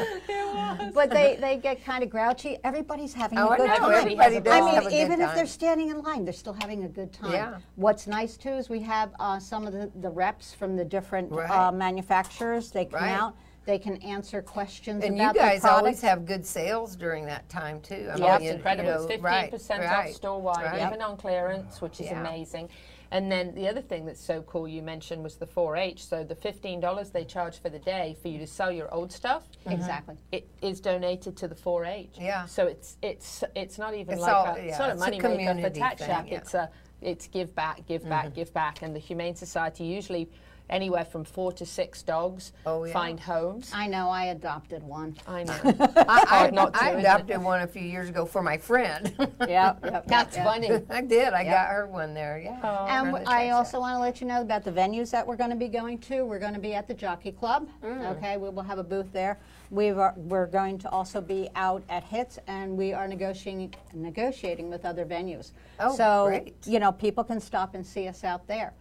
but 0.94 1.10
they, 1.10 1.36
they 1.40 1.56
get 1.56 1.84
kind 1.84 2.02
of 2.02 2.10
grouchy. 2.10 2.58
Everybody's 2.64 3.14
having 3.14 3.38
Oh, 3.38 3.48
a 3.48 3.50
I 3.50 3.56
good 3.56 3.68
know. 3.68 3.76
time. 3.76 3.92
Everybody 3.94 4.40
does 4.40 4.54
I 4.54 4.60
mean, 4.64 4.74
have 4.74 4.86
a 4.86 5.00
even 5.02 5.20
if 5.20 5.26
time. 5.28 5.36
they're 5.36 5.46
standing 5.46 5.88
in 5.90 6.00
line, 6.02 6.24
they're 6.24 6.32
still 6.32 6.52
having 6.54 6.84
a 6.84 6.88
good 6.88 7.12
time. 7.12 7.32
Yeah. 7.32 7.58
What's 7.76 8.06
nice 8.06 8.36
too 8.36 8.50
is 8.50 8.68
we 8.68 8.80
have 8.80 9.10
uh, 9.18 9.38
some 9.38 9.66
of 9.66 9.72
the, 9.72 9.90
the 10.00 10.10
reps 10.10 10.54
from 10.54 10.76
the 10.76 10.84
different 10.84 11.30
Right. 11.32 11.48
uh, 11.50 11.72
manufacturers. 11.72 12.11
They 12.12 12.84
come 12.84 13.00
Right. 13.02 13.10
out. 13.12 13.34
They 13.64 13.78
can 13.78 13.96
answer 14.02 14.42
questions 14.42 15.04
And 15.04 15.16
you 15.16 15.22
guys 15.32 15.62
the 15.62 15.68
product. 15.68 15.78
always 15.78 16.00
have 16.02 16.26
good 16.26 16.44
sales 16.44 16.96
during 16.96 17.26
that 17.26 17.48
time 17.48 17.80
too. 17.80 18.10
I 18.12 18.16
Yeah, 18.18 18.38
mean, 18.38 18.46
it's 18.48 18.56
incredible. 18.56 18.88
you 18.90 18.94
know, 18.96 19.06
it's 19.08 19.22
right, 19.22 19.50
15% 19.52 19.80
right, 19.84 20.08
off 20.08 20.14
store 20.14 20.40
wide, 20.40 20.64
right. 20.64 20.86
even 20.88 21.00
on 21.00 21.16
clearance, 21.16 21.80
which 21.80 22.00
is 22.00 22.06
Yeah. 22.08 22.20
amazing. 22.20 22.68
And 23.12 23.30
then 23.30 23.54
the 23.54 23.68
other 23.68 23.82
thing 23.82 24.04
that's 24.06 24.20
so 24.24 24.40
cool 24.42 24.66
you 24.66 24.82
mentioned 24.82 25.22
was 25.22 25.36
the 25.36 25.46
4-H. 25.46 26.04
So 26.04 26.24
the 26.24 26.34
$15 26.34 27.10
they 27.12 27.24
charge 27.24 27.58
for 27.60 27.68
the 27.68 27.78
day 27.78 28.16
for 28.20 28.28
you 28.28 28.38
to 28.38 28.46
sell 28.46 28.72
your 28.72 28.92
old 28.92 29.12
stuff, 29.12 29.44
mm-hmm. 29.60 29.72
Exactly. 29.72 30.16
it 30.32 30.48
is 30.60 30.80
donated 30.80 31.36
to 31.36 31.46
the 31.46 31.54
4-H. 31.54 32.16
Yeah. 32.18 32.46
So 32.46 32.66
it's 32.66 32.96
it's 33.02 33.44
it's 33.54 33.78
not 33.78 33.94
even 33.94 34.14
It's 34.14 34.22
like 34.22 34.34
all- 34.34 34.46
a, 34.46 34.54
it's 34.56 34.66
yeah, 34.72 34.78
not 34.78 34.88
a 34.88 34.92
it's 34.94 35.02
a 35.02 35.04
money 35.04 35.20
maker 35.20 35.60
for 35.68 35.70
Tack 35.70 35.98
thing, 35.98 36.06
Shack. 36.08 36.30
yeah. 36.30 36.38
It's 36.38 36.54
a 36.54 36.70
it's 37.02 37.26
give 37.28 37.54
back, 37.54 37.84
give 37.86 38.08
back, 38.08 38.26
mm-hmm. 38.26 38.34
give 38.34 38.52
back, 38.54 38.82
and 38.82 38.94
the 38.96 39.00
Humane 39.00 39.34
Society 39.36 39.84
usually 39.84 40.28
anywhere 40.72 41.04
from 41.04 41.22
four 41.24 41.52
to 41.52 41.66
six 41.66 42.02
dogs 42.02 42.52
Oh, 42.66 42.84
yeah. 42.84 42.92
find 42.92 43.20
homes. 43.20 43.70
I 43.74 43.86
know. 43.86 44.08
I 44.08 44.24
adopted 44.26 44.82
one. 44.82 45.16
I 45.28 45.44
know. 45.44 45.60
I, 45.64 46.24
I, 46.46 46.50
not 46.50 46.72
to, 46.74 46.82
I 46.82 46.88
isn't 46.88 46.98
it? 46.98 47.02
adopted 47.02 47.42
one 47.42 47.60
a 47.62 47.66
few 47.66 47.82
years 47.82 48.08
ago 48.08 48.24
for 48.24 48.42
my 48.42 48.56
friend. 48.56 49.14
yeah, 49.48 49.74
yep, 49.84 50.06
That's 50.06 50.36
yep. 50.36 50.44
funny. 50.46 50.70
I 50.90 51.02
did. 51.02 51.32
I 51.34 51.42
Yep. 51.42 51.52
got 51.52 51.68
her 51.68 51.86
one 51.86 52.14
there. 52.14 52.40
Yeah. 52.42 52.58
Oh, 52.62 52.86
and 52.86 53.10
For 53.10 53.22
I 53.28 53.50
also 53.50 53.78
want 53.80 53.94
to 53.96 54.00
let 54.00 54.20
you 54.20 54.26
know 54.26 54.40
about 54.40 54.64
the 54.64 54.72
venues 54.72 55.10
that 55.10 55.26
we're 55.26 55.36
going 55.36 55.50
to 55.50 55.56
be 55.56 55.68
going 55.68 55.98
to. 55.98 56.24
We're 56.24 56.38
going 56.38 56.54
to 56.54 56.60
be 56.60 56.74
at 56.74 56.88
the 56.88 56.94
Jockey 56.94 57.32
Club. 57.32 57.68
Mm. 57.84 58.16
Okay, 58.16 58.36
we 58.38 58.48
will 58.48 58.62
have 58.62 58.78
a 58.78 58.84
booth 58.84 59.12
there. 59.12 59.38
We've, 59.70 59.98
are- 59.98 60.14
we're 60.16 60.46
going 60.46 60.78
to 60.78 60.90
also 60.90 61.20
be 61.20 61.48
out 61.54 61.82
at 61.88 62.04
Hits, 62.04 62.38
and 62.46 62.76
we 62.76 62.92
are 62.92 63.06
negotiating 63.08 63.74
negotiating 63.94 64.70
with 64.70 64.84
other 64.84 65.04
venues. 65.04 65.52
Oh, 65.80 65.94
so 65.96 66.26
great. 66.28 66.54
you 66.66 66.78
know, 66.78 66.92
people 66.92 67.24
can 67.24 67.40
stop 67.40 67.74
and 67.74 67.84
see 67.86 68.08
us 68.08 68.24
out 68.24 68.46
there. 68.46 68.72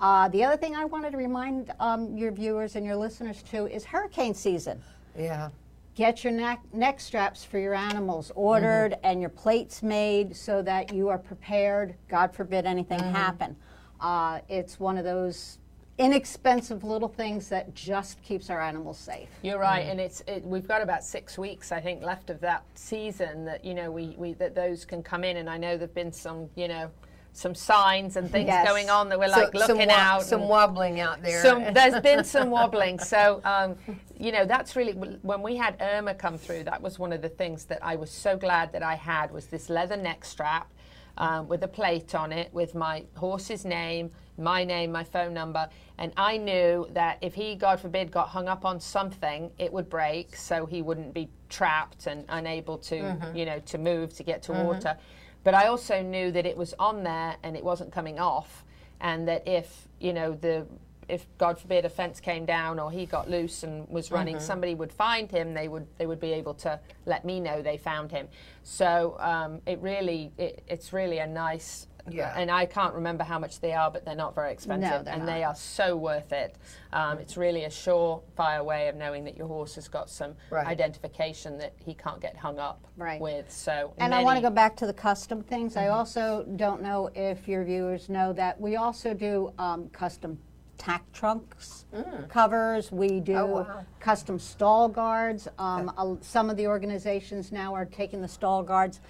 Uh, 0.00 0.28
the 0.28 0.42
other 0.42 0.56
thing 0.56 0.74
I 0.74 0.86
wanted 0.86 1.10
to 1.10 1.18
remind 1.18 1.72
um, 1.78 2.16
your 2.16 2.32
viewers 2.32 2.74
and 2.74 2.86
your 2.86 2.96
listeners 2.96 3.42
too 3.42 3.66
is 3.66 3.84
hurricane 3.84 4.34
season. 4.34 4.82
Yeah. 5.16 5.50
Get 5.94 6.24
your 6.24 6.32
neck, 6.32 6.62
neck 6.72 7.00
straps 7.00 7.44
for 7.44 7.58
your 7.58 7.74
animals 7.74 8.32
ordered 8.34 8.96
and 9.02 9.20
your 9.20 9.28
plates 9.28 9.82
made 9.82 10.34
so 10.34 10.62
that 10.62 10.94
you 10.94 11.08
are 11.10 11.18
prepared. 11.18 11.94
God 12.08 12.34
forbid 12.34 12.64
anything 12.64 12.98
happen. 12.98 13.54
Uh, 14.00 14.40
it's 14.48 14.80
one 14.80 14.96
of 14.96 15.04
those 15.04 15.58
inexpensive 15.98 16.82
little 16.82 17.08
things 17.08 17.50
that 17.50 17.74
just 17.74 18.22
keeps 18.22 18.48
our 18.48 18.62
animals 18.62 18.98
safe. 18.98 19.28
You're 19.42 19.58
right, 19.58 19.80
and 19.80 20.00
it's 20.00 20.22
it, 20.26 20.42
we've 20.42 20.66
got 20.66 20.80
about 20.80 21.04
six 21.04 21.36
weeks, 21.36 21.70
I 21.72 21.80
think, 21.82 22.02
left 22.02 22.30
of 22.30 22.40
that 22.40 22.64
season 22.74 23.44
that 23.44 23.62
you 23.62 23.74
know 23.74 23.90
we, 23.90 24.14
we 24.16 24.32
that 24.34 24.54
those 24.54 24.86
can 24.86 25.02
come 25.02 25.22
in, 25.24 25.36
and 25.36 25.50
I 25.50 25.58
know 25.58 25.76
there've 25.76 25.94
been 25.94 26.12
some 26.12 26.48
you 26.54 26.68
know 26.68 26.90
some 27.32 27.54
signs 27.54 28.16
and 28.16 28.30
things 28.30 28.46
Yes. 28.48 28.66
going 28.66 28.90
on 28.90 29.08
that 29.08 29.18
we're 29.18 29.28
So- 29.28 29.38
like 29.40 29.52
some 29.52 29.76
looking 29.76 29.88
wa- 29.88 29.94
out. 29.94 30.22
Some 30.22 30.48
wobbling 30.48 31.00
out 31.00 31.22
there. 31.22 31.40
some, 31.42 31.72
there's 31.72 32.00
been 32.02 32.24
some 32.24 32.50
wobbling. 32.58 32.98
So, 32.98 33.40
um, 33.44 33.76
you 34.18 34.32
know, 34.32 34.44
that's 34.44 34.76
really 34.76 34.92
when 34.92 35.42
we 35.42 35.56
had 35.56 35.76
Irma 35.80 36.14
come 36.14 36.36
through. 36.38 36.64
That 36.64 36.82
was 36.82 36.98
one 36.98 37.12
of 37.12 37.22
the 37.22 37.28
things 37.28 37.64
that 37.66 37.78
I 37.82 37.96
was 37.96 38.10
so 38.10 38.36
glad 38.36 38.72
that 38.72 38.82
I 38.82 38.94
had 38.96 39.30
was 39.30 39.46
this 39.46 39.70
leather 39.70 39.96
neck 39.96 40.24
strap 40.24 40.70
um, 41.18 41.48
with 41.48 41.62
a 41.62 41.68
plate 41.68 42.14
on 42.14 42.32
it 42.32 42.52
with 42.52 42.74
my 42.74 43.04
horse's 43.16 43.64
name, 43.64 44.10
my 44.38 44.64
name, 44.64 44.90
my 44.90 45.04
phone 45.04 45.34
number, 45.34 45.68
and 45.98 46.12
I 46.16 46.36
knew 46.38 46.86
that 46.92 47.18
if 47.20 47.34
he, 47.34 47.54
God 47.56 47.78
forbid, 47.78 48.10
got 48.10 48.28
hung 48.28 48.48
up 48.48 48.64
on 48.64 48.80
something, 48.80 49.50
it 49.58 49.70
would 49.72 49.90
break, 49.90 50.34
so 50.34 50.64
he 50.66 50.80
wouldn't 50.82 51.12
be 51.12 51.28
trapped 51.50 52.06
and 52.06 52.24
unable 52.30 52.78
to, 52.78 52.94
Mhm. 52.96 53.36
you 53.36 53.44
know, 53.44 53.58
to 53.60 53.76
move 53.76 54.14
to 54.16 54.22
get 54.22 54.40
to 54.44 54.52
Mhm. 54.52 54.64
water. 54.64 54.96
But 55.42 55.54
I 55.54 55.66
also 55.68 56.02
knew 56.02 56.30
that 56.32 56.46
it 56.46 56.56
was 56.56 56.74
on 56.78 57.02
there 57.02 57.36
and 57.42 57.56
it 57.56 57.64
wasn't 57.64 57.92
coming 57.92 58.18
off, 58.18 58.64
and 59.00 59.26
that 59.28 59.46
if 59.46 59.88
you 59.98 60.12
know 60.12 60.32
the 60.34 60.66
if 61.08 61.26
God 61.38 61.58
forbid 61.58 61.84
a 61.84 61.88
fence 61.88 62.20
came 62.20 62.44
down 62.46 62.78
or 62.78 62.92
he 62.92 63.04
got 63.04 63.28
loose 63.28 63.64
and 63.64 63.88
was 63.88 64.12
running, 64.12 64.36
Mhm. 64.36 64.40
somebody 64.42 64.74
would 64.76 64.92
find 64.92 65.28
him. 65.30 65.54
They 65.54 65.66
would 65.66 65.86
they 65.98 66.06
would 66.06 66.20
be 66.20 66.32
able 66.32 66.54
to 66.54 66.78
let 67.06 67.24
me 67.24 67.40
know 67.40 67.62
they 67.62 67.78
found 67.78 68.12
him. 68.12 68.28
So 68.62 69.16
um, 69.18 69.60
it 69.66 69.80
really 69.80 70.32
it, 70.38 70.62
it's 70.68 70.92
really 70.92 71.18
a 71.18 71.26
nice. 71.26 71.86
Yeah. 72.12 72.32
And 72.36 72.50
I 72.50 72.66
can't 72.66 72.94
remember 72.94 73.24
how 73.24 73.38
much 73.38 73.60
they 73.60 73.72
are, 73.72 73.90
but 73.90 74.04
they're 74.04 74.14
not 74.14 74.34
very 74.34 74.52
expensive, 74.52 74.90
No, 74.90 75.02
they're 75.02 75.14
and 75.14 75.24
not. 75.26 75.32
they 75.32 75.44
are 75.44 75.54
so 75.54 75.96
worth 75.96 76.32
it. 76.32 76.56
Um, 76.92 77.18
it's 77.18 77.36
really 77.36 77.64
a 77.64 77.68
surefire 77.68 78.64
way 78.64 78.88
of 78.88 78.96
knowing 78.96 79.24
that 79.24 79.36
your 79.36 79.46
horse 79.46 79.74
has 79.76 79.88
got 79.88 80.10
some 80.10 80.34
Right. 80.50 80.66
identification 80.66 81.58
that 81.58 81.72
he 81.78 81.94
can't 81.94 82.20
get 82.20 82.36
hung 82.36 82.58
up 82.58 82.86
Right. 82.96 83.20
with. 83.20 83.50
So 83.50 83.92
And 83.98 84.14
I 84.14 84.22
want 84.22 84.36
to 84.36 84.42
go 84.42 84.50
back 84.50 84.76
to 84.76 84.86
the 84.86 84.94
custom 84.94 85.42
things. 85.42 85.76
I 85.76 85.88
also 85.88 86.44
don't 86.56 86.82
know 86.82 87.10
if 87.14 87.46
your 87.48 87.64
viewers 87.64 88.08
know 88.08 88.32
that 88.34 88.60
we 88.60 88.76
also 88.76 89.14
do 89.14 89.52
um, 89.58 89.88
custom 89.90 90.38
tack 90.78 91.02
trunks 91.12 91.84
covers. 92.30 92.90
We 92.90 93.20
do 93.20 93.34
Oh, 93.36 93.46
wow. 93.46 93.84
custom 93.98 94.38
stall 94.38 94.88
guards. 94.88 95.46
Um, 95.58 95.90
a- 95.98 96.16
some 96.22 96.48
of 96.48 96.56
the 96.56 96.66
organizations 96.68 97.52
now 97.52 97.74
are 97.74 97.84
taking 97.84 98.22
the 98.22 98.28
stall 98.28 98.62
guards 98.62 99.00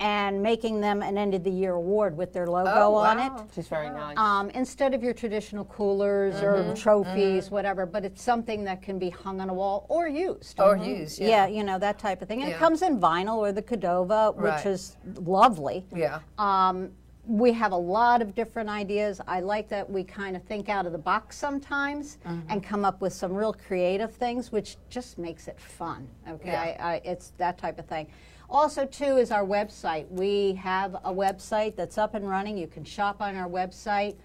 and 0.00 0.40
making 0.42 0.80
them 0.80 1.02
an 1.02 1.18
end 1.18 1.34
of 1.34 1.42
the 1.42 1.50
year 1.50 1.72
award 1.74 2.16
with 2.16 2.32
their 2.32 2.46
logo 2.46 2.70
Oh, 2.72 2.94
on 2.94 3.18
it. 3.18 3.30
wow. 3.30 3.42
Which 3.48 3.58
is 3.58 3.68
very 3.68 3.90
nice. 3.90 4.16
Um, 4.16 4.50
instead 4.50 4.94
of 4.94 5.02
your 5.02 5.12
traditional 5.12 5.64
coolers 5.64 6.40
or 6.42 6.74
trophies, 6.74 7.50
whatever, 7.50 7.84
but 7.86 8.04
it's 8.04 8.22
something 8.22 8.64
that 8.64 8.80
can 8.82 8.98
be 8.98 9.10
hung 9.10 9.40
on 9.40 9.50
a 9.50 9.54
wall 9.54 9.86
or 9.88 10.06
used. 10.08 10.60
Or 10.60 10.76
used, 10.76 11.20
yeah. 11.20 11.46
you 11.46 11.64
know, 11.64 11.78
that 11.78 11.98
type 11.98 12.22
of 12.22 12.28
thing. 12.28 12.40
And 12.42 12.48
Yeah. 12.50 12.56
it 12.56 12.58
comes 12.58 12.82
in 12.82 13.00
vinyl 13.00 13.36
or 13.38 13.50
the 13.52 13.62
Cadova, 13.62 14.34
which 14.36 14.44
Right. 14.44 14.66
is 14.66 14.96
lovely. 15.16 15.84
Yeah. 15.94 16.20
Um, 16.38 16.90
we 17.26 17.52
have 17.52 17.72
a 17.72 17.76
lot 17.76 18.22
of 18.22 18.34
different 18.34 18.70
ideas. 18.70 19.20
I 19.28 19.40
like 19.40 19.68
that 19.68 19.90
we 19.90 20.02
kind 20.02 20.34
of 20.34 20.42
think 20.44 20.70
out 20.70 20.86
of 20.86 20.92
the 20.92 20.98
box 20.98 21.36
sometimes 21.36 22.16
and 22.48 22.62
come 22.62 22.84
up 22.86 23.02
with 23.02 23.12
some 23.12 23.34
real 23.34 23.52
creative 23.52 24.14
things, 24.14 24.50
which 24.50 24.78
just 24.88 25.18
makes 25.18 25.46
it 25.46 25.60
fun. 25.60 26.08
Okay, 26.26 26.52
Yeah. 26.52 26.76
I, 26.80 26.92
I, 26.94 27.00
it's 27.04 27.32
that 27.36 27.58
type 27.58 27.78
of 27.78 27.84
thing. 27.86 28.06
Also, 28.50 28.86
too, 28.86 29.16
is 29.18 29.30
our 29.30 29.44
website. 29.44 30.08
We 30.10 30.54
have 30.54 30.94
a 31.04 31.12
website 31.12 31.76
that's 31.76 31.98
up 31.98 32.14
and 32.14 32.28
running. 32.28 32.56
You 32.56 32.66
can 32.66 32.84
shop 32.84 33.20
on 33.20 33.36
our 33.36 33.48
website. 33.48 34.16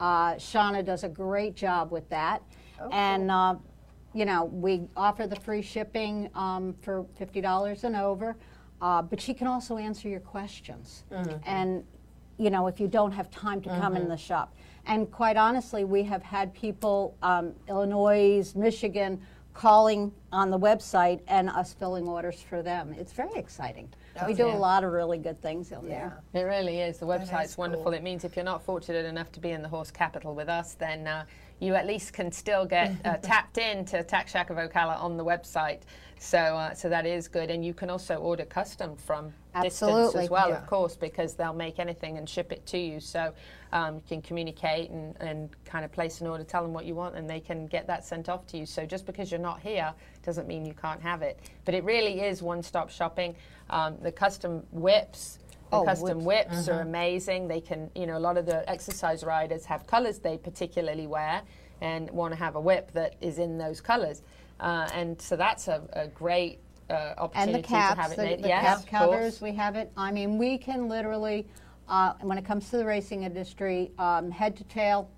Uh, 0.00 0.34
Shauna 0.34 0.84
does 0.84 1.04
a 1.04 1.08
great 1.08 1.54
job 1.56 1.90
with 1.90 2.08
that, 2.10 2.42
and. 2.92 3.30
Uh, 3.30 3.54
you 4.14 4.24
know, 4.24 4.44
we 4.44 4.82
offer 4.96 5.26
the 5.26 5.36
free 5.36 5.62
shipping 5.62 6.28
um, 6.34 6.74
for 6.82 7.04
$50 7.18 7.84
and 7.84 7.96
over, 7.96 8.36
uh, 8.80 9.00
but 9.02 9.20
she 9.20 9.32
can 9.32 9.46
also 9.46 9.78
answer 9.78 10.08
your 10.08 10.20
questions. 10.20 11.04
And, 11.46 11.84
you 12.38 12.50
know, 12.50 12.66
if 12.66 12.78
you 12.80 12.88
don't 12.88 13.12
have 13.12 13.30
time 13.30 13.62
to 13.62 13.68
come 13.70 13.96
in 13.96 14.08
the 14.08 14.16
shop. 14.16 14.54
And 14.86 15.10
quite 15.10 15.36
honestly, 15.36 15.84
we 15.84 16.02
have 16.02 16.22
had 16.22 16.52
people, 16.52 17.16
um, 17.22 17.54
Illinois, 17.68 18.52
Michigan, 18.54 19.20
calling 19.54 20.12
on 20.32 20.50
the 20.50 20.58
website 20.58 21.20
and 21.28 21.48
us 21.50 21.72
filling 21.72 22.08
orders 22.08 22.42
for 22.42 22.62
them. 22.62 22.94
It's 22.98 23.12
very 23.12 23.34
exciting. 23.34 23.88
we 24.26 24.34
do 24.34 24.46
yeah. 24.46 24.54
a 24.54 24.56
lot 24.56 24.84
of 24.84 24.92
really 24.92 25.18
good 25.18 25.40
things 25.40 25.72
in 25.72 25.88
there. 25.88 26.22
It 26.34 26.42
really 26.42 26.80
is. 26.80 26.98
The 26.98 27.06
website's 27.06 27.52
is 27.52 27.58
wonderful. 27.58 27.84
cool. 27.84 27.94
It 27.94 28.02
means 28.02 28.24
if 28.24 28.36
you're 28.36 28.44
not 28.44 28.62
fortunate 28.62 29.04
enough 29.04 29.30
to 29.32 29.40
be 29.40 29.50
in 29.50 29.62
the 29.62 29.68
horse 29.68 29.90
capital 29.90 30.34
with 30.34 30.48
us, 30.48 30.74
then 30.74 31.06
uh, 31.06 31.24
you 31.62 31.76
at 31.76 31.86
least 31.86 32.12
can 32.12 32.32
still 32.32 32.66
get 32.66 32.94
uh, 33.04 33.16
tapped 33.22 33.56
into 33.56 34.02
Tack 34.02 34.26
Shack 34.26 34.50
of 34.50 34.56
Ocala 34.56 35.00
on 35.00 35.16
the 35.16 35.24
website. 35.24 35.82
So, 36.18 36.38
uh, 36.38 36.74
so 36.74 36.88
that 36.88 37.06
is 37.06 37.28
good. 37.28 37.50
And 37.50 37.64
you 37.64 37.72
can 37.72 37.88
also 37.88 38.16
order 38.16 38.44
custom 38.44 38.96
from 38.96 39.32
distance 39.62 40.14
as 40.14 40.28
well, 40.28 40.48
Yeah. 40.48 40.58
of 40.58 40.66
course, 40.66 40.96
because 40.96 41.34
they'll 41.34 41.52
make 41.52 41.78
anything 41.78 42.18
and 42.18 42.28
ship 42.28 42.52
it 42.52 42.66
to 42.66 42.78
you. 42.78 43.00
So 43.00 43.32
um, 43.72 43.96
you 43.96 44.02
can 44.08 44.22
communicate 44.22 44.90
and, 44.90 45.16
and 45.20 45.50
kind 45.64 45.84
of 45.84 45.92
place 45.92 46.20
an 46.20 46.26
order, 46.26 46.42
tell 46.44 46.62
them 46.62 46.72
what 46.72 46.84
you 46.84 46.94
want, 46.96 47.16
and 47.16 47.30
they 47.30 47.40
can 47.40 47.66
get 47.66 47.86
that 47.86 48.04
sent 48.04 48.28
off 48.28 48.46
to 48.48 48.58
you. 48.58 48.66
So 48.66 48.84
just 48.84 49.06
because 49.06 49.30
you're 49.30 49.40
not 49.40 49.60
here 49.60 49.92
doesn't 50.24 50.48
mean 50.48 50.64
you 50.64 50.74
can't 50.74 51.00
have 51.00 51.22
it. 51.22 51.38
But 51.64 51.74
it 51.74 51.84
really 51.84 52.22
is 52.22 52.42
one-stop 52.42 52.90
shopping. 52.90 53.36
Um, 53.70 53.96
the 54.02 54.12
custom 54.12 54.64
whips. 54.72 55.38
The 55.72 55.78
Oh, 55.78 55.84
custom 55.86 56.22
whips. 56.22 56.50
whips 56.50 56.68
are 56.68 56.82
amazing. 56.82 57.48
They 57.48 57.62
can, 57.62 57.90
you 57.94 58.06
know, 58.06 58.18
a 58.18 58.20
lot 58.20 58.36
of 58.36 58.44
the 58.44 58.68
exercise 58.68 59.24
riders 59.24 59.64
have 59.64 59.86
colors 59.86 60.18
they 60.18 60.36
particularly 60.36 61.06
wear 61.06 61.40
and 61.80 62.10
want 62.10 62.34
to 62.34 62.38
have 62.38 62.56
a 62.56 62.60
whip 62.60 62.92
that 62.92 63.14
is 63.22 63.38
in 63.38 63.56
those 63.56 63.80
colors. 63.80 64.20
Uh, 64.60 64.86
and 64.92 65.18
so 65.20 65.34
that's 65.34 65.68
a, 65.68 65.82
a 65.94 66.08
great 66.08 66.58
uh, 66.90 66.92
and 66.92 67.18
opportunity 67.20 67.62
the 67.62 67.68
caps, 67.68 67.94
to 67.94 68.00
have 68.02 68.12
it 68.12 68.16
the, 68.16 68.22
made. 68.22 68.42
the 68.42 68.48
yes, 68.48 68.84
cap 68.84 69.00
covers, 69.00 69.40
we 69.40 69.52
have 69.52 69.74
it. 69.76 69.90
I 69.96 70.12
mean, 70.12 70.36
we 70.36 70.58
can 70.58 70.88
literally, 70.90 71.46
uh, 71.88 72.12
when 72.20 72.36
it 72.36 72.44
comes 72.44 72.68
to 72.68 72.76
the 72.76 72.84
racing 72.84 73.22
industry, 73.22 73.92
um, 73.98 74.30
head 74.30 74.54
to 74.56 74.64
tail, 74.64 75.08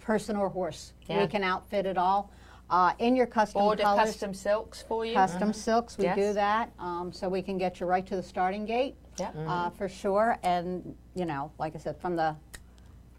person 0.00 0.34
or 0.34 0.48
horse, 0.48 0.94
Yeah. 1.06 1.20
we 1.20 1.28
can 1.28 1.44
outfit 1.44 1.86
it 1.86 1.96
all. 1.96 2.30
uh, 2.70 2.94
in 3.00 3.14
your 3.14 3.26
custom 3.26 3.60
Order 3.60 3.82
colors. 3.82 4.06
custom 4.06 4.32
silks 4.32 4.80
for 4.80 5.04
you. 5.04 5.12
Custom 5.12 5.50
Mhm. 5.50 5.54
silks, 5.54 5.98
we 5.98 6.04
Yes. 6.04 6.16
do 6.16 6.32
that, 6.32 6.70
um, 6.78 7.12
so 7.12 7.28
we 7.28 7.42
can 7.42 7.58
get 7.58 7.80
you 7.80 7.86
right 7.86 8.06
to 8.06 8.16
the 8.16 8.22
starting 8.22 8.64
gate. 8.64 8.96
Yeah. 9.18 9.30
Uh, 9.46 9.70
for 9.70 9.88
sure, 9.88 10.38
and, 10.42 10.94
you 11.14 11.24
know, 11.24 11.52
like 11.58 11.74
I 11.74 11.78
said, 11.78 12.00
from 12.00 12.16
the 12.16 12.34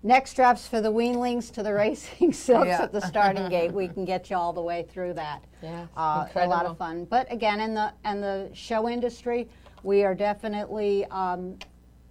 neck 0.02 0.28
straps 0.28 0.68
for 0.68 0.82
the 0.82 0.91
weanlings 0.91 1.52
to 1.53 1.64
the 1.64 1.74
racing 1.84 2.34
silks 2.34 2.68
Yeah. 2.68 2.84
at 2.84 2.91
the 2.91 3.02
starting 3.02 3.48
gate, 3.49 3.72
we 3.72 3.88
can 3.95 4.06
get 4.06 4.30
you 4.30 4.36
all 4.38 4.53
the 4.53 4.61
way 4.61 4.84
through 4.90 5.14
that. 5.14 5.44
Yeah, 5.61 5.88
Uh, 5.95 6.28
a 6.36 6.48
lot 6.48 6.65
of 6.65 6.78
fun. 6.78 7.06
But 7.06 7.32
again, 7.32 7.60
in 7.60 7.74
the, 7.74 7.94
in 8.06 8.22
the 8.22 8.49
show 8.53 8.90
industry, 8.90 9.48
we 9.84 10.03
are 10.03 10.15
definitely, 10.15 11.06
um, 11.06 11.57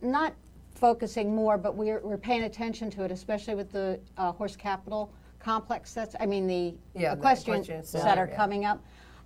not 0.00 0.34
focusing 0.74 1.34
more, 1.34 1.56
but 1.58 1.76
we're, 1.76 2.00
we're 2.00 2.16
paying 2.18 2.44
attention 2.44 2.90
to 2.90 3.04
it, 3.04 3.10
especially 3.12 3.54
with 3.54 3.70
the 3.72 4.00
uh, 4.16 4.32
horse 4.32 4.56
capital 4.56 5.12
complex 5.38 5.92
that's, 5.92 6.14
I 6.20 6.26
mean, 6.26 6.46
the 6.46 6.74
Yeah, 6.94 7.14
the 7.14 7.18
equestrian 7.20 7.60
equestrian 7.62 8.04
that 8.04 8.18
are 8.18 8.28
yeah. 8.28 8.36
coming 8.36 8.64
up. 8.64 8.82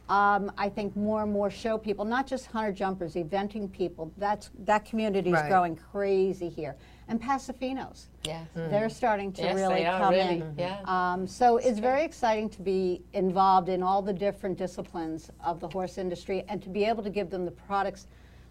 Um, 0.09 0.53
I 0.57 0.69
think 0.69 0.95
more 0.95 1.25
and 1.25 1.33
more 1.33 1.51
show 1.51 1.77
people, 1.79 2.05
not 2.05 2.29
just 2.29 2.47
hunter 2.47 2.71
jumpers, 2.73 3.15
eventing 3.15 3.71
people. 3.73 4.13
That's 4.17 4.51
that 4.61 4.85
community 4.85 5.31
is 5.31 5.35
Right. 5.35 5.49
growing 5.49 5.75
crazy 5.75 6.49
here, 6.49 6.77
and 7.09 7.21
Paso 7.21 7.53
Finos. 7.53 8.07
Yes. 8.23 8.47
They're 8.55 8.89
starting 8.89 9.33
to 9.33 9.43
Yes, 9.43 9.55
really 9.57 9.83
come 9.85 10.13
really. 10.13 10.41
in. 10.43 10.55
Yeah. 10.57 10.79
Um, 10.85 11.27
so 11.27 11.57
it's 11.57 11.81
very 11.81 12.05
exciting 12.05 12.49
to 12.51 12.63
be 12.63 13.03
involved 13.15 13.69
in 13.69 13.83
all 13.83 14.01
the 14.01 14.13
different 14.13 14.57
disciplines 14.59 15.31
of 15.45 15.59
the 15.59 15.69
horse 15.69 15.99
industry 15.99 16.45
and 16.49 16.63
to 16.63 16.69
be 16.69 16.85
able 16.85 17.03
to 17.03 17.11
give 17.11 17.29
them 17.31 17.45
the 17.45 17.51
products, 17.51 18.07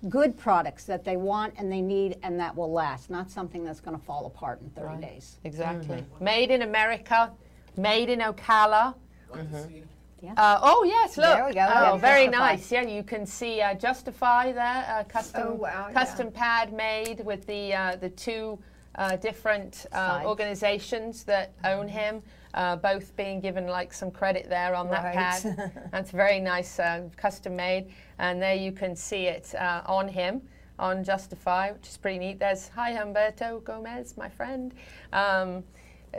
good 0.10 0.38
products 0.38 0.84
that 0.86 1.06
they 1.06 1.16
want 1.16 1.54
and 1.58 1.72
they 1.72 1.82
need 1.82 2.18
and 2.22 2.38
that 2.38 2.54
will 2.54 2.72
last, 2.72 3.10
not 3.10 3.30
something 3.32 3.64
that's 3.64 3.80
going 3.80 3.98
to 3.98 4.04
fall 4.04 4.26
apart 4.26 4.60
in 4.62 4.70
30 4.72 4.88
Right. 4.88 5.02
days. 5.02 5.40
Exactly. 5.46 6.04
Made 6.20 6.52
in 6.52 6.64
America, 6.64 7.32
made 7.78 8.10
in 8.10 8.20
Ocala. 8.20 8.94
Yeah. 10.22 10.34
Uh, 10.38 10.60
oh 10.62 10.84
yes, 10.84 11.18
look. 11.18 11.36
There 11.36 11.46
we 11.46 11.54
go. 11.54 11.68
Oh, 11.70 11.94
Yeah, 11.94 11.98
very 11.98 12.26
Justify. 12.26 12.52
nice. 12.52 12.72
Yeah, 12.72 12.82
you 12.84 13.04
can 13.04 13.26
see 13.26 13.62
uh, 13.62 13.74
Justify 13.76 14.52
there, 14.54 14.86
uh, 14.90 15.04
custom 15.04 15.44
Oh, 15.46 15.54
wow, 15.54 15.90
custom 15.94 16.32
pad 16.32 16.74
made 16.74 17.24
with 17.26 17.46
the 17.46 17.74
uh, 17.74 17.96
the 17.98 18.10
two 18.10 18.58
uh, 18.96 19.18
different 19.18 19.86
uh, 19.92 20.22
organizations 20.26 21.24
that 21.26 21.52
own 21.66 21.88
him, 21.88 22.24
uh, 22.54 22.78
both 22.78 23.14
being 23.18 23.42
given 23.42 23.68
like 23.68 23.92
some 23.94 24.10
credit 24.10 24.48
there 24.50 24.74
on 24.74 24.90
that 24.90 25.04
Right. 25.04 25.14
pad. 25.16 25.72
That's 25.92 26.12
very 26.12 26.40
nice, 26.40 26.80
uh, 26.80 27.04
custom 27.18 27.56
made, 27.58 27.92
and 28.18 28.42
there 28.42 28.56
you 28.56 28.72
can 28.72 28.96
see 28.96 29.26
it 29.28 29.54
uh, 29.56 29.82
on 29.86 30.08
him. 30.08 30.42
On 30.78 31.06
Justify, 31.06 31.72
which 31.72 31.88
is 31.88 31.96
pretty 31.98 32.20
neat. 32.20 32.38
There's 32.40 32.68
hi 32.68 32.92
Humberto 32.94 33.64
Gomez, 33.64 34.18
my 34.18 34.28
friend. 34.28 34.74
Um, 35.14 35.64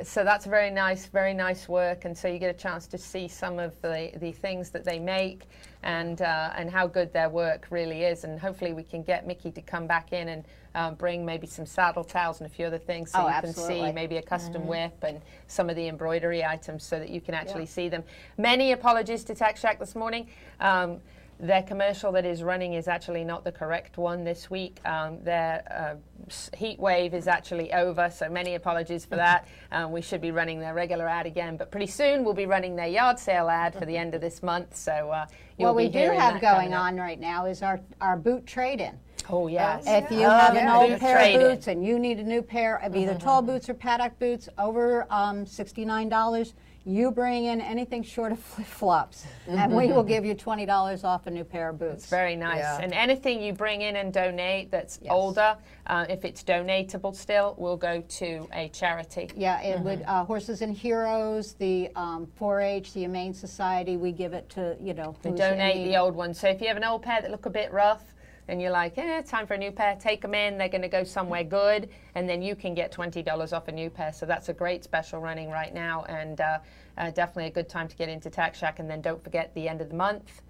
so 0.03 0.25
that's 0.25 0.47
very 0.47 0.71
nice, 0.71 1.07
very 1.07 1.33
nice 1.35 1.69
work, 1.69 2.05
and 2.05 2.17
so 2.17 2.29
you 2.29 2.39
get 2.39 2.55
a 2.55 2.59
chance 2.59 2.87
to 2.89 2.99
see 2.99 3.29
some 3.29 3.59
of 3.59 3.81
the, 3.83 4.11
the 4.17 4.33
things 4.33 4.71
that 4.71 4.85
they 4.85 4.99
make 4.99 5.49
and 5.83 6.23
uh, 6.23 6.53
and 6.57 6.71
how 6.71 6.87
good 6.87 7.13
their 7.13 7.29
work 7.29 7.67
really 7.71 8.03
is, 8.05 8.25
and 8.25 8.39
hopefully 8.39 8.73
we 8.73 8.83
can 8.83 9.03
get 9.03 9.27
Mickey 9.27 9.51
to 9.53 9.63
come 9.63 9.87
back 9.87 10.13
in 10.13 10.29
and 10.29 10.45
um, 10.75 10.95
bring 10.95 11.25
maybe 11.25 11.47
some 11.47 11.65
saddle 11.65 12.05
towels 12.05 12.41
and 12.41 12.51
a 12.51 12.53
few 12.53 12.67
other 12.67 12.79
things 12.79 13.13
so 13.13 13.21
Oh, 13.25 13.29
you 13.29 13.41
can 13.41 13.55
see 13.55 13.93
maybe 13.93 14.19
a 14.19 14.23
custom 14.23 14.63
Mhm. 14.63 14.67
whip 14.67 15.05
and 15.05 15.23
some 15.47 15.71
of 15.71 15.77
the 15.77 15.89
embroidery 15.89 16.45
items 16.45 16.85
so 16.85 16.99
that 16.99 17.09
you 17.09 17.21
can 17.21 17.35
actually 17.35 17.67
see 17.67 17.89
them. 17.89 18.05
Many 18.37 18.73
apologies 18.73 19.25
to 19.25 19.35
Tack 19.35 19.57
Shack 19.57 19.79
this 19.79 19.95
morning. 19.95 20.29
Um, 20.61 21.01
their 21.39 21.63
commercial 21.63 22.13
that 22.13 22.25
is 22.25 22.43
running 22.43 22.73
is 22.75 22.89
actually 22.89 23.25
not 23.25 23.45
the 23.45 23.53
correct 23.53 23.99
one 23.99 24.25
this 24.25 24.51
week. 24.51 24.79
Um, 24.85 25.23
their 25.23 25.63
uh, 25.71 26.27
heat 26.57 26.79
wave 26.79 27.13
is 27.15 27.29
actually 27.29 27.73
over, 27.73 28.09
so 28.11 28.29
many 28.29 28.55
apologies 28.55 29.05
for 29.05 29.17
that. 29.17 29.47
Um, 29.73 29.91
we 29.91 30.01
should 30.01 30.21
be 30.21 30.31
running 30.31 30.61
their 30.61 30.73
regular 30.75 31.09
ad 31.09 31.27
again, 31.27 31.57
but 31.57 31.71
pretty 31.71 31.89
soon 31.89 32.25
we'll 32.25 32.35
be 32.35 32.47
running 32.47 32.77
their 32.77 32.87
yard 32.87 33.19
sale 33.19 33.49
ad 33.49 33.75
for 33.75 33.85
the 33.85 33.97
end 33.97 34.15
of 34.15 34.21
this 34.21 34.43
month. 34.43 34.75
So 34.77 35.11
uh, 35.11 35.27
you'll 35.59 35.75
What 35.75 35.77
we 35.77 35.89
do 35.89 36.11
have 36.13 36.41
going 36.41 36.73
on 36.73 36.97
right 36.97 37.19
now 37.19 37.47
is 37.47 37.63
our, 37.63 37.81
our 38.01 38.17
boot 38.17 38.47
trade-in. 38.47 38.97
Oh 39.29 39.49
yes. 39.49 39.85
If 39.87 40.11
you 40.11 40.25
Oh, 40.25 40.31
have 40.31 40.55
an 40.55 40.69
old 40.69 41.01
pair 41.01 41.19
of 41.19 41.41
boots 41.41 41.67
and 41.67 41.85
you 41.85 41.99
need 41.99 42.21
a 42.21 42.23
new 42.23 42.43
pair 42.43 42.77
of 42.83 42.95
either 42.95 43.17
tall 43.17 43.43
boots 43.43 43.69
or 43.69 43.75
paddock 43.75 44.19
boots 44.21 44.49
over 44.57 45.05
um, 45.11 45.45
$69, 45.45 46.53
you 46.87 47.11
bring 47.11 47.47
in 47.47 47.61
anything 47.61 48.05
short 48.05 48.31
of 48.31 48.39
flip 48.55 48.67
flops, 48.67 49.27
and 49.49 49.75
we 49.75 49.89
will 49.89 50.05
give 50.05 50.25
you 50.25 50.37
$20 50.37 51.03
off 51.05 51.27
a 51.27 51.31
new 51.31 51.43
pair 51.43 51.69
of 51.71 51.79
boots. 51.81 52.05
It's 52.05 52.11
Very 52.11 52.37
nice. 52.37 52.59
Yeah. 52.61 52.79
And 52.81 52.93
anything 52.95 53.43
you 53.43 53.53
bring 53.53 53.83
in 53.83 53.97
and 53.97 54.13
donate 54.13 54.71
that's 54.71 55.01
older, 55.11 55.57
uh, 55.89 56.07
if 56.09 56.25
it's 56.25 56.45
donatable 56.45 57.15
still, 57.15 57.57
will 57.59 57.77
go 57.77 58.03
to 58.03 58.49
a 58.53 58.69
charity. 58.69 59.29
Yeah, 59.37 59.61
it 59.63 59.81
would 59.81 59.97
Mm-hmm. 59.97 60.11
uh, 60.11 60.25
Horses 60.25 60.63
and 60.63 60.77
Heroes, 60.77 61.55
the 61.55 61.91
um, 61.97 62.29
4-H, 62.41 62.93
the 62.93 63.01
Humane 63.01 63.35
Society. 63.35 63.97
We 63.97 64.13
give 64.13 64.33
it 64.33 64.49
to 64.51 64.77
you 64.81 64.95
know 64.95 65.17
to 65.23 65.31
who's 65.31 65.41
in 65.41 65.59
donate 65.59 65.87
the 65.89 65.97
old 65.97 66.15
ones. 66.15 66.39
So 66.39 66.49
if 66.49 66.61
you 66.61 66.69
have 66.69 66.77
an 66.77 66.85
old 66.85 67.03
pair 67.03 67.21
that 67.21 67.31
look 67.31 67.47
a 67.47 67.51
bit 67.51 67.73
rough 67.73 68.03
and 68.49 68.63
you're 68.63 68.71
like, 68.71 68.97
eh, 68.97 69.23
time 69.23 69.47
for 69.47 69.55
a 69.55 69.59
new 69.59 69.73
pair, 69.73 69.97
take 69.97 70.23
them 70.23 70.35
in. 70.35 70.57
They're 70.57 70.69
going 70.69 70.83
to 70.83 70.89
go 70.89 71.05
somewhere 71.05 71.43
good, 71.43 71.89
and 72.15 72.29
then 72.29 72.43
you 72.43 72.55
can 72.55 72.75
get 72.75 72.93
$20 72.93 73.53
off 73.53 73.69
a 73.69 73.73
new 73.73 73.91
pair. 73.91 74.13
So 74.13 74.25
that's 74.25 74.49
a 74.49 74.53
great 74.53 74.85
special 74.85 75.21
running 75.21 75.51
right 75.51 75.75
now, 75.75 76.05
and 76.05 76.41
uh, 76.41 76.59
uh, 76.97 77.11
definitely 77.11 77.47
a 77.47 77.51
good 77.51 77.69
time 77.69 77.89
to 77.89 77.97
get 77.97 78.09
into 78.09 78.31
Tack 78.31 78.55
Shack. 78.55 78.79
And 78.79 78.89
then 78.89 79.01
don't 79.01 79.23
forget 79.23 79.53
the 79.55 79.69
end 79.69 79.81
of 79.81 79.89
the 79.89 79.97
month. 79.97 80.43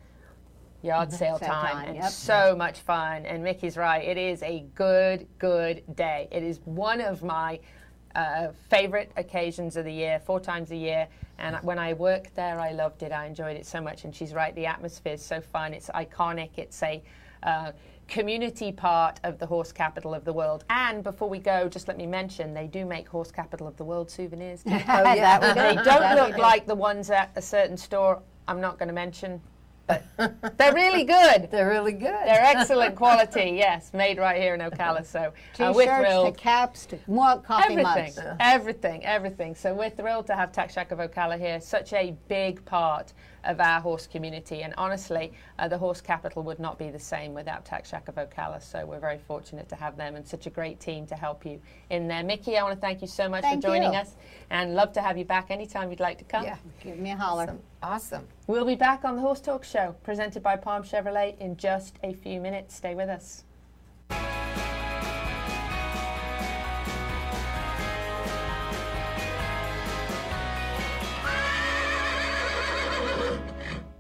Yard 0.82 1.10
sale 1.10 1.38
Sale 1.38 1.48
time, 1.48 1.72
time, 1.72 1.88
and 1.88 1.96
yep. 1.96 2.10
so 2.10 2.54
much 2.54 2.78
fun. 2.80 3.24
And 3.24 3.42
Mickey's 3.42 3.76
right; 3.76 4.04
it 4.04 4.18
is 4.18 4.42
a 4.42 4.66
good, 4.74 5.26
good 5.38 5.82
day. 5.96 6.28
It 6.30 6.42
is 6.42 6.60
one 6.64 7.00
of 7.00 7.22
my 7.22 7.58
uh, 8.14 8.48
favorite 8.68 9.10
occasions 9.16 9.76
of 9.76 9.86
the 9.86 9.92
year, 9.92 10.20
four 10.20 10.38
times 10.38 10.70
a 10.70 10.76
year. 10.76 11.08
And 11.38 11.56
when 11.56 11.78
I 11.78 11.94
worked 11.94 12.34
there, 12.36 12.60
I 12.60 12.72
loved 12.72 13.02
it. 13.02 13.10
I 13.10 13.26
enjoyed 13.26 13.56
it 13.56 13.66
so 13.66 13.80
much. 13.80 14.04
And 14.04 14.14
she's 14.14 14.34
right; 14.34 14.54
the 14.54 14.66
atmosphere 14.66 15.14
is 15.14 15.24
so 15.24 15.40
fun. 15.40 15.72
It's 15.72 15.88
iconic. 15.88 16.50
It's 16.56 16.82
a 16.82 17.02
uh, 17.46 17.72
community 18.08 18.70
part 18.70 19.18
of 19.24 19.38
the 19.38 19.46
horse 19.46 19.72
capital 19.72 20.14
of 20.14 20.24
the 20.24 20.32
world. 20.32 20.64
And 20.70 21.02
before 21.02 21.28
we 21.28 21.38
go, 21.38 21.68
just 21.68 21.88
let 21.88 21.96
me 21.96 22.06
mention 22.06 22.54
they 22.54 22.66
do 22.66 22.84
make 22.84 23.08
horse 23.08 23.30
capital 23.32 23.66
of 23.66 23.76
the 23.76 23.84
world 23.84 24.10
souvenirs. 24.10 24.62
too. 24.62 24.70
Oh, 24.88 25.12
yeah. 25.14 25.38
They 25.54 25.74
don't 25.74 25.84
That 25.84 26.16
look 26.16 26.38
like 26.38 26.66
the 26.66 26.74
ones 26.74 27.10
at 27.10 27.30
a 27.36 27.42
certain 27.42 27.76
store. 27.76 28.22
I'm 28.48 28.60
not 28.60 28.78
going 28.78 28.88
to 28.88 28.94
mention. 28.94 29.40
But 29.86 30.04
they're 30.58 30.74
really 30.74 31.04
good. 31.04 31.48
They're 31.50 31.68
really 31.68 31.92
good. 31.92 32.08
They're 32.24 32.44
excellent 32.44 32.96
quality. 32.96 33.52
Yes, 33.56 33.92
made 33.94 34.18
right 34.18 34.40
here 34.40 34.54
in 34.54 34.60
Ocala. 34.60 35.06
So 35.06 35.32
uh, 35.60 35.72
we're 35.74 35.84
T-shirts 35.84 35.86
to 35.86 35.96
thrilled. 35.98 36.36
caps 36.38 36.86
to 36.86 36.98
more 37.06 37.38
coffee 37.40 37.74
everything, 37.74 37.84
mugs. 38.16 38.18
everything, 38.40 39.04
everything. 39.04 39.54
So 39.54 39.74
we're 39.74 39.90
thrilled 39.90 40.26
to 40.26 40.34
have 40.34 40.50
Tack 40.50 40.70
Shack 40.70 40.90
of 40.90 40.98
Ocala 40.98 41.38
here. 41.38 41.60
Such 41.60 41.92
a 41.92 42.16
big 42.26 42.64
part 42.64 43.12
of 43.46 43.60
our 43.60 43.80
horse 43.80 44.06
community, 44.06 44.62
and 44.62 44.74
honestly, 44.76 45.32
uh, 45.58 45.68
the 45.68 45.78
horse 45.78 46.00
capital 46.00 46.42
would 46.42 46.58
not 46.58 46.78
be 46.78 46.90
the 46.90 46.98
same 46.98 47.34
without 47.34 47.64
of 48.08 48.14
Ocala. 48.16 48.62
So 48.62 48.84
we're 48.84 49.00
very 49.00 49.18
fortunate 49.18 49.68
to 49.68 49.76
have 49.76 49.96
them 49.96 50.16
and 50.16 50.26
such 50.26 50.46
a 50.46 50.50
great 50.50 50.80
team 50.80 51.06
to 51.06 51.14
help 51.14 51.44
you 51.46 51.60
in 51.90 52.08
there. 52.08 52.22
Mickey, 52.22 52.56
I 52.58 52.62
want 52.62 52.74
to 52.74 52.80
thank 52.80 53.00
you 53.00 53.08
so 53.08 53.28
much 53.28 53.42
Thank 53.42 53.62
for 53.62 53.68
joining 53.68 53.92
you. 53.92 53.98
us, 53.98 54.16
and 54.50 54.74
love 54.74 54.92
to 54.92 55.02
have 55.02 55.16
you 55.16 55.24
back 55.24 55.50
anytime 55.50 55.90
you'd 55.90 56.00
like 56.00 56.18
to 56.18 56.24
come. 56.24 56.44
Yeah, 56.44 56.56
give 56.82 56.98
me 56.98 57.10
a 57.12 57.16
holler. 57.16 57.56
Awesome. 57.82 58.26
We'll 58.46 58.64
be 58.64 58.74
back 58.74 59.04
on 59.04 59.16
the 59.16 59.22
Horse 59.22 59.40
Talk 59.40 59.64
Show, 59.64 59.94
presented 60.02 60.42
by 60.42 60.56
Palm 60.56 60.82
Chevrolet, 60.82 61.38
in 61.38 61.56
just 61.56 61.96
a 62.02 62.12
few 62.12 62.40
minutes. 62.40 62.74
Stay 62.74 62.94
with 62.94 63.08
us. 63.08 63.44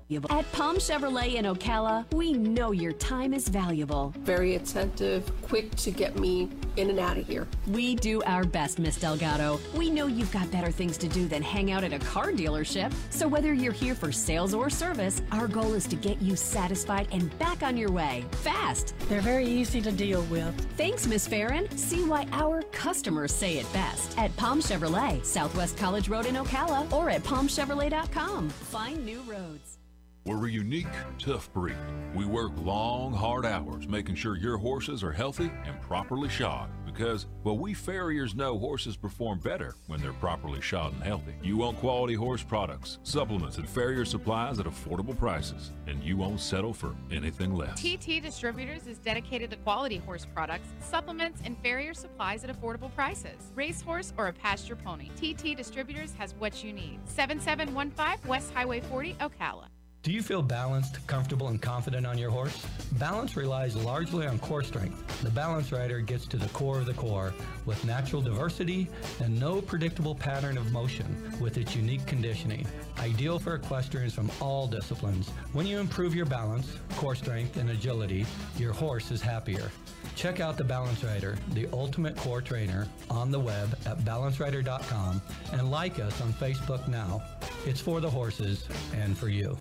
At 0.08 0.50
Palm 0.52 0.76
Chevrolet 0.76 1.34
in 1.34 1.46
Ocala, 1.46 2.04
we 2.14 2.32
know 2.32 2.70
your 2.70 2.92
time 2.92 3.34
is 3.34 3.48
valuable. 3.48 4.14
Very 4.18 4.54
attentive, 4.54 5.28
quick 5.42 5.74
to 5.76 5.90
get 5.90 6.16
me 6.16 6.48
in 6.76 6.90
and 6.90 7.00
out 7.00 7.18
of 7.18 7.26
here. 7.26 7.48
We 7.66 7.96
do 7.96 8.22
our 8.22 8.44
best, 8.44 8.78
Miss 8.78 8.96
Delgado. 9.00 9.58
We 9.74 9.90
know 9.90 10.06
you've 10.06 10.30
got 10.30 10.48
better 10.52 10.70
things 10.70 10.96
to 10.98 11.08
do 11.08 11.26
than 11.26 11.42
hang 11.42 11.72
out 11.72 11.82
at 11.82 11.92
a 11.92 11.98
car 11.98 12.30
dealership. 12.30 12.94
So 13.10 13.26
whether 13.26 13.52
you're 13.52 13.72
here 13.72 13.96
for 13.96 14.12
sales 14.12 14.54
or 14.54 14.70
service, 14.70 15.22
our 15.32 15.48
goal 15.48 15.74
is 15.74 15.88
to 15.88 15.96
get 15.96 16.22
you 16.22 16.36
satisfied 16.36 17.08
and 17.10 17.36
back 17.40 17.64
on 17.64 17.76
your 17.76 17.90
way 17.90 18.24
fast. 18.30 18.94
They're 19.08 19.20
very 19.20 19.46
easy 19.46 19.80
to 19.80 19.90
deal 19.90 20.22
with. 20.24 20.54
Thanks, 20.76 21.08
Miss 21.08 21.26
Farron. 21.26 21.68
See 21.76 22.04
why 22.04 22.28
our 22.30 22.62
customers 22.70 23.34
say 23.34 23.58
it 23.58 23.72
best 23.72 24.16
at 24.16 24.34
Palm 24.36 24.60
Chevrolet, 24.60 25.24
Southwest 25.24 25.76
College 25.76 26.08
Road 26.08 26.26
in 26.26 26.36
Ocala, 26.36 26.90
or 26.92 27.10
at 27.10 27.24
palmchevrolet.com. 27.24 28.50
Find 28.50 29.04
new 29.04 29.20
roads. 29.22 29.78
We're 30.26 30.48
a 30.48 30.50
unique, 30.50 30.88
tough 31.20 31.52
breed. 31.52 31.76
We 32.12 32.24
work 32.24 32.50
long, 32.64 33.12
hard 33.12 33.46
hours 33.46 33.86
making 33.86 34.16
sure 34.16 34.36
your 34.36 34.58
horses 34.58 35.04
are 35.04 35.12
healthy 35.12 35.52
and 35.64 35.80
properly 35.80 36.28
shod 36.28 36.68
because, 36.84 37.26
well, 37.44 37.56
we 37.56 37.74
farriers 37.74 38.34
know 38.34 38.58
horses 38.58 38.96
perform 38.96 39.38
better 39.38 39.76
when 39.86 40.00
they're 40.00 40.12
properly 40.14 40.60
shod 40.60 40.94
and 40.94 41.02
healthy. 41.04 41.32
You 41.44 41.58
want 41.58 41.78
quality 41.78 42.14
horse 42.14 42.42
products, 42.42 42.98
supplements, 43.04 43.58
and 43.58 43.68
farrier 43.68 44.04
supplies 44.04 44.58
at 44.58 44.66
affordable 44.66 45.16
prices, 45.16 45.70
and 45.86 46.02
you 46.02 46.16
won't 46.16 46.40
settle 46.40 46.74
for 46.74 46.96
anything 47.12 47.54
less. 47.54 47.80
TT 47.80 48.20
Distributors 48.20 48.88
is 48.88 48.98
dedicated 48.98 49.50
to 49.50 49.56
quality 49.58 49.98
horse 49.98 50.26
products, 50.34 50.66
supplements, 50.80 51.40
and 51.44 51.56
farrier 51.58 51.94
supplies 51.94 52.42
at 52.42 52.50
affordable 52.50 52.92
prices. 52.96 53.52
Racehorse 53.54 54.12
or 54.18 54.26
a 54.26 54.32
pasture 54.32 54.74
pony, 54.74 55.10
TT 55.14 55.56
Distributors 55.56 56.14
has 56.14 56.34
what 56.40 56.64
you 56.64 56.72
need. 56.72 56.98
7715 57.04 58.28
West 58.28 58.52
Highway 58.52 58.80
40, 58.80 59.14
Ocala. 59.20 59.66
Do 60.06 60.12
you 60.12 60.22
feel 60.22 60.40
balanced, 60.40 61.04
comfortable, 61.08 61.48
and 61.48 61.60
confident 61.60 62.06
on 62.06 62.16
your 62.16 62.30
horse? 62.30 62.64
Balance 62.92 63.36
relies 63.36 63.74
largely 63.74 64.24
on 64.24 64.38
core 64.38 64.62
strength. 64.62 65.20
The 65.20 65.30
Balance 65.30 65.72
Rider 65.72 65.98
gets 65.98 66.26
to 66.26 66.36
the 66.36 66.48
core 66.50 66.78
of 66.78 66.86
the 66.86 66.94
core 66.94 67.34
with 67.64 67.84
natural 67.84 68.22
diversity 68.22 68.86
and 69.18 69.40
no 69.40 69.60
predictable 69.60 70.14
pattern 70.14 70.58
of 70.58 70.70
motion 70.70 71.34
with 71.40 71.58
its 71.58 71.74
unique 71.74 72.06
conditioning. 72.06 72.64
Ideal 73.00 73.40
for 73.40 73.56
equestrians 73.56 74.14
from 74.14 74.30
all 74.40 74.68
disciplines. 74.68 75.28
When 75.52 75.66
you 75.66 75.80
improve 75.80 76.14
your 76.14 76.24
balance, 76.24 76.78
core 76.94 77.16
strength, 77.16 77.56
and 77.56 77.70
agility, 77.70 78.26
your 78.58 78.72
horse 78.72 79.10
is 79.10 79.20
happier. 79.20 79.72
Check 80.14 80.38
out 80.38 80.56
the 80.56 80.62
Balance 80.62 81.02
Rider, 81.02 81.36
the 81.50 81.66
ultimate 81.72 82.14
core 82.14 82.40
trainer, 82.40 82.86
on 83.10 83.32
the 83.32 83.40
web 83.40 83.76
at 83.84 83.98
balancerider.com 84.04 85.20
and 85.52 85.68
like 85.68 85.98
us 85.98 86.20
on 86.20 86.32
Facebook 86.34 86.86
now. 86.86 87.24
It's 87.64 87.80
for 87.80 88.00
the 88.00 88.08
horses 88.08 88.68
and 88.94 89.18
for 89.18 89.28
you. 89.28 89.58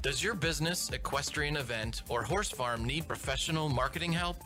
Does 0.00 0.22
your 0.22 0.34
business, 0.34 0.90
equestrian 0.90 1.56
event, 1.56 2.02
or 2.08 2.22
horse 2.22 2.50
farm 2.50 2.84
need 2.84 3.08
professional 3.08 3.68
marketing 3.68 4.12
help? 4.12 4.36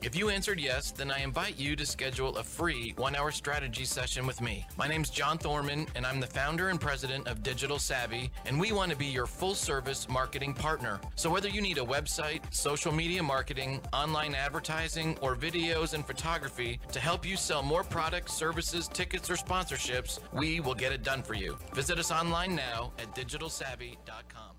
If 0.00 0.16
you 0.16 0.30
answered 0.30 0.58
yes, 0.58 0.90
then 0.90 1.10
I 1.10 1.22
invite 1.22 1.60
you 1.60 1.76
to 1.76 1.84
schedule 1.84 2.38
a 2.38 2.42
free 2.42 2.94
one 2.96 3.14
hour 3.14 3.30
strategy 3.30 3.84
session 3.84 4.26
with 4.26 4.40
me. 4.40 4.66
My 4.78 4.88
name's 4.88 5.10
John 5.10 5.36
Thorman, 5.36 5.86
and 5.94 6.06
I'm 6.06 6.18
the 6.18 6.26
founder 6.26 6.70
and 6.70 6.80
president 6.80 7.28
of 7.28 7.42
Digital 7.42 7.78
Savvy, 7.78 8.30
and 8.46 8.58
we 8.58 8.72
want 8.72 8.90
to 8.90 8.96
be 8.96 9.04
your 9.04 9.26
full 9.26 9.54
service 9.54 10.08
marketing 10.08 10.54
partner. 10.54 10.98
So, 11.14 11.28
whether 11.28 11.48
you 11.48 11.60
need 11.60 11.76
a 11.76 11.84
website, 11.84 12.42
social 12.50 12.90
media 12.90 13.22
marketing, 13.22 13.82
online 13.92 14.34
advertising, 14.34 15.18
or 15.20 15.36
videos 15.36 15.92
and 15.92 16.06
photography 16.06 16.80
to 16.90 17.00
help 17.00 17.26
you 17.26 17.36
sell 17.36 17.62
more 17.62 17.84
products, 17.84 18.32
services, 18.32 18.88
tickets, 18.88 19.28
or 19.28 19.36
sponsorships, 19.36 20.20
we 20.32 20.60
will 20.60 20.74
get 20.74 20.90
it 20.90 21.02
done 21.02 21.22
for 21.22 21.34
you. 21.34 21.58
Visit 21.74 21.98
us 21.98 22.10
online 22.10 22.56
now 22.56 22.92
at 22.98 23.14
digitalsavvy.com. 23.14 24.51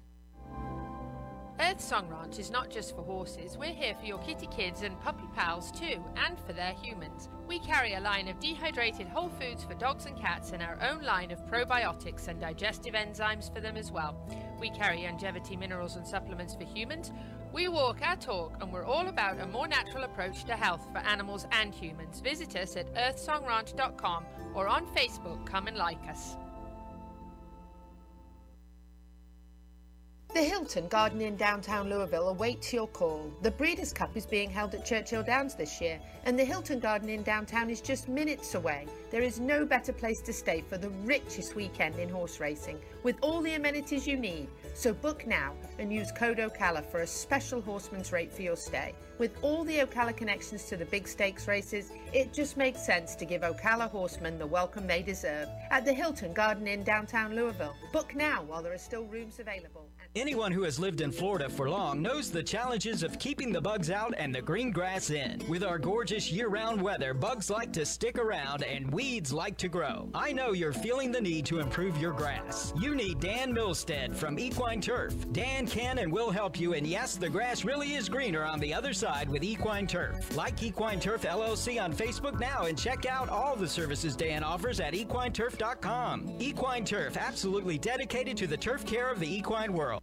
Earth 1.60 1.82
Song 1.82 2.10
Ranch 2.10 2.40
is 2.40 2.50
not 2.50 2.72
just 2.72 2.96
for 2.96 3.04
horses, 3.04 3.58
we're 3.60 3.74
here 3.74 3.94
for 4.00 4.06
your 4.06 4.18
kitty 4.20 4.48
kids 4.48 4.82
and 4.82 5.00
puppy 5.02 5.26
pals 5.36 5.72
too, 5.72 6.04
and 6.26 6.40
for 6.40 6.54
their 6.54 6.74
humans. 6.74 7.30
We 7.48 7.60
carry 7.60 7.94
a 7.94 8.00
line 8.00 8.28
of 8.28 8.40
dehydrated 8.40 9.08
whole 9.08 9.30
foods 9.30 9.64
for 9.64 9.76
dogs 9.76 10.08
and 10.08 10.18
cats 10.20 10.52
and 10.52 10.64
our 10.64 10.80
own 10.82 11.04
line 11.04 11.30
of 11.30 11.46
probiotics 11.46 12.28
and 12.28 12.42
digestive 12.42 12.96
enzymes 12.96 13.54
for 13.54 13.62
them 13.62 13.78
as 13.78 13.92
well. 13.92 14.18
We 14.60 14.72
carry 14.72 15.04
longevity 15.04 15.56
minerals 15.56 15.96
and 15.96 16.08
supplements 16.08 16.56
for 16.56 16.64
humans. 16.64 17.12
We 17.54 17.68
walk 17.68 18.00
our 18.02 18.16
talk 18.16 18.58
and 18.62 18.74
we're 18.74 18.86
all 18.86 19.08
about 19.08 19.40
a 19.40 19.46
more 19.46 19.68
natural 19.68 20.06
approach 20.06 20.46
to 20.46 20.54
health 20.54 20.88
for 20.92 21.00
animals 21.00 21.46
and 21.52 21.74
humans. 21.74 22.20
Visit 22.20 22.56
us 22.56 22.76
at 22.78 22.92
earthsongranch.com 22.96 24.26
or 24.56 24.68
on 24.68 24.88
Facebook. 24.88 25.46
Come 25.46 25.68
and 25.68 25.78
like 25.78 26.04
us. 26.10 26.36
The 30.34 30.42
Hilton 30.42 30.88
Garden 30.88 31.22
in 31.22 31.36
downtown 31.36 31.92
Louisville 31.92 32.30
awaits 32.30 32.74
your 32.74 32.88
call. 32.88 33.32
The 33.44 33.52
Breeders' 33.52 33.94
Cup 33.94 34.18
is 34.18 34.26
being 34.26 34.50
held 34.50 34.74
at 34.74 34.84
Churchill 34.84 35.22
Downs 35.22 35.54
this 35.54 35.80
year, 35.80 36.00
and 36.26 36.40
the 36.40 36.44
Hilton 36.44 36.80
Garden 36.80 37.08
in 37.08 37.22
downtown 37.22 37.70
is 37.70 37.82
just 37.82 38.08
minutes 38.10 38.56
away. 38.56 38.88
There 39.12 39.22
is 39.22 39.40
no 39.40 39.64
better 39.64 39.94
place 39.94 40.22
to 40.22 40.34
stay 40.34 40.62
for 40.62 40.80
the 40.80 40.90
richest 41.06 41.54
weekend 41.54 42.00
in 42.00 42.10
horse 42.10 42.40
racing, 42.40 42.80
with 43.04 43.16
all 43.22 43.44
the 43.44 43.54
amenities 43.54 44.08
you 44.08 44.18
need. 44.18 44.48
So 44.74 44.92
book 44.92 45.28
now 45.28 45.54
and 45.78 45.94
use 45.94 46.12
code 46.12 46.40
Ocala 46.40 46.84
for 46.84 47.02
a 47.02 47.08
special 47.08 47.62
horseman's 47.62 48.12
rate 48.12 48.34
for 48.34 48.42
your 48.42 48.58
stay. 48.58 48.96
With 49.20 49.38
all 49.44 49.64
the 49.64 49.78
Ocala 49.82 50.18
connections 50.18 50.64
to 50.64 50.76
the 50.76 50.86
big 50.86 51.08
stakes 51.08 51.48
races, 51.48 51.92
it 52.12 52.34
just 52.34 52.58
makes 52.58 52.84
sense 52.84 53.14
to 53.18 53.26
give 53.26 53.44
Ocala 53.44 53.88
horsemen 53.88 54.40
the 54.40 54.48
welcome 54.48 54.88
they 54.88 55.04
deserve 55.04 55.48
at 55.70 55.86
the 55.86 55.94
Hilton 55.94 56.34
Garden 56.34 56.66
in 56.66 56.84
downtown 56.84 57.36
Louisville. 57.36 57.76
Book 57.92 58.16
now 58.16 58.42
while 58.42 58.64
there 58.64 58.74
are 58.74 58.80
still 58.80 59.04
rooms 59.04 59.38
available. 59.38 59.88
Anyone 60.16 60.52
who 60.52 60.62
has 60.62 60.78
lived 60.78 61.02
in 61.02 61.12
Florida 61.12 61.50
for 61.50 61.72
long 61.72 62.00
knows 62.00 62.30
the 62.30 62.44
challenges 62.44 63.02
of 63.02 63.18
keeping 63.18 63.52
the 63.52 63.60
bugs 63.60 63.90
out 63.90 64.14
and 64.16 64.34
the 64.34 64.44
green 64.44 64.70
grass 64.70 65.10
in. 65.10 65.42
With 65.50 65.64
our 65.64 65.80
gorgeous 65.80 66.32
year 66.32 66.50
round 66.50 66.80
weather, 66.80 67.16
bugs 67.16 67.50
like 67.50 67.74
to 67.74 67.84
stick 67.84 68.20
around 68.20 68.62
and 68.62 68.92
weeds 68.92 69.34
like 69.34 69.58
to 69.58 69.68
grow. 69.68 70.12
I 70.14 70.32
know 70.32 70.52
you're 70.52 70.72
feeling 70.72 71.12
the 71.12 71.20
need 71.20 71.48
to 71.48 71.58
improve 71.58 71.98
your 71.98 72.12
grass. 72.12 72.74
You 72.80 72.94
need 72.94 73.22
Dan 73.22 73.56
Milstead 73.56 74.16
from 74.16 74.38
Equine 74.38 74.82
Turf. 74.82 75.16
Dan 75.32 75.66
can 75.66 75.98
and 75.98 76.12
will 76.12 76.30
help 76.30 76.60
you, 76.60 76.76
and 76.76 76.86
yes, 76.86 77.16
the 77.16 77.30
grass 77.30 77.66
really 77.66 77.96
is 77.96 78.08
greener 78.08 78.44
on 78.44 78.60
the 78.60 78.72
other 78.72 78.94
side 78.94 79.28
with 79.28 79.44
Equine 79.44 79.88
Turf. 79.88 80.38
Like 80.38 80.62
Equine 80.62 81.00
Turf 81.00 81.24
LLC 81.24 81.84
on 81.84 81.92
Facebook 81.92 82.40
now 82.40 82.66
and 82.66 82.78
check 82.78 83.08
out 83.08 83.30
all 83.30 83.56
the 83.56 83.68
services 83.68 84.16
Dan 84.16 84.44
offers 84.44 84.80
at 84.80 84.94
equineturf.com. 84.94 86.36
Equine 86.38 86.86
Turf, 86.86 87.18
absolutely 87.18 87.80
dedicated 87.80 88.38
to 88.38 88.46
the 88.46 88.58
turf 88.58 88.86
care 88.86 89.10
of 89.10 89.20
the 89.20 89.36
equine 89.36 89.74
world. 89.74 90.03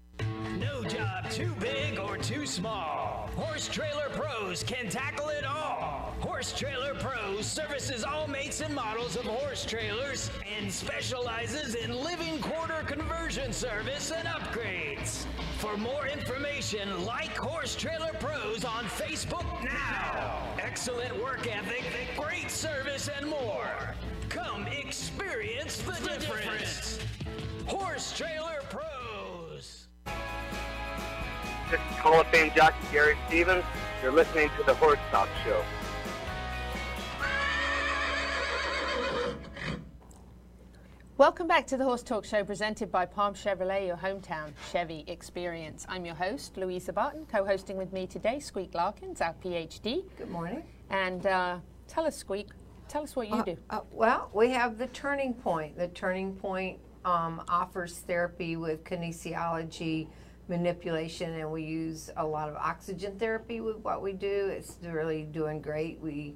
No 0.59 0.85
job 0.85 1.31
too 1.31 1.52
big 1.60 1.98
or 1.98 2.16
too 2.18 2.47
small. 2.47 3.31
Horse 3.36 3.68
Trailer 3.68 4.09
Pros 4.10 4.62
can 4.62 4.89
tackle 4.89 5.28
it 5.28 5.44
all. 5.44 6.14
Horse 6.20 6.52
Trailer 6.52 6.94
Pros 6.94 7.47
services 7.47 8.05
all 8.05 8.27
makes 8.27 8.60
and 8.60 8.74
models 8.74 9.16
of 9.16 9.24
horse 9.24 9.64
trailers 9.64 10.31
and 10.59 10.70
specializes 10.70 11.74
in 11.74 11.94
living 12.05 12.40
quarter 12.40 12.82
conversion 12.86 13.52
service 13.52 14.10
and 14.10 14.27
upgrades. 14.28 15.24
For 15.59 15.77
more 15.77 16.06
information, 16.06 17.05
like 17.05 17.36
Horse 17.36 17.77
Trailer 17.77 18.12
Pros 18.18 18.64
on 18.64 18.85
Facebook 18.85 19.47
now. 19.62 20.43
Excellent 20.60 21.16
work 21.22 21.47
ethic, 21.47 21.85
great 22.16 22.51
service, 22.51 23.09
and 23.16 23.28
more. 23.28 23.94
Come 24.28 24.66
experience 24.66 25.81
the, 25.82 25.93
difference. 25.93 26.98
Horse 27.66 28.12
Trailer 28.16 28.60
This 31.70 31.80
is 31.90 31.97
Hall 31.98 32.20
of 32.20 32.26
Fame 32.28 32.51
jockey 32.55 32.76
Gary 32.90 33.16
Stevens. 33.28 33.64
You're 34.02 34.12
listening 34.12 34.51
to 34.59 34.64
the 34.64 34.74
Horse 34.74 34.98
Talk 35.10 35.28
Show. 35.44 35.62
Welcome 41.16 41.47
back 41.47 41.66
to 41.66 41.76
the 41.76 41.84
Horse 41.84 42.02
Talk 42.02 42.24
Show 42.24 42.44
presented 42.44 42.90
by 42.90 43.05
Palm 43.05 43.34
Chevrolet, 43.34 43.86
your 43.86 43.97
hometown 43.97 44.52
Chevy 44.72 45.05
experience. 45.06 45.84
I'm 45.88 46.06
your 46.06 46.14
host, 46.14 46.56
Louisa 46.56 46.92
Barton. 46.92 47.26
Co 47.26 47.44
hosting 47.44 47.76
with 47.76 47.92
me 47.92 48.06
today, 48.06 48.38
Squeak 48.40 48.74
Larkins, 48.74 49.20
our 49.20 49.34
PhD. 49.44 50.05
Good 50.16 50.30
morning. 50.30 50.62
And 50.88 51.26
uh, 51.26 51.59
tell 51.88 52.06
us, 52.06 52.16
Squeak, 52.16 52.48
tell 52.88 53.02
us 53.02 53.14
what 53.14 53.28
you 53.28 53.34
Uh, 53.36 53.42
do. 53.42 53.56
uh, 53.68 53.80
well, 53.92 54.30
we 54.32 54.48
have 54.51 54.78
the 54.78 54.86
Turning 54.88 55.34
Point. 55.34 55.76
The 55.76 55.88
Turning 55.88 56.34
Point 56.36 56.78
um, 57.05 57.42
offers 57.48 57.98
therapy 57.98 58.56
with 58.56 58.82
kinesiology 58.84 60.09
manipulation, 60.51 61.32
and 61.35 61.51
we 61.51 61.62
use 61.62 62.10
a 62.16 62.27
lot 62.27 62.51
of 62.51 62.56
oxygen 62.56 63.18
therapy 63.18 63.60
with 63.60 63.77
what 63.78 64.02
we 64.02 64.12
do. 64.12 64.48
It's 64.48 64.77
really 64.82 65.22
doing 65.22 65.62
great. 65.62 65.98
We 66.01 66.35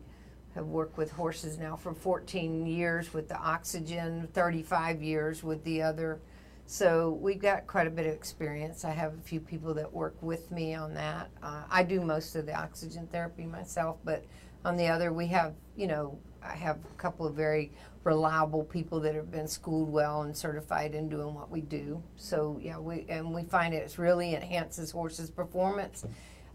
have 0.55 0.67
worked 0.67 0.97
with 0.97 1.11
horses 1.11 1.59
now 1.59 1.75
for 1.75 1.93
14 1.93 2.65
years 2.65 3.13
with 3.13 3.29
the 3.29 3.37
oxygen, 3.37 4.29
35 4.33 5.03
years 5.03 5.43
with 5.43 5.63
the 5.65 5.83
other. 5.83 6.21
So 6.67 7.19
we've 7.21 7.43
got 7.43 7.67
quite 7.67 7.89
a 7.89 7.91
bit 7.91 8.07
of 8.07 8.15
experience. 8.15 8.85
I 8.85 8.93
have 8.93 9.13
a 9.15 9.21
few 9.21 9.41
people 9.41 9.75
that 9.75 9.93
work 9.93 10.17
with 10.23 10.51
me 10.51 10.75
on 10.75 10.95
that. 10.95 11.31
Uh, 11.43 11.65
I 11.69 11.83
do 11.83 12.01
most 12.01 12.37
of 12.37 12.47
the 12.47 12.55
oxygen 12.55 13.09
therapy 13.09 13.45
myself, 13.45 13.99
but 14.05 14.25
on 14.65 14.77
the 14.77 14.87
other, 14.87 15.13
we 15.13 15.27
have, 15.27 15.55
you 15.77 15.89
know, 15.89 16.19
I 16.45 16.55
have 16.57 16.79
a 16.85 16.95
couple 16.97 17.27
of 17.27 17.35
very 17.35 17.73
reliable 18.05 18.65
people 18.65 19.01
that 19.01 19.15
have 19.15 19.31
been 19.31 19.49
schooled 19.49 19.91
well 19.91 20.23
and 20.23 20.37
certified 20.37 20.95
in 20.95 21.09
doing 21.09 21.35
what 21.35 21.51
we 21.51 21.63
do. 21.63 22.03
So 22.17 22.59
yeah, 22.63 22.79
we 22.79 23.07
and 23.09 23.33
we 23.35 23.45
find 23.45 23.73
it 23.75 23.97
really 23.99 24.35
enhances 24.35 24.91
horses' 24.91 25.31
performance. 25.31 26.05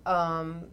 Um, 0.05 0.65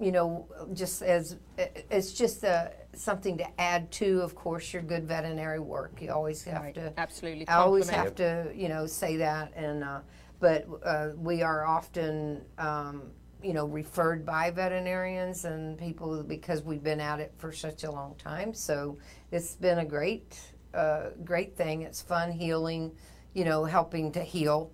you 0.00 0.10
know, 0.10 0.48
just 0.72 1.02
as 1.02 1.36
it's 1.56 2.12
just 2.12 2.42
a, 2.42 2.72
something 2.94 3.38
to 3.38 3.60
add 3.60 3.92
to, 3.92 4.20
of 4.22 4.34
course, 4.34 4.72
your 4.72 4.82
good 4.82 5.06
veterinary 5.06 5.60
work. 5.60 6.00
You 6.00 6.10
always 6.10 6.42
have 6.44 6.62
Right, 6.62 6.74
to 6.74 6.92
absolutely 6.96 7.46
I 7.46 7.56
always 7.56 7.88
have 7.88 8.14
to, 8.16 8.50
you 8.54 8.68
know, 8.68 8.86
say 8.86 9.16
that. 9.18 9.52
And 9.54 9.84
uh, 9.84 10.00
but 10.40 10.66
uh, 10.84 11.10
we 11.16 11.42
are 11.42 11.64
often, 11.64 12.42
um, 12.58 13.04
you 13.44 13.52
know, 13.52 13.66
referred 13.66 14.24
by 14.24 14.50
veterinarians 14.50 15.44
and 15.44 15.76
people 15.78 16.22
because 16.22 16.62
we've 16.62 16.82
been 16.82 17.00
at 17.00 17.20
it 17.20 17.32
for 17.36 17.52
such 17.52 17.84
a 17.84 17.90
long 17.90 18.14
time. 18.16 18.54
So 18.54 18.96
it's 19.30 19.54
been 19.54 19.80
a 19.80 19.84
great, 19.84 20.40
uh, 20.72 21.10
great 21.24 21.54
thing. 21.54 21.82
It's 21.82 22.00
fun 22.00 22.32
healing, 22.32 22.92
you 23.34 23.44
know, 23.44 23.64
helping 23.64 24.10
to 24.12 24.20
heal 24.20 24.72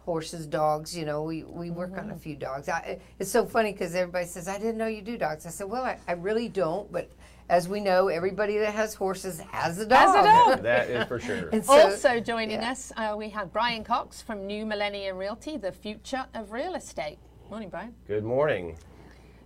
horses, 0.00 0.46
dogs. 0.46 0.96
You 0.96 1.06
know, 1.06 1.22
we, 1.22 1.44
we 1.44 1.70
work 1.70 1.96
on 1.96 2.10
a 2.10 2.16
few 2.16 2.36
dogs. 2.36 2.68
I, 2.68 2.98
it's 3.18 3.30
so 3.30 3.46
funny 3.46 3.72
because 3.72 3.94
everybody 3.94 4.26
says, 4.26 4.48
I 4.48 4.58
didn't 4.58 4.76
know 4.76 4.86
you 4.86 5.00
do 5.00 5.16
dogs. 5.16 5.46
I 5.46 5.50
said, 5.50 5.68
well, 5.68 5.84
I, 5.84 5.98
I 6.06 6.12
really 6.12 6.48
don't, 6.48 6.92
but 6.92 7.10
as 7.48 7.68
we 7.68 7.80
know, 7.80 8.08
everybody 8.08 8.58
that 8.58 8.74
has 8.74 8.94
horses 8.94 9.40
has 9.40 9.78
a 9.78 9.86
dog. 9.86 10.14
Has 10.14 10.14
a 10.14 10.56
dog. 10.56 10.62
That 10.62 10.90
is 10.90 11.08
for 11.08 11.18
sure. 11.18 11.48
And 11.52 11.64
so- 11.64 11.72
also 11.72 12.20
joining 12.20 12.60
yeah. 12.60 12.70
us, 12.70 12.92
uh, 12.96 13.14
we 13.16 13.30
have 13.30 13.50
Brian 13.50 13.82
Cox 13.82 14.20
from 14.20 14.46
New 14.46 14.66
Millennium 14.66 15.16
Realty, 15.16 15.56
the 15.56 15.72
future 15.72 16.26
of 16.34 16.52
real 16.52 16.74
estate. 16.74 17.18
Morning, 17.50 17.68
Brian. 17.68 17.92
Good 18.06 18.22
morning. 18.22 18.76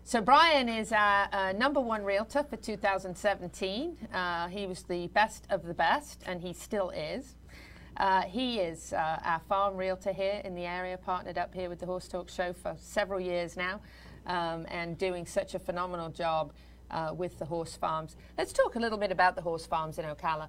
So 0.02 0.20
Brian 0.20 0.68
is 0.68 0.92
our 0.92 1.26
uh, 1.32 1.52
number 1.52 1.80
one 1.80 2.04
realtor 2.04 2.42
for 2.42 2.56
2017. 2.56 3.96
Uh, 4.12 4.48
he 4.48 4.66
was 4.66 4.82
the 4.82 5.06
best 5.06 5.46
of 5.48 5.64
the 5.64 5.72
best, 5.72 6.22
and 6.26 6.42
he 6.42 6.52
still 6.52 6.90
is. 6.90 7.36
Uh, 7.96 8.20
he 8.20 8.58
is 8.58 8.92
uh, 8.92 9.20
our 9.24 9.40
farm 9.48 9.78
realtor 9.78 10.12
here 10.12 10.42
in 10.44 10.54
the 10.54 10.66
area, 10.66 10.98
partnered 10.98 11.38
up 11.38 11.54
here 11.54 11.70
with 11.70 11.80
the 11.80 11.86
Horse 11.86 12.06
Talk 12.06 12.28
Show 12.28 12.52
for 12.52 12.76
several 12.78 13.20
years 13.20 13.56
now, 13.56 13.80
um, 14.26 14.66
and 14.68 14.98
doing 14.98 15.24
such 15.24 15.54
a 15.54 15.58
phenomenal 15.58 16.10
job 16.10 16.52
uh, 16.90 17.14
with 17.16 17.38
the 17.38 17.46
horse 17.46 17.74
farms. 17.74 18.16
Let's 18.36 18.52
talk 18.52 18.76
a 18.76 18.78
little 18.78 18.98
bit 18.98 19.12
about 19.12 19.34
the 19.34 19.40
horse 19.40 19.64
farms 19.64 19.98
in 19.98 20.04
Ocala. 20.04 20.48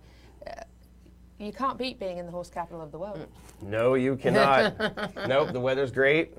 You 1.38 1.52
can't 1.52 1.78
beat 1.78 2.00
being 2.00 2.18
in 2.18 2.26
the 2.26 2.32
horse 2.32 2.50
capital 2.50 2.82
of 2.82 2.94
the 2.94 2.98
world. 2.98 3.18
Mm. 3.62 3.68
No, 3.68 3.96
you 3.96 4.16
cannot. 4.16 4.80
nope, 5.28 5.52
the 5.52 5.60
weather's 5.60 5.92
great. 5.92 6.34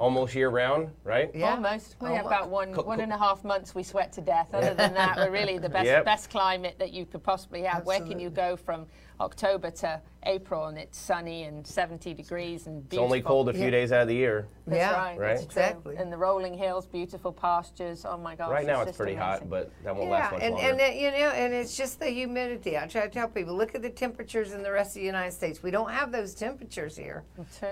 Almost 0.00 0.34
year 0.34 0.48
round, 0.48 0.90
right? 1.04 1.30
Yeah. 1.32 1.52
Almost. 1.54 1.94
We 2.00 2.08
have 2.10 2.26
about 2.26 2.48
one 2.50 2.72
Co- 2.74 2.82
one 2.82 2.98
co- 2.98 3.04
and 3.04 3.12
a 3.12 3.18
half 3.18 3.44
months 3.44 3.72
we 3.74 3.84
sweat 3.84 4.12
to 4.14 4.20
death. 4.20 4.52
Other 4.52 4.74
than 4.74 4.94
that, 4.94 5.16
we're 5.16 5.30
really 5.30 5.58
the 5.58 5.68
best 5.68 5.86
Yep. 5.86 6.04
best 6.04 6.30
climate 6.30 6.74
that 6.80 6.92
you 6.92 7.06
could 7.06 7.22
possibly 7.22 7.62
have. 7.62 7.86
Where 7.86 8.00
can 8.00 8.18
you 8.18 8.30
go 8.30 8.56
from 8.56 8.86
October 9.20 9.70
to 9.70 10.00
April 10.24 10.66
and 10.66 10.76
it's 10.76 10.98
sunny 10.98 11.44
and 11.44 11.66
70 11.66 12.12
degrees 12.14 12.66
and 12.66 12.82
beautiful. 12.88 13.04
It's 13.06 13.10
only 13.12 13.22
cold 13.22 13.48
a 13.48 13.54
few 13.54 13.70
days 13.70 13.92
out 13.92 14.02
of 14.02 14.08
the 14.08 14.14
year. 14.14 14.48
That's 14.66 14.78
Yeah, 14.78 14.92
right. 14.92 15.18
right. 15.18 15.48
That's 15.54 15.82
true. 15.82 15.94
And 15.96 16.12
the 16.12 16.16
rolling 16.16 16.54
hills, 16.54 16.84
beautiful 16.86 17.32
pastures. 17.32 18.04
Oh 18.04 18.18
my 18.18 18.34
gosh. 18.34 18.50
Right 18.50 18.66
now 18.66 18.80
it's 18.80 18.88
it's 18.90 18.90
just 18.90 18.98
pretty 18.98 19.14
hot, 19.14 19.48
but 19.48 19.70
that 19.84 19.94
won't 19.94 20.08
Yeah, 20.08 20.14
last 20.16 20.32
much 20.32 20.42
and, 20.42 20.54
longer. 20.54 20.70
and 20.70 20.80
it, 20.80 20.96
you 20.96 21.10
know, 21.12 21.30
and 21.30 21.54
it's 21.54 21.76
just 21.76 21.98
the 22.00 22.06
humidity. 22.10 22.76
I 22.76 22.86
try 22.86 23.02
to 23.02 23.08
tell 23.08 23.28
people, 23.28 23.54
look 23.54 23.74
at 23.74 23.82
the 23.82 23.90
temperatures 23.90 24.52
in 24.52 24.62
the 24.62 24.72
rest 24.72 24.90
of 24.96 25.00
the 25.00 25.06
United 25.06 25.32
States. 25.32 25.62
We 25.62 25.70
don't 25.70 25.90
have 25.90 26.10
those 26.12 26.34
temperatures 26.34 26.96
here, 26.96 27.24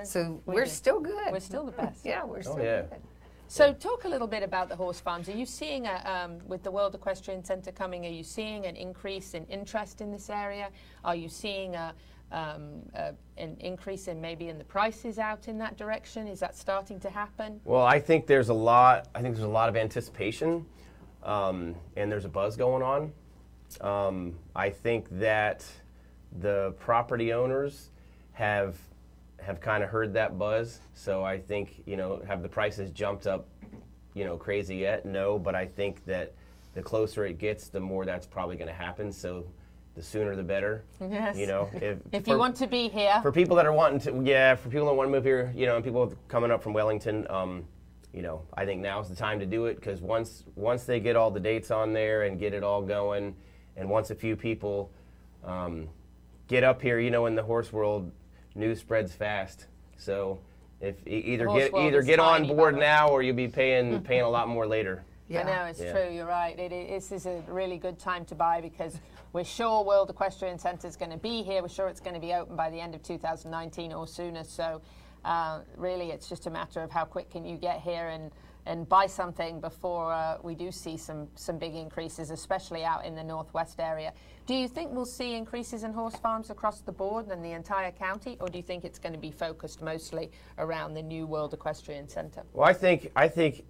so 0.04 0.40
We 0.46 0.54
we're 0.54 0.64
do. 0.64 0.70
still 0.70 1.00
good. 1.00 1.32
We're 1.32 1.40
still 1.40 1.64
the 1.64 1.72
best. 1.72 2.00
yeah, 2.04 2.24
we're 2.24 2.38
oh, 2.38 2.42
still 2.42 2.58
Oh, 2.60 2.62
yeah. 2.62 2.82
good. 2.82 3.00
So, 3.46 3.72
talk 3.72 4.04
a 4.04 4.08
little 4.08 4.26
bit 4.26 4.42
about 4.42 4.68
the 4.68 4.76
horse 4.76 5.00
farms. 5.00 5.28
Are 5.28 5.36
you 5.36 5.46
seeing, 5.46 5.86
a, 5.86 6.02
um, 6.04 6.38
with 6.46 6.62
the 6.62 6.70
World 6.70 6.94
Equestrian 6.94 7.44
Centre 7.44 7.72
coming, 7.72 8.06
are 8.06 8.10
you 8.10 8.24
seeing 8.24 8.66
an 8.66 8.74
increase 8.74 9.34
in 9.34 9.44
interest 9.46 10.00
in 10.00 10.10
this 10.10 10.30
area? 10.30 10.70
Are 11.04 11.14
you 11.14 11.28
seeing 11.28 11.74
a, 11.74 11.94
um, 12.32 12.82
an 13.36 13.56
increase 13.60 14.08
in 14.08 14.20
maybe 14.20 14.48
in 14.48 14.58
the 14.58 14.64
prices 14.64 15.18
out 15.18 15.46
in 15.46 15.58
that 15.58 15.76
direction? 15.76 16.26
Is 16.26 16.40
that 16.40 16.56
starting 16.56 16.98
to 17.00 17.10
happen? 17.10 17.60
Well, 17.64 17.84
I 17.84 18.00
think 18.00 18.26
there's 18.26 18.48
a 18.48 18.54
lot. 18.54 19.08
I 19.14 19.20
think 19.20 19.34
there's 19.36 19.46
a 19.46 19.48
lot 19.48 19.68
of 19.68 19.76
anticipation, 19.76 20.64
um, 21.22 21.76
and 21.96 22.10
there's 22.10 22.24
a 22.24 22.30
buzz 22.30 22.56
going 22.56 22.82
on. 22.82 23.12
Um, 23.80 24.34
I 24.56 24.70
think 24.70 25.06
that 25.18 25.64
the 26.40 26.74
property 26.80 27.32
owners 27.32 27.90
have 28.32 28.76
have 29.44 29.60
kind 29.60 29.84
of 29.84 29.90
heard 29.90 30.12
that 30.14 30.38
buzz. 30.38 30.80
So 30.94 31.24
I 31.24 31.38
think 31.38 31.82
you 31.86 31.96
know, 31.96 32.22
have 32.26 32.42
the 32.42 32.48
prices 32.48 32.90
jumped 32.90 33.26
up, 33.26 33.48
you 34.14 34.24
know, 34.24 34.36
crazy 34.36 34.76
yet? 34.76 35.06
No, 35.06 35.38
but 35.38 35.54
I 35.54 35.66
think 35.66 36.04
that 36.06 36.34
the 36.74 36.82
closer 36.82 37.24
it 37.26 37.38
gets, 37.38 37.68
the 37.68 37.80
more 37.80 38.04
that's 38.04 38.26
probably 38.26 38.56
going 38.56 38.68
to 38.68 38.74
happen. 38.74 39.12
So 39.12 39.46
the 39.94 40.02
sooner 40.02 40.34
the 40.34 40.42
better. 40.42 40.84
Yes. 41.00 41.36
You 41.36 41.46
know, 41.46 41.70
if, 41.74 41.98
If 42.12 42.26
you 42.26 42.36
want 42.36 42.56
to 42.56 42.66
be 42.66 42.88
here, 42.88 43.20
for 43.22 43.30
people 43.32 43.56
that 43.56 43.66
are 43.66 43.72
wanting 43.72 44.00
to, 44.00 44.28
yeah, 44.28 44.54
for 44.54 44.68
people 44.68 44.86
that 44.86 44.94
want 44.94 45.08
to 45.08 45.12
move 45.12 45.24
here, 45.24 45.52
you 45.54 45.66
know, 45.66 45.76
and 45.76 45.84
people 45.84 46.12
coming 46.28 46.50
up 46.50 46.62
from 46.62 46.72
Wellington, 46.72 47.26
um, 47.30 47.64
you 48.12 48.22
know, 48.22 48.42
I 48.54 48.64
think 48.64 48.80
now's 48.80 49.08
the 49.08 49.16
time 49.16 49.40
to 49.40 49.46
do 49.46 49.66
it 49.66 49.74
because 49.76 50.00
once 50.00 50.44
once 50.54 50.84
they 50.84 51.00
get 51.00 51.16
all 51.16 51.30
the 51.30 51.40
dates 51.40 51.70
on 51.70 51.92
there 51.92 52.22
and 52.22 52.38
get 52.38 52.54
it 52.54 52.62
all 52.62 52.82
going, 52.82 53.34
and 53.76 53.88
once 53.88 54.10
a 54.10 54.14
few 54.14 54.36
people 54.36 54.90
um, 55.44 55.88
get 56.48 56.64
up 56.64 56.80
here, 56.80 56.98
you 56.98 57.10
know, 57.10 57.26
in 57.26 57.34
the 57.34 57.42
horse 57.42 57.72
world, 57.72 58.10
news 58.54 58.80
spreads 58.80 59.12
fast. 59.12 59.66
So 59.96 60.38
if 60.80 60.96
either 61.06 61.46
get 61.46 61.74
either 61.74 62.02
get 62.02 62.20
on 62.20 62.46
board 62.46 62.76
now 62.76 63.08
or 63.08 63.22
you'll 63.22 63.36
be 63.36 63.48
paying 63.48 64.00
paying 64.04 64.22
a 64.22 64.28
lot 64.28 64.48
more 64.48 64.66
later. 64.66 65.04
I 65.30 65.42
know 65.42 65.64
it's 65.64 65.80
Yeah. 65.80 65.92
true. 65.92 66.10
You're 66.14 66.26
right. 66.26 66.56
It 66.58 66.70
is, 66.70 67.08
this 67.08 67.22
is 67.22 67.26
a 67.26 67.42
really 67.50 67.78
good 67.78 67.98
time 67.98 68.24
to 68.26 68.34
buy 68.34 68.60
because 68.60 69.00
we're 69.32 69.42
sure 69.44 69.82
World 69.82 70.10
Equestrian 70.10 70.58
Centre 70.58 70.86
is 70.86 70.96
going 70.96 71.10
to 71.10 71.16
be 71.16 71.42
here. 71.42 71.62
We're 71.62 71.68
sure 71.68 71.88
it's 71.88 72.00
going 72.00 72.14
to 72.14 72.20
be 72.20 72.34
open 72.34 72.56
by 72.56 72.70
the 72.70 72.78
end 72.80 72.94
of 72.94 73.02
2019 73.02 73.92
or 73.92 74.06
sooner. 74.06 74.44
So, 74.44 74.80
uh, 75.24 75.60
really, 75.76 76.10
it's 76.10 76.28
just 76.28 76.46
a 76.46 76.50
matter 76.50 76.82
of 76.82 76.90
how 76.90 77.04
quick 77.04 77.30
can 77.30 77.44
you 77.44 77.56
get 77.56 77.80
here 77.80 78.08
and 78.08 78.30
and 78.66 78.88
buy 78.88 79.06
something 79.06 79.60
before 79.60 80.12
uh, 80.12 80.38
we 80.42 80.54
do 80.54 80.70
see 80.70 80.96
some 80.96 81.28
some 81.34 81.58
big 81.58 81.74
increases, 81.74 82.30
especially 82.30 82.84
out 82.84 83.04
in 83.04 83.14
the 83.14 83.22
northwest 83.22 83.80
area. 83.80 84.12
Do 84.46 84.54
you 84.54 84.68
think 84.68 84.92
we'll 84.92 85.06
see 85.06 85.34
increases 85.34 85.84
in 85.84 85.92
horse 85.92 86.16
farms 86.16 86.50
across 86.50 86.80
the 86.80 86.92
board 86.92 87.28
and 87.28 87.44
the 87.44 87.52
entire 87.52 87.92
county, 87.92 88.36
or 88.40 88.48
do 88.48 88.58
you 88.58 88.62
think 88.62 88.84
it's 88.84 88.98
going 88.98 89.12
to 89.12 89.18
be 89.18 89.30
focused 89.30 89.82
mostly 89.82 90.30
around 90.58 90.94
the 90.94 91.02
new 91.02 91.26
World 91.26 91.54
Equestrian 91.54 92.08
Centre? 92.08 92.42
Well, 92.52 92.68
I 92.68 92.72
think 92.72 93.10
I 93.16 93.28
think 93.28 93.64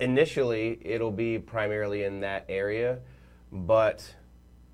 initially 0.00 0.78
it'll 0.82 1.12
be 1.12 1.38
primarily 1.38 2.04
in 2.04 2.20
that 2.20 2.44
area, 2.48 2.98
but 3.52 4.14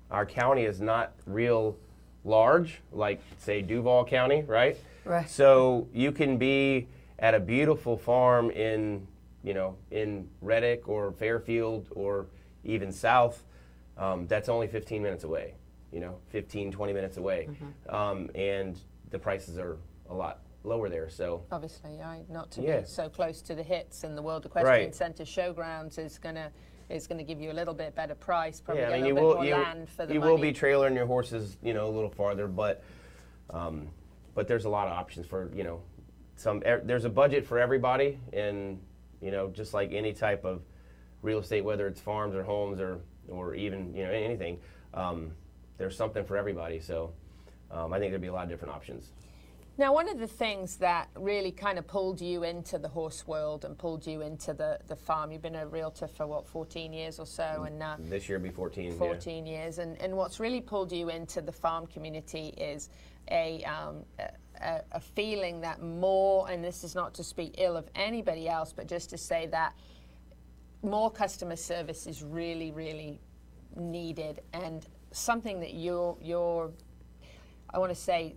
our 0.09 0.25
county 0.25 0.63
is 0.63 0.81
not 0.81 1.13
real 1.25 1.77
large, 2.23 2.81
like 2.91 3.21
say 3.37 3.61
Duval 3.61 4.05
County, 4.05 4.43
right? 4.43 4.77
Right. 5.05 5.29
So 5.29 5.87
you 5.93 6.11
can 6.11 6.37
be 6.37 6.87
at 7.19 7.33
a 7.33 7.39
beautiful 7.39 7.97
farm 7.97 8.51
in 8.51 9.07
you 9.43 9.53
know 9.53 9.75
in 9.91 10.27
Reddick 10.41 10.87
or 10.87 11.11
Fairfield 11.11 11.87
or 11.91 12.27
even 12.63 12.91
south. 12.91 13.43
Um, 13.97 14.25
that's 14.27 14.49
only 14.49 14.67
15 14.67 15.01
minutes 15.03 15.23
away. 15.23 15.55
You 15.91 15.99
know, 15.99 16.15
15, 16.29 16.71
20 16.71 16.93
minutes 16.93 17.17
away, 17.17 17.49
um, 17.89 18.29
and 18.33 18.79
the 19.09 19.19
prices 19.19 19.57
are 19.57 19.77
a 20.09 20.13
lot 20.13 20.39
lower 20.63 20.87
there. 20.89 21.09
So 21.09 21.43
Obviously, 21.51 21.97
right? 21.99 22.23
Not 22.29 22.49
to 22.51 22.61
Yeah. 22.61 22.79
be 22.81 22.85
so 22.85 23.09
close 23.09 23.41
to 23.41 23.55
the 23.55 23.63
hits 23.63 24.03
and 24.05 24.17
the 24.17 24.21
World 24.21 24.45
Equestrian 24.45 24.85
Right. 24.85 24.95
Centre 24.95 25.23
showgrounds 25.23 25.97
is 25.99 26.17
gonna 26.17 26.51
is 26.89 27.07
gonna 27.07 27.23
give 27.23 27.39
you 27.39 27.51
a 27.51 27.53
little 27.53 27.73
bit 27.73 27.95
better 27.95 28.15
price, 28.15 28.59
probably 28.59 28.81
yeah, 28.83 28.89
I 28.89 28.91
a 28.91 28.93
mean, 29.01 29.03
little 29.03 29.07
you 29.09 29.15
bit 29.15 29.23
will 29.23 29.35
more 29.35 29.45
you, 29.45 29.53
land 29.55 29.89
for 29.89 30.05
the 30.05 30.13
you 30.13 30.19
will 30.21 30.37
be 30.37 30.51
trailering 30.53 30.93
your 30.93 31.05
horses, 31.05 31.57
you 31.63 31.73
know, 31.73 31.87
a 31.87 31.93
little 31.93 32.09
farther, 32.09 32.47
but 32.47 32.83
um, 33.49 33.87
but 34.33 34.47
there's 34.47 34.65
a 34.65 34.69
lot 34.69 34.87
of 34.87 34.93
options 34.93 35.25
for 35.25 35.49
you 35.53 35.63
know 35.63 35.81
some. 36.37 36.61
er, 36.65 36.81
There's 36.83 37.05
a 37.05 37.09
budget 37.09 37.45
for 37.45 37.59
everybody, 37.59 38.19
and 38.33 38.79
you 39.21 39.31
know, 39.31 39.49
just 39.49 39.73
like 39.73 39.93
any 39.93 40.13
type 40.13 40.43
of 40.45 40.61
real 41.21 41.39
estate, 41.39 41.63
whether 41.63 41.87
it's 41.87 42.01
farms 42.01 42.35
or 42.35 42.43
homes 42.43 42.79
or 42.79 42.99
or 43.29 43.55
even 43.55 43.93
you 43.95 44.03
know 44.03 44.11
anything, 44.11 44.59
um, 44.93 45.31
there's 45.77 45.95
something 45.95 46.25
for 46.25 46.37
everybody. 46.37 46.79
So 46.79 47.13
um, 47.69 47.93
I 47.93 47.99
think 47.99 48.11
there'd 48.11 48.21
be 48.21 48.27
a 48.27 48.33
lot 48.33 48.43
of 48.43 48.49
different 48.49 48.73
options. 48.73 49.11
Now, 49.77 49.93
one 49.93 50.09
of 50.09 50.19
the 50.19 50.27
things 50.27 50.75
that 50.77 51.07
really 51.15 51.51
kind 51.51 51.79
of 51.79 51.87
pulled 51.87 52.19
you 52.19 52.43
into 52.43 52.77
the 52.77 52.89
horse 52.89 53.25
world 53.25 53.63
and 53.63 53.77
pulled 53.77 54.05
you 54.05 54.21
into 54.21 54.53
the, 54.53 54.79
the 54.87 54.97
farm, 54.97 55.31
you've 55.31 55.41
been 55.41 55.55
a 55.55 55.65
realtor 55.65 56.07
for 56.07 56.27
what, 56.27 56.45
14 56.45 56.91
years 56.91 57.19
or 57.19 57.25
so, 57.25 57.63
and 57.65 57.81
uh, 57.81 57.95
This 57.97 58.27
year 58.27 58.37
be 58.37 58.49
14. 58.49 58.91
yeah. 58.91 58.97
14 58.97 59.45
years. 59.45 59.77
And, 59.79 59.99
and 60.01 60.15
what's 60.15 60.41
really 60.41 60.59
pulled 60.59 60.91
you 60.91 61.09
into 61.09 61.41
the 61.41 61.53
farm 61.53 61.87
community 61.87 62.53
is 62.57 62.89
a, 63.31 63.63
um, 63.63 64.03
a, 64.61 64.81
a- 64.91 64.99
feeling 64.99 65.61
that 65.61 65.81
more, 65.81 66.49
and 66.49 66.63
this 66.63 66.83
is 66.83 66.95
not 66.95 67.13
to 67.15 67.23
speak 67.23 67.55
ill 67.57 67.75
of 67.77 67.89
anybody 67.95 68.47
else, 68.47 68.73
but 68.73 68.87
just 68.87 69.09
to 69.09 69.17
say 69.17 69.47
that 69.47 69.73
more 70.83 71.11
customer 71.11 71.55
service 71.55 72.07
is 72.07 72.23
really, 72.23 72.71
really 72.71 73.19
needed 73.75 74.41
and 74.53 74.87
something 75.11 75.59
that 75.59 75.73
your, 75.73 76.17
your 76.21 76.71
I 77.73 77.79
want 77.79 77.91
to 77.91 77.99
say 77.99 78.35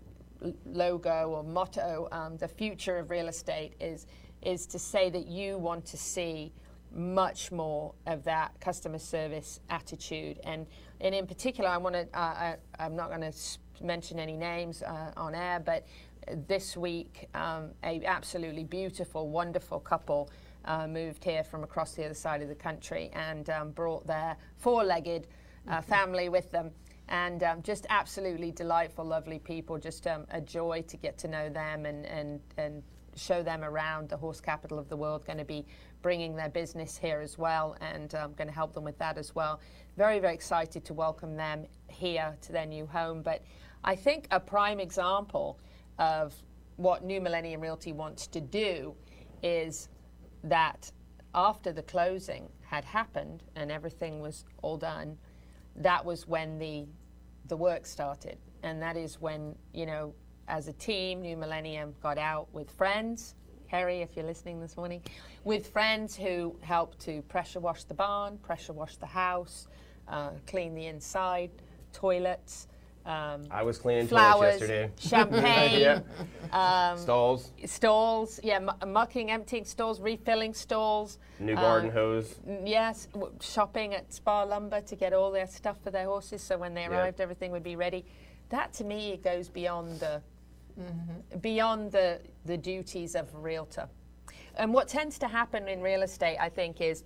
logo 0.66 1.30
or 1.30 1.42
motto, 1.42 2.08
um, 2.12 2.36
the 2.36 2.48
future 2.48 2.98
of 2.98 3.10
real 3.10 3.28
estate 3.28 3.74
is 3.80 4.06
is 4.42 4.66
to 4.66 4.78
say 4.78 5.08
that 5.08 5.26
you 5.26 5.56
want 5.56 5.86
to 5.86 5.96
see 5.96 6.52
much 6.94 7.50
more 7.50 7.94
of 8.06 8.22
that 8.24 8.52
customer 8.60 8.98
service 8.98 9.60
attitude, 9.70 10.38
and 10.44 10.66
and 11.00 11.14
in 11.14 11.26
particular, 11.26 11.68
I 11.70 11.78
want 11.78 11.94
to. 11.94 12.02
Uh, 12.12 12.20
I, 12.20 12.56
I'm 12.78 12.94
not 12.94 13.08
going 13.08 13.22
to 13.22 13.32
mention 13.82 14.18
any 14.18 14.36
names 14.36 14.82
uh, 14.82 15.10
on 15.16 15.34
air, 15.34 15.60
but 15.60 15.86
this 16.48 16.76
week, 16.76 17.28
um, 17.34 17.70
a 17.82 18.04
absolutely 18.04 18.64
beautiful, 18.64 19.28
wonderful 19.28 19.80
couple. 19.80 20.30
Uh, 20.66 20.86
moved 20.86 21.22
here 21.22 21.44
from 21.44 21.62
across 21.62 21.92
the 21.92 22.02
other 22.06 22.14
side 22.14 22.40
of 22.40 22.48
the 22.48 22.54
country 22.54 23.10
and 23.12 23.50
um, 23.50 23.70
brought 23.72 24.06
their 24.06 24.34
four-legged 24.56 25.26
uh, 25.68 25.82
family 25.82 26.30
with 26.30 26.50
them 26.50 26.70
and 27.08 27.42
um, 27.42 27.62
just 27.62 27.86
absolutely 27.90 28.50
delightful, 28.50 29.04
lovely 29.04 29.38
people. 29.38 29.78
Just 29.78 30.06
um, 30.06 30.24
a 30.30 30.40
joy 30.40 30.82
to 30.88 30.96
get 30.96 31.18
to 31.18 31.28
know 31.28 31.50
them 31.50 31.84
and, 31.84 32.06
and, 32.06 32.40
and 32.56 32.82
show 33.14 33.42
them 33.42 33.62
around 33.62 34.08
the 34.08 34.16
horse 34.16 34.40
capital 34.40 34.78
of 34.78 34.88
the 34.88 34.96
world. 34.96 35.26
Going 35.26 35.38
to 35.38 35.44
be 35.44 35.66
bringing 36.02 36.34
their 36.34 36.48
business 36.48 36.96
here 36.96 37.20
as 37.20 37.38
well 37.38 37.76
and 37.80 38.14
um, 38.14 38.32
going 38.32 38.48
to 38.48 38.54
help 38.54 38.72
them 38.72 38.84
with 38.84 38.98
that 38.98 39.18
as 39.18 39.34
well. 39.34 39.60
Very, 39.96 40.18
very 40.18 40.34
excited 40.34 40.84
to 40.86 40.94
welcome 40.94 41.36
them 41.36 41.66
here 41.88 42.36
to 42.42 42.52
their 42.52 42.66
new 42.66 42.86
home. 42.86 43.22
But 43.22 43.42
I 43.84 43.96
think 43.96 44.26
a 44.30 44.40
prime 44.40 44.80
example 44.80 45.58
of 45.98 46.34
what 46.76 47.04
New 47.04 47.20
Millennium 47.20 47.60
Realty 47.60 47.92
wants 47.92 48.26
to 48.28 48.40
do 48.40 48.94
is 49.42 49.88
that 50.42 50.90
after 51.34 51.72
the 51.72 51.82
closing 51.82 52.48
had 52.62 52.84
happened 52.84 53.42
and 53.56 53.70
everything 53.70 54.20
was 54.20 54.44
all 54.62 54.76
done, 54.76 55.16
that 55.76 56.04
was 56.04 56.26
when 56.26 56.58
the 56.58 56.86
the 57.46 57.56
work 57.56 57.84
started, 57.84 58.38
and 58.62 58.80
that 58.80 58.96
is 58.96 59.20
when 59.20 59.54
you 59.74 59.84
know, 59.84 60.14
as 60.48 60.68
a 60.68 60.72
team, 60.72 61.20
New 61.20 61.36
Millennium 61.36 61.94
got 62.02 62.16
out 62.16 62.48
with 62.54 62.70
friends. 62.70 63.34
Harry, 63.66 64.00
if 64.02 64.16
you're 64.16 64.24
listening 64.24 64.60
this 64.60 64.76
morning, 64.76 65.02
with 65.42 65.66
friends 65.66 66.16
who 66.16 66.56
helped 66.60 66.98
to 67.00 67.22
pressure 67.22 67.60
wash 67.60 67.84
the 67.84 67.94
barn, 67.94 68.38
pressure 68.38 68.72
wash 68.72 68.96
the 68.96 69.06
house, 69.06 69.66
uh, 70.08 70.30
clean 70.46 70.74
the 70.74 70.86
inside, 70.86 71.50
toilets. 71.92 72.68
Um, 73.06 73.42
I 73.50 73.62
was 73.62 73.76
cleaning 73.76 74.06
flowers, 74.08 74.58
toilets 74.58 74.60
yesterday. 74.60 74.90
champagne, 74.98 75.80
yeah. 75.80 76.00
um, 76.92 76.98
Stalls. 76.98 77.52
stalls, 77.66 78.40
yeah, 78.42 78.58
mu- 78.60 78.86
mucking, 78.90 79.30
emptying 79.30 79.66
stalls, 79.66 80.00
refilling 80.00 80.54
stalls. 80.54 81.18
New 81.38 81.54
garden 81.54 81.90
um, 81.90 81.94
hose. 81.94 82.36
Yes, 82.64 83.08
shopping 83.42 83.92
at 83.94 84.10
Spa 84.12 84.44
Lumber 84.44 84.80
to 84.80 84.96
get 84.96 85.12
all 85.12 85.30
their 85.30 85.46
stuff 85.46 85.76
for 85.84 85.90
their 85.90 86.06
horses, 86.06 86.42
so 86.42 86.56
when 86.56 86.72
they 86.72 86.82
Yeah. 86.82 86.92
arrived, 86.92 87.20
everything 87.20 87.50
would 87.52 87.62
be 87.62 87.76
ready. 87.76 88.06
That 88.48 88.72
to 88.74 88.84
me 88.84 89.18
goes 89.22 89.48
beyond 89.50 90.00
the 90.00 90.22
beyond 91.40 91.92
the 91.92 92.20
the 92.46 92.56
duties 92.56 93.14
of 93.14 93.32
a 93.34 93.38
realtor. 93.38 93.88
And 94.56 94.72
what 94.72 94.88
tends 94.88 95.18
to 95.18 95.28
happen 95.28 95.68
in 95.68 95.80
real 95.82 96.02
estate, 96.02 96.38
I 96.40 96.48
think, 96.48 96.80
is 96.80 97.04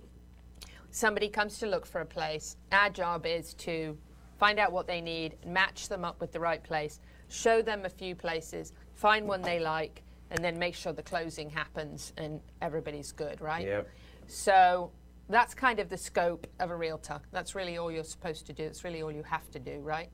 somebody 0.91 1.27
comes 1.29 1.57
to 1.59 1.65
look 1.67 1.85
for 1.85 2.01
a 2.01 2.05
place. 2.05 2.57
Our 2.71 2.89
job 2.89 3.25
is 3.25 3.53
to 3.55 3.97
find 4.39 4.57
out 4.57 4.71
what 4.71 4.87
they 4.87 5.01
need, 5.01 5.35
match 5.45 5.89
them 5.89 6.05
up 6.05 6.19
with 6.21 6.31
the 6.31 6.39
right 6.39 6.63
place, 6.63 7.01
show 7.27 7.61
them 7.61 7.85
a 7.85 7.89
few 7.89 8.15
places, 8.15 8.71
find 8.95 9.27
one 9.27 9.41
they 9.41 9.59
like, 9.59 10.01
and 10.31 10.43
then 10.43 10.57
make 10.57 10.73
sure 10.73 10.93
the 10.93 11.03
closing 11.03 11.49
happens 11.49 12.13
and 12.17 12.39
everybody's 12.61 13.11
good, 13.11 13.41
right? 13.41 13.67
Yep. 13.67 13.89
So 14.27 14.91
that's 15.27 15.53
kind 15.53 15.79
of 15.79 15.89
the 15.89 15.97
scope 15.97 16.47
of 16.59 16.71
a 16.71 16.75
realtor. 16.75 17.19
That's 17.31 17.53
really 17.53 17.77
all 17.77 17.91
you're 17.91 18.03
supposed 18.03 18.47
to 18.47 18.53
do. 18.53 18.63
It's 18.63 18.83
really 18.83 19.01
all 19.01 19.11
you 19.11 19.23
have 19.23 19.51
to 19.51 19.59
do, 19.59 19.79
right? 19.79 20.09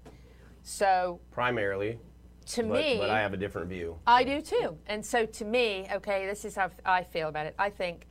So 0.63 1.19
Primarily. 1.31 1.99
to 2.47 2.63
but, 2.63 2.81
me, 2.81 2.97
But 2.97 3.11
I 3.11 3.19
have 3.19 3.33
a 3.33 3.37
different 3.37 3.69
view. 3.69 3.99
I 4.07 4.23
do 4.23 4.41
too. 4.41 4.77
And 4.87 5.05
so 5.05 5.25
to 5.25 5.45
me, 5.45 5.87
okay, 5.93 6.25
this 6.25 6.43
is 6.45 6.55
how 6.55 6.71
I 6.83 7.03
feel 7.03 7.27
about 7.27 7.45
it. 7.45 7.55
I 7.59 7.69
think, 7.69 8.07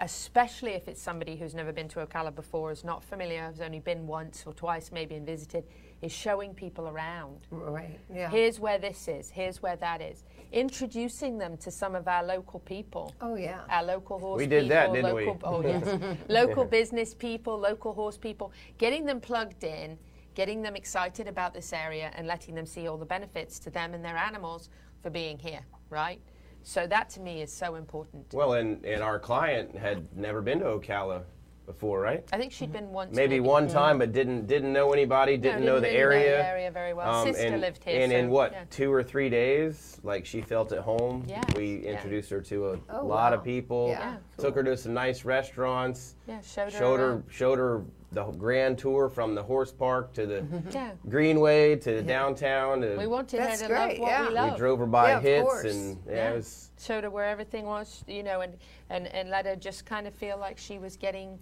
especially 0.00 0.72
if 0.72 0.88
it's 0.88 1.00
somebody 1.00 1.36
who's 1.36 1.54
never 1.54 1.72
been 1.72 1.88
to 1.88 2.04
Ocala 2.04 2.34
before, 2.34 2.72
is 2.72 2.84
not 2.84 3.04
familiar, 3.04 3.42
has 3.42 3.60
only 3.60 3.80
been 3.80 4.06
once 4.06 4.42
or 4.46 4.52
twice 4.52 4.90
maybe 4.92 5.14
and 5.14 5.26
visited, 5.26 5.64
is 6.02 6.12
showing 6.12 6.52
people 6.52 6.88
around. 6.88 7.46
Right. 7.50 7.98
Yeah. 8.12 8.28
Here's 8.28 8.58
where 8.58 8.78
this 8.78 9.08
is. 9.08 9.30
Here's 9.30 9.62
where 9.62 9.76
that 9.76 10.02
is. 10.02 10.24
Introducing 10.52 11.38
them 11.38 11.56
to 11.58 11.70
some 11.70 11.94
of 11.94 12.08
our 12.08 12.24
local 12.24 12.60
people. 12.60 13.14
Oh 13.20 13.36
yeah. 13.36 13.60
Our 13.70 13.84
local 13.84 14.18
horse 14.18 14.38
We 14.38 14.46
did 14.46 14.68
that, 14.68 14.92
people, 14.92 15.16
didn't 15.16 15.16
we? 15.16 15.36
Oh 15.44 15.62
yes. 15.62 16.18
local 16.28 16.64
business 16.64 17.14
people, 17.14 17.58
local 17.58 17.92
horse 17.92 18.18
people, 18.18 18.52
getting 18.78 19.04
them 19.06 19.20
plugged 19.20 19.64
in, 19.64 19.96
getting 20.34 20.60
them 20.60 20.74
excited 20.74 21.28
about 21.28 21.54
this 21.54 21.72
area, 21.72 22.10
and 22.16 22.26
letting 22.26 22.54
them 22.54 22.66
see 22.66 22.88
all 22.88 22.98
the 22.98 23.06
benefits 23.06 23.58
to 23.60 23.70
them 23.70 23.94
and 23.94 24.04
their 24.04 24.16
animals 24.16 24.68
for 25.02 25.10
being 25.10 25.38
here. 25.38 25.64
Right. 25.88 26.20
So 26.64 26.86
that 26.86 27.10
to 27.10 27.20
me 27.20 27.42
is 27.42 27.52
so 27.52 27.74
important. 27.74 28.32
Well, 28.32 28.54
and, 28.54 28.82
and 28.86 29.02
our 29.02 29.18
client 29.18 29.76
had 29.76 30.08
never 30.16 30.40
been 30.40 30.60
to 30.60 30.64
Ocala 30.64 31.22
before, 31.66 32.00
right? 32.00 32.24
I 32.32 32.38
think 32.38 32.52
she'd 32.52 32.72
been 32.72 32.90
once. 32.90 33.14
Maybe 33.14 33.38
one 33.38 33.68
mm. 33.68 33.72
time, 33.72 33.98
but 33.98 34.12
didn't 34.12 34.46
didn't 34.46 34.72
know 34.72 34.92
anybody, 34.92 35.36
didn't, 35.36 35.60
didn't 35.60 35.66
know 35.66 35.80
the 35.80 35.88
really 35.88 35.94
know 35.98 36.10
area. 36.10 36.36
the 36.38 36.46
area 36.46 36.70
very 36.70 36.94
well. 36.94 37.14
Um, 37.14 37.28
Sister 37.28 37.46
and, 37.46 37.60
lived 37.60 37.84
here, 37.84 38.00
And 38.02 38.12
in 38.12 38.30
what 38.30 38.52
yeah. 38.52 38.64
two 38.70 38.90
or 38.90 39.02
three 39.02 39.28
days, 39.28 40.00
like 40.02 40.24
she 40.24 40.40
felt 40.40 40.72
at 40.72 40.80
home. 40.80 41.24
Yeah. 41.28 41.42
We 41.54 41.82
Yeah. 41.84 41.92
introduced 41.92 42.30
her 42.30 42.40
to 42.40 42.70
a 42.70 42.78
Oh, 42.90 43.06
lot 43.06 43.32
wow. 43.32 43.38
of 43.38 43.44
people. 43.44 43.88
Yeah. 43.90 44.16
Took 44.38 44.54
her 44.54 44.62
to 44.62 44.76
some 44.76 44.94
nice 44.94 45.24
restaurants. 45.26 46.16
Yeah, 46.26 46.40
showed 46.40 46.64
her 46.64 46.78
Showed 46.78 47.00
her 47.00 47.10
around. 47.10 47.24
showed 47.30 47.58
her 47.58 47.84
the 48.14 48.24
grand 48.24 48.78
tour 48.78 49.08
from 49.08 49.34
the 49.34 49.42
horse 49.42 49.72
park 49.72 50.12
to 50.14 50.26
the 50.26 50.44
Yeah. 50.70 50.92
Greenway 51.08 51.76
to 51.76 51.96
the 51.96 52.02
downtown. 52.02 52.80
To, 52.80 52.96
We 52.96 53.06
wanted 53.06 53.40
That's 53.40 53.60
her 53.62 53.68
to 53.68 53.74
love 53.74 53.88
what 53.98 54.10
yeah. 54.10 54.28
we 54.28 54.34
love. 54.34 54.52
we 54.52 54.58
drove 54.58 54.78
her 54.78 54.86
by 54.86 55.10
Yeah, 55.10 55.20
hits 55.20 55.64
and 55.64 55.98
yeah, 56.06 56.12
Yeah. 56.14 56.30
it 56.30 56.36
was 56.36 56.70
showed 56.78 57.04
her 57.04 57.10
where 57.10 57.26
everything 57.26 57.64
was, 57.66 58.04
you 58.06 58.22
know, 58.22 58.40
and, 58.42 58.56
and, 58.90 59.06
and 59.08 59.30
let 59.30 59.46
her 59.46 59.56
just 59.56 59.84
kind 59.84 60.06
of 60.06 60.14
feel 60.14 60.38
like 60.38 60.58
she 60.58 60.78
was 60.78 60.96
getting 60.96 61.38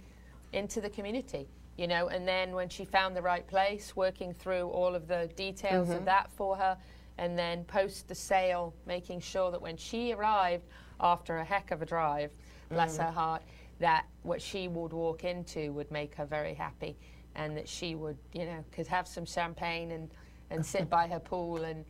into 0.53 0.81
the 0.81 0.91
community, 0.91 1.47
you 1.77 1.87
know. 1.87 2.09
And 2.09 2.27
then 2.27 2.53
when 2.55 2.69
she 2.69 2.85
found 2.85 3.15
the 3.17 3.23
right 3.23 3.47
place, 3.47 3.95
working 3.97 4.33
through 4.33 4.69
all 4.69 4.95
of 4.95 5.09
the 5.09 5.31
details 5.37 5.91
of 5.91 6.05
that 6.07 6.31
for 6.33 6.57
her, 6.57 6.77
and 7.19 7.39
then 7.39 7.65
post 7.65 8.09
the 8.09 8.15
sale, 8.15 8.73
making 8.87 9.21
sure 9.21 9.51
that 9.51 9.61
when 9.61 9.77
she 9.77 10.13
arrived 10.13 10.65
after 11.01 11.39
a 11.39 11.45
heck 11.45 11.71
of 11.71 11.83
a 11.83 11.87
drive, 11.87 12.31
bless 12.71 12.97
her 12.97 13.11
heart, 13.11 13.43
that 13.83 14.07
what 14.23 14.41
she 14.41 14.69
would 14.69 14.93
walk 14.93 15.25
into 15.25 15.73
would 15.73 15.91
make 15.91 16.15
her 16.15 16.25
very 16.25 16.55
happy, 16.55 16.97
and 17.35 17.57
that 17.57 17.69
she 17.69 17.97
would, 17.97 18.17
you 18.33 18.47
know, 18.47 18.65
could 18.71 18.87
have 18.87 19.09
some 19.09 19.27
champagne 19.27 19.91
and, 19.91 20.09
and 20.51 20.65
sit 20.65 20.89
by 20.89 21.07
her 21.09 21.19
pool 21.21 21.65
and 21.65 21.85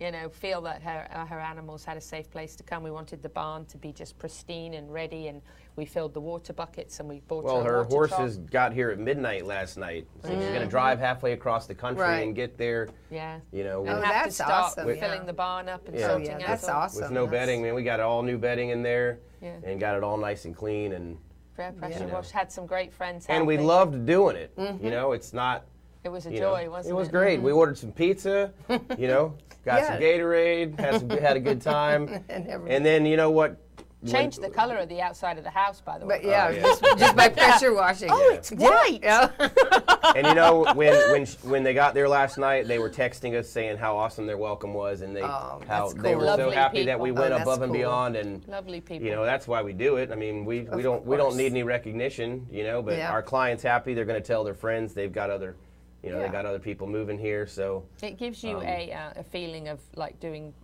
you 0.00 0.12
know, 0.12 0.28
feel 0.28 0.60
that 0.60 0.80
her 0.80 1.08
uh, 1.12 1.26
her 1.26 1.40
animals 1.40 1.84
had 1.84 1.96
a 1.96 2.00
safe 2.00 2.30
place 2.30 2.54
to 2.54 2.62
come. 2.62 2.84
We 2.84 2.90
wanted 2.92 3.20
the 3.20 3.28
barn 3.30 3.64
to 3.64 3.76
be 3.76 3.92
just 3.92 4.16
pristine 4.16 4.74
and 4.74 4.92
ready, 4.92 5.26
and 5.26 5.42
we 5.74 5.86
filled 5.86 6.14
the 6.14 6.20
water 6.20 6.52
buckets 6.52 7.00
and 7.00 7.08
we 7.08 7.18
bought 7.26 7.42
Well, 7.42 7.64
her, 7.64 7.78
her 7.78 7.82
water 7.82 8.14
horses 8.14 8.36
trough. 8.36 8.50
got 8.50 8.72
here 8.72 8.90
at 8.90 9.00
midnight 9.00 9.44
last 9.44 9.76
night, 9.76 10.06
so 10.22 10.28
she's 10.28 10.38
going 10.38 10.60
to 10.60 10.66
drive 10.68 11.00
halfway 11.00 11.32
across 11.32 11.66
the 11.66 11.74
country 11.74 12.04
Right. 12.04 12.18
and 12.20 12.36
get 12.36 12.56
there. 12.56 12.90
Yeah. 13.10 13.40
You 13.50 13.64
know, 13.64 13.80
And 13.80 13.90
Oh, 13.90 13.94
have 14.02 14.02
that's 14.02 14.36
to 14.36 14.44
start 14.44 14.52
awesome, 14.66 14.84
filling 14.86 15.00
yeah. 15.00 15.24
the 15.24 15.32
barn 15.32 15.68
up 15.68 15.88
and 15.88 15.98
Yeah. 15.98 16.06
sorting 16.06 16.28
Oh, 16.28 16.30
yeah, 16.30 16.44
out 16.44 16.46
that's 16.48 16.68
awesome. 16.68 17.02
with 17.02 17.10
no 17.10 17.24
That's- 17.26 17.46
bedding, 17.46 17.62
man. 17.62 17.74
We 17.74 17.82
got 17.82 17.98
all 17.98 18.22
new 18.22 18.38
bedding 18.38 18.68
in 18.68 18.82
there, 18.84 19.18
Yeah. 19.42 19.56
and 19.64 19.80
got 19.80 19.96
it 19.96 20.04
all 20.04 20.16
nice 20.16 20.44
and 20.44 20.54
clean, 20.54 20.92
and 20.92 21.16
Fair 21.16 21.27
pressure 21.58 22.06
Yeah. 22.06 22.14
wash. 22.14 22.30
Had 22.30 22.50
some 22.52 22.66
great 22.66 22.92
friends. 22.92 23.26
and 23.28 23.46
we 23.46 23.58
loved 23.58 24.06
doing 24.06 24.36
it. 24.36 24.56
Mm-hmm. 24.56 24.84
You 24.84 24.90
know, 24.90 25.12
it's 25.12 25.32
not. 25.32 25.64
It 26.04 26.10
was 26.10 26.26
a 26.26 26.32
You 26.32 26.40
know, 26.40 26.54
joy, 26.56 26.70
wasn't 26.70 26.92
it? 26.92 26.94
it 26.94 26.94
was 26.96 27.08
great. 27.08 27.42
We 27.42 27.52
ordered 27.52 27.76
some 27.76 27.92
pizza. 27.92 28.52
You 28.96 29.08
know, 29.08 29.34
got 29.64 29.84
some 29.84 29.96
Gatorade, 30.00 30.78
had 30.78 31.00
some, 31.00 31.10
had 31.10 31.36
a 31.36 31.40
good 31.40 31.60
time, 31.60 32.24
And 32.28 32.46
and 32.68 32.86
then 32.86 33.04
you 33.04 33.16
know 33.16 33.30
what? 33.30 33.56
When- 34.00 34.12
Changed 34.12 34.40
the 34.40 34.48
color 34.48 34.76
of 34.76 34.88
the 34.88 35.00
outside 35.00 35.38
of 35.38 35.44
the 35.44 35.50
house, 35.50 35.80
by 35.80 35.98
the 35.98 36.06
way. 36.06 36.18
But 36.22 36.24
yeah, 36.24 36.46
Oh, 36.48 36.50
yeah. 36.52 36.62
Just, 36.62 36.82
just 36.98 37.16
by 37.16 37.28
pressure 37.30 37.74
washing. 37.74 38.08
Oh, 38.12 38.30
it's 38.32 38.50
white. 38.52 39.00
Yeah. 39.02 39.28
and 40.14 40.24
you 40.24 40.34
know 40.36 40.64
when 40.74 40.94
when 41.10 41.26
sh- 41.26 41.34
when 41.42 41.64
they 41.64 41.74
got 41.74 41.94
there 41.94 42.08
last 42.08 42.38
night, 42.38 42.68
they 42.68 42.78
were 42.78 42.90
texting 42.90 43.34
us 43.36 43.48
saying 43.50 43.76
how 43.76 43.96
awesome 43.96 44.24
their 44.24 44.38
welcome 44.38 44.72
was, 44.72 45.00
and 45.00 45.16
they 45.16 45.22
Oh, 45.22 45.60
how 45.66 45.88
that's 45.88 45.94
they 45.94 46.12
cool. 46.12 46.20
were 46.20 46.26
so 46.26 46.36
Lovely 46.36 46.54
happy 46.54 46.84
that 46.84 47.00
we 47.00 47.10
went 47.10 47.32
Oh, 47.32 47.38
that's 47.38 47.42
above 47.42 47.62
and 47.62 47.72
beyond, 47.72 48.14
and 48.14 48.46
Lovely 48.46 48.80
people. 48.80 49.04
you 49.04 49.12
know 49.14 49.24
that's 49.24 49.48
why 49.48 49.62
we 49.62 49.72
do 49.72 49.96
it. 49.96 50.12
I 50.12 50.14
mean, 50.14 50.44
we 50.44 50.60
we 50.60 50.66
Of 50.68 50.82
don't 50.84 51.04
we 51.04 51.16
don't 51.16 51.36
need 51.36 51.46
any 51.50 51.64
recognition, 51.64 52.46
you 52.52 52.62
know, 52.62 52.80
but 52.82 52.96
Yeah. 52.98 53.10
our 53.10 53.22
clients 53.22 53.64
happy. 53.64 53.94
They're 53.94 54.04
going 54.04 54.22
to 54.22 54.26
tell 54.26 54.44
their 54.44 54.54
friends. 54.54 54.94
They've 54.94 55.12
got 55.12 55.28
other, 55.28 55.56
you 56.04 56.10
know, 56.10 56.18
Yeah. 56.20 56.26
they 56.26 56.32
got 56.32 56.46
other 56.46 56.60
people 56.60 56.86
moving 56.86 57.18
here, 57.18 57.48
so 57.48 57.84
It 58.00 58.16
gives 58.16 58.44
you 58.44 58.58
Um, 58.58 58.62
a 58.62 58.92
uh, 58.92 59.10
a 59.16 59.24
feeling 59.24 59.66
of 59.66 59.80
like 59.96 60.20
doing 60.20 60.54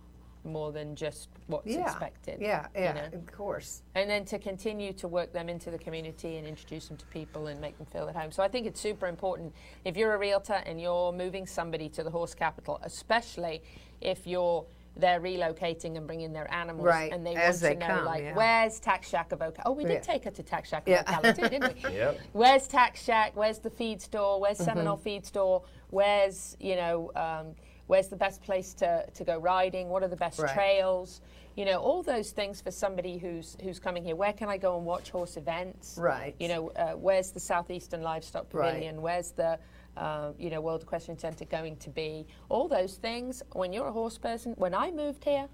more 0.45 0.71
than 0.71 0.95
just 0.95 1.29
what's 1.47 1.67
yeah. 1.67 1.81
expected. 1.81 2.37
Yeah, 2.39 2.67
you 2.75 2.81
yeah, 2.83 2.93
know? 2.93 3.05
of 3.13 3.25
course. 3.31 3.81
and 3.95 4.09
then 4.09 4.25
to 4.25 4.39
continue 4.39 4.93
to 4.93 5.07
work 5.07 5.33
them 5.33 5.49
into 5.49 5.71
the 5.71 5.77
community 5.77 6.37
and 6.37 6.47
introduce 6.47 6.87
them 6.87 6.97
to 6.97 7.05
people 7.07 7.47
and 7.47 7.59
make 7.59 7.77
them 7.77 7.87
feel 7.87 8.07
at 8.07 8.15
home. 8.15 8.31
So 8.31 8.43
I 8.43 8.47
think 8.47 8.67
it's 8.67 8.79
super 8.79 9.07
important 9.07 9.53
if 9.83 9.97
you're 9.97 10.13
a 10.13 10.17
realtor 10.17 10.61
and 10.65 10.79
you're 10.79 11.11
moving 11.11 11.45
somebody 11.47 11.89
to 11.89 12.03
the 12.03 12.09
horse 12.11 12.33
capital, 12.35 12.79
especially 12.83 13.61
if 14.01 14.25
you're 14.27 14.65
they're 14.97 15.19
relocating 15.19 15.97
and 15.97 16.07
bringing 16.07 16.31
their 16.31 16.49
animals 16.53 16.85
Right, 16.87 17.11
and 17.11 17.25
they 17.25 17.35
as 17.35 17.61
want 17.61 17.61
they 17.61 17.73
to 17.73 17.79
know 17.89 17.95
come, 17.97 18.05
like 18.05 18.23
yeah. 18.23 18.33
where's 18.33 18.79
Tack 18.79 19.03
Shack 19.03 19.33
of 19.33 19.39
Ocala? 19.39 19.63
Oh, 19.65 19.73
we 19.73 19.83
did 19.83 19.91
Yeah. 19.95 19.99
take 19.99 20.23
her 20.23 20.31
to 20.31 20.41
Tack 20.41 20.63
Shack 20.65 20.83
of 20.83 20.87
Yeah. 20.87 21.03
Ocala 21.03 21.35
too, 21.35 21.49
didn't 21.49 21.73
we? 21.83 21.89
Yep. 21.95 22.19
Where's 22.31 22.65
Tack 22.65 22.95
Shack? 22.95 23.33
Where's 23.35 23.59
the 23.59 23.69
feed 23.69 24.01
store? 24.01 24.39
Where's 24.39 24.57
Mm-hmm. 24.57 24.63
Seminole 24.65 24.95
Feed 24.95 25.25
Store? 25.25 25.63
Where's 25.89 26.55
you 26.61 26.77
know 26.77 27.11
um, 27.15 27.55
where's 27.87 28.07
the 28.07 28.15
best 28.15 28.41
place 28.41 28.73
to, 28.75 29.05
to 29.13 29.23
go 29.23 29.37
riding? 29.37 29.89
What 29.89 30.03
are 30.03 30.07
the 30.07 30.15
best 30.15 30.39
Right. 30.39 30.53
trails? 30.53 31.21
You 31.55 31.63
know 31.65 31.77
all 31.79 32.03
those 32.03 32.31
things 32.31 32.59
for 32.61 32.71
somebody 32.71 33.17
who's 33.17 33.55
who's 33.63 33.79
coming 33.79 34.03
here. 34.03 34.15
Where 34.15 34.33
can 34.33 34.49
I 34.49 34.57
go 34.57 34.75
and 34.77 34.85
watch 34.85 35.09
horse 35.09 35.37
events? 35.37 35.97
Right. 35.97 36.35
You 36.39 36.49
know 36.49 36.69
uh, 36.71 36.91
where's 36.93 37.31
the 37.31 37.39
Southeastern 37.39 38.01
Livestock 38.01 38.47
Right. 38.51 38.71
Pavilion? 38.73 39.01
Where's 39.01 39.31
the 39.31 39.57
uh, 39.95 40.31
you 40.37 40.49
know 40.49 40.59
World 40.59 40.81
Equestrian 40.83 41.17
Centre 41.17 41.45
going 41.45 41.77
to 41.77 41.89
be? 41.89 42.27
All 42.49 42.67
those 42.67 42.95
things. 42.95 43.41
When 43.53 43.71
you're 43.71 43.87
a 43.87 43.91
horse 43.93 44.17
person, 44.17 44.53
when 44.57 44.73
I 44.75 44.91
moved 44.91 45.23
here. 45.23 45.47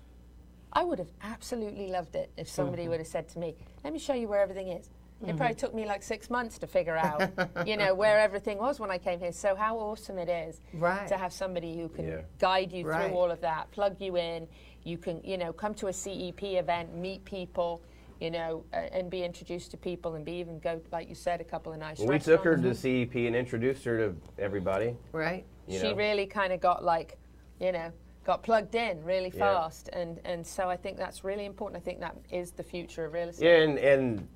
I 0.74 0.86
would 0.86 1.00
have 1.00 1.12
absolutely 1.22 1.88
loved 1.88 2.16
it 2.16 2.32
if 2.38 2.48
somebody 2.48 2.84
Mm-hmm. 2.84 2.92
would 2.92 3.00
have 3.02 3.08
said 3.08 3.28
to 3.30 3.40
me, 3.40 3.56
"Let 3.84 3.92
me 3.92 4.00
show 4.00 4.14
you 4.14 4.30
where 4.30 4.40
everything 4.42 4.70
is." 4.70 4.90
It 5.28 5.38
probably 5.38 5.56
took 5.56 5.74
me 5.74 5.86
like 5.86 6.04
six 6.04 6.30
months 6.30 6.58
to 6.60 6.68
figure 6.68 6.98
out, 6.98 7.30
you 7.66 7.78
know, 7.78 7.94
where 7.94 8.20
everything 8.28 8.58
was 8.58 8.80
when 8.80 8.90
I 8.92 8.98
came 8.98 9.20
here. 9.20 9.32
So 9.32 9.56
how 9.56 9.78
awesome 9.78 10.18
it 10.18 10.30
is 10.30 10.62
Right. 10.74 11.08
to 11.08 11.18
have 11.18 11.32
somebody 11.34 11.78
who 11.78 11.90
can 11.90 12.08
Yeah. 12.08 12.22
guide 12.40 12.72
you 12.72 12.86
Right. 12.86 13.08
through 13.10 13.18
all 13.18 13.30
of 13.32 13.42
that, 13.42 13.70
plug 13.72 14.00
you 14.00 14.18
in. 14.18 14.48
You 14.84 14.98
can, 14.98 15.22
you 15.24 15.38
know, 15.38 15.54
come 15.54 15.74
to 15.76 15.88
a 15.88 15.94
CEP 15.94 16.58
event, 16.58 16.96
meet 16.96 17.24
people, 17.24 17.82
you 18.20 18.32
know, 18.32 18.64
uh, 18.74 18.78
and 18.78 19.10
be 19.10 19.24
introduced 19.24 19.72
to 19.72 19.78
people, 19.78 20.16
and 20.16 20.26
be 20.26 20.34
even 20.34 20.60
go, 20.60 20.82
like 20.92 21.08
you 21.08 21.16
said, 21.16 21.40
a 21.42 21.44
couple 21.44 21.72
of 21.72 21.80
nice. 21.80 22.00
well, 22.00 22.08
we 22.08 22.20
took 22.20 22.44
her 22.44 22.58
to. 22.58 22.74
CEP 22.74 23.28
and 23.28 23.36
introduced 23.36 23.84
her 23.86 23.98
to 23.98 24.16
everybody. 24.40 24.96
Right. 25.12 25.46
You 25.68 25.80
she 25.80 25.90
know. 25.92 25.96
really 25.96 26.26
kind 26.26 26.52
of 26.52 26.60
got 26.60 26.84
like, 26.84 27.18
you 27.60 27.72
know, 27.72 27.92
got 28.24 28.42
plugged 28.44 28.76
in 28.76 29.04
really 29.04 29.32
Yeah. 29.34 29.40
fast, 29.40 29.90
and 29.94 30.20
and 30.26 30.46
so 30.46 30.68
I 30.70 30.78
think 30.78 30.98
that's 30.98 31.24
really 31.24 31.46
important. 31.46 31.82
I 31.82 31.84
think 31.86 32.00
that 32.00 32.16
is 32.32 32.52
the 32.52 32.64
future 32.64 33.06
of 33.06 33.14
real 33.14 33.30
estate. 33.30 33.46
Yeah, 33.46 33.64
and, 33.64 33.78
and 33.80 34.28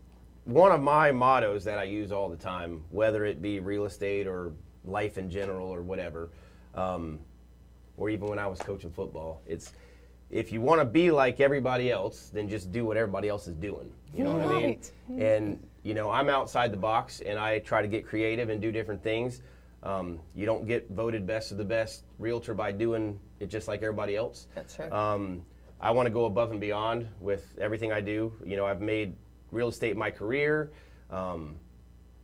one 0.46 0.72
of 0.72 0.82
my 0.82 1.12
mottos 1.12 1.64
that 1.64 1.78
I 1.78 1.84
use 1.84 2.12
all 2.12 2.30
the 2.30 2.38
time, 2.38 2.84
whether 2.92 3.26
it 3.26 3.42
be 3.42 3.60
real 3.60 3.86
estate 3.86 4.28
or 4.28 4.54
life 4.84 5.18
in 5.18 5.30
general 5.30 5.68
or 5.68 5.82
whatever, 5.82 6.30
um, 6.76 7.20
or 7.98 8.10
even 8.10 8.28
when 8.28 8.40
I 8.40 8.48
was 8.48 8.60
coaching 8.60 8.92
football, 8.92 9.42
it's 9.48 9.74
if 10.30 10.52
you 10.52 10.62
want 10.62 10.82
to 10.82 10.86
be 10.86 11.12
like 11.12 11.40
everybody 11.40 11.92
else, 11.92 12.30
then 12.34 12.48
just 12.48 12.72
do 12.72 12.86
what 12.86 12.98
everybody 12.98 13.28
else 13.28 13.48
is 13.48 13.56
doing. 13.56 13.92
You 14.14 14.24
know 14.24 14.38
what 14.38 14.48
I 14.48 14.60
mean? 14.60 14.80
And 15.20 15.68
you 15.84 15.94
know, 15.94 16.10
I'm 16.10 16.30
outside 16.30 16.72
the 16.72 16.78
box, 16.78 17.22
and 17.22 17.38
I 17.38 17.60
try 17.60 17.82
to 17.82 17.88
get 17.88 18.06
creative 18.08 18.50
and 18.50 18.60
do 18.60 18.72
different 18.72 19.04
things. 19.04 19.42
Um, 19.84 20.20
you 20.34 20.48
don't 20.48 20.68
get 20.68 20.90
voted 20.90 21.28
best 21.28 21.52
of 21.52 21.58
the 21.58 21.64
best 21.64 22.06
realtor 22.18 22.56
by 22.56 22.72
doing 22.72 23.20
it 23.40 23.48
just 23.48 23.68
like 23.68 23.84
everybody 23.84 24.16
else. 24.16 24.48
That's 24.56 24.80
right. 24.80 24.92
Um, 24.92 25.44
I 25.80 25.92
want 25.92 26.08
to 26.08 26.10
go 26.10 26.26
above 26.26 26.50
and 26.52 26.60
beyond 26.60 27.08
with 27.20 27.56
everything 27.62 27.92
I 27.92 28.02
do. 28.02 28.34
You 28.44 28.58
know, 28.58 28.66
I've 28.66 28.82
made 28.82 29.16
real 29.56 29.70
estate 29.70 29.98
my 29.98 30.12
career. 30.12 30.70
Um, 31.10 31.56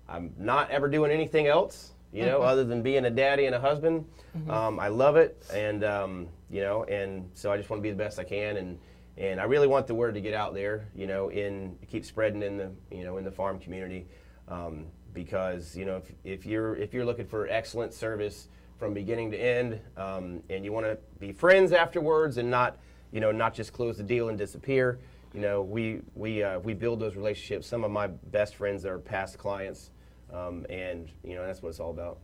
I'm 0.08 0.34
not 0.38 0.70
ever 0.70 0.88
doing 0.90 1.10
anything 1.12 1.48
else, 1.48 1.94
you 2.12 2.26
know, 2.26 2.42
Mhm. 2.42 2.46
other 2.48 2.64
than 2.66 2.82
being 2.84 3.06
a 3.06 3.10
daddy 3.10 3.46
and 3.46 3.56
a 3.56 3.60
husband. 3.60 4.06
Mhm. 4.38 4.50
Um, 4.52 4.80
I 4.80 4.90
love 4.90 5.16
it, 5.16 5.42
and 5.54 5.84
um, 5.84 6.28
you 6.50 6.62
know, 6.62 6.84
and 6.84 7.30
so 7.34 7.52
I 7.52 7.58
just 7.58 7.70
want 7.70 7.80
to 7.80 7.84
be 7.84 7.90
the 7.90 7.96
best 7.96 8.20
I 8.20 8.24
can, 8.26 8.58
and 8.58 8.78
and 9.18 9.40
I 9.40 9.46
really 9.46 9.68
want 9.68 9.88
the 9.88 9.96
word 9.96 10.14
to 10.16 10.22
get 10.22 10.34
out 10.34 10.54
there, 10.54 10.88
you 10.96 11.08
know, 11.08 11.30
in 11.30 11.78
keep 11.88 12.06
spreading 12.06 12.44
in 12.44 12.58
the 12.58 12.72
you 12.92 13.04
know 13.06 13.18
in 13.18 13.24
the 13.24 13.32
farm 13.32 13.60
community, 13.60 14.06
um, 14.50 14.88
because 15.14 15.76
you 15.76 15.86
know 15.86 15.98
if, 15.98 16.12
if 16.24 16.46
you're 16.46 16.76
if 16.76 16.94
you're 16.94 17.06
looking 17.06 17.26
for 17.26 17.48
excellent 17.48 17.94
service 17.94 18.50
from 18.78 18.94
beginning 18.94 19.32
to 19.32 19.38
end, 19.38 19.80
um, 19.96 20.42
and 20.50 20.66
you 20.66 20.74
want 20.74 20.86
to 20.86 20.98
be 21.20 21.32
friends 21.32 21.72
afterwards, 21.72 22.38
and 22.38 22.50
not 22.52 22.78
you 23.12 23.22
know 23.22 23.32
not 23.32 23.54
just 23.54 23.72
close 23.72 23.96
the 23.98 24.04
deal 24.04 24.28
and 24.30 24.38
disappear. 24.38 25.00
You 25.34 25.40
know, 25.40 25.62
we 25.62 26.02
we 26.16 26.44
uh, 26.44 26.60
we 26.60 26.74
build 26.74 27.00
those 27.00 27.16
relationships. 27.16 27.68
Some 27.68 27.84
of 27.84 27.92
my 27.92 28.08
best 28.08 28.56
friends 28.56 28.86
are 28.86 29.00
past 29.00 29.38
clients, 29.38 29.92
um, 30.34 30.66
and 30.70 31.10
you 31.24 31.36
know 31.36 31.46
that's 31.46 31.62
what 31.62 31.70
it's 31.70 31.80
all 31.80 31.92
about. 31.92 32.20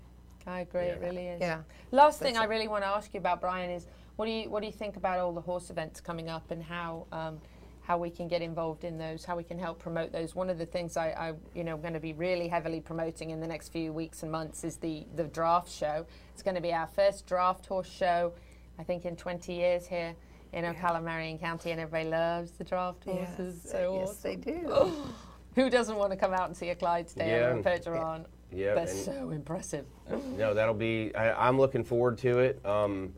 I 0.46 0.62
agree. 0.62 0.84
It 0.84 1.00
really 1.02 1.28
is. 1.28 1.42
Yeah. 1.42 1.62
Last 1.92 2.20
thing 2.20 2.36
That's 2.36 2.46
I 2.46 2.50
really 2.50 2.70
want 2.70 2.84
to 2.84 2.88
ask 2.88 3.14
you 3.14 3.20
about, 3.20 3.42
Brian, 3.42 3.70
is 3.70 3.88
what 4.16 4.26
do 4.26 4.32
you 4.32 4.50
what 4.50 4.62
do 4.62 4.68
you 4.68 4.74
think 4.74 4.96
about 4.96 5.20
all 5.20 5.34
the 5.34 5.42
horse 5.42 5.70
events 5.70 6.02
coming 6.02 6.30
up 6.30 6.52
and 6.52 6.64
how 6.64 7.06
um, 7.12 7.40
how 7.82 7.98
we 7.98 8.10
can 8.10 8.28
get 8.28 8.42
involved 8.42 8.84
in 8.84 8.98
those, 8.98 9.24
how 9.24 9.38
we 9.38 9.44
can 9.44 9.58
help 9.58 9.80
promote 9.80 10.12
those. 10.12 10.36
One 10.36 10.50
of 10.50 10.58
the 10.58 10.66
things 10.66 10.98
I, 10.98 11.08
I 11.12 11.34
you 11.56 11.64
know, 11.64 11.78
going 11.78 11.94
to 11.94 12.02
be 12.02 12.12
really 12.12 12.50
heavily 12.50 12.82
promoting 12.82 13.30
in 13.30 13.40
the 13.40 13.48
next 13.48 13.70
few 13.70 13.94
weeks 13.94 14.24
and 14.24 14.32
months 14.32 14.66
is 14.66 14.78
the 14.78 15.06
the 15.16 15.24
draft 15.24 15.72
show. 15.72 16.06
It's 16.34 16.44
going 16.44 16.56
to 16.56 16.62
be 16.62 16.74
our 16.74 16.88
first 16.88 17.26
draft 17.26 17.66
horse 17.66 17.90
show, 17.90 18.34
I 18.78 18.84
think, 18.84 19.06
in 19.06 19.16
20 19.16 19.54
years 19.54 19.88
here 19.88 20.16
in 20.54 20.64
Ocala, 20.66 21.04
Marion 21.04 21.38
County, 21.38 21.72
and 21.72 21.80
everybody 21.80 22.10
loves 22.10 22.52
the 22.52 22.64
draft 22.64 23.04
Yes, 23.06 23.36
horses. 23.36 23.62
so 23.70 24.00
yes, 24.00 24.10
awesome. 24.10 24.22
they 24.24 24.36
do. 24.52 24.92
Who 25.56 25.70
doesn't 25.70 25.96
want 25.96 26.12
to 26.12 26.18
come 26.18 26.34
out 26.34 26.48
and 26.48 26.56
see 26.56 26.70
a 26.70 26.76
Clydesdale 26.76 27.28
Yeah, 27.28 27.46
or 27.48 27.50
a 27.50 27.56
and- 27.56 27.66
Percheron? 27.66 28.26
Yeah, 28.52 28.76
They're 28.76 28.88
and- 28.88 28.90
so 28.90 29.30
impressive. 29.32 29.86
no, 30.38 30.54
that'll 30.54 30.74
be. 30.74 31.14
I, 31.16 31.48
I'm 31.48 31.58
looking 31.58 31.84
forward 31.84 32.18
to 32.20 32.40
it. 32.40 32.66
Um, 32.66 33.14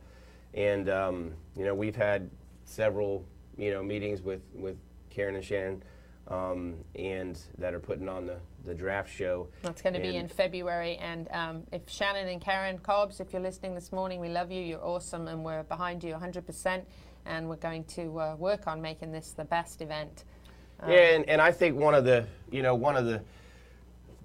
and 0.56 0.90
um, 0.90 1.34
you 1.56 1.66
know, 1.66 1.76
we've 1.76 1.96
had 1.96 2.30
several 2.66 3.24
you 3.58 3.72
know 3.72 3.84
meetings 3.84 4.22
with 4.24 4.42
with 4.56 4.78
Karen 5.12 5.36
and 5.36 5.44
Shannon, 5.46 5.84
um, 6.30 6.76
and 6.96 7.40
that 7.60 7.76
are 7.76 7.80
putting 7.80 8.10
on 8.10 8.26
the 8.26 8.38
the 8.66 8.74
draft 8.74 9.12
show. 9.14 9.48
That's 9.62 9.82
going 9.84 9.94
to 9.94 10.02
be 10.02 10.16
in 10.16 10.28
February. 10.28 10.98
And 10.98 11.28
um, 11.32 11.64
if 11.72 11.88
Shannon 11.88 12.28
and 12.28 12.42
Karen 12.42 12.80
Cobbs, 12.80 13.20
if 13.20 13.32
you're 13.32 13.42
listening 13.42 13.76
this 13.76 13.92
morning, 13.92 14.20
we 14.20 14.30
love 14.30 14.52
you. 14.52 14.62
You're 14.62 14.84
awesome, 14.84 15.28
and 15.28 15.46
we're 15.46 15.64
behind 15.64 16.04
you 16.04 16.14
100%. 16.16 16.82
And 17.30 17.48
we're 17.48 17.58
going 17.58 17.84
to 17.86 18.20
uh, 18.20 18.36
work 18.36 18.66
on 18.66 18.82
making 18.82 19.12
this 19.12 19.32
the 19.32 19.46
best 19.46 19.82
event. 19.82 20.26
Um, 20.80 20.92
Yeah, 20.92 21.16
and, 21.16 21.30
and 21.30 21.40
I 21.40 21.52
think 21.52 21.78
one 21.78 21.94
of 21.94 22.04
the 22.04 22.26
you 22.52 22.64
know 22.64 22.74
one 22.74 22.98
of 22.98 23.06
the 23.06 23.22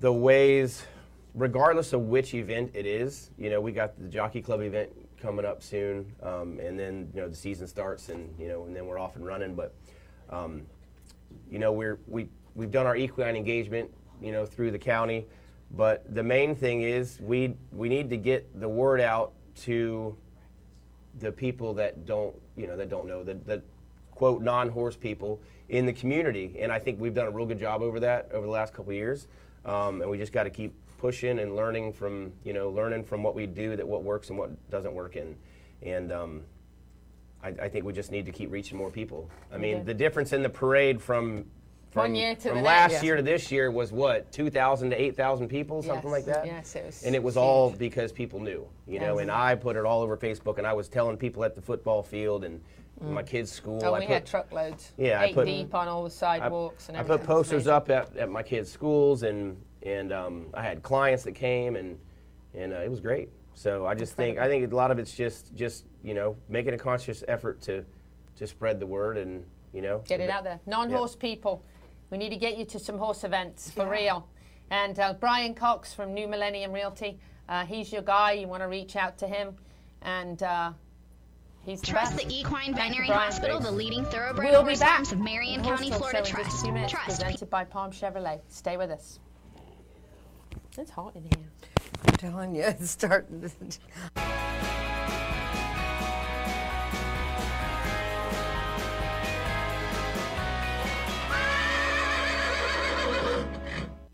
the 0.01 0.12
ways, 0.12 0.85
regardless 1.35 1.93
of 1.93 2.01
which 2.02 2.35
event 2.35 2.70
it 2.74 2.86
is, 2.86 3.31
you 3.39 3.51
know, 3.51 3.60
we 3.60 3.72
got 3.72 3.98
the 4.01 4.09
Jockey 4.09 4.40
Club 4.40 4.60
event 4.62 4.90
coming 5.20 5.44
up 5.44 5.62
soon, 5.62 6.10
um, 6.22 6.59
and 6.60 6.78
then 6.78 7.10
you 7.14 7.20
know 7.20 7.28
the 7.28 7.36
season 7.36 7.66
starts, 7.66 8.09
and 8.09 8.35
you 8.39 8.48
know, 8.48 8.64
and 8.64 8.74
then 8.74 8.86
we're 8.86 8.98
off 8.98 9.16
and 9.16 9.26
running. 9.26 9.55
But 9.55 9.74
um, 10.31 10.62
you 11.51 11.59
know, 11.59 11.72
we're 11.72 11.98
we 12.06 12.28
we've 12.55 12.70
done 12.70 12.86
our 12.86 12.97
equine 12.97 13.36
engagement, 13.36 13.90
you 14.22 14.32
know, 14.32 14.47
through 14.47 14.70
the 14.70 14.78
county, 14.78 15.26
but 15.72 16.02
the 16.14 16.22
main 16.22 16.55
thing 16.55 16.82
is 16.82 17.18
we 17.20 17.55
we 17.70 17.90
need 17.90 18.09
to 18.09 18.16
get 18.16 18.59
the 18.59 18.68
word 18.68 19.01
out 19.01 19.32
to 19.56 20.16
the 21.20 21.32
people 21.32 21.74
that 21.74 22.07
don't, 22.07 22.35
you 22.57 22.66
know, 22.66 22.77
that 22.77 22.89
don't 22.89 23.07
know 23.07 23.23
that 23.23 23.47
that 23.47 23.62
quote 24.11 24.43
non-horse 24.43 24.97
people 24.97 25.41
in 25.69 25.86
the 25.86 25.93
community, 25.93 26.57
and 26.61 26.70
I 26.70 26.78
think 26.78 27.01
we've 27.01 27.15
done 27.15 27.27
a 27.27 27.31
real 27.31 27.47
good 27.47 27.59
job 27.59 27.82
over 27.82 28.01
that 28.01 28.31
over 28.32 28.47
the 28.47 28.53
last 28.53 28.73
couple 28.74 28.91
of 28.91 28.97
years, 28.97 29.27
um, 29.65 30.03
and 30.03 30.11
we 30.11 30.19
just 30.19 30.32
got 30.32 30.45
to 30.45 30.51
keep 30.51 30.73
pushing 30.99 31.39
and 31.39 31.57
learning 31.57 31.93
from, 31.93 32.32
you 32.45 32.53
know, 32.53 32.70
learning 32.70 33.05
from 33.05 33.23
what 33.23 33.35
we 33.35 33.47
do, 33.47 33.77
that 33.77 33.86
what 33.86 34.03
works 34.03 34.28
and 34.31 34.39
what 34.39 34.51
doesn't 34.70 34.95
work, 34.95 35.16
and 35.16 35.36
and 35.82 36.12
um, 36.12 36.43
I, 37.43 37.49
I 37.49 37.69
think 37.69 37.85
we 37.85 37.93
just 37.93 38.11
need 38.11 38.27
to 38.27 38.32
keep 38.32 38.51
reaching 38.51 38.78
more 38.78 38.91
people. 38.91 39.28
I 39.53 39.59
mean, 39.59 39.77
Okay. 39.77 39.85
the 39.85 39.95
difference 39.95 40.32
in 40.32 40.43
the 40.43 40.49
parade 40.49 41.03
from 41.03 41.45
One 41.95 42.07
from, 42.07 42.15
year 42.16 42.35
to 42.35 42.49
from 42.51 42.62
last 42.62 42.93
next. 42.93 43.05
year 43.05 43.16
to 43.16 43.23
this 43.23 43.53
year 43.53 43.71
was 43.71 43.93
what 43.93 44.31
2,000 44.33 44.91
to 44.91 45.01
8,000 45.01 45.49
people, 45.49 45.83
something 45.83 46.11
Yes, 46.11 46.12
like 46.12 46.25
that. 46.27 46.47
yes, 46.47 46.75
it 46.75 46.85
was 46.87 47.03
and 47.05 47.15
it 47.15 47.23
was 47.23 47.37
all 47.37 47.71
because 47.71 48.11
people 48.12 48.41
knew, 48.41 48.66
you 48.87 48.99
know. 48.99 49.15
Yes. 49.15 49.23
And 49.23 49.31
I 49.31 49.55
put 49.55 49.77
it 49.77 49.85
all 49.85 50.03
over 50.03 50.16
Facebook, 50.16 50.59
and 50.59 50.66
I 50.66 50.73
was 50.73 50.89
telling 50.89 51.16
people 51.16 51.45
at 51.45 51.55
the 51.55 51.62
football 51.62 52.03
field 52.03 52.45
and 52.45 52.61
Mm. 53.03 53.11
my 53.11 53.25
kids' 53.25 53.51
school. 53.51 53.81
Oh, 53.83 53.93
I 53.93 53.99
we 53.99 54.07
put, 54.07 54.15
had 54.15 54.25
truckloads. 54.27 54.93
Yeah, 54.97 55.21
I 55.21 55.25
eight 55.25 55.35
put- 55.35 55.47
deep 55.47 55.75
on 55.75 55.89
all 55.89 56.05
the 56.05 56.11
sidewalks 56.11 56.89
and 56.89 56.97
I 56.97 57.03
put 57.03 57.25
posters 57.25 57.66
up 57.66 57.91
at, 57.91 58.16
at 58.16 58.31
my 58.31 58.43
kids' 58.45 58.71
schools, 58.71 59.25
and 59.25 59.57
and 59.83 60.12
um, 60.12 60.47
I 60.55 60.62
had 60.62 60.81
clients 60.85 61.25
that 61.25 61.33
came, 61.33 61.75
and 61.75 61.99
and 62.55 62.73
uh, 62.73 62.77
it 62.77 62.89
was 62.91 63.01
great. 63.01 63.31
So 63.55 63.85
I 63.85 63.95
just 63.97 64.15
think 64.15 64.39
I 64.39 64.47
think 64.47 64.71
a 64.71 64.77
lot 64.77 64.93
of 64.93 65.01
it's 65.01 65.12
just 65.12 65.57
just 65.57 65.87
you 66.05 66.15
know 66.15 66.37
making 66.49 66.75
a 66.75 66.79
conscious 66.79 67.25
effort 67.27 67.61
to 67.62 67.85
to 68.37 68.47
spread 68.47 68.79
the 68.79 68.87
word 68.87 69.16
and 69.19 69.45
you 69.73 69.83
know 69.83 70.01
Get 70.07 70.21
it 70.21 70.31
out 70.31 70.45
there. 70.45 70.61
Non-horse 70.65 71.16
people, 71.16 71.65
we 72.15 72.19
need 72.19 72.31
to 72.31 72.36
get 72.36 72.57
you 72.57 72.65
to 72.65 72.78
some 72.78 72.97
horse 72.97 73.24
events 73.24 73.73
for 73.73 73.89
real. 73.91 74.28
And 74.70 74.97
uh, 75.01 75.15
Brian 75.15 75.53
Cox 75.53 75.93
from 75.93 76.15
New 76.15 76.28
Millennium 76.28 76.70
Realty, 76.70 77.19
uh, 77.49 77.66
he's 77.66 77.93
your 77.93 78.03
guy. 78.03 78.35
You 78.35 78.47
want 78.47 78.62
to 78.62 78.69
reach 78.69 78.95
out 78.95 79.19
to 79.19 79.27
him, 79.27 79.57
and 80.03 80.41
uh, 80.45 80.70
he's 81.65 81.81
the 81.81 81.89
Trust 81.89 82.16
best. 82.16 82.28
the 82.28 82.32
Equine 82.32 82.73
Veterinary 82.73 83.09
Brian. 83.09 83.20
Hospital, 83.32 83.59
the 83.59 83.73
leading 83.73 84.05
thoroughbred 84.05 84.49
We'll 84.49 84.62
horse 84.62 84.78
back. 84.78 84.91
farms 84.99 85.11
of 85.11 85.19
Marion 85.19 85.61
The 85.62 85.69
County, 85.70 85.91
Talk 85.91 85.99
Florida. 85.99 86.24
Show 86.24 86.39
in 86.39 86.45
just 86.45 86.47
a 86.47 86.51
Trust. 86.62 86.73
minutes, 86.73 86.93
Trust. 86.93 87.07
presented 87.09 87.51
by 87.51 87.65
Palm 87.65 87.91
Chevrolet. 87.91 88.39
Stay 88.47 88.77
with 88.77 88.93
us. 88.93 89.19
It's 90.78 90.93
hot 90.93 91.16
in 91.16 91.23
here. 91.24 91.51
I'm 92.07 92.15
telling 92.16 92.55
you, 92.55 92.62
it's 92.62 92.91
starting 92.93 93.41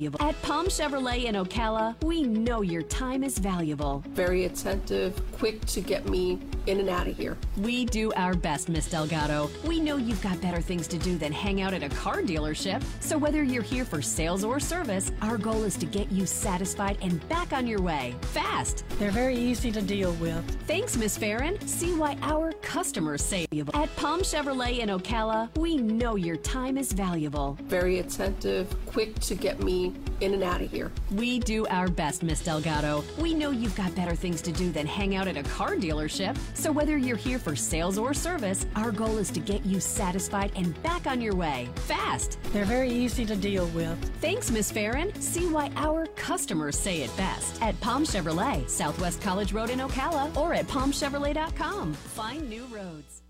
to. 0.00 0.16
At 0.20 0.40
Palm 0.42 0.66
Chevrolet 0.66 1.24
in 1.24 1.34
Ocala, 1.34 1.94
we 2.02 2.22
know 2.22 2.62
your 2.62 2.82
time 2.82 3.22
is 3.22 3.38
valuable. 3.38 4.02
Very 4.08 4.44
attentive, 4.44 5.20
quick 5.32 5.64
to 5.66 5.80
get 5.80 6.08
me 6.08 6.38
in 6.70 6.78
and 6.78 6.88
out 6.88 7.08
of 7.08 7.16
here. 7.16 7.36
We 7.56 7.84
do 7.84 8.12
our 8.12 8.34
best, 8.34 8.68
Miss 8.68 8.88
Delgado. 8.88 9.50
We 9.66 9.80
know 9.80 9.96
you've 9.96 10.22
got 10.22 10.40
better 10.40 10.60
things 10.60 10.86
to 10.88 10.98
do 10.98 11.18
than 11.18 11.32
hang 11.32 11.60
out 11.60 11.74
at 11.74 11.82
a 11.82 11.88
car 11.88 12.22
dealership. 12.22 12.82
So 13.00 13.18
whether 13.18 13.42
you're 13.42 13.62
here 13.62 13.84
for 13.84 14.00
sales 14.00 14.44
or 14.44 14.60
service, 14.60 15.10
our 15.20 15.36
goal 15.36 15.64
is 15.64 15.76
to 15.78 15.86
get 15.86 16.12
you 16.12 16.26
satisfied 16.26 16.96
and 17.02 17.28
back 17.28 17.52
on 17.52 17.66
your 17.66 17.82
way 17.82 18.14
fast. 18.22 18.84
They're 19.00 19.10
very 19.10 19.36
easy 19.36 19.72
to 19.72 19.82
deal 19.82 20.12
with. 20.14 20.44
Thanks, 20.68 20.96
Miss 20.96 21.18
Farron. 21.18 21.60
See 21.66 21.92
why 21.92 22.16
our 22.22 22.52
customers 22.62 23.24
say 23.24 23.46
At 23.74 23.94
Palm 23.96 24.20
Chevrolet 24.20 24.78
in 24.78 24.90
Ocala, 24.90 25.56
we 25.58 25.76
know 25.76 26.14
your 26.14 26.36
time 26.36 26.78
is 26.78 26.92
valuable. 26.92 27.58
Very 27.62 27.98
attentive, 27.98 28.72
quick 28.86 29.18
to 29.20 29.34
get 29.34 29.60
me 29.60 29.92
in 30.20 30.34
and 30.34 30.44
out 30.44 30.60
of 30.60 30.70
here. 30.70 30.92
We 31.10 31.40
do 31.40 31.66
our 31.66 31.88
best, 31.88 32.22
Miss 32.22 32.44
Delgado. 32.44 33.02
We 33.18 33.34
know 33.34 33.50
you've 33.50 33.74
got 33.74 33.92
better 33.96 34.14
things 34.14 34.40
to 34.42 34.52
do 34.52 34.70
than 34.70 34.86
hang 34.86 35.16
out 35.16 35.26
at 35.26 35.36
a 35.36 35.42
car 35.42 35.74
dealership. 35.74 36.36
So 36.60 36.70
whether 36.70 36.98
you're 36.98 37.16
here 37.16 37.38
for 37.38 37.56
sales 37.56 37.96
or 37.96 38.12
service, 38.12 38.66
our 38.76 38.92
goal 38.92 39.16
is 39.16 39.30
to 39.30 39.40
get 39.40 39.64
you 39.64 39.80
satisfied 39.80 40.52
and 40.56 40.80
back 40.82 41.06
on 41.06 41.18
your 41.18 41.34
way 41.34 41.70
fast. 41.86 42.38
They're 42.52 42.66
very 42.66 42.90
easy 42.90 43.24
to 43.24 43.34
deal 43.34 43.66
with. 43.68 43.98
Thanks, 44.20 44.50
Miss 44.50 44.70
Farron. 44.70 45.18
See 45.22 45.46
why 45.46 45.72
our 45.74 46.04
customers 46.16 46.78
say 46.78 47.00
it 47.00 47.16
best 47.16 47.62
at 47.62 47.80
Palm 47.80 48.04
Chevrolet, 48.04 48.68
Southwest 48.68 49.22
College 49.22 49.54
Road 49.54 49.70
in 49.70 49.78
Ocala, 49.78 50.36
or 50.36 50.52
at 50.52 50.66
palmchevrolet.com. 50.66 51.94
Find 51.94 52.50
new 52.50 52.66
roads. 52.66 53.22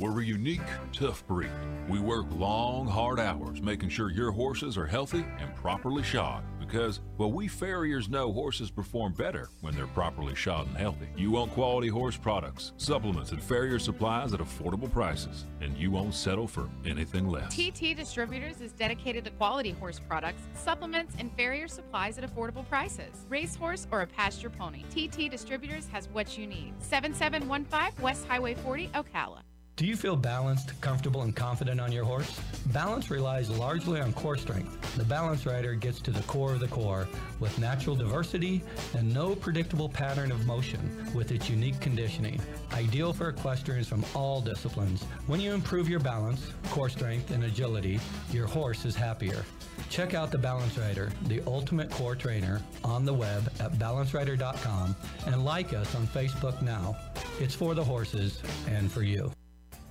We're 0.00 0.22
a 0.22 0.24
unique, 0.24 0.62
tough 0.94 1.26
breed. 1.26 1.50
We 1.90 1.98
work 1.98 2.24
long, 2.36 2.86
hard 2.86 3.20
hours 3.20 3.60
making 3.60 3.90
sure 3.90 4.10
your 4.10 4.30
horses 4.30 4.78
are 4.78 4.86
healthy 4.86 5.26
and 5.38 5.54
properly 5.56 6.02
shod 6.02 6.42
because, 6.68 7.00
well, 7.16 7.32
we 7.32 7.48
farriers 7.48 8.08
know 8.08 8.30
horses 8.32 8.70
perform 8.70 9.14
better 9.14 9.48
when 9.62 9.74
they're 9.74 9.86
properly 9.86 10.34
shod 10.34 10.66
and 10.66 10.76
healthy. 10.76 11.08
You 11.16 11.30
want 11.30 11.52
quality 11.52 11.88
horse 11.88 12.16
products, 12.16 12.72
supplements, 12.76 13.32
and 13.32 13.42
farrier 13.42 13.78
supplies 13.78 14.34
at 14.34 14.40
affordable 14.40 14.92
prices, 14.92 15.46
and 15.60 15.76
you 15.78 15.90
won't 15.90 16.14
settle 16.14 16.46
for 16.46 16.68
anything 16.84 17.28
less. 17.28 17.54
TT 17.54 17.96
Distributors 17.96 18.60
is 18.60 18.72
dedicated 18.72 19.24
to 19.24 19.30
quality 19.32 19.70
horse 19.70 19.98
products, 19.98 20.42
supplements, 20.54 21.14
and 21.18 21.32
farrier 21.36 21.68
supplies 21.68 22.18
at 22.18 22.24
affordable 22.24 22.68
prices. 22.68 23.26
Racehorse 23.28 23.86
or 23.90 24.02
a 24.02 24.06
pasture 24.06 24.50
pony, 24.50 24.84
TT 24.90 25.30
Distributors 25.30 25.88
has 25.88 26.08
what 26.08 26.36
you 26.36 26.46
need. 26.46 26.74
7715 26.80 28.02
West 28.02 28.26
Highway 28.26 28.54
40, 28.54 28.88
Ocala. 28.88 29.47
Do 29.78 29.86
you 29.86 29.94
feel 29.94 30.16
balanced, 30.16 30.72
comfortable, 30.80 31.22
and 31.22 31.36
confident 31.36 31.80
on 31.80 31.92
your 31.92 32.04
horse? 32.04 32.40
Balance 32.72 33.12
relies 33.12 33.48
largely 33.48 34.00
on 34.00 34.12
core 34.12 34.36
strength. 34.36 34.96
The 34.96 35.04
Balance 35.04 35.46
Rider 35.46 35.74
gets 35.74 36.00
to 36.00 36.10
the 36.10 36.22
core 36.24 36.52
of 36.52 36.58
the 36.58 36.66
core 36.66 37.06
with 37.38 37.56
natural 37.60 37.94
diversity 37.94 38.60
and 38.94 39.14
no 39.14 39.36
predictable 39.36 39.88
pattern 39.88 40.32
of 40.32 40.44
motion 40.46 40.80
with 41.14 41.30
its 41.30 41.48
unique 41.48 41.78
conditioning. 41.78 42.40
Ideal 42.72 43.12
for 43.12 43.28
equestrians 43.28 43.86
from 43.86 44.04
all 44.16 44.40
disciplines. 44.40 45.04
When 45.28 45.40
you 45.40 45.52
improve 45.54 45.88
your 45.88 46.00
balance, 46.00 46.50
core 46.70 46.88
strength, 46.88 47.30
and 47.30 47.44
agility, 47.44 48.00
your 48.32 48.48
horse 48.48 48.84
is 48.84 48.96
happier. 48.96 49.44
Check 49.90 50.12
out 50.12 50.32
the 50.32 50.38
Balance 50.38 50.76
Rider, 50.76 51.12
the 51.28 51.40
ultimate 51.46 51.88
core 51.88 52.16
trainer, 52.16 52.60
on 52.82 53.04
the 53.04 53.14
web 53.14 53.48
at 53.60 53.74
balancerider.com 53.74 54.96
and 55.26 55.44
like 55.44 55.72
us 55.72 55.94
on 55.94 56.04
Facebook 56.08 56.60
now. 56.62 56.96
It's 57.38 57.54
for 57.54 57.76
the 57.76 57.84
horses 57.84 58.42
and 58.66 58.90
for 58.90 59.04
you. 59.04 59.30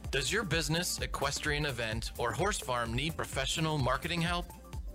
Does 0.09 0.31
your 0.31 0.43
business, 0.43 0.99
equestrian 1.01 1.65
event, 1.65 2.11
or 2.17 2.31
horse 2.31 2.59
farm 2.59 2.93
need 2.93 3.17
professional 3.17 3.77
marketing 3.77 4.21
help? 4.21 4.45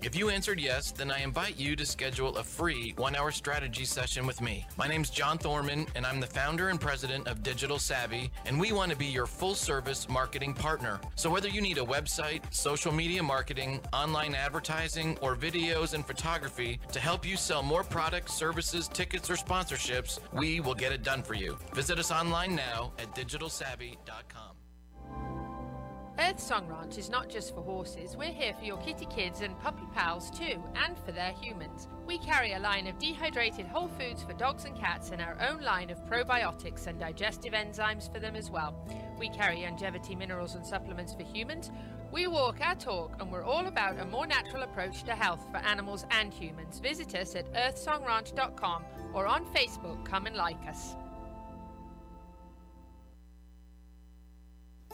If 0.01 0.16
you 0.16 0.30
answered 0.30 0.59
yes, 0.59 0.90
then 0.90 1.10
I 1.10 1.22
invite 1.22 1.60
you 1.60 1.76
to 1.76 1.84
schedule 1.84 2.39
a 2.39 2.43
free 2.43 2.94
one 2.97 3.14
hour 3.14 3.30
strategy 3.30 3.84
session 3.84 4.26
with 4.26 4.40
me. 4.40 4.66
My 4.78 4.89
name's 4.89 5.10
John 5.10 5.36
Thorman, 5.36 5.86
and 5.94 6.06
I'm 6.06 6.18
the 6.18 6.26
founder 6.26 6.70
and 6.70 6.80
president 6.80 7.28
of 7.28 7.43
Digital 7.43 7.78
Savvy, 7.78 8.30
and 8.47 8.59
we 8.59 8.72
want 8.72 8.90
to 8.90 8.97
be 8.97 9.05
your 9.05 9.26
full 9.26 9.55
service 9.55 10.09
marketing 10.09 10.55
partner. 10.55 10.98
So, 11.14 11.28
whether 11.28 11.48
you 11.48 11.60
need 11.60 11.76
a 11.76 11.84
website, 11.84 12.43
social 12.51 12.90
media 12.90 13.22
marketing, 13.22 13.80
online 13.93 14.34
advertising, 14.34 15.18
or 15.20 15.36
videos 15.36 15.93
and 15.93 16.06
photography 16.06 16.80
to 16.90 16.98
help 16.98 17.26
you 17.26 17.36
sell 17.36 17.62
more 17.62 17.84
products, 17.84 18.32
services, 18.32 18.89
tickets, 18.89 19.28
or 19.28 19.36
sponsorships, 19.36 20.20
we 20.32 20.60
will 20.60 20.74
get 20.74 20.90
it 20.90 21.02
done 21.02 21.22
for 21.22 21.34
you. 21.34 21.59
Visit 21.74 21.98
us 21.98 22.10
online 22.10 22.56
now 22.56 22.93
at 22.98 23.14
digitalsavvy.com. 23.14 24.51
Earth 26.23 26.39
Song 26.39 26.69
Ranch 26.69 26.99
is 26.99 27.11
not 27.11 27.28
just 27.28 27.53
for 27.53 27.62
horses, 27.62 28.16
we're 28.16 28.32
here 28.32 28.55
for 28.55 28.65
your 28.65 28.77
kitty 28.77 29.07
kids 29.07 29.40
and 29.40 29.59
puppy 29.59 29.82
pals 29.93 30.31
too, 30.31 30.62
and 30.77 30.97
for 31.05 31.11
their 31.11 31.32
humans. 31.32 31.89
We 32.07 32.19
carry 32.19 32.53
a 32.53 32.61
line 32.61 32.86
of 32.86 32.97
dehydrated 33.01 33.66
whole 33.66 33.89
foods 33.89 34.23
for 34.23 34.32
dogs 34.35 34.65
and 34.65 34.78
cats 34.78 35.11
and 35.11 35.20
our 35.20 35.36
own 35.40 35.62
line 35.62 35.90
of 35.90 36.07
probiotics 36.07 36.86
and 36.86 37.01
digestive 37.01 37.55
enzymes 37.55 38.12
for 38.12 38.20
them 38.20 38.36
as 38.36 38.53
well. 38.53 38.73
We 39.19 39.31
carry 39.31 39.62
longevity 39.62 40.15
minerals 40.15 40.55
and 40.55 40.65
supplements 40.65 41.12
for 41.12 41.24
humans. 41.24 41.73
We 42.12 42.28
walk 42.28 42.61
our 42.61 42.77
talk 42.77 43.16
and 43.19 43.32
we're 43.32 43.44
all 43.44 43.66
about 43.66 43.99
a 43.99 44.05
more 44.05 44.27
natural 44.27 44.62
approach 44.62 45.03
to 45.05 45.12
health 45.12 45.44
for 45.51 45.57
animals 45.57 46.07
and 46.12 46.32
humans. 46.32 46.78
Visit 46.78 47.16
us 47.16 47.35
at 47.35 47.53
earthsongranch.com 47.53 48.85
or 49.12 49.27
on 49.27 49.44
Facebook. 49.47 50.05
Come 50.05 50.27
and 50.27 50.36
like 50.36 50.69
us. 50.69 50.94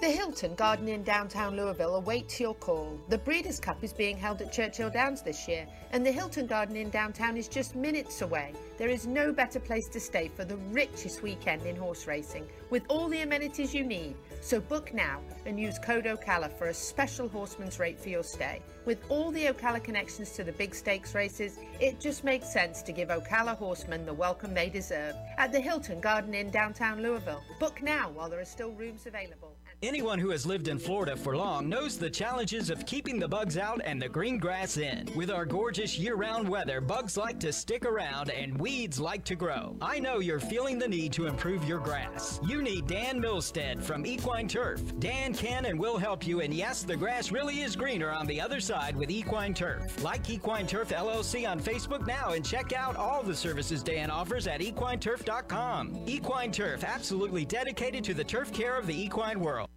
The 0.01 0.07
Hilton 0.09 0.55
Garden 0.55 0.87
in 0.87 1.03
downtown 1.03 1.57
Louisville 1.57 1.97
awaits 1.97 2.39
your 2.39 2.55
call. 2.55 3.01
The 3.09 3.19
Breeders' 3.19 3.59
Cup 3.59 3.83
is 3.83 3.93
being 3.93 4.17
held 4.17 4.41
at 4.41 4.53
Churchill 4.53 4.91
Downs 4.91 5.23
this 5.23 5.49
year, 5.49 5.67
and 5.91 6.07
the 6.07 6.13
Hilton 6.13 6.47
Garden 6.47 6.77
in 6.77 6.89
downtown 6.89 7.37
is 7.37 7.49
just 7.49 7.75
minutes 7.75 8.23
away. 8.23 8.53
There 8.79 8.89
is 8.89 9.09
no 9.09 9.33
better 9.33 9.59
place 9.59 9.89
to 9.89 9.99
stay 9.99 10.29
for 10.29 10.45
the 10.45 10.57
richest 10.71 11.23
weekend 11.23 11.67
in 11.67 11.75
horse 11.75 12.07
racing, 12.07 12.47
with 12.71 12.85
all 12.89 13.09
the 13.09 13.23
amenities 13.23 13.75
you 13.75 13.83
need. 13.83 14.15
So 14.41 14.61
book 14.61 14.95
now 14.95 15.21
and 15.47 15.59
use 15.59 15.81
code 15.81 16.05
Ocala 16.05 16.57
for 16.57 16.69
a 16.69 16.75
special 16.75 17.29
horseman's 17.29 17.81
rate 17.81 17.99
for 17.99 18.09
your 18.09 18.23
stay. 18.23 18.63
With 18.85 19.03
all 19.09 19.33
the 19.33 19.47
Ocala 19.47 19.83
connections 19.83 20.31
to 20.37 20.45
the 20.45 20.53
big 20.53 20.77
stakes 20.77 21.13
races, 21.17 21.59
it 21.81 21.99
just 21.99 22.23
makes 22.23 22.53
sense 22.53 22.83
to 22.83 22.93
give 22.93 23.09
Ocala 23.09 23.57
horsemen 23.57 24.07
the 24.07 24.15
welcome 24.15 24.55
they 24.55 24.69
deserve 24.69 25.17
at 25.39 25.51
the 25.51 25.61
Hilton 25.61 25.99
Garden 25.99 26.35
in 26.35 26.51
downtown 26.51 27.03
Louisville. 27.03 27.43
Book 27.59 27.83
now 27.83 28.11
while 28.11 28.31
there 28.31 28.41
are 28.41 28.45
still 28.45 28.71
rooms 28.71 29.07
available. 29.07 29.57
Anyone 29.81 30.19
who 30.19 30.31
has 30.31 30.45
lived 30.45 30.67
in 30.67 30.77
Florida 30.77 31.17
for 31.17 31.37
long 31.37 31.69
knows 31.69 31.99
the 31.99 32.11
challenges 32.11 32.69
of 32.69 32.85
keeping 32.85 33.21
the 33.21 33.29
bugs 33.29 33.57
out 33.57 33.81
and 33.85 34.03
the 34.03 34.09
green 34.09 34.37
grass 34.37 34.77
in. 34.77 35.09
With 35.15 35.31
our 35.31 35.47
gorgeous 35.47 35.97
year 35.97 36.17
round 36.17 36.49
weather, 36.49 36.81
bugs 36.81 37.17
like 37.17 37.39
to 37.39 37.53
stick 37.53 37.85
around 37.85 38.31
and 38.31 38.59
weeds 38.59 38.99
like 38.99 39.23
to 39.27 39.37
grow. 39.37 39.77
I 39.81 40.01
know 40.01 40.19
you're 40.19 40.41
feeling 40.41 40.81
the 40.81 40.89
need 40.89 41.13
to 41.13 41.27
improve 41.29 41.63
your 41.63 41.79
grass. 41.79 42.41
You 42.45 42.61
need 42.61 42.89
Dan 42.89 43.23
Milstead 43.23 43.81
from 43.81 44.05
Equine 44.05 44.49
Turf. 44.49 44.83
Dan 44.99 45.33
can 45.33 45.67
and 45.67 45.79
will 45.79 45.97
help 45.97 46.27
you, 46.27 46.41
and 46.41 46.53
yes, 46.53 46.83
the 46.83 46.97
grass 46.97 47.31
really 47.31 47.61
is 47.61 47.77
greener 47.77 48.11
on 48.11 48.27
the 48.27 48.41
other 48.41 48.59
side 48.59 48.97
with 48.97 49.13
Equine 49.13 49.55
Turf. 49.55 50.03
Like 50.03 50.29
Equine 50.29 50.67
Turf 50.67 50.89
LLC 50.89 51.49
on 51.49 51.61
Facebook 51.61 52.05
now 52.05 52.31
and 52.31 52.45
check 52.45 52.73
out 52.73 52.97
all 52.97 53.23
the 53.23 53.37
services 53.37 53.85
Dan 53.85 54.11
offers 54.11 54.49
at 54.49 54.61
equineturf.com. 54.61 56.01
Equine 56.09 56.51
Turf, 56.51 56.83
absolutely 56.83 57.45
dedicated 57.45 58.03
to 58.03 58.13
the 58.13 58.25
turf 58.25 58.53
care 58.53 58.77
of 58.77 58.89
the 58.89 59.01
equine 59.01 59.39
world. 59.39 59.68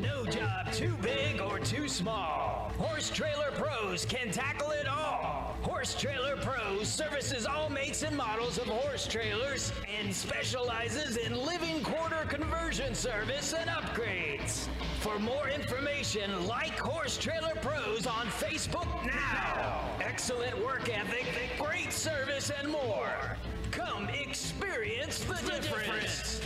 No 0.00 0.24
job 0.26 0.72
too 0.72 0.94
big 1.02 1.40
or 1.40 1.58
too 1.58 1.88
small. 1.88 2.72
Horse 2.78 3.10
Trailer 3.10 3.50
Pros 3.52 4.04
can 4.04 4.30
tackle 4.30 4.70
it 4.70 4.88
all. 4.88 5.56
Horse 5.62 5.94
Trailer 5.94 6.36
Pros 6.36 6.88
services 6.88 7.44
all 7.46 7.68
makes 7.68 8.02
and 8.02 8.16
models 8.16 8.58
of 8.58 8.66
horse 8.66 9.06
trailers 9.06 9.72
and 9.98 10.14
specializes 10.14 11.16
in 11.16 11.34
living 11.44 11.82
quarter 11.82 12.24
conversion 12.28 12.94
service 12.94 13.52
and 13.52 13.68
upgrades. 13.68 14.68
For 15.00 15.18
more 15.18 15.48
information, 15.48 16.46
like 16.46 16.78
Horse 16.78 17.18
Trailer 17.18 17.54
Pros 17.56 18.06
on 18.06 18.26
Facebook 18.26 18.88
now. 19.04 19.80
Excellent 20.00 20.58
work 20.64 20.88
ethic, 20.88 21.26
great 21.58 21.92
service, 21.92 22.50
and 22.50 22.70
more. 22.70 23.36
Come 23.70 24.08
experience 24.08 25.24
the, 25.24 25.34
difference. 25.34 26.40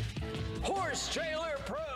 Horse 0.63 1.13
Trailer 1.13 1.57
Pros. 1.67 1.94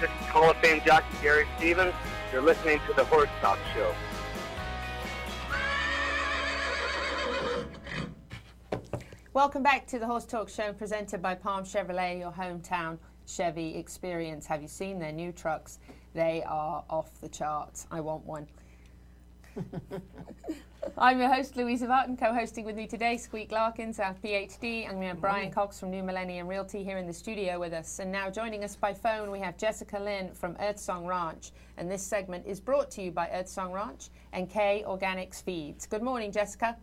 This 0.00 0.10
is 0.10 0.26
Hall 0.28 0.48
of 0.48 0.56
Fame 0.58 0.80
jockey 0.86 1.16
Gary 1.20 1.44
Stevens. 1.56 1.92
You're 2.32 2.40
listening 2.40 2.78
to 2.86 2.92
the 2.92 3.04
Horse 3.06 3.28
Talk 3.40 3.58
Show. 3.74 3.92
Welcome 9.32 9.64
back 9.64 9.88
to 9.88 9.98
the 9.98 10.06
Horse 10.06 10.24
Talk 10.24 10.48
Show 10.48 10.72
presented 10.72 11.20
by 11.20 11.34
Palm 11.34 11.64
Chevrolet, 11.64 12.20
your 12.20 12.30
hometown 12.30 12.98
Chevy 13.26 13.74
experience. 13.74 14.46
Have 14.46 14.62
you 14.62 14.68
seen 14.68 15.00
their 15.00 15.10
new 15.10 15.32
trucks? 15.32 15.80
They 16.14 16.44
are 16.46 16.84
off 16.88 17.20
the 17.20 17.28
charts. 17.28 17.88
I 17.90 18.00
want 18.00 18.24
one. 18.24 18.46
I'm 20.96 21.18
your 21.18 21.32
host, 21.32 21.56
Louisa 21.56 21.86
Barton, 21.86 22.16
co 22.16 22.32
hosting 22.32 22.64
with 22.64 22.76
me 22.76 22.86
today, 22.86 23.16
Squeak 23.16 23.50
Larkins, 23.50 23.98
our 23.98 24.14
PhD, 24.14 24.88
and 24.88 24.98
we 24.98 25.06
have 25.06 25.20
Brian 25.20 25.50
Cox 25.50 25.80
from 25.80 25.90
New 25.90 26.02
Millennium 26.02 26.46
Realty 26.46 26.84
here 26.84 26.98
in 26.98 27.06
the 27.06 27.12
studio 27.12 27.58
with 27.58 27.72
us. 27.72 27.98
And 27.98 28.12
now 28.12 28.30
joining 28.30 28.62
us 28.62 28.76
by 28.76 28.94
phone, 28.94 29.30
we 29.30 29.40
have 29.40 29.56
Jessica 29.56 29.98
Lynn 29.98 30.32
from 30.32 30.54
Earthsong 30.54 31.06
Ranch. 31.06 31.50
And 31.76 31.90
this 31.90 32.02
segment 32.02 32.46
is 32.46 32.60
brought 32.60 32.90
to 32.92 33.02
you 33.02 33.10
by 33.10 33.26
Earthsong 33.26 33.72
Ranch 33.72 34.08
and 34.32 34.48
K 34.48 34.84
Organics 34.86 35.42
Feeds. 35.42 35.84
Good 35.86 36.02
morning, 36.02 36.30
Jessica. 36.30 36.76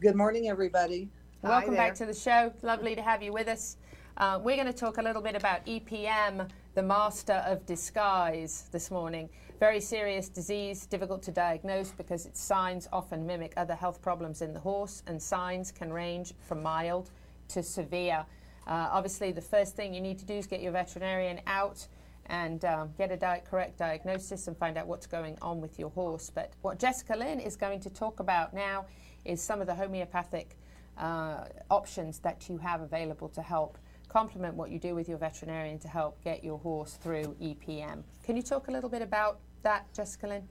Good 0.00 0.16
morning, 0.16 0.48
everybody. 0.48 1.08
Welcome 1.42 1.74
back 1.74 1.94
to 1.96 2.06
the 2.06 2.14
show. 2.14 2.52
Lovely 2.62 2.94
to 2.94 3.02
have 3.02 3.22
you 3.22 3.32
with 3.32 3.48
us. 3.48 3.76
Uh, 4.16 4.40
we're 4.42 4.56
going 4.56 4.66
to 4.66 4.72
talk 4.72 4.98
a 4.98 5.02
little 5.02 5.22
bit 5.22 5.36
about 5.36 5.64
EPM, 5.66 6.48
the 6.74 6.82
master 6.82 7.44
of 7.46 7.64
disguise, 7.66 8.68
this 8.72 8.90
morning. 8.90 9.28
Very 9.60 9.80
serious 9.80 10.28
disease, 10.28 10.86
difficult 10.86 11.20
to 11.24 11.32
diagnose 11.32 11.90
because 11.90 12.26
its 12.26 12.40
signs 12.40 12.88
often 12.92 13.26
mimic 13.26 13.54
other 13.56 13.74
health 13.74 14.00
problems 14.00 14.40
in 14.40 14.52
the 14.52 14.60
horse, 14.60 15.02
and 15.08 15.20
signs 15.20 15.72
can 15.72 15.92
range 15.92 16.32
from 16.46 16.62
mild 16.62 17.10
to 17.48 17.60
severe. 17.64 18.24
Uh, 18.68 18.88
obviously, 18.92 19.32
the 19.32 19.40
first 19.40 19.74
thing 19.74 19.92
you 19.92 20.00
need 20.00 20.16
to 20.16 20.24
do 20.24 20.34
is 20.34 20.46
get 20.46 20.62
your 20.62 20.70
veterinarian 20.70 21.40
out 21.48 21.88
and 22.26 22.64
um, 22.66 22.90
get 22.96 23.10
a 23.10 23.16
di- 23.16 23.42
correct 23.50 23.78
diagnosis 23.78 24.46
and 24.46 24.56
find 24.56 24.78
out 24.78 24.86
what's 24.86 25.08
going 25.08 25.36
on 25.42 25.60
with 25.60 25.76
your 25.76 25.90
horse. 25.90 26.30
But 26.32 26.52
what 26.62 26.78
Jessica 26.78 27.16
Lynn 27.16 27.40
is 27.40 27.56
going 27.56 27.80
to 27.80 27.90
talk 27.90 28.20
about 28.20 28.54
now 28.54 28.86
is 29.24 29.42
some 29.42 29.60
of 29.60 29.66
the 29.66 29.74
homeopathic 29.74 30.56
uh, 30.96 31.46
options 31.68 32.20
that 32.20 32.48
you 32.48 32.58
have 32.58 32.80
available 32.80 33.28
to 33.30 33.42
help 33.42 33.76
complement 34.08 34.54
what 34.54 34.70
you 34.70 34.78
do 34.78 34.94
with 34.94 35.08
your 35.08 35.18
veterinarian 35.18 35.78
to 35.80 35.88
help 35.88 36.22
get 36.22 36.44
your 36.44 36.58
horse 36.58 36.94
through 36.94 37.36
EPM. 37.42 38.04
Can 38.22 38.36
you 38.36 38.42
talk 38.42 38.68
a 38.68 38.70
little 38.70 38.88
bit 38.88 39.02
about 39.02 39.40
that, 39.62 39.92
Jessica 39.94 40.26
Lynn? 40.28 40.48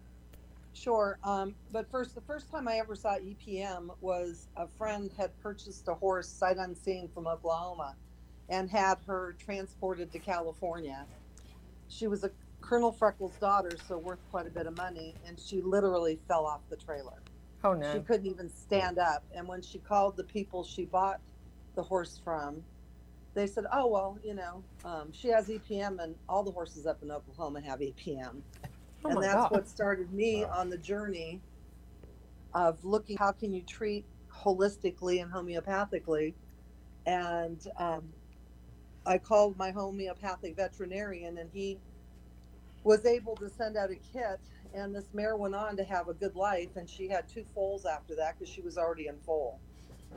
Sure. 0.74 1.18
Um, 1.24 1.56
but 1.72 1.90
first, 1.90 2.14
the 2.16 2.22
first 2.22 2.52
time 2.52 2.68
I 2.68 2.78
ever 2.78 2.96
saw 2.96 3.16
EPM 3.18 3.90
was 4.02 4.48
a 4.56 4.68
friend 4.68 5.12
had 5.18 5.36
purchased 5.42 5.88
a 5.88 5.94
horse 5.96 6.28
sight 6.30 6.58
unseen 6.58 7.10
from 7.14 7.28
Oklahoma. 7.28 7.96
and 8.50 8.70
had 8.70 8.98
her 9.06 9.36
transported 9.44 10.10
to 10.12 10.20
California. 10.20 11.06
She 11.90 12.08
was 12.08 12.24
a 12.24 12.32
Colonel 12.62 12.92
Freckles' 12.94 13.36
daughter, 13.42 13.72
so 13.88 13.98
worth 13.98 14.20
quite 14.32 14.48
a 14.48 14.50
bit 14.50 14.68
of 14.68 14.78
money, 14.78 15.16
and 15.26 15.38
she 15.40 15.62
literally 15.62 16.18
fell 16.30 16.46
off 16.46 16.62
the 16.70 16.78
trailer. 16.78 17.22
Oh 17.64 17.74
no. 17.74 17.94
She 17.94 18.00
couldn't 18.00 18.26
even 18.28 18.50
stand 18.50 19.00
up. 19.00 19.24
And 19.36 19.48
when 19.48 19.62
she 19.62 19.80
called 19.80 20.16
the 20.16 20.24
people 20.24 20.64
she 20.64 20.86
bought 20.86 21.20
the 21.76 21.84
horse 21.84 22.20
from, 22.24 22.64
they 23.34 23.48
said, 23.48 23.66
"Oh 23.72 23.88
well, 23.88 24.18
you 24.24 24.34
know, 24.34 24.64
um, 24.86 25.12
she 25.12 25.28
has 25.30 25.50
EPM, 25.50 26.02
and 26.02 26.16
all 26.30 26.44
the 26.44 26.52
horses 26.52 26.88
up 26.88 27.04
in 27.04 27.12
Oklahoma 27.12 27.62
have 27.62 27.80
EPM." 27.82 28.42
Oh 29.06 29.10
and 29.12 29.24
that's 29.24 29.34
God. 29.34 29.52
what 29.52 29.68
started 29.68 30.14
me 30.14 30.44
on 30.44 30.70
the 30.70 30.78
journey 30.78 31.44
of 32.54 32.84
looking 32.84 33.18
how 33.18 33.32
can 33.32 33.54
you 33.54 33.64
treat 33.64 34.08
holistically 34.32 35.22
and 35.22 35.32
homeopathically. 35.32 36.36
And 37.06 37.62
um, 37.78 38.14
I 39.06 39.18
called 39.18 39.58
my 39.58 39.72
homeopathic 39.72 40.56
veterinarian, 40.56 41.38
and 41.38 41.52
he 41.52 41.80
was 42.84 43.06
able 43.06 43.38
to 43.38 43.50
send 43.50 43.78
out 43.78 43.92
a 43.92 43.98
kit. 43.98 44.42
And 44.74 44.96
this 44.96 45.14
mare 45.14 45.38
went 45.38 45.56
on 45.56 45.78
to 45.78 45.84
have 45.84 46.08
a 46.10 46.14
good 46.14 46.36
life, 46.36 46.76
and 46.76 46.90
she 46.90 47.10
had 47.10 47.28
two 47.28 47.46
foals 47.54 47.86
after 47.86 48.16
that 48.18 48.38
because 48.38 48.54
she 48.54 48.62
was 48.62 48.78
already 48.78 49.08
in 49.08 49.20
foal. 49.20 49.62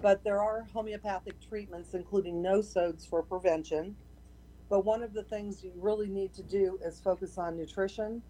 But 0.03 0.25
there 0.25 0.43
are 0.43 0.65
homeopathic 0.65 1.41
treatments, 1.41 1.95
including 1.95 2.43
nosodes 2.43 3.09
for 3.09 3.23
prevention. 3.23 3.97
But 4.69 4.85
one 4.85 5.03
of 5.03 5.15
the 5.15 5.25
things 5.25 5.65
you 5.65 5.73
really 5.77 6.11
need 6.11 6.35
to 6.35 6.43
do 6.45 6.79
is 6.85 7.01
focus 7.01 7.39
on 7.39 7.57
nutrition, 7.57 8.23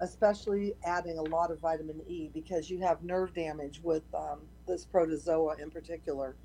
especially 0.00 0.74
adding 0.84 1.18
a 1.18 1.22
lot 1.22 1.50
of 1.50 1.58
vitamin 1.60 2.00
E 2.08 2.30
because 2.32 2.70
you 2.70 2.78
have 2.80 3.02
nerve 3.02 3.34
damage 3.34 3.80
with 3.82 4.02
um, 4.14 4.40
this 4.66 4.84
protozoa 4.84 5.56
in 5.60 5.70
particular. 5.70 6.36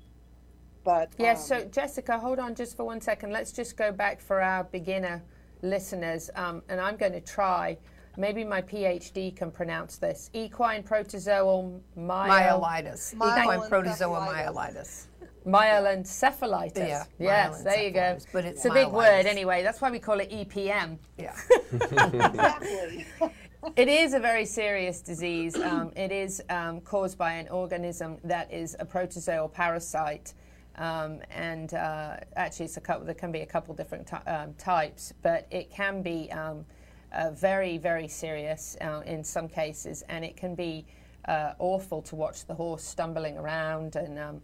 But 0.84 1.12
Yeah, 1.18 1.32
um, 1.32 1.36
so 1.36 1.64
Jessica, 1.66 2.18
hold 2.18 2.38
on 2.38 2.54
just 2.54 2.76
for 2.76 2.84
one 2.84 3.00
second. 3.00 3.30
Let's 3.32 3.52
just 3.52 3.76
go 3.76 3.92
back 3.92 4.20
for 4.20 4.40
our 4.40 4.64
beginner 4.64 5.22
listeners, 5.62 6.28
um, 6.34 6.62
and 6.68 6.80
I'm 6.80 6.96
going 6.96 7.12
to 7.12 7.20
try. 7.20 7.78
Maybe 8.18 8.44
my 8.44 8.60
PhD 8.60 9.34
can 9.34 9.50
pronounce 9.50 9.96
this. 9.96 10.28
Equine 10.34 10.82
protozoal 10.82 11.80
myel- 11.96 12.60
Myelitis. 12.60 13.14
Equine 13.14 13.68
protozoa 13.68 14.20
myelitis. 14.20 15.06
Myelencephalitis. 15.46 16.76
Yeah, 16.88 17.04
Yes, 17.18 17.62
there 17.62 17.82
you 17.82 17.90
go. 17.90 18.18
but 18.32 18.44
it's 18.44 18.64
a 18.64 18.70
big 18.70 18.88
word 18.88 19.26
anyway. 19.26 19.62
That's 19.62 19.80
why 19.80 19.90
we 19.90 19.98
call 19.98 20.20
it 20.20 20.30
EPM. 20.30 20.98
Yeah. 21.18 21.34
exactly. 21.72 23.06
It 23.76 23.88
is 23.88 24.12
a 24.12 24.18
very 24.18 24.44
serious 24.44 25.00
disease. 25.00 25.54
Um, 25.56 25.92
it 25.94 26.10
is 26.10 26.42
um, 26.50 26.80
caused 26.80 27.16
by 27.16 27.34
an 27.34 27.48
organism 27.48 28.18
that 28.24 28.52
is 28.52 28.74
a 28.80 28.84
protozoal 28.84 29.52
parasite. 29.52 30.34
Um, 30.76 31.20
and 31.30 31.72
uh, 31.72 32.16
actually, 32.34 32.66
it's 32.66 32.76
a 32.76 32.80
couple, 32.80 33.06
there 33.06 33.14
can 33.14 33.30
be 33.30 33.42
a 33.42 33.46
couple 33.46 33.72
different 33.74 34.10
um, 34.26 34.54
types, 34.54 35.14
but 35.22 35.46
it 35.52 35.70
can 35.70 36.02
be 36.02 36.30
um, 36.32 36.64
uh, 37.12 37.30
very, 37.30 37.78
very 37.78 38.08
serious 38.08 38.76
uh, 38.80 39.02
in 39.06 39.22
some 39.22 39.48
cases, 39.48 40.02
and 40.08 40.24
it 40.24 40.36
can 40.36 40.56
be 40.56 40.84
uh, 41.26 41.52
awful 41.60 42.02
to 42.02 42.16
watch 42.16 42.46
the 42.46 42.54
horse 42.54 42.82
stumbling 42.82 43.38
around 43.38 43.94
and 43.94 44.18
um, 44.18 44.40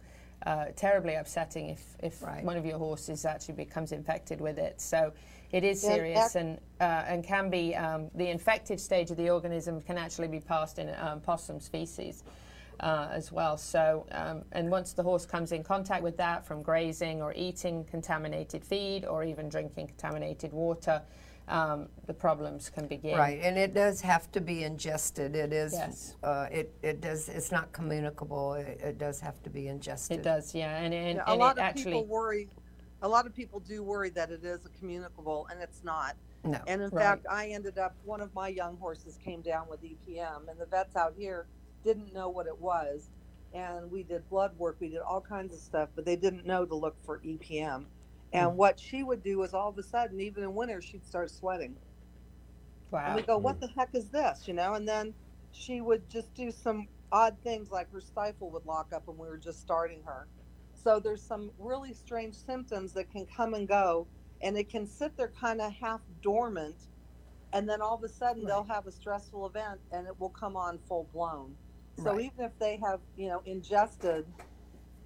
uh, 0.47 0.67
terribly 0.77 1.15
upsetting 1.17 1.71
if, 1.71 1.83
if 2.01 2.23
one 2.45 2.57
of 2.57 2.65
your 2.65 2.79
horses 2.79 3.25
actually 3.25 3.55
becomes 3.55 3.91
infected 3.91 4.41
with 4.41 4.59
it. 4.59 4.81
So 4.81 5.13
it 5.53 5.65
is 5.65 5.81
serious 5.81 6.37
ac- 6.37 6.39
and 6.39 6.59
uh, 6.81 7.05
and 7.07 7.25
can 7.25 7.51
be 7.51 7.75
um, 7.75 8.11
the 8.15 8.29
infected 8.29 8.79
stage 8.81 9.11
of 9.11 9.17
the 9.17 9.31
organism 9.31 9.81
can 9.81 9.99
actually 9.99 10.29
be 10.29 10.41
passed 10.41 10.79
in 10.79 10.95
um, 10.99 11.21
possum 11.21 11.61
species. 11.61 12.25
Uh, 12.81 13.09
as 13.11 13.33
well. 13.33 13.59
So, 13.59 14.07
um, 14.13 14.45
and 14.53 14.71
once 14.71 14.93
the 14.93 15.03
horse 15.03 15.27
comes 15.27 15.51
in 15.51 15.65
contact 15.65 16.01
with 16.01 16.17
that 16.19 16.47
from 16.47 16.63
grazing 16.63 17.21
or 17.21 17.33
eating 17.35 17.83
contaminated 17.83 18.65
feed 18.65 19.05
or 19.05 19.25
even 19.25 19.49
drinking 19.49 19.89
contaminated 19.89 20.53
water, 20.53 21.03
um, 21.49 21.89
the 22.07 22.15
problems 22.15 22.71
can 22.71 22.87
begin. 22.87 23.19
Right, 23.19 23.41
and 23.43 23.59
it 23.59 23.75
does 23.75 24.01
have 24.03 24.31
to 24.31 24.41
be 24.41 24.63
ingested. 24.63 25.35
It 25.35 25.53
is. 25.53 25.73
Yes. 25.73 26.15
Uh, 26.23 26.47
it 26.53 26.73
it 26.83 27.01
does. 27.01 27.29
It's 27.29 27.51
not 27.51 27.73
communicable. 27.73 28.55
It, 28.55 28.81
it 28.81 28.99
does 28.99 29.21
have 29.21 29.43
to 29.43 29.51
be 29.51 29.67
ingested. 29.67 30.19
It 30.21 30.23
does, 30.23 30.55
yeah, 30.55 30.77
and 30.77 30.95
and, 30.95 31.17
Yeah, 31.17 31.25
a 31.27 31.31
and 31.33 31.41
lot 31.41 31.57
it 31.57 31.61
of 31.61 31.65
actually 31.65 31.85
people 31.85 32.07
worry. 32.07 32.49
A 33.03 33.09
lot 33.09 33.27
of 33.27 33.35
people 33.35 33.61
do 33.61 33.83
worry 33.85 34.11
that 34.11 34.31
it 34.31 34.45
is 34.45 34.67
a 34.67 34.71
communicable, 34.71 35.47
and 35.51 35.63
it's 35.63 35.85
not. 35.85 36.17
No. 36.45 36.65
And 36.67 36.83
in 36.83 36.91
Right. 36.91 36.99
fact, 36.99 37.27
I 37.31 37.49
ended 37.49 37.79
up 37.79 37.97
one 38.03 38.21
of 38.21 38.35
my 38.35 38.49
young 38.49 38.79
horses 38.79 39.19
came 39.19 39.43
down 39.43 39.69
with 39.69 39.83
EPM, 39.83 40.49
and 40.51 40.61
the 40.61 40.67
vets 40.67 40.97
out 40.97 41.15
here 41.17 41.49
didn't 41.83 42.13
know 42.13 42.29
what 42.31 42.47
it 42.47 42.59
was, 42.61 43.13
and 43.53 43.91
we 43.91 44.03
did 44.05 44.29
blood 44.29 44.59
work, 44.59 44.79
we 44.81 44.91
did 44.91 45.01
all 45.01 45.21
kinds 45.23 45.55
of 45.55 45.61
stuff, 45.61 45.91
but 45.95 46.05
they 46.05 46.17
didn't 46.17 46.47
know 46.47 46.67
to 46.67 46.75
look 46.75 47.01
for 47.01 47.21
EPM. 47.25 47.91
And 48.33 48.57
Mm. 48.57 48.59
what 48.59 48.81
she 48.81 49.03
would 49.03 49.23
do 49.23 49.43
is 49.43 49.55
all 49.55 49.71
of 49.71 49.79
a 49.79 49.83
sudden, 49.85 50.21
even 50.21 50.45
in 50.45 50.55
winter, 50.55 50.83
she'd 50.83 51.07
start 51.07 51.31
sweating. 51.31 51.79
wow. 52.91 53.03
And 53.07 53.15
we 53.15 53.23
go, 53.23 53.39
what 53.39 53.61
the 53.61 53.69
heck 53.69 53.95
is 53.95 54.11
this? 54.11 54.49
You 54.49 54.55
know, 54.55 54.75
and 54.75 54.89
then 54.89 55.17
she 55.51 55.81
would 55.81 56.09
just 56.09 56.35
do 56.35 56.51
some 56.53 56.89
odd 57.13 57.39
things 57.43 57.71
like 57.71 57.91
her 57.91 58.01
stifle 58.01 58.51
would 58.53 58.67
lock 58.67 58.93
up 58.93 59.09
when 59.09 59.19
we 59.19 59.29
were 59.29 59.39
just 59.39 59.61
starting 59.61 60.05
her. 60.05 60.29
So 60.83 61.01
there's 61.01 61.23
some 61.23 61.51
really 61.59 61.93
strange 61.93 62.35
symptoms 62.35 62.93
that 62.93 63.11
can 63.11 63.27
come 63.27 63.55
and 63.55 63.67
go, 63.67 64.07
and 64.43 64.57
it 64.57 64.69
can 64.71 64.87
sit 64.87 65.17
there 65.17 65.33
kind 65.41 65.61
of 65.61 65.73
half 65.73 66.01
dormant, 66.23 66.77
and 67.53 67.69
then 67.69 67.81
all 67.81 67.97
of 67.97 68.05
a 68.05 68.09
sudden 68.09 68.45
they'll 68.45 68.65
have 68.65 68.87
a 68.87 68.93
stressful 68.93 69.47
event 69.47 69.81
and 69.91 70.07
it 70.07 70.19
will 70.21 70.29
come 70.29 70.57
on 70.57 70.79
full 70.79 71.09
blown. 71.13 71.57
So 71.97 72.13
Right. 72.13 72.21
even 72.21 72.45
if 72.45 72.57
they 72.59 72.77
have, 72.77 73.01
you 73.17 73.29
know, 73.29 73.43
ingested 73.45 74.27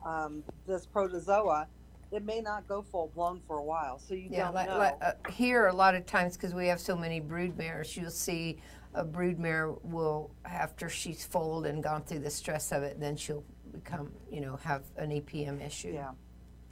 um, 0.05 0.43
this 0.67 0.85
protozoa, 0.85 1.69
it 2.11 2.23
may 2.25 2.41
not 2.41 2.69
go 2.69 2.83
full 2.83 3.11
blown 3.15 3.41
for 3.47 3.57
a 3.59 3.63
while. 3.65 3.99
So 3.99 4.15
you 4.15 4.29
Yeah, 4.31 4.47
don't 4.47 4.55
like, 4.55 4.69
know. 4.69 4.79
like, 4.79 4.95
uh, 5.01 5.31
here 5.31 5.69
a 5.69 5.73
lot 5.73 5.95
of 5.95 6.05
times 6.05 6.37
because 6.37 6.53
we 6.53 6.67
have 6.67 6.81
so 6.81 6.97
many 6.97 7.21
brood 7.21 7.57
mares, 7.57 7.97
you'll 7.97 8.11
see 8.11 8.59
a 8.95 9.05
brood 9.05 9.39
mare 9.39 9.71
will 9.83 10.31
after 10.45 10.91
she's 10.91 11.25
foaled 11.25 11.65
and 11.65 11.83
gone 11.83 12.03
through 12.03 12.19
the 12.19 12.31
stress 12.31 12.73
of 12.73 12.83
it, 12.83 13.01
then 13.01 13.17
she'll 13.17 13.45
become, 13.73 14.13
you 14.31 14.41
know, 14.41 14.57
have 14.57 14.83
an 14.97 15.11
EPM 15.11 15.61
issue. 15.65 15.93
Yeah. 15.95 16.11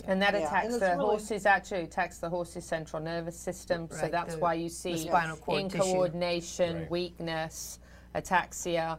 And 0.07 0.23
that 0.23 0.33
Yeah, 0.35 0.41
attacks 0.47 0.65
and 0.67 0.75
it's 0.75 0.81
the 0.83 0.91
really- 0.93 1.05
horse's 1.05 1.47
actually 1.47 1.83
attacks 1.83 2.19
the 2.19 2.29
horse's 2.31 2.65
central 2.65 3.03
nervous 3.03 3.37
system. 3.39 3.89
so 3.91 4.09
that's 4.09 4.35
the- 4.35 4.41
why 4.41 4.55
you 4.55 4.69
see 4.69 4.97
spinal 4.97 5.37
cord 5.37 5.71
tissue. 5.71 5.83
incoordination, 5.85 6.75
Right. 6.81 6.91
weakness, 6.91 7.79
ataxia, 8.15 8.99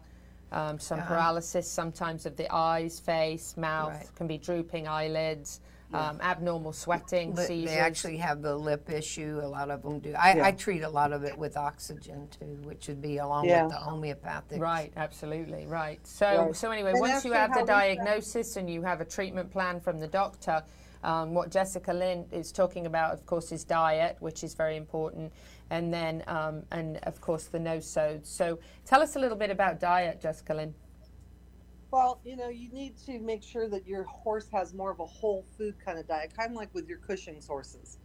um, 0.52 0.78
some 0.80 1.00
Yeah. 1.00 1.06
paralysis 1.08 1.70
sometimes 1.70 2.26
of 2.26 2.36
the 2.36 2.54
eyes, 2.54 3.00
face, 3.00 3.58
mouth, 3.58 3.94
Right. 3.94 4.16
can 4.16 4.28
be 4.28 4.38
drooping 4.38 4.88
eyelids, 4.88 5.60
um, 5.94 6.20
abnormal 6.22 6.74
sweating, 6.74 7.34
Lip- 7.36 7.48
seizures. 7.48 7.70
they 7.70 7.80
actually 7.80 8.18
have 8.18 8.42
the 8.42 8.56
lip 8.56 8.90
issue. 8.90 9.40
A 9.44 9.48
lot 9.48 9.70
of 9.70 9.82
them 9.84 10.00
do. 10.00 10.14
I, 10.18 10.36
Yeah. 10.36 10.46
I 10.46 10.52
treat 10.52 10.82
a 10.84 10.90
lot 10.90 11.12
of 11.14 11.24
it 11.24 11.38
with 11.38 11.58
oxygen 11.58 12.28
too, 12.40 12.58
which 12.64 12.88
would 12.88 13.02
be 13.02 13.18
along 13.18 13.46
Yeah. 13.46 13.64
with 13.64 13.72
the 13.74 13.78
homeopathic. 13.80 14.62
Right, 14.62 14.92
absolutely, 14.96 15.66
right. 15.68 16.06
So, 16.06 16.46
Right. 16.46 16.56
so 16.56 16.72
anyway, 16.72 16.92
And 16.92 17.00
once 17.00 17.26
you 17.26 17.34
actually 17.34 17.38
have 17.38 17.50
the 17.50 17.54
how 17.56 17.62
we 17.62 17.68
found- 17.68 17.98
diagnosis 18.08 18.56
and 18.56 18.70
you 18.70 18.82
have 18.84 19.02
a 19.02 19.06
treatment 19.06 19.52
plan 19.52 19.80
from 19.80 20.00
the 20.00 20.08
doctor, 20.08 20.64
um, 21.04 21.34
what 21.34 21.50
Jessica 21.50 21.94
Lynn 21.94 22.26
is 22.32 22.52
talking 22.52 22.86
about, 22.86 23.14
of 23.14 23.26
course, 23.26 23.52
is 23.52 23.64
diet, 23.64 24.18
which 24.20 24.44
is 24.44 24.54
very 24.54 24.78
important, 24.78 25.34
and 25.72 25.92
then, 25.94 26.24
um, 26.28 26.64
and 26.72 26.98
of 27.04 27.20
course, 27.22 27.46
the 27.46 27.58
nosodes. 27.58 28.28
So, 28.28 28.60
tell 28.86 29.02
us 29.02 29.16
a 29.16 29.20
little 29.20 29.38
bit 29.38 29.50
about 29.50 29.80
diet, 29.80 30.22
Jessica 30.22 30.54
Lynn. 30.54 30.76
Well, 31.92 32.22
you 32.24 32.38
know, 32.38 32.48
you 32.48 32.70
need 32.70 32.98
to 33.06 33.20
make 33.20 33.44
sure 33.44 33.68
that 33.68 33.86
your 33.86 34.04
horse 34.04 34.48
has 34.54 34.74
more 34.74 34.92
of 34.92 35.02
a 35.02 35.06
whole 35.06 35.46
food 35.58 35.76
kind 35.84 36.00
of 36.00 36.08
diet, 36.08 36.34
kind 36.36 36.52
of 36.52 36.56
like 36.56 36.74
with 36.74 36.88
your 36.88 37.00
Cushing's 37.00 37.46
horses. 37.46 37.98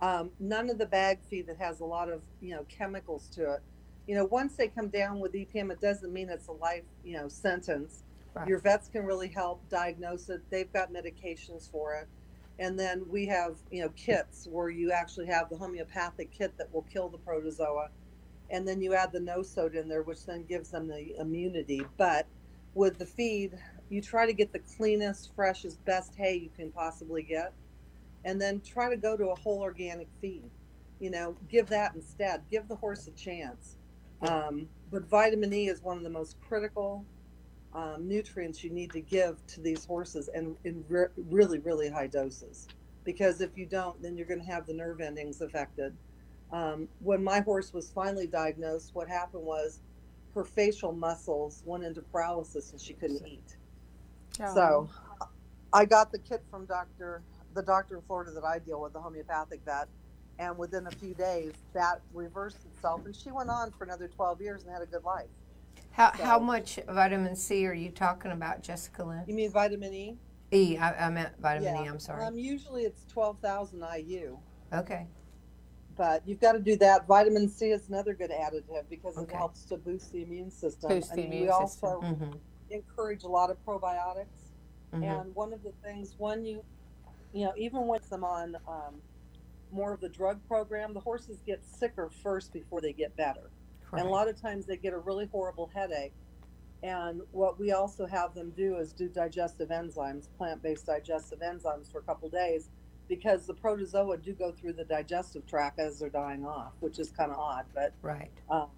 Um, 0.00 0.30
none 0.40 0.70
of 0.70 0.78
the 0.78 0.86
bag 0.86 1.18
feed 1.28 1.46
that 1.48 1.58
has 1.58 1.80
a 1.80 1.84
lot 1.84 2.08
of, 2.08 2.22
you 2.40 2.54
know, 2.54 2.64
chemicals 2.70 3.28
to 3.34 3.52
it. 3.52 3.62
You 4.06 4.14
know, 4.14 4.24
once 4.24 4.56
they 4.56 4.68
come 4.68 4.88
down 4.88 5.20
with 5.20 5.34
EPM, 5.34 5.70
it 5.70 5.80
doesn't 5.80 6.12
mean 6.12 6.30
it's 6.30 6.48
a 6.48 6.52
life, 6.52 6.84
you 7.04 7.18
know, 7.18 7.28
sentence. 7.28 8.02
Right. 8.34 8.48
Your 8.48 8.58
vets 8.58 8.88
can 8.88 9.04
really 9.04 9.28
help 9.28 9.68
diagnose 9.68 10.28
it. 10.30 10.40
They've 10.50 10.72
got 10.72 10.92
medications 10.92 11.70
for 11.70 11.94
it. 11.94 12.08
And 12.58 12.78
then 12.78 13.04
we 13.08 13.26
have, 13.26 13.56
you 13.70 13.82
know, 13.82 13.90
kits 13.90 14.48
where 14.50 14.70
you 14.70 14.90
actually 14.90 15.26
have 15.26 15.50
the 15.50 15.56
homeopathic 15.56 16.30
kit 16.32 16.56
that 16.58 16.72
will 16.72 16.86
kill 16.92 17.08
the 17.08 17.18
protozoa. 17.18 17.90
And 18.50 18.66
then 18.66 18.80
you 18.80 18.94
add 18.94 19.12
the 19.12 19.20
nosode 19.20 19.74
in 19.74 19.88
there, 19.88 20.02
which 20.02 20.24
then 20.24 20.44
gives 20.44 20.70
them 20.70 20.88
the 20.88 21.18
immunity. 21.18 21.82
But 21.96 22.26
with 22.74 22.98
the 22.98 23.06
feed, 23.06 23.58
you 23.88 24.02
try 24.02 24.26
to 24.26 24.32
get 24.32 24.52
the 24.52 24.60
cleanest, 24.76 25.34
freshest, 25.34 25.84
best 25.84 26.14
hay 26.16 26.34
you 26.36 26.50
can 26.56 26.70
possibly 26.72 27.22
get. 27.22 27.52
And 28.24 28.40
then 28.40 28.60
try 28.60 28.90
to 28.90 28.96
go 28.96 29.16
to 29.16 29.28
a 29.28 29.34
whole 29.34 29.60
organic 29.60 30.08
feed. 30.20 30.50
You 30.98 31.10
know, 31.10 31.36
give 31.50 31.68
that 31.68 31.94
instead. 31.94 32.42
Give 32.50 32.66
the 32.68 32.76
horse 32.76 33.06
a 33.06 33.10
chance. 33.12 33.76
Um, 34.22 34.68
but 34.90 35.08
vitamin 35.08 35.52
E 35.52 35.68
is 35.68 35.82
one 35.82 35.98
of 35.98 36.02
the 36.02 36.10
most 36.10 36.36
critical 36.40 37.04
um, 37.74 38.08
nutrients 38.08 38.62
you 38.62 38.70
need 38.70 38.92
to 38.92 39.00
give 39.00 39.44
to 39.48 39.60
these 39.60 39.84
horses 39.84 40.28
and 40.34 40.56
in 40.64 40.84
re- 40.88 41.06
really, 41.28 41.58
really 41.58 41.90
high 41.90 42.06
doses. 42.06 42.68
Because 43.04 43.40
if 43.40 43.50
you 43.56 43.66
don't, 43.66 44.00
then 44.00 44.16
you're 44.16 44.26
going 44.26 44.40
to 44.40 44.46
have 44.46 44.66
the 44.66 44.72
nerve 44.72 45.00
endings 45.00 45.40
affected. 45.40 45.94
Um, 46.52 46.88
when 47.00 47.22
my 47.22 47.40
horse 47.40 47.72
was 47.72 47.90
finally 47.90 48.26
diagnosed, 48.26 48.94
what 48.94 49.08
happened 49.08 49.42
was 49.44 49.80
her 50.34 50.44
facial 50.44 50.92
muscles 50.92 51.62
went 51.64 51.84
into 51.84 52.02
paralysis 52.02 52.72
and 52.72 52.80
she 52.80 52.92
couldn't 52.94 53.26
eat. 53.26 53.56
So 54.36 54.88
I 55.72 55.84
got 55.84 56.10
the 56.10 56.18
kit 56.18 56.42
from 56.50 56.66
Dr. 56.66 57.22
the 57.54 57.62
doctor 57.62 57.96
in 57.96 58.02
Florida 58.02 58.32
that 58.32 58.44
I 58.44 58.58
deal 58.58 58.80
with, 58.80 58.92
the 58.92 59.00
homeopathic 59.00 59.60
vet, 59.64 59.88
and 60.40 60.58
within 60.58 60.86
a 60.88 60.90
few 60.90 61.14
days 61.14 61.52
that 61.72 62.00
reversed 62.12 62.58
itself, 62.66 63.02
and 63.06 63.14
she 63.14 63.30
went 63.30 63.48
on 63.48 63.70
for 63.70 63.84
another 63.84 64.08
12 64.08 64.40
years 64.40 64.62
and 64.64 64.72
had 64.72 64.82
a 64.82 64.86
good 64.86 65.04
life. 65.04 65.28
How, 65.92 66.12
So- 66.16 66.24
how 66.24 66.38
much 66.40 66.80
vitamin 66.88 67.36
C 67.36 67.64
are 67.66 67.72
you 67.74 67.90
talking 67.90 68.32
about, 68.32 68.62
Jessica 68.62 69.04
Lynn? 69.04 69.22
You 69.28 69.34
mean 69.34 69.52
vitamin 69.52 69.94
E? 69.94 70.18
E, 70.50 70.76
I, 70.76 71.06
I 71.06 71.10
meant 71.10 71.30
vitamin 71.40 71.76
E, 71.76 71.84
Yeah. 71.84 71.90
I'm 71.92 72.00
sorry. 72.00 72.24
Um, 72.24 72.36
usually 72.36 72.82
it's 72.82 73.04
12,000 73.06 73.84
IU. 73.98 74.36
Okay. 74.72 75.06
But 75.96 76.26
you've 76.26 76.40
got 76.40 76.52
to 76.52 76.58
do 76.58 76.76
that. 76.76 77.06
Vitamin 77.06 77.48
C 77.48 77.70
is 77.70 77.88
another 77.88 78.14
good 78.14 78.30
additive 78.30 78.88
because 78.90 79.16
Okay. 79.16 79.32
it 79.32 79.36
helps 79.36 79.64
to 79.66 79.76
boost 79.76 80.12
the 80.12 80.22
immune 80.22 80.50
system. 80.50 80.90
Boost 80.90 81.12
I 81.12 81.16
the 81.16 81.22
mean, 81.22 81.32
immune 81.32 81.46
we 81.60 81.66
system. 81.66 81.88
also 81.90 82.00
Mhm. 82.02 82.40
encourage 82.70 83.22
a 83.24 83.28
lot 83.28 83.50
of 83.50 83.64
probiotics. 83.64 84.52
Mhm. 84.92 85.02
And 85.04 85.34
one 85.34 85.52
of 85.52 85.62
the 85.62 85.72
things 85.82 86.18
when 86.18 86.44
you, 86.44 86.64
you 87.32 87.44
know, 87.44 87.52
even 87.56 87.86
with 87.86 88.08
them 88.10 88.24
on 88.24 88.56
um, 88.66 89.00
more 89.70 89.92
of 89.92 90.00
the 90.00 90.08
drug 90.08 90.40
program, 90.48 90.94
the 90.94 91.00
horses 91.00 91.40
get 91.46 91.64
sicker 91.64 92.08
first 92.08 92.52
before 92.52 92.80
they 92.80 92.92
get 92.92 93.14
better. 93.16 93.50
And 93.92 94.00
a 94.08 94.10
lot 94.10 94.26
of 94.28 94.40
times 94.40 94.66
they 94.66 94.76
get 94.76 94.92
a 94.92 94.98
really 94.98 95.26
horrible 95.26 95.68
headache. 95.68 96.12
And 96.82 97.22
what 97.30 97.58
we 97.60 97.70
also 97.72 98.06
have 98.06 98.34
them 98.34 98.50
do 98.50 98.76
is 98.76 98.92
do 98.92 99.08
digestive 99.08 99.68
enzymes, 99.68 100.28
plant-based 100.36 100.86
digestive 100.86 101.38
enzymes 101.40 101.90
for 101.90 101.98
a 101.98 102.02
couple 102.02 102.28
days, 102.28 102.70
because 103.08 103.46
the 103.46 103.54
protozoa 103.54 104.16
do 104.18 104.32
go 104.32 104.52
through 104.52 104.72
the 104.74 104.84
digestive 104.84 105.46
tract 105.46 105.78
as 105.78 105.98
they're 105.98 106.08
dying 106.08 106.44
off, 106.44 106.72
which 106.80 106.98
is 106.98 107.10
kind 107.10 107.30
of 107.30 107.38
odd, 107.38 107.66
but 107.74 107.92
Right. 108.02 108.30
um, 108.50 108.68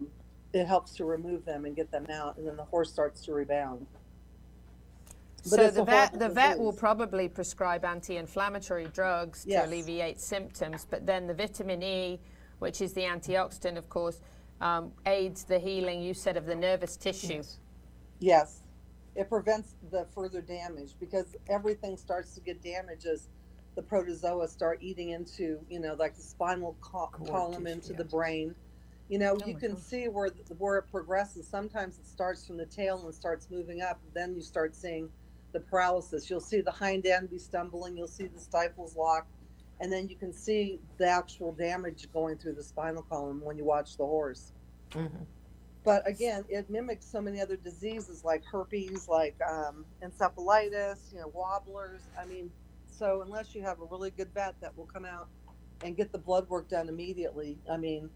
it 0.53 0.67
helps 0.67 0.95
to 0.97 1.05
remove 1.05 1.45
them 1.45 1.65
and 1.65 1.77
get 1.77 1.91
them 1.91 2.07
out, 2.11 2.37
and 2.37 2.47
then 2.47 2.57
the 2.57 2.65
horse 2.65 2.93
starts 2.93 3.21
to 3.27 3.33
rebound. 3.33 3.87
But 5.49 5.51
So 5.51 5.71
the 5.71 5.85
vet, 5.85 6.19
the 6.19 6.29
vet 6.29 6.59
will 6.59 6.73
probably 6.73 7.29
prescribe 7.29 7.85
anti-inflammatory 7.85 8.87
drugs 8.87 9.45
Yes. 9.47 9.63
to 9.63 9.69
alleviate 9.71 10.21
symptoms, 10.21 10.87
but 10.91 11.07
then 11.07 11.27
the 11.29 11.35
vitamin 11.35 11.83
E, 11.83 12.21
which 12.59 12.81
is 12.81 12.95
the 12.95 13.03
antioxidant, 13.03 13.77
of 13.77 13.89
course, 13.89 14.21
um, 14.61 14.93
aids 15.05 15.45
the 15.45 15.59
healing. 15.59 16.01
You 16.03 16.15
said 16.15 16.37
of 16.37 16.47
the 16.47 16.55
nervous 16.57 16.97
tissue. 16.97 17.43
Yes, 18.19 18.63
it 19.15 19.29
prevents 19.29 19.77
the 19.91 20.07
further 20.15 20.41
damage 20.41 20.97
because 20.99 21.37
everything 21.49 21.97
starts 21.97 22.35
to 22.35 22.41
get 22.41 22.63
damaged 22.63 23.07
as 23.07 23.29
the 23.77 23.83
protozoa 23.83 24.49
start 24.49 24.79
eating 24.83 25.11
into, 25.11 25.61
you 25.69 25.79
know, 25.79 25.95
like 25.95 26.17
the 26.17 26.23
spinal 26.23 26.77
co- 26.81 27.11
column 27.31 27.67
into 27.67 27.93
the 27.93 28.05
brain. 28.05 28.55
You 29.09 29.19
know, 29.21 29.39
you 29.47 29.55
can 29.55 29.77
see 29.77 30.09
where 30.09 30.31
the, 30.31 30.55
where 30.55 30.79
it 30.79 30.85
progresses. 30.91 31.47
Sometimes 31.47 31.99
it 31.99 32.07
starts 32.07 32.45
from 32.47 32.57
the 32.57 32.67
tail 32.67 33.05
and 33.05 33.15
starts 33.15 33.49
moving 33.51 33.83
up. 33.83 34.01
Then 34.15 34.35
you 34.35 34.41
start 34.43 34.75
seeing 34.75 35.11
the 35.53 35.61
paralysis. 35.61 36.29
You'll 36.29 36.41
see 36.41 36.61
the 36.63 36.73
hind 36.73 37.07
end 37.07 37.31
be 37.31 37.39
stumbling. 37.39 37.97
You'll 37.97 38.09
see 38.09 38.27
the 38.27 38.41
stifles 38.41 38.97
lock, 38.97 39.27
and 39.79 39.93
then 39.93 40.09
you 40.09 40.17
can 40.17 40.33
see 40.33 40.81
the 40.99 41.07
actual 41.07 41.53
damage 41.53 42.09
going 42.13 42.39
through 42.39 42.55
the 42.55 42.65
spinal 42.65 43.03
column 43.03 43.41
when 43.45 43.57
you 43.59 43.65
watch 43.65 43.97
the 43.97 44.07
horse. 44.07 44.53
But 45.85 46.09
again, 46.09 46.45
it 46.49 46.69
mimics 46.69 47.07
so 47.07 47.21
many 47.21 47.41
other 47.41 47.57
diseases 47.57 48.25
like 48.25 48.43
herpes, 48.51 49.07
like 49.09 49.37
um, 49.49 49.85
encephalitis, 50.03 51.13
you 51.13 51.21
know, 51.21 51.29
wobblers. 51.33 52.09
I 52.21 52.25
mean, 52.25 52.51
so 52.97 53.23
unless 53.23 53.55
you 53.55 53.63
have 53.63 53.81
a 53.81 53.85
really 53.85 54.11
good 54.11 54.33
vet 54.35 54.55
that 54.61 54.77
will 54.77 54.87
come 54.87 55.05
out 55.05 55.29
and 55.83 55.97
get 55.97 56.13
the 56.13 56.19
blood 56.19 56.49
work 56.49 56.69
done 56.69 56.89
immediately, 56.89 57.59
I 57.71 57.77
mean, 57.77 58.09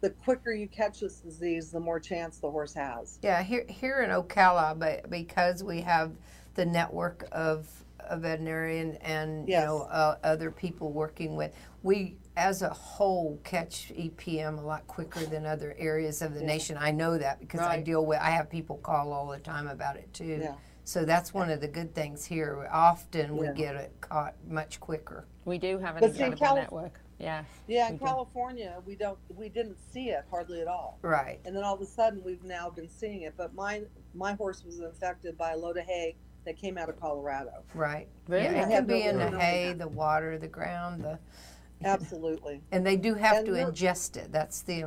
the 0.00 0.10
quicker 0.10 0.52
you 0.52 0.68
catch 0.68 1.00
this 1.00 1.20
disease, 1.20 1.70
the 1.70 1.80
more 1.80 2.00
chance 2.00 2.38
the 2.38 2.50
horse 2.50 2.74
has. 2.74 3.18
Yeah, 3.22 3.42
here 3.42 3.64
here 3.68 4.02
in 4.02 4.10
Ocala, 4.10 4.78
but 4.78 5.08
because 5.08 5.62
we 5.62 5.80
have 5.82 6.12
the 6.54 6.66
network 6.66 7.26
of 7.32 7.68
a 8.00 8.18
veterinarian 8.18 8.96
and 8.96 9.48
you 9.48 9.54
know 9.54 9.82
uh, 9.90 10.18
other 10.22 10.50
people 10.50 10.92
working 10.92 11.36
with, 11.36 11.52
we 11.82 12.16
as 12.36 12.62
a 12.62 12.68
whole 12.68 13.40
catch 13.44 13.92
EPM 13.96 14.58
a 14.58 14.60
lot 14.60 14.86
quicker 14.88 15.20
than 15.24 15.46
other 15.46 15.74
areas 15.78 16.20
of 16.20 16.34
the 16.34 16.40
Yeah. 16.40 16.46
nation. 16.46 16.76
I 16.78 16.90
know 16.90 17.16
that 17.16 17.38
because 17.40 17.60
I 17.60 17.80
deal 17.80 18.04
with. 18.04 18.18
I 18.20 18.30
have 18.30 18.50
people 18.50 18.78
call 18.78 19.12
all 19.12 19.28
the 19.28 19.38
time 19.38 19.68
about 19.68 19.96
it 19.96 20.12
too. 20.12 20.40
Yeah. 20.42 20.54
So 20.84 21.04
that's 21.04 21.32
one 21.32 21.50
of 21.50 21.60
the 21.60 21.68
good 21.68 21.94
things 21.94 22.26
here. 22.26 22.68
Often 22.70 23.36
we 23.36 23.46
Yeah. 23.46 23.52
get 23.52 23.76
it 23.76 23.92
caught 24.00 24.34
much 24.46 24.80
quicker. 24.80 25.24
We 25.46 25.58
do 25.58 25.78
have 25.78 25.96
an 25.96 26.00
But 26.02 26.14
see, 26.14 26.22
in 26.22 26.32
incredible 26.32 26.46
Calif- 26.56 26.62
network. 26.64 27.00
Yeah. 27.18 27.44
Yeah, 27.66 27.86
in 27.86 27.92
we 27.94 27.98
do. 28.00 28.04
California, 28.04 28.82
we 28.84 28.94
don't, 28.96 29.18
we 29.34 29.48
didn't 29.48 29.78
see 29.92 30.10
it 30.10 30.24
hardly 30.30 30.60
at 30.60 30.66
all. 30.68 30.98
Right. 31.00 31.40
And 31.46 31.56
then 31.56 31.64
all 31.64 31.74
of 31.74 31.80
a 31.80 31.86
sudden, 31.86 32.22
we've 32.22 32.42
now 32.44 32.68
been 32.70 32.88
seeing 32.88 33.22
it. 33.22 33.34
But 33.36 33.54
my 33.54 33.82
my 34.14 34.34
horse 34.34 34.62
was 34.64 34.78
infected 34.80 35.36
by 35.38 35.52
a 35.52 35.56
load 35.56 35.76
of 35.78 35.84
hay 35.86 36.16
that 36.44 36.56
came 36.58 36.76
out 36.76 36.88
of 36.90 37.00
Colorado. 37.00 37.64
Right. 37.72 38.08
Really? 38.28 38.44
Yeah, 38.44 38.50
it 38.52 38.56
had 38.56 38.68
can 38.70 38.86
be 38.86 39.02
in 39.04 39.16
the 39.18 39.30
hay, 39.38 39.72
the 39.72 39.88
water, 39.88 40.36
the 40.38 40.48
ground, 40.48 41.02
the 41.02 41.18
Absolutely. 41.84 42.62
And 42.72 42.86
they 42.86 42.96
do 42.96 43.14
have 43.14 43.38
And 43.38 43.46
to 43.46 43.52
ingest 43.52 44.16
it. 44.16 44.30
That's 44.32 44.62
the 44.62 44.80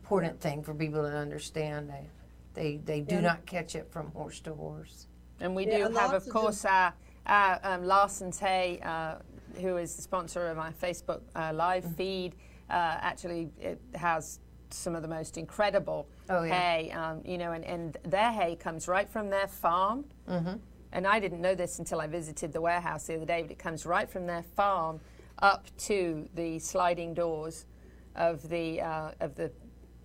important 0.00 0.40
thing 0.40 0.62
for 0.62 0.74
people 0.74 1.02
to 1.02 1.16
understand. 1.16 1.90
They 1.90 2.08
they, 2.54 2.76
they 2.78 3.00
do 3.00 3.16
And- 3.16 3.24
not 3.24 3.46
catch 3.46 3.74
it 3.76 3.90
from 3.92 4.10
horse 4.12 4.40
to 4.40 4.54
horse. 4.54 5.06
And 5.40 5.54
we 5.54 5.66
Yeah, 5.66 5.88
do 5.88 5.94
have, 5.94 6.12
of 6.14 6.28
course, 6.28 6.64
our, 6.64 6.92
our 7.26 7.60
um, 7.62 7.84
Larson's 7.84 8.38
Hay, 8.38 8.80
uh, 8.84 9.16
who 9.60 9.76
is 9.76 9.94
the 9.96 10.02
sponsor 10.02 10.48
of 10.48 10.56
my 10.56 10.70
Facebook 10.72 11.20
uh, 11.34 11.52
live 11.54 11.84
Mm-hmm. 11.84 11.94
feed. 11.94 12.34
Uh, 12.70 12.96
actually, 13.00 13.50
it 13.60 13.80
has 13.94 14.40
some 14.70 14.94
of 14.94 15.02
the 15.02 15.08
most 15.08 15.36
incredible 15.36 16.08
Oh, 16.30 16.42
yeah. 16.42 16.52
hay, 16.54 16.90
um, 16.90 17.20
you 17.24 17.36
know, 17.38 17.52
and, 17.52 17.64
and 17.64 17.96
their 18.04 18.32
hay 18.32 18.56
comes 18.56 18.88
right 18.88 19.08
from 19.08 19.30
their 19.30 19.46
farm. 19.46 20.04
Mhm. 20.28 20.58
And 20.92 21.06
I 21.06 21.18
didn't 21.20 21.40
know 21.40 21.54
this 21.54 21.78
until 21.78 22.00
I 22.00 22.06
visited 22.06 22.52
the 22.52 22.60
warehouse 22.60 23.06
the 23.06 23.16
other 23.16 23.26
day, 23.26 23.42
but 23.42 23.50
it 23.50 23.58
comes 23.58 23.84
right 23.84 24.08
from 24.08 24.26
their 24.26 24.42
farm 24.42 25.00
up 25.40 25.66
to 25.78 26.28
the 26.34 26.58
sliding 26.60 27.12
doors 27.14 27.66
of 28.14 28.48
the 28.48 28.80
uh, 28.80 29.10
of 29.20 29.34
the 29.34 29.50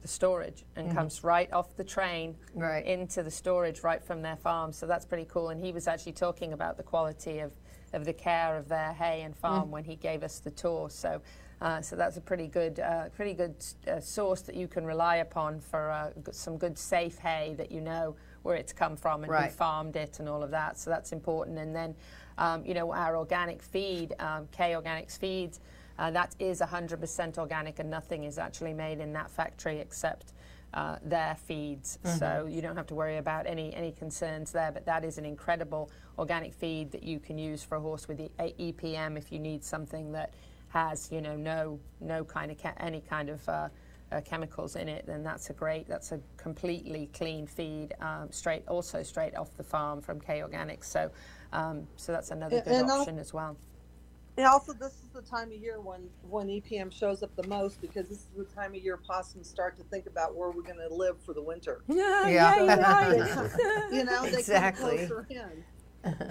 storage, 0.09 0.65
and 0.75 0.89
Mhm. 0.89 0.95
comes 0.95 1.23
right 1.23 1.51
off 1.53 1.75
the 1.75 1.83
train 1.83 2.35
Right. 2.53 2.85
into 2.85 3.23
the 3.23 3.31
storage 3.31 3.83
right 3.83 4.03
from 4.03 4.21
their 4.21 4.35
farm. 4.37 4.71
So 4.73 4.85
that's 4.87 5.05
pretty 5.05 5.25
cool. 5.25 5.49
And 5.49 5.59
he 5.61 5.71
was 5.71 5.87
actually 5.87 6.13
talking 6.13 6.53
about 6.53 6.77
the 6.77 6.83
quality 6.83 7.39
of, 7.39 7.53
of 7.93 8.05
the 8.05 8.13
care 8.13 8.57
of 8.57 8.67
their 8.67 8.93
hay 8.93 9.21
and 9.21 9.35
farm 9.35 9.67
Mm. 9.69 9.71
when 9.71 9.83
he 9.85 9.95
gave 9.95 10.23
us 10.23 10.39
the 10.39 10.51
tour. 10.51 10.89
So. 10.89 11.21
Uh, 11.61 11.81
so 11.81 11.97
that's 11.97 12.15
a 12.15 12.21
pretty 12.21 12.47
good, 12.47 12.79
uh, 12.79 13.09
pretty 13.09 13.33
good 13.33 13.53
uh, 13.85 13.99
source 13.99 14.41
that 14.43 14.55
you 14.55 14.65
can 14.65 14.85
rely 14.85 15.17
upon 15.17 15.59
for 15.59 15.91
uh, 15.91 16.09
some 16.31 16.57
good 16.57 16.77
safe 16.77 17.17
hay 17.19 17.53
that 17.57 17.69
you 17.69 17.81
know 17.81 18.15
where 18.43 18.55
it's 18.55 18.71
come 18.71 18.95
from 18.95 19.25
and 19.25 19.33
who 19.35 19.49
farmed 19.49 19.97
it 19.97 20.19
and 20.21 20.29
all 20.29 20.41
of 20.41 20.51
that. 20.51 20.77
So 20.77 20.89
that's 20.89 21.11
important. 21.11 21.59
And 21.59 21.75
then, 21.75 21.97
um, 22.37 22.65
you 22.65 22.73
know, 22.73 22.93
our 22.93 23.17
organic 23.17 23.61
feed, 23.61 24.15
um, 24.19 24.47
K 24.53 24.71
Organics 24.71 25.17
feeds, 25.17 25.59
uh, 25.99 26.09
that 26.11 26.33
is 26.39 26.61
100% 26.61 27.37
organic 27.37 27.79
and 27.79 27.89
nothing 27.89 28.23
is 28.23 28.37
actually 28.37 28.73
made 28.73 28.99
in 28.99 29.13
that 29.13 29.29
factory 29.29 29.79
except 29.79 30.33
uh, 30.73 30.97
their 31.03 31.35
feeds. 31.35 31.99
Mhm. 32.03 32.19
So 32.19 32.47
you 32.49 32.61
don't 32.61 32.77
have 32.77 32.87
to 32.87 32.95
worry 32.95 33.17
about 33.17 33.47
any 33.47 33.73
any 33.73 33.91
concerns 33.91 34.51
there. 34.51 34.71
But 34.71 34.85
that 34.85 35.03
is 35.03 35.17
an 35.17 35.25
incredible 35.25 35.89
organic 36.17 36.53
feed 36.53 36.91
that 36.91 37.03
you 37.03 37.19
can 37.19 37.37
use 37.37 37.63
for 37.63 37.75
a 37.75 37.81
horse 37.81 38.07
with 38.07 38.17
the 38.17 38.31
EPM 38.59 39.17
if 39.17 39.31
you 39.31 39.39
need 39.39 39.63
something 39.63 40.11
that 40.13 40.33
has 40.69 41.11
you 41.11 41.21
know 41.21 41.35
no 41.35 41.79
no 41.99 42.23
kind 42.23 42.51
of 42.51 42.57
any 42.77 43.01
kind 43.01 43.29
of 43.29 43.49
uh, 43.49 43.69
uh, 44.11 44.21
chemicals 44.21 44.75
in 44.75 44.87
it, 44.89 45.05
then 45.05 45.23
that's 45.23 45.49
a 45.49 45.53
great, 45.53 45.87
that's 45.87 46.11
a 46.11 46.19
completely 46.37 47.09
clean 47.13 47.45
feed, 47.45 47.93
um, 48.01 48.31
straight, 48.31 48.67
also 48.67 49.03
straight 49.03 49.35
off 49.35 49.55
the 49.55 49.63
farm 49.63 50.01
from 50.01 50.19
K 50.19 50.39
Organics. 50.39 50.85
So, 50.85 51.11
um, 51.53 51.87
so 51.95 52.11
that's 52.11 52.31
another 52.31 52.61
good 52.61 52.73
and 52.73 52.89
option 52.89 53.19
as 53.19 53.33
well. 53.33 53.55
And 54.39 54.47
also, 54.47 54.71
this 54.71 54.93
is 54.93 55.09
the 55.13 55.21
time 55.21 55.49
of 55.51 55.57
year 55.57 55.81
when 55.81 56.09
when 56.29 56.47
EPM 56.47 56.93
shows 56.93 57.23
up 57.23 57.35
the 57.35 57.45
most 57.49 57.81
because 57.81 58.07
this 58.07 58.19
is 58.19 58.27
the 58.37 58.45
time 58.45 58.73
of 58.73 58.77
year 58.81 58.95
possums 58.95 59.49
start 59.49 59.75
to 59.79 59.83
think 59.83 60.05
about 60.07 60.33
where 60.33 60.49
we're 60.49 60.61
going 60.61 60.77
to 60.79 60.87
live 60.95 61.21
for 61.25 61.33
the 61.33 61.41
winter. 61.43 61.81
Yeah, 61.89 62.29
Yeah. 62.29 62.55
So 62.57 62.63
yeah, 62.63 63.09
they- 63.89 63.97
you 63.97 64.03
know, 64.05 64.23
they 64.23 64.37
Exactly. 64.39 64.97
come 65.07 65.07
closer 65.09 65.27
in. 65.29 65.65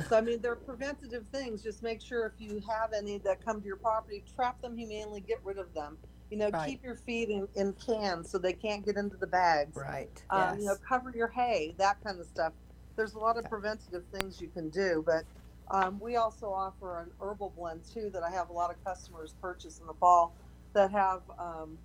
So 0.09 0.17
I 0.17 0.23
mean, 0.23 0.41
they're 0.41 0.57
preventative 0.57 1.27
things. 1.31 1.63
Just 1.63 1.83
make 1.83 2.01
sure 2.01 2.25
if 2.25 2.33
you 2.39 2.63
have 2.67 2.95
any 2.97 3.19
that 3.19 3.45
come 3.45 3.61
to 3.61 3.67
your 3.67 3.77
property, 3.77 4.25
trap 4.35 4.59
them 4.63 4.75
humanely, 4.79 5.21
get 5.21 5.41
rid 5.45 5.59
of 5.59 5.75
them. 5.75 5.99
You 6.31 6.39
know, 6.39 6.49
Right. 6.49 6.67
keep 6.71 6.83
your 6.83 6.97
feed 6.97 7.29
in, 7.29 7.47
in 7.57 7.75
cans 7.75 8.31
so 8.31 8.39
they 8.39 8.55
can't 8.55 8.87
get 8.87 8.97
into 8.97 9.19
the 9.19 9.27
bags. 9.27 9.77
Right. 9.77 10.09
Um, 10.31 10.59
You 10.59 10.65
know, 10.65 10.77
cover 10.89 11.13
your 11.15 11.29
hay, 11.29 11.75
that 11.77 12.03
kind 12.03 12.19
of 12.19 12.25
stuff. 12.27 12.55
There's 12.97 13.13
a 13.13 13.19
lot 13.19 13.37
of 13.37 13.45
preventative 13.45 14.05
things 14.11 14.41
you 14.41 14.49
can 14.49 14.71
do, 14.71 15.03
but 15.07 15.25
um, 15.71 16.01
we 16.01 16.17
also 16.17 16.47
offer 16.53 17.01
an 17.03 17.11
herbal 17.21 17.53
blend 17.57 17.83
too 17.85 18.11
that 18.13 18.23
I 18.23 18.31
have 18.31 18.51
a 18.51 18.53
lot 18.53 18.71
of 18.71 18.83
customers 18.85 19.35
purchase 19.41 19.81
in 19.81 19.87
the 19.87 19.95
fall 19.95 20.35
that 20.75 20.91
have 20.93 21.23
um, 21.39 21.79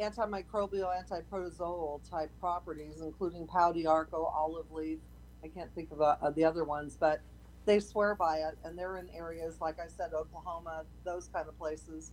antimicrobial, 0.00 0.90
antiprotozoal 1.04 2.08
type 2.10 2.30
properties, 2.40 3.00
including 3.02 3.46
Pau 3.46 3.72
d'Arco, 3.72 4.24
olive 4.34 4.70
leaf. 4.72 4.98
I 5.44 5.48
can't 5.48 5.74
think 5.74 5.90
of 5.92 6.00
uh, 6.00 6.16
the 6.30 6.44
other 6.44 6.64
ones, 6.64 6.96
but 6.98 7.20
they 7.66 7.80
swear 7.80 8.14
by 8.14 8.38
it, 8.38 8.58
and 8.64 8.78
they're 8.78 8.98
in 8.98 9.08
areas 9.14 9.60
like 9.60 9.78
I 9.80 9.88
said, 9.88 10.12
Oklahoma, 10.14 10.84
those 11.04 11.28
kind 11.28 11.48
of 11.48 11.58
places. 11.58 12.12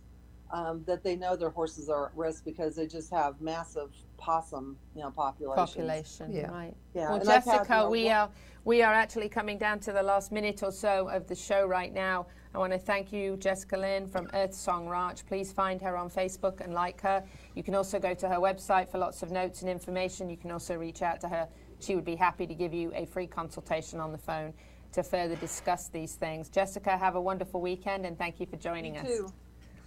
um, 0.50 0.84
that 0.86 1.02
they 1.02 1.16
know 1.16 1.36
their 1.36 1.50
horses 1.50 1.88
are 1.88 2.06
at 2.08 2.16
risk 2.16 2.44
because 2.44 2.76
they 2.76 2.86
just 2.86 3.10
have 3.12 3.40
massive 3.40 3.90
possum, 4.18 4.78
you 4.94 5.02
know, 5.02 5.10
populations. 5.10 5.70
population, 5.70 6.32
right? 6.52 6.76
Yeah. 6.94 7.10
Well, 7.10 7.20
and 7.20 7.30
I've 7.30 7.44
had, 7.44 7.58
Jessica, 7.58 7.74
you 7.74 7.80
know, 7.84 7.90
we 7.90 8.10
are 8.10 8.30
we 8.64 8.82
are 8.82 8.92
actually 8.94 9.28
coming 9.28 9.58
down 9.58 9.80
to 9.80 9.92
the 9.92 10.02
last 10.02 10.30
minute 10.30 10.62
or 10.62 10.70
so 10.70 11.08
of 11.08 11.26
the 11.26 11.34
show 11.34 11.66
right 11.66 11.92
now. 11.92 12.26
I 12.54 12.58
want 12.58 12.72
to 12.72 12.78
thank 12.78 13.12
you, 13.12 13.36
Jessica 13.38 13.76
Lynn 13.76 14.06
from 14.06 14.28
Earth 14.34 14.54
Song 14.54 14.88
Ranch. 14.88 15.26
Please 15.26 15.52
find 15.52 15.80
her 15.80 15.96
on 15.96 16.10
Facebook 16.10 16.60
and 16.60 16.72
like 16.72 17.00
her. 17.00 17.24
You 17.56 17.62
can 17.62 17.74
also 17.74 17.98
go 17.98 18.14
to 18.14 18.28
her 18.28 18.36
website 18.36 18.90
for 18.90 18.98
lots 18.98 19.22
of 19.22 19.30
notes 19.30 19.62
and 19.62 19.70
information. 19.70 20.30
You 20.30 20.36
can 20.36 20.50
also 20.52 20.76
reach 20.76 21.02
out 21.02 21.20
to 21.22 21.28
her. 21.28 21.48
She 21.80 21.96
would 21.96 22.04
be 22.04 22.14
happy 22.14 22.46
to 22.46 22.54
give 22.54 22.72
you 22.72 22.92
a 22.94 23.06
free 23.06 23.26
consultation 23.26 23.98
on 23.98 24.12
the 24.12 24.18
phone 24.18 24.52
to 24.92 25.02
further 25.02 25.34
discuss 25.36 25.88
these 25.88 26.14
things. 26.14 26.48
Jessica, 26.48 26.96
have 26.96 27.16
a 27.16 27.20
wonderful 27.20 27.60
weekend 27.60 28.06
and 28.06 28.16
thank 28.18 28.38
you 28.38 28.46
for 28.46 28.56
joining 28.56 28.96
us. 28.98 29.06
too. 29.06 29.32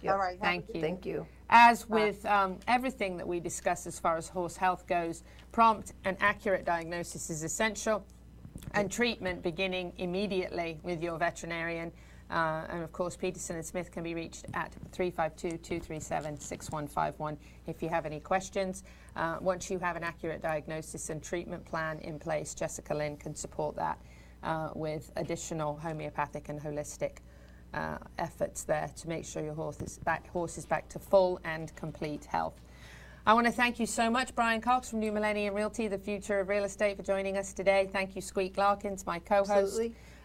All 0.08 0.18
right. 0.18 0.38
Thank 0.38 0.66
you. 0.74 0.80
Thank 0.80 1.06
you. 1.06 1.26
As 1.48 1.88
with 1.88 2.24
um, 2.26 2.58
everything 2.68 3.16
that 3.16 3.26
we 3.26 3.40
discuss 3.40 3.86
as 3.86 3.98
far 3.98 4.16
as 4.16 4.28
horse 4.28 4.56
health 4.56 4.86
goes, 4.86 5.22
prompt 5.52 5.94
and 6.04 6.16
accurate 6.20 6.64
diagnosis 6.64 7.30
is 7.30 7.42
essential, 7.42 8.04
and 8.72 8.90
treatment 8.90 9.42
beginning 9.42 9.92
immediately 9.98 10.78
with 10.82 11.02
your 11.02 11.18
veterinarian. 11.18 11.92
Uh, 12.28 12.64
and 12.70 12.82
of 12.82 12.92
course, 12.92 13.16
Peterson 13.16 13.56
and 13.56 13.64
Smith 13.64 13.92
can 13.92 14.02
be 14.02 14.14
reached 14.14 14.46
at 14.54 14.72
352 14.92 15.58
237 15.58 16.38
6151 16.40 17.36
if 17.66 17.82
you 17.82 17.88
have 17.88 18.04
any 18.04 18.18
questions. 18.18 18.82
Uh, 19.14 19.36
once 19.40 19.70
you 19.70 19.78
have 19.78 19.96
an 19.96 20.02
accurate 20.02 20.42
diagnosis 20.42 21.08
and 21.10 21.22
treatment 21.22 21.64
plan 21.64 21.98
in 22.00 22.18
place, 22.18 22.54
Jessica 22.54 22.94
Lynn 22.94 23.16
can 23.16 23.34
support 23.34 23.76
that 23.76 23.98
uh, 24.42 24.70
with 24.74 25.12
additional 25.16 25.76
homeopathic 25.76 26.48
and 26.48 26.60
holistic 26.60 27.18
uh, 27.74 27.98
efforts 28.18 28.64
there 28.64 28.90
to 28.96 29.08
make 29.08 29.24
sure 29.24 29.42
your 29.42 29.54
horse 29.54 29.80
is 29.80 29.98
back, 29.98 30.28
horse 30.30 30.58
is 30.58 30.66
back 30.66 30.88
to 30.88 30.98
full 30.98 31.40
and 31.44 31.74
complete 31.76 32.24
health. 32.24 32.60
I 33.26 33.34
want 33.34 33.44
to 33.46 33.52
thank 33.52 33.80
you 33.80 33.86
so 33.86 34.08
much, 34.08 34.36
Brian 34.36 34.60
Cox 34.60 34.88
from 34.88 35.00
New 35.00 35.10
Millennium 35.10 35.52
Realty, 35.52 35.88
the 35.88 35.98
future 35.98 36.38
of 36.38 36.48
real 36.48 36.62
estate, 36.62 36.96
for 36.96 37.02
joining 37.02 37.36
us 37.36 37.52
today. 37.52 37.88
Thank 37.92 38.14
you, 38.14 38.22
Squeak 38.22 38.56
Larkins, 38.56 39.04
my 39.04 39.18
co-host, 39.18 39.80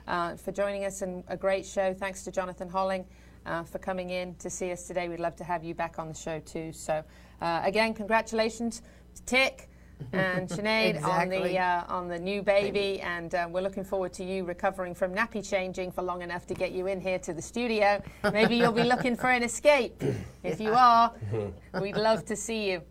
uh, 0.07 0.35
for 0.35 0.51
joining 0.51 0.85
us 0.85 1.01
and 1.01 1.23
a 1.27 1.35
great 1.35 1.65
show. 1.65 1.95
Thanks 1.95 2.23
to 2.25 2.31
Jonathan 2.31 2.69
Holling 2.69 3.03
uh, 3.47 3.63
for 3.63 3.79
coming 3.79 4.11
in 4.11 4.35
to 4.35 4.51
see 4.51 4.71
us 4.71 4.85
today. 4.85 5.09
We'd 5.09 5.19
love 5.19 5.35
to 5.37 5.43
have 5.43 5.63
you 5.63 5.73
back 5.73 5.97
on 5.97 6.09
the 6.09 6.13
show 6.13 6.39
too. 6.41 6.71
So, 6.73 7.03
uh, 7.41 7.61
again, 7.63 7.95
congratulations 7.95 8.83
to 9.15 9.23
Tik 9.23 9.67
and 10.13 10.47
Sinead 10.49 11.03
on 11.03 11.29
the 11.29 11.57
uh, 11.57 11.83
on 11.87 12.07
the 12.07 12.19
new 12.19 12.43
baby, 12.43 13.01
and 13.01 13.33
uh, 13.33 13.47
we're 13.49 13.61
looking 13.61 13.83
forward 13.83 14.13
to 14.13 14.23
you 14.23 14.43
recovering 14.43 14.93
from 14.93 15.13
nappy 15.13 15.47
changing 15.47 15.91
for 15.91 16.03
long 16.03 16.21
enough 16.21 16.45
to 16.47 16.53
get 16.53 16.71
you 16.71 16.85
in 16.87 17.01
here 17.01 17.17
to 17.19 17.33
the 17.33 17.41
studio. 17.41 18.01
Maybe 18.31 18.57
you'll 18.57 18.71
be 18.71 18.83
looking 18.83 19.15
for 19.15 19.31
an 19.31 19.41
escape. 19.43 20.03
If 20.43 20.59
you 20.59 20.73
are, 20.73 21.13
we'd 21.81 21.95
love 21.95 22.25
to 22.25 22.35
see 22.35 22.71
you. 22.71 22.81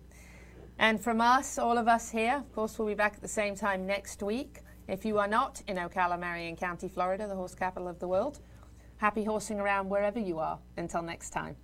And 0.81 0.99
from 0.99 1.21
us, 1.21 1.59
all 1.59 1.77
of 1.77 1.89
us 1.89 2.11
here, 2.11 2.37
of 2.37 2.55
course, 2.55 2.79
we'll 2.79 2.89
be 2.89 2.95
back 2.95 3.13
at 3.13 3.21
the 3.21 3.29
same 3.29 3.55
time 3.55 3.87
next 3.87 4.23
week. 4.23 4.61
If 4.89 5.05
you 5.05 5.19
are 5.19 5.29
not 5.29 5.63
in 5.69 5.77
Ocala, 5.77 6.19
Marion 6.19 6.57
County, 6.57 6.89
Florida, 6.89 7.29
the 7.29 7.35
horse 7.35 7.55
capital 7.55 7.87
of 7.87 7.99
the 7.99 8.09
world, 8.09 8.41
happy 8.97 9.23
horsing 9.23 9.61
around 9.61 9.91
wherever 9.91 10.19
you 10.19 10.39
are. 10.39 10.59
Until 10.79 11.03
next 11.03 11.31
time. 11.31 11.57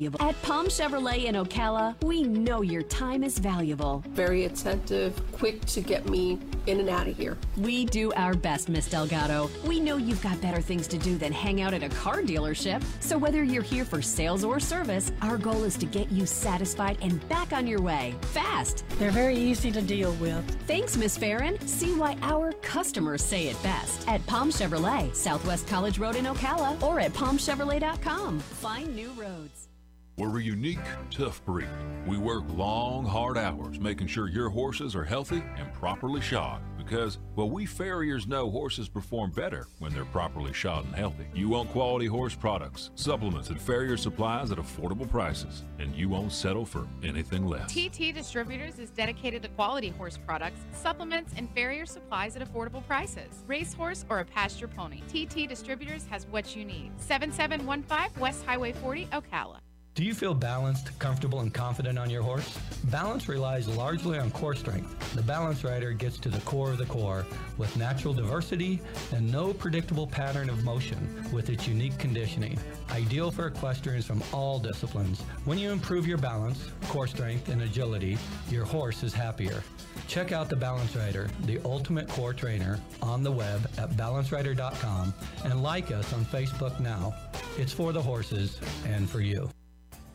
At 0.00 0.40
Palm 0.42 0.66
Chevrolet 0.66 1.26
in 1.26 1.36
Ocala, 1.36 1.94
we 2.02 2.24
know 2.24 2.62
your 2.62 2.82
time 2.82 3.22
is 3.22 3.38
valuable. 3.38 4.02
Very 4.08 4.44
attentive, 4.44 5.14
quick 5.30 5.64
to 5.66 5.80
get 5.80 6.08
me 6.08 6.40
in 6.66 6.80
and 6.80 6.88
out 6.88 7.06
of 7.06 7.16
here. 7.16 7.38
We 7.56 7.84
do 7.84 8.12
our 8.14 8.34
best, 8.34 8.68
Miss 8.68 8.88
Delgado. 8.88 9.48
We 9.64 9.78
know 9.78 9.96
you've 9.96 10.22
got 10.22 10.40
better 10.40 10.60
things 10.60 10.88
to 10.88 10.98
do 10.98 11.16
than 11.16 11.32
hang 11.32 11.60
out 11.60 11.74
at 11.74 11.84
a 11.84 11.88
car 11.90 12.22
dealership. 12.22 12.82
So 12.98 13.16
whether 13.16 13.44
you're 13.44 13.62
here 13.62 13.84
for 13.84 14.02
sales 14.02 14.42
or 14.42 14.58
service, 14.58 15.12
our 15.22 15.38
goal 15.38 15.62
is 15.62 15.76
to 15.76 15.86
get 15.86 16.10
you 16.10 16.26
satisfied 16.26 16.98
and 17.00 17.26
back 17.28 17.52
on 17.52 17.64
your 17.64 17.80
way 17.80 18.16
fast. 18.32 18.84
They're 18.98 19.12
very 19.12 19.36
easy 19.36 19.70
to 19.70 19.80
deal 19.80 20.12
with. 20.14 20.44
Thanks, 20.66 20.96
Miss 20.96 21.16
Farron. 21.16 21.56
See 21.68 21.94
why 21.94 22.18
our 22.22 22.52
customers 22.62 23.22
say 23.22 23.46
it 23.46 23.62
best 23.62 24.08
at 24.08 24.26
Palm 24.26 24.50
Chevrolet, 24.50 25.14
Southwest 25.14 25.68
College 25.68 26.00
Road 26.00 26.16
in 26.16 26.24
Ocala, 26.24 26.82
or 26.82 26.98
at 26.98 27.12
palmchevrolet.com. 27.12 28.40
Find 28.40 28.96
new 28.96 29.12
roads. 29.12 29.68
We're 30.16 30.38
a 30.38 30.42
unique, 30.42 30.78
tough 31.10 31.44
breed. 31.44 31.66
We 32.06 32.18
work 32.18 32.44
long, 32.50 33.04
hard 33.04 33.36
hours 33.36 33.80
making 33.80 34.06
sure 34.06 34.28
your 34.28 34.48
horses 34.48 34.94
are 34.94 35.02
healthy 35.02 35.42
and 35.56 35.72
properly 35.72 36.20
shod 36.20 36.62
because, 36.76 37.18
well, 37.34 37.50
we 37.50 37.66
farriers 37.66 38.28
know 38.28 38.48
horses 38.48 38.88
perform 38.88 39.32
better 39.32 39.66
when 39.80 39.92
they're 39.92 40.04
properly 40.04 40.52
shod 40.52 40.84
and 40.84 40.94
healthy. 40.94 41.26
You 41.34 41.48
want 41.48 41.70
quality 41.70 42.06
horse 42.06 42.36
products, 42.36 42.92
supplements, 42.94 43.48
and 43.48 43.60
farrier 43.60 43.96
supplies 43.96 44.52
at 44.52 44.58
affordable 44.58 45.10
prices, 45.10 45.64
and 45.80 45.92
you 45.96 46.08
won't 46.08 46.30
settle 46.30 46.64
for 46.64 46.86
anything 47.02 47.46
less. 47.46 47.72
TT 47.72 48.14
Distributors 48.14 48.78
is 48.78 48.90
dedicated 48.90 49.42
to 49.42 49.48
quality 49.48 49.88
horse 49.88 50.16
products, 50.16 50.60
supplements, 50.72 51.32
and 51.36 51.50
farrier 51.56 51.86
supplies 51.86 52.36
at 52.36 52.46
affordable 52.46 52.86
prices. 52.86 53.42
Racehorse 53.48 54.04
or 54.08 54.20
a 54.20 54.24
pasture 54.24 54.68
pony, 54.68 55.00
TT 55.08 55.48
Distributors 55.48 56.06
has 56.06 56.26
what 56.28 56.54
you 56.54 56.64
need. 56.64 56.92
7715 56.98 58.20
West 58.20 58.44
Highway 58.46 58.72
40, 58.74 59.06
Ocala. 59.06 59.63
Do 59.94 60.02
you 60.02 60.12
feel 60.12 60.34
balanced, 60.34 60.98
comfortable, 60.98 61.38
and 61.38 61.54
confident 61.54 62.00
on 62.00 62.10
your 62.10 62.24
horse? 62.24 62.58
Balance 62.90 63.28
relies 63.28 63.68
largely 63.68 64.18
on 64.18 64.32
core 64.32 64.56
strength. 64.56 65.14
The 65.14 65.22
Balance 65.22 65.62
Rider 65.62 65.92
gets 65.92 66.18
to 66.18 66.28
the 66.28 66.40
core 66.40 66.72
of 66.72 66.78
the 66.78 66.86
core 66.86 67.24
with 67.58 67.76
natural 67.76 68.12
diversity 68.12 68.80
and 69.12 69.30
no 69.30 69.54
predictable 69.54 70.08
pattern 70.08 70.50
of 70.50 70.64
motion 70.64 71.24
with 71.32 71.48
its 71.48 71.68
unique 71.68 71.96
conditioning. 71.96 72.58
Ideal 72.90 73.30
for 73.30 73.46
equestrians 73.46 74.04
from 74.04 74.20
all 74.32 74.58
disciplines. 74.58 75.20
When 75.44 75.58
you 75.58 75.70
improve 75.70 76.08
your 76.08 76.18
balance, 76.18 76.72
core 76.88 77.06
strength, 77.06 77.48
and 77.48 77.62
agility, 77.62 78.18
your 78.50 78.64
horse 78.64 79.04
is 79.04 79.14
happier. 79.14 79.62
Check 80.08 80.32
out 80.32 80.48
the 80.48 80.56
Balance 80.56 80.96
Rider, 80.96 81.30
the 81.44 81.60
ultimate 81.64 82.08
core 82.08 82.32
trainer, 82.32 82.80
on 83.00 83.22
the 83.22 83.30
web 83.30 83.70
at 83.78 83.90
balancerider.com 83.90 85.14
and 85.44 85.62
like 85.62 85.92
us 85.92 86.12
on 86.12 86.24
Facebook 86.24 86.80
now. 86.80 87.14
It's 87.56 87.72
for 87.72 87.92
the 87.92 88.02
horses 88.02 88.58
and 88.86 89.08
for 89.08 89.20
you. 89.20 89.48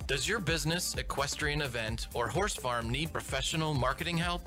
Does 0.10 0.28
your 0.28 0.40
business, 0.40 0.96
equestrian 0.96 1.62
event, 1.62 2.08
or 2.16 2.28
horse 2.28 2.56
farm 2.56 2.90
need 2.90 3.14
professional 3.14 3.76
marketing 3.76 4.18
help? 4.18 4.42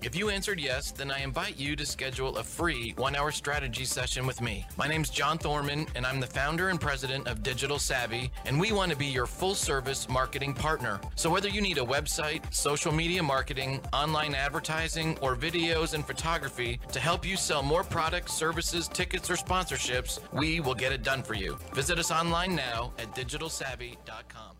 If 0.00 0.14
you 0.14 0.28
answered 0.28 0.60
yes, 0.60 0.92
then 0.92 1.10
I 1.10 1.22
invite 1.24 1.58
you 1.58 1.74
to 1.74 1.84
schedule 1.84 2.36
a 2.36 2.44
free 2.44 2.94
one 2.96 3.16
hour 3.16 3.32
strategy 3.32 3.84
session 3.84 4.28
with 4.28 4.40
me. 4.40 4.64
My 4.76 4.86
name's 4.86 5.10
John 5.10 5.36
Thorman, 5.36 5.88
and 5.96 6.06
I'm 6.06 6.20
the 6.20 6.28
founder 6.28 6.68
and 6.68 6.80
president 6.80 7.26
of 7.26 7.42
Digital 7.42 7.80
Savvy, 7.80 8.30
and 8.44 8.60
we 8.60 8.70
want 8.70 8.92
to 8.92 8.96
be 8.96 9.06
your 9.06 9.26
full 9.26 9.56
service 9.56 10.08
marketing 10.08 10.54
partner. 10.54 11.00
So, 11.16 11.28
whether 11.30 11.48
you 11.48 11.62
need 11.62 11.78
a 11.78 11.84
website, 11.84 12.54
social 12.54 12.92
media 12.92 13.20
marketing, 13.20 13.80
online 13.92 14.36
advertising, 14.36 15.18
or 15.20 15.34
videos 15.34 15.94
and 15.94 16.06
photography 16.06 16.78
to 16.92 17.00
help 17.00 17.26
you 17.26 17.36
sell 17.36 17.64
more 17.64 17.82
products, 17.82 18.34
services, 18.34 18.86
tickets, 18.86 19.28
or 19.28 19.34
sponsorships, 19.34 20.20
we 20.32 20.60
will 20.60 20.76
get 20.76 20.92
it 20.92 21.02
done 21.02 21.24
for 21.24 21.34
you. 21.34 21.58
Visit 21.74 21.98
us 21.98 22.12
online 22.12 22.54
now 22.54 22.92
at 23.00 23.12
digitalsavvy.com. 23.16 24.57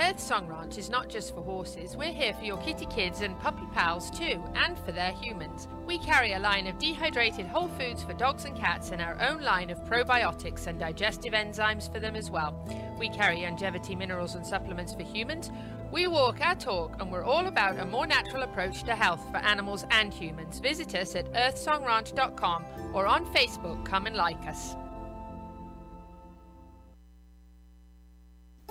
Earth 0.00 0.20
Song 0.20 0.46
Ranch 0.46 0.78
is 0.78 0.88
not 0.88 1.08
just 1.08 1.34
for 1.34 1.42
horses. 1.42 1.96
We're 1.96 2.12
here 2.12 2.32
for 2.32 2.44
your 2.44 2.58
kitty 2.58 2.86
kids 2.86 3.20
and 3.20 3.36
puppy 3.40 3.66
pals 3.74 4.10
too, 4.10 4.42
and 4.54 4.78
for 4.78 4.92
their 4.92 5.10
humans. 5.10 5.66
We 5.86 5.98
carry 5.98 6.34
a 6.34 6.38
line 6.38 6.68
of 6.68 6.78
dehydrated 6.78 7.46
whole 7.46 7.66
foods 7.66 8.04
for 8.04 8.12
dogs 8.12 8.44
and 8.44 8.56
cats 8.56 8.92
and 8.92 9.02
our 9.02 9.20
own 9.20 9.42
line 9.42 9.70
of 9.70 9.84
probiotics 9.84 10.68
and 10.68 10.78
digestive 10.78 11.32
enzymes 11.32 11.92
for 11.92 11.98
them 11.98 12.14
as 12.14 12.30
well. 12.30 12.54
We 12.96 13.08
carry 13.08 13.42
longevity 13.42 13.96
minerals 13.96 14.36
and 14.36 14.46
supplements 14.46 14.94
for 14.94 15.02
humans. 15.02 15.50
We 15.90 16.06
walk 16.06 16.40
our 16.42 16.54
talk 16.54 17.00
and 17.00 17.10
we're 17.10 17.24
all 17.24 17.48
about 17.48 17.80
a 17.80 17.84
more 17.84 18.06
natural 18.06 18.44
approach 18.44 18.84
to 18.84 18.94
health 18.94 19.28
for 19.32 19.38
animals 19.38 19.84
and 19.90 20.14
humans. 20.14 20.60
Visit 20.60 20.94
us 20.94 21.16
at 21.16 21.32
earthsongranch.com 21.32 22.64
or 22.94 23.06
on 23.06 23.26
Facebook. 23.34 23.84
Come 23.84 24.06
and 24.06 24.14
like 24.14 24.46
us. 24.46 24.76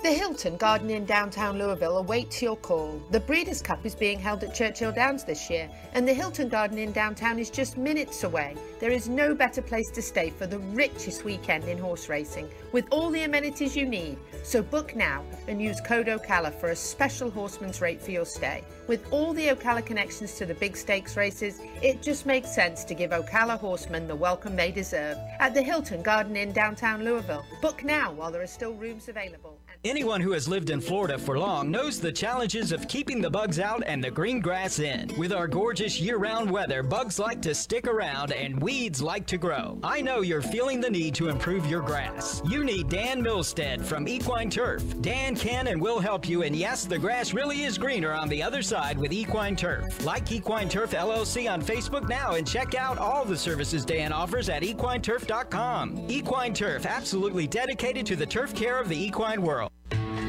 The 0.00 0.12
Hilton 0.12 0.56
Garden 0.56 0.90
in 0.90 1.04
downtown 1.06 1.58
Louisville 1.58 1.98
awaits 1.98 2.40
your 2.40 2.56
call. 2.56 3.02
The 3.10 3.18
Breeders' 3.18 3.60
Cup 3.60 3.84
is 3.84 3.96
being 3.96 4.20
held 4.20 4.44
at 4.44 4.54
Churchill 4.54 4.92
Downs 4.92 5.24
this 5.24 5.50
year, 5.50 5.68
and 5.92 6.06
the 6.06 6.14
Hilton 6.14 6.48
Garden 6.48 6.78
in 6.78 6.92
downtown 6.92 7.40
is 7.40 7.50
just 7.50 7.76
minutes 7.76 8.22
away. 8.22 8.54
There 8.78 8.92
is 8.92 9.08
no 9.08 9.34
better 9.34 9.60
place 9.60 9.90
to 9.90 10.00
stay 10.00 10.30
for 10.30 10.46
the 10.46 10.60
richest 10.60 11.24
weekend 11.24 11.64
in 11.64 11.78
horse 11.78 12.08
racing, 12.08 12.48
with 12.70 12.86
all 12.92 13.10
the 13.10 13.24
amenities 13.24 13.74
you 13.74 13.86
need. 13.86 14.18
So 14.44 14.62
book 14.62 14.94
now 14.94 15.24
and 15.48 15.60
use 15.60 15.80
code 15.80 16.06
Ocala 16.06 16.54
for 16.54 16.68
a 16.68 16.76
special 16.76 17.28
horseman's 17.28 17.80
rate 17.80 18.00
for 18.00 18.12
your 18.12 18.24
stay. 18.24 18.62
With 18.86 19.04
all 19.12 19.32
the 19.32 19.48
Ocala 19.48 19.84
connections 19.84 20.34
to 20.34 20.46
the 20.46 20.54
big 20.54 20.76
stakes 20.76 21.16
races, 21.16 21.60
it 21.82 22.02
just 22.02 22.24
makes 22.24 22.54
sense 22.54 22.84
to 22.84 22.94
give 22.94 23.10
Ocala 23.10 23.58
horsemen 23.58 24.06
the 24.06 24.14
welcome 24.14 24.54
they 24.54 24.70
deserve 24.70 25.18
at 25.40 25.54
the 25.54 25.62
Hilton 25.62 26.02
Garden 26.02 26.36
in 26.36 26.52
downtown 26.52 27.02
Louisville. 27.02 27.44
Book 27.60 27.82
now 27.82 28.12
while 28.12 28.30
there 28.30 28.42
are 28.42 28.46
still 28.46 28.74
rooms 28.74 29.08
available. 29.08 29.58
Anyone 29.84 30.20
who 30.20 30.32
has 30.32 30.48
lived 30.48 30.70
in 30.70 30.80
Florida 30.80 31.16
for 31.16 31.38
long 31.38 31.70
knows 31.70 32.00
the 32.00 32.10
challenges 32.10 32.72
of 32.72 32.88
keeping 32.88 33.20
the 33.20 33.30
bugs 33.30 33.60
out 33.60 33.80
and 33.86 34.02
the 34.02 34.10
green 34.10 34.40
grass 34.40 34.80
in. 34.80 35.08
With 35.16 35.32
our 35.32 35.46
gorgeous 35.46 36.00
year 36.00 36.16
round 36.16 36.50
weather, 36.50 36.82
bugs 36.82 37.20
like 37.20 37.40
to 37.42 37.54
stick 37.54 37.86
around 37.86 38.32
and 38.32 38.60
weeds 38.60 39.00
like 39.00 39.24
to 39.26 39.38
grow. 39.38 39.78
I 39.84 40.00
know 40.00 40.22
you're 40.22 40.42
feeling 40.42 40.80
the 40.80 40.90
need 40.90 41.14
to 41.14 41.28
improve 41.28 41.64
your 41.66 41.80
grass. 41.80 42.42
You 42.50 42.64
need 42.64 42.88
Dan 42.88 43.22
Milstead 43.22 43.84
from 43.84 44.08
Equine 44.08 44.50
Turf. 44.50 44.82
Dan 45.00 45.36
can 45.36 45.68
and 45.68 45.80
will 45.80 46.00
help 46.00 46.28
you, 46.28 46.42
and 46.42 46.56
yes, 46.56 46.84
the 46.84 46.98
grass 46.98 47.32
really 47.32 47.62
is 47.62 47.78
greener 47.78 48.12
on 48.12 48.28
the 48.28 48.42
other 48.42 48.62
side 48.62 48.98
with 48.98 49.12
Equine 49.12 49.54
Turf. 49.54 50.04
Like 50.04 50.32
Equine 50.32 50.68
Turf 50.68 50.90
LLC 50.90 51.48
on 51.48 51.62
Facebook 51.62 52.08
now 52.08 52.32
and 52.32 52.44
check 52.44 52.74
out 52.74 52.98
all 52.98 53.24
the 53.24 53.38
services 53.38 53.84
Dan 53.84 54.12
offers 54.12 54.48
at 54.48 54.64
equineturf.com. 54.64 56.06
Equine 56.08 56.52
Turf, 56.52 56.84
absolutely 56.84 57.46
dedicated 57.46 58.04
to 58.06 58.16
the 58.16 58.26
turf 58.26 58.52
care 58.56 58.80
of 58.80 58.88
the 58.88 59.00
equine 59.00 59.40
world. 59.40 59.67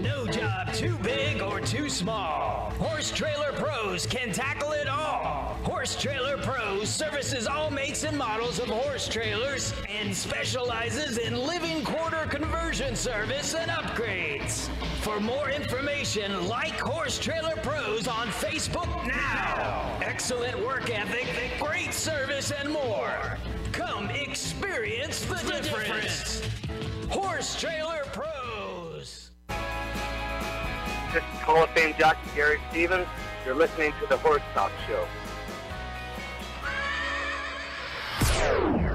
No 0.02 0.26
job 0.28 0.74
too 0.74 0.98
big 0.98 1.42
or 1.42 1.60
too 1.60 1.90
small. 1.90 2.72
Horse 2.80 3.12
Trailer 3.12 3.52
Pros 3.54 4.06
can 4.06 4.32
tackle 4.32 4.72
it 4.72 4.88
all. 4.88 5.58
Horse 5.64 5.96
Trailer 6.02 6.38
Pros 6.38 6.90
services 6.90 7.48
all 7.48 7.70
makes 7.70 8.04
and 8.04 8.18
models 8.18 8.60
of 8.60 8.68
horse 8.68 9.08
trailers 9.08 9.74
and 9.90 10.16
specializes 10.16 11.18
in 11.18 11.36
living 11.36 11.84
quarter 11.84 12.26
conversion 12.30 12.96
service 12.96 13.56
and 13.56 13.70
upgrades. 13.70 14.70
For 15.02 15.20
more 15.20 15.50
information, 15.50 16.48
like 16.48 16.80
Horse 16.80 17.20
Trailer 17.20 17.56
Pros 17.58 18.08
on 18.08 18.28
Facebook 18.28 19.08
now. 19.08 19.98
Excellent 20.02 20.58
work 20.66 20.90
ethic, 20.90 21.28
great 21.60 21.94
service, 21.94 22.52
and 22.52 22.70
more. 22.70 23.38
Come 23.72 24.10
experience 24.12 25.26
the, 25.26 25.36
difference. 25.62 26.42
Horse 27.10 27.60
Trailer 27.60 28.04
Pros. 28.14 28.39
This 31.14 31.24
is 31.24 31.40
Hall 31.42 31.64
of 31.64 31.70
Fame 31.72 31.96
jockey 31.98 32.30
Gary 32.36 32.60
Stevens. 32.70 33.08
You're 33.46 33.56
listening 33.56 33.94
to 34.02 34.08
the 34.08 34.18
Horse 34.18 34.44
Talk 34.54 34.72
Show. 34.88 35.08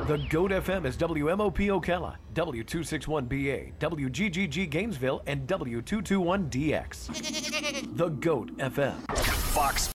The 0.06 0.18
GOAT 0.28 0.50
FM 0.50 0.84
is 0.84 0.98
WMOP 0.98 1.56
Ocala, 1.68 2.16
W261BA, 2.34 3.72
WGGG 3.80 4.68
Gainesville, 4.68 5.22
and 5.26 5.48
W221DX. 5.48 7.96
The 7.96 8.08
GOAT 8.10 8.54
FM. 8.58 9.16
Fox 9.16 9.82